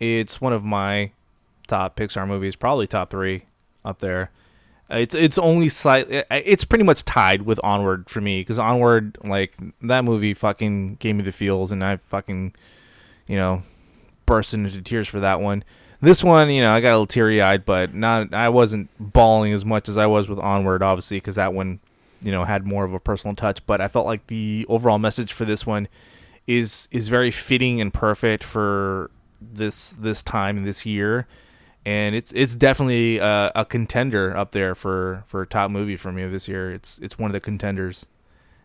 It's 0.00 0.40
one 0.40 0.52
of 0.52 0.64
my 0.64 1.12
top 1.68 1.96
Pixar 1.96 2.26
movies, 2.26 2.56
probably 2.56 2.86
top 2.88 3.10
three 3.10 3.44
up 3.84 4.00
there. 4.00 4.30
It's 4.90 5.14
it's 5.14 5.38
only 5.38 5.68
slight. 5.68 6.06
It's 6.30 6.64
pretty 6.64 6.84
much 6.84 7.04
tied 7.04 7.42
with 7.42 7.60
Onward 7.62 8.10
for 8.10 8.20
me 8.20 8.40
because 8.40 8.58
Onward, 8.58 9.16
like 9.24 9.54
that 9.82 10.04
movie, 10.04 10.34
fucking 10.34 10.96
gave 10.96 11.14
me 11.14 11.22
the 11.22 11.32
feels, 11.32 11.70
and 11.70 11.84
I 11.84 11.96
fucking, 11.98 12.52
you 13.28 13.36
know, 13.36 13.62
burst 14.26 14.52
into 14.54 14.82
tears 14.82 15.06
for 15.06 15.20
that 15.20 15.40
one. 15.40 15.62
This 16.00 16.22
one, 16.22 16.50
you 16.50 16.62
know, 16.62 16.72
I 16.72 16.80
got 16.80 16.90
a 16.90 16.92
little 16.92 17.06
teary 17.06 17.42
eyed, 17.42 17.64
but 17.64 17.92
not. 17.92 18.32
I 18.32 18.48
wasn't 18.50 18.88
bawling 19.00 19.52
as 19.52 19.64
much 19.64 19.88
as 19.88 19.98
I 19.98 20.06
was 20.06 20.28
with 20.28 20.38
Onward, 20.38 20.82
obviously, 20.82 21.16
because 21.16 21.34
that 21.34 21.52
one, 21.52 21.80
you 22.22 22.30
know, 22.30 22.44
had 22.44 22.64
more 22.64 22.84
of 22.84 22.94
a 22.94 23.00
personal 23.00 23.34
touch. 23.34 23.64
But 23.66 23.80
I 23.80 23.88
felt 23.88 24.06
like 24.06 24.28
the 24.28 24.64
overall 24.68 24.98
message 24.98 25.32
for 25.32 25.44
this 25.44 25.66
one 25.66 25.88
is 26.46 26.86
is 26.92 27.08
very 27.08 27.32
fitting 27.32 27.80
and 27.80 27.92
perfect 27.92 28.44
for 28.44 29.10
this 29.40 29.90
this 29.90 30.22
time 30.22 30.64
this 30.64 30.86
year, 30.86 31.26
and 31.84 32.14
it's 32.14 32.30
it's 32.32 32.54
definitely 32.54 33.18
a, 33.18 33.50
a 33.56 33.64
contender 33.64 34.36
up 34.36 34.52
there 34.52 34.76
for 34.76 35.24
for 35.26 35.44
top 35.44 35.70
movie 35.70 35.96
for 35.96 36.12
me 36.12 36.24
this 36.26 36.46
year. 36.46 36.72
It's 36.72 36.98
it's 36.98 37.18
one 37.18 37.28
of 37.28 37.32
the 37.32 37.40
contenders, 37.40 38.06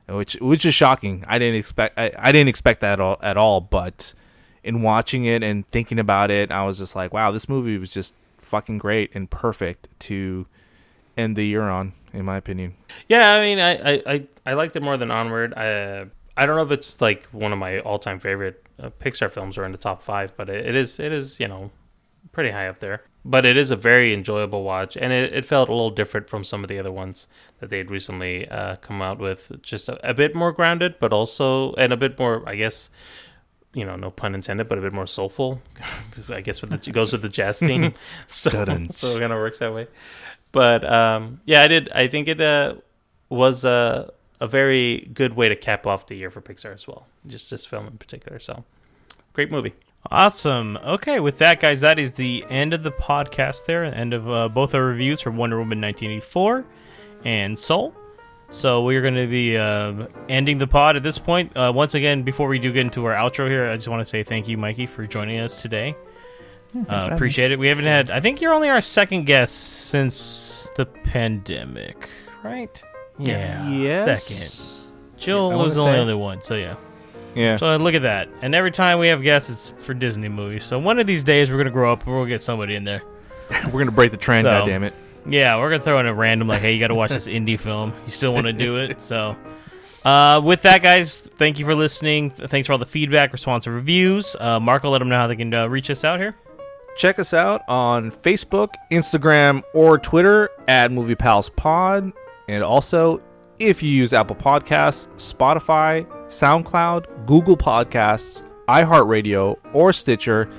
which 0.07 0.35
which 0.35 0.65
is 0.67 0.75
shocking. 0.75 1.25
I 1.27 1.39
didn't 1.39 1.55
expect 1.55 1.97
I, 1.97 2.11
I 2.15 2.31
didn't 2.31 2.49
expect 2.49 2.81
that 2.81 2.93
at 2.93 2.99
all, 2.99 3.17
at 3.23 3.37
all, 3.37 3.59
but 3.59 4.13
in 4.63 4.81
watching 4.81 5.25
it 5.25 5.43
and 5.43 5.67
thinking 5.67 5.99
about 5.99 6.31
it, 6.31 6.51
I 6.51 6.65
was 6.65 6.77
just 6.77 6.95
like, 6.95 7.13
wow, 7.13 7.31
this 7.31 7.49
movie 7.49 7.77
was 7.77 7.91
just 7.91 8.13
fucking 8.37 8.77
great 8.77 9.11
and 9.13 9.29
perfect 9.29 9.87
to 9.99 10.45
end 11.17 11.35
the 11.35 11.45
year 11.45 11.63
on, 11.63 11.93
in 12.13 12.25
my 12.25 12.37
opinion. 12.37 12.75
Yeah, 13.07 13.33
I 13.33 13.41
mean, 13.41 13.59
I 13.59 14.03
I, 14.05 14.27
I, 14.45 14.53
liked 14.53 14.75
it 14.75 14.81
more 14.81 14.97
than 14.97 15.11
Onward. 15.11 15.53
I 15.55 16.05
I 16.35 16.45
don't 16.45 16.55
know 16.55 16.63
if 16.63 16.71
it's 16.71 17.01
like 17.01 17.25
one 17.27 17.51
of 17.53 17.59
my 17.59 17.79
all-time 17.79 18.19
favorite 18.19 18.63
uh, 18.79 18.89
Pixar 18.99 19.31
films 19.31 19.57
or 19.57 19.65
in 19.65 19.71
the 19.71 19.77
top 19.77 20.01
five, 20.01 20.35
but 20.35 20.49
it, 20.49 20.65
it 20.67 20.75
is 20.75 20.99
it 20.99 21.11
is 21.11 21.39
you 21.39 21.47
know 21.47 21.71
pretty 22.31 22.51
high 22.51 22.67
up 22.67 22.79
there. 22.79 23.03
But 23.25 23.45
it 23.45 23.55
is 23.55 23.71
a 23.71 23.77
very 23.77 24.13
enjoyable 24.13 24.63
watch, 24.63 24.97
and 24.97 25.13
it, 25.13 25.33
it 25.33 25.45
felt 25.45 25.69
a 25.69 25.71
little 25.71 25.91
different 25.91 26.27
from 26.27 26.43
some 26.43 26.61
of 26.61 26.67
the 26.67 26.77
other 26.77 26.91
ones 26.91 27.27
that 27.59 27.69
they'd 27.69 27.89
recently 27.89 28.49
uh, 28.49 28.75
come 28.77 29.01
out 29.01 29.17
with. 29.17 29.61
Just 29.61 29.87
a, 29.87 30.09
a 30.09 30.13
bit 30.13 30.35
more 30.35 30.51
grounded, 30.51 30.95
but 30.99 31.13
also 31.13 31.73
and 31.75 31.93
a 31.93 31.97
bit 31.97 32.19
more, 32.19 32.47
I 32.47 32.55
guess, 32.55 32.89
you 33.73 33.85
know, 33.85 33.95
no 33.95 34.11
pun 34.11 34.35
intended, 34.35 34.69
but 34.69 34.77
a 34.77 34.81
bit 34.81 34.93
more 34.93 35.07
soulful. 35.07 35.61
I 36.29 36.41
guess 36.41 36.61
with 36.61 36.71
the, 36.71 36.89
it 36.89 36.93
goes 36.93 37.11
with 37.11 37.21
the 37.21 37.29
jazz 37.29 37.59
theme, 37.59 37.93
so 38.27 38.49
so 38.49 39.07
it 39.07 39.19
kind 39.19 39.33
of 39.33 39.39
works 39.39 39.59
that 39.59 39.73
way. 39.73 39.87
But 40.51 40.83
um, 40.89 41.41
yeah, 41.45 41.63
I 41.63 41.67
did. 41.67 41.91
I 41.93 42.07
think 42.07 42.27
it 42.27 42.39
uh, 42.39 42.75
was 43.29 43.65
a 43.65 44.13
a 44.39 44.47
very 44.47 45.09
good 45.13 45.35
way 45.35 45.49
to 45.49 45.55
cap 45.55 45.87
off 45.87 46.07
the 46.07 46.15
year 46.15 46.29
for 46.29 46.41
Pixar 46.41 46.73
as 46.73 46.87
well. 46.87 47.07
Just 47.25 47.49
this 47.49 47.65
film 47.65 47.87
in 47.87 47.97
particular. 47.97 48.39
So 48.39 48.63
great 49.33 49.51
movie. 49.51 49.73
Awesome. 50.11 50.77
Okay, 50.77 51.21
with 51.21 51.37
that, 51.37 51.61
guys, 51.61 51.79
that 51.79 51.97
is 51.97 52.13
the 52.13 52.43
end 52.49 52.73
of 52.73 52.83
the 52.83 52.91
podcast 52.91 53.65
there, 53.65 53.85
end 53.85 54.13
of 54.13 54.29
uh, 54.29 54.49
both 54.49 54.75
our 54.75 54.83
reviews 54.83 55.21
for 55.21 55.31
Wonder 55.31 55.57
Woman 55.57 55.79
1984 55.79 56.65
and 57.23 57.57
Soul. 57.57 57.95
So 58.53 58.83
we're 58.83 59.01
going 59.01 59.15
to 59.15 59.27
be 59.27 59.57
uh, 59.57 60.07
ending 60.29 60.59
the 60.59 60.67
pod 60.67 60.95
at 60.95 61.03
this 61.03 61.17
point. 61.17 61.57
Uh, 61.57 61.71
once 61.75 61.95
again, 61.95 62.21
before 62.21 62.47
we 62.47 62.59
do 62.59 62.71
get 62.71 62.81
into 62.81 63.03
our 63.05 63.13
outro 63.13 63.49
here, 63.49 63.67
I 63.67 63.75
just 63.75 63.87
want 63.87 63.99
to 64.01 64.05
say 64.05 64.23
thank 64.23 64.47
you, 64.47 64.57
Mikey, 64.57 64.85
for 64.85 65.07
joining 65.07 65.39
us 65.39 65.59
today. 65.61 65.95
Uh, 66.87 67.09
appreciate 67.11 67.51
it. 67.51 67.59
We 67.59 67.67
haven't 67.67 67.85
had, 67.85 68.09
I 68.11 68.19
think 68.19 68.41
you're 68.41 68.53
only 68.53 68.69
our 68.69 68.79
second 68.79 69.25
guest 69.25 69.55
since 69.55 70.69
the 70.75 70.85
pandemic, 70.85 72.09
right? 72.43 72.81
Yeah. 73.19 73.67
Yes. 73.69 74.23
Second. 74.23 75.19
Jill 75.19 75.51
I 75.51 75.63
was 75.63 75.75
the 75.75 75.81
only 75.81 75.93
say. 75.93 76.01
other 76.01 76.17
one, 76.17 76.41
so 76.41 76.55
yeah. 76.55 76.75
Yeah. 77.35 77.57
So 77.57 77.75
look 77.77 77.95
at 77.95 78.03
that. 78.03 78.29
And 78.41 78.53
every 78.53 78.71
time 78.71 78.99
we 78.99 79.07
have 79.07 79.23
guests, 79.23 79.49
it's 79.49 79.85
for 79.85 79.93
Disney 79.93 80.29
movies. 80.29 80.63
So 80.63 80.77
one 80.79 80.99
of 80.99 81.07
these 81.07 81.23
days, 81.23 81.49
we're 81.49 81.57
gonna 81.57 81.69
grow 81.71 81.91
up 81.91 82.05
and 82.05 82.15
we'll 82.15 82.25
get 82.25 82.41
somebody 82.41 82.75
in 82.75 82.83
there. 82.83 83.01
We're 83.65 83.79
gonna 83.79 83.91
break 83.91 84.11
the 84.11 84.17
trend. 84.17 84.45
So- 84.45 84.51
God 84.51 84.65
damn 84.65 84.83
it. 84.83 84.93
Yeah, 85.25 85.57
we're 85.57 85.69
gonna 85.69 85.83
throw 85.83 85.99
in 85.99 86.05
a 86.05 86.13
random 86.13 86.47
like, 86.47 86.61
hey, 86.61 86.73
you 86.73 86.79
got 86.79 86.87
to 86.87 86.95
watch 86.95 87.11
this 87.11 87.27
indie 87.27 87.59
film. 87.59 87.93
You 88.05 88.11
still 88.11 88.33
want 88.33 88.47
to 88.47 88.53
do 88.53 88.77
it? 88.77 89.01
So, 89.01 89.35
uh, 90.05 90.41
with 90.43 90.61
that, 90.63 90.81
guys, 90.81 91.17
thank 91.17 91.59
you 91.59 91.65
for 91.65 91.75
listening. 91.75 92.29
Thanks 92.29 92.67
for 92.67 92.73
all 92.73 92.79
the 92.79 92.85
feedback, 92.85 93.31
responsive 93.31 93.73
reviews. 93.73 94.35
Uh, 94.37 94.59
Marco, 94.59 94.89
let 94.89 94.99
them 94.99 95.07
know 95.09 95.17
how 95.17 95.27
they 95.27 95.35
can 95.35 95.53
uh, 95.53 95.67
reach 95.67 95.89
us 95.89 96.03
out 96.03 96.19
here. 96.19 96.35
Check 96.97 97.19
us 97.19 97.33
out 97.33 97.61
on 97.67 98.11
Facebook, 98.11 98.69
Instagram, 98.91 99.63
or 99.73 99.97
Twitter 99.97 100.49
at 100.67 100.91
Movie 100.91 101.15
Pals 101.15 101.49
Pod. 101.49 102.11
And 102.47 102.63
also, 102.63 103.21
if 103.59 103.81
you 103.81 103.89
use 103.89 104.13
Apple 104.13 104.35
Podcasts, 104.35 105.07
Spotify, 105.15 106.05
SoundCloud, 106.27 107.25
Google 107.25 107.57
Podcasts, 107.57 108.43
iHeartRadio, 108.67 109.57
or 109.73 109.93
Stitcher, 109.93 110.49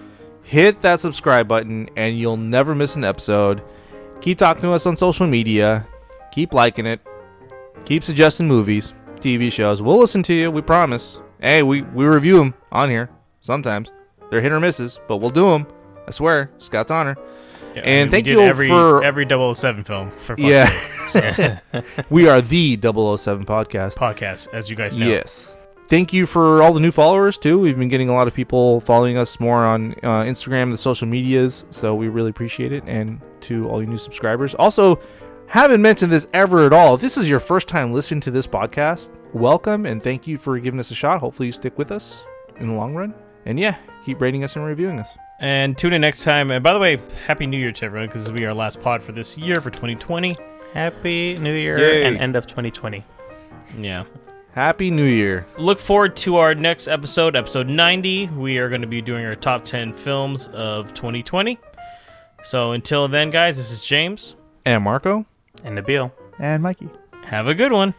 hit 0.42 0.80
that 0.80 1.00
subscribe 1.00 1.48
button 1.48 1.88
and 1.96 2.18
you'll 2.18 2.36
never 2.36 2.74
miss 2.74 2.96
an 2.96 3.04
episode. 3.04 3.62
Keep 4.24 4.38
talking 4.38 4.62
to 4.62 4.72
us 4.72 4.86
on 4.86 4.96
social 4.96 5.26
media. 5.26 5.86
Keep 6.32 6.54
liking 6.54 6.86
it. 6.86 6.98
Keep 7.84 8.02
suggesting 8.02 8.48
movies, 8.48 8.94
TV 9.16 9.52
shows. 9.52 9.82
We'll 9.82 9.98
listen 9.98 10.22
to 10.22 10.32
you, 10.32 10.50
we 10.50 10.62
promise. 10.62 11.20
Hey, 11.42 11.62
we, 11.62 11.82
we 11.82 12.06
review 12.06 12.38
them 12.38 12.54
on 12.72 12.88
here 12.88 13.10
sometimes. 13.42 13.92
They're 14.30 14.40
hit 14.40 14.50
or 14.50 14.60
misses, 14.60 14.98
but 15.08 15.18
we'll 15.18 15.28
do 15.28 15.50
them. 15.50 15.66
I 16.08 16.10
swear, 16.10 16.50
Scott's 16.56 16.90
honor. 16.90 17.18
Yeah, 17.76 17.82
And 17.82 18.10
thank 18.10 18.26
you 18.26 18.40
every 18.40 18.68
for- 18.68 19.04
every 19.04 19.26
007 19.28 19.84
film 19.84 20.10
for 20.12 20.36
Yeah. 20.38 20.70
we 22.08 22.26
are 22.26 22.40
the 22.40 22.78
007 22.80 23.44
podcast. 23.44 23.96
podcast, 23.96 24.48
as 24.54 24.70
you 24.70 24.76
guys 24.76 24.96
know. 24.96 25.06
Yes. 25.06 25.54
Thank 25.86 26.12
you 26.14 26.24
for 26.24 26.62
all 26.62 26.72
the 26.72 26.80
new 26.80 26.90
followers 26.90 27.36
too. 27.36 27.58
We've 27.58 27.78
been 27.78 27.88
getting 27.90 28.08
a 28.08 28.14
lot 28.14 28.26
of 28.26 28.34
people 28.34 28.80
following 28.80 29.18
us 29.18 29.38
more 29.38 29.64
on 29.64 29.92
uh, 30.02 30.22
Instagram, 30.22 30.70
the 30.70 30.78
social 30.78 31.06
medias, 31.06 31.66
so 31.70 31.94
we 31.94 32.08
really 32.08 32.30
appreciate 32.30 32.72
it. 32.72 32.84
And 32.86 33.20
to 33.42 33.68
all 33.68 33.82
you 33.82 33.86
new 33.86 33.98
subscribers, 33.98 34.54
also 34.54 34.98
haven't 35.46 35.82
mentioned 35.82 36.10
this 36.10 36.26
ever 36.32 36.64
at 36.64 36.72
all. 36.72 36.94
If 36.94 37.02
this 37.02 37.18
is 37.18 37.28
your 37.28 37.38
first 37.38 37.68
time 37.68 37.92
listening 37.92 38.22
to 38.22 38.30
this 38.30 38.46
podcast, 38.46 39.10
welcome 39.34 39.84
and 39.84 40.02
thank 40.02 40.26
you 40.26 40.38
for 40.38 40.58
giving 40.58 40.80
us 40.80 40.90
a 40.90 40.94
shot. 40.94 41.20
Hopefully, 41.20 41.46
you 41.48 41.52
stick 41.52 41.76
with 41.76 41.92
us 41.92 42.24
in 42.58 42.68
the 42.68 42.74
long 42.74 42.94
run. 42.94 43.14
And 43.44 43.60
yeah, 43.60 43.76
keep 44.06 44.22
rating 44.22 44.42
us 44.42 44.56
and 44.56 44.64
reviewing 44.64 44.98
us. 44.98 45.14
And 45.38 45.76
tune 45.76 45.92
in 45.92 46.00
next 46.00 46.24
time. 46.24 46.50
And 46.50 46.64
by 46.64 46.72
the 46.72 46.78
way, 46.78 46.98
Happy 47.26 47.46
New 47.46 47.58
Year 47.58 47.72
to 47.72 47.84
everyone 47.84 48.08
because 48.08 48.22
this 48.22 48.30
will 48.30 48.38
be 48.38 48.46
our 48.46 48.54
last 48.54 48.80
pod 48.80 49.02
for 49.02 49.12
this 49.12 49.36
year 49.36 49.60
for 49.60 49.68
2020. 49.68 50.34
Happy 50.72 51.36
New 51.36 51.54
Year 51.54 51.78
Yay. 51.78 52.04
and 52.04 52.16
end 52.16 52.36
of 52.36 52.46
2020. 52.46 53.04
Yeah. 53.78 54.04
Happy 54.54 54.88
New 54.88 55.04
Year. 55.04 55.44
Look 55.58 55.80
forward 55.80 56.14
to 56.18 56.36
our 56.36 56.54
next 56.54 56.86
episode, 56.86 57.34
episode 57.34 57.68
90. 57.68 58.28
We 58.28 58.58
are 58.58 58.68
going 58.68 58.82
to 58.82 58.86
be 58.86 59.02
doing 59.02 59.26
our 59.26 59.34
top 59.34 59.64
10 59.64 59.92
films 59.92 60.46
of 60.52 60.94
2020. 60.94 61.58
So 62.44 62.70
until 62.70 63.08
then, 63.08 63.30
guys, 63.30 63.56
this 63.56 63.72
is 63.72 63.84
James. 63.84 64.36
And 64.64 64.84
Marco. 64.84 65.26
And 65.64 65.76
Nabil. 65.76 66.12
And 66.38 66.62
Mikey. 66.62 66.88
Have 67.24 67.48
a 67.48 67.54
good 67.54 67.72
one. 67.72 67.94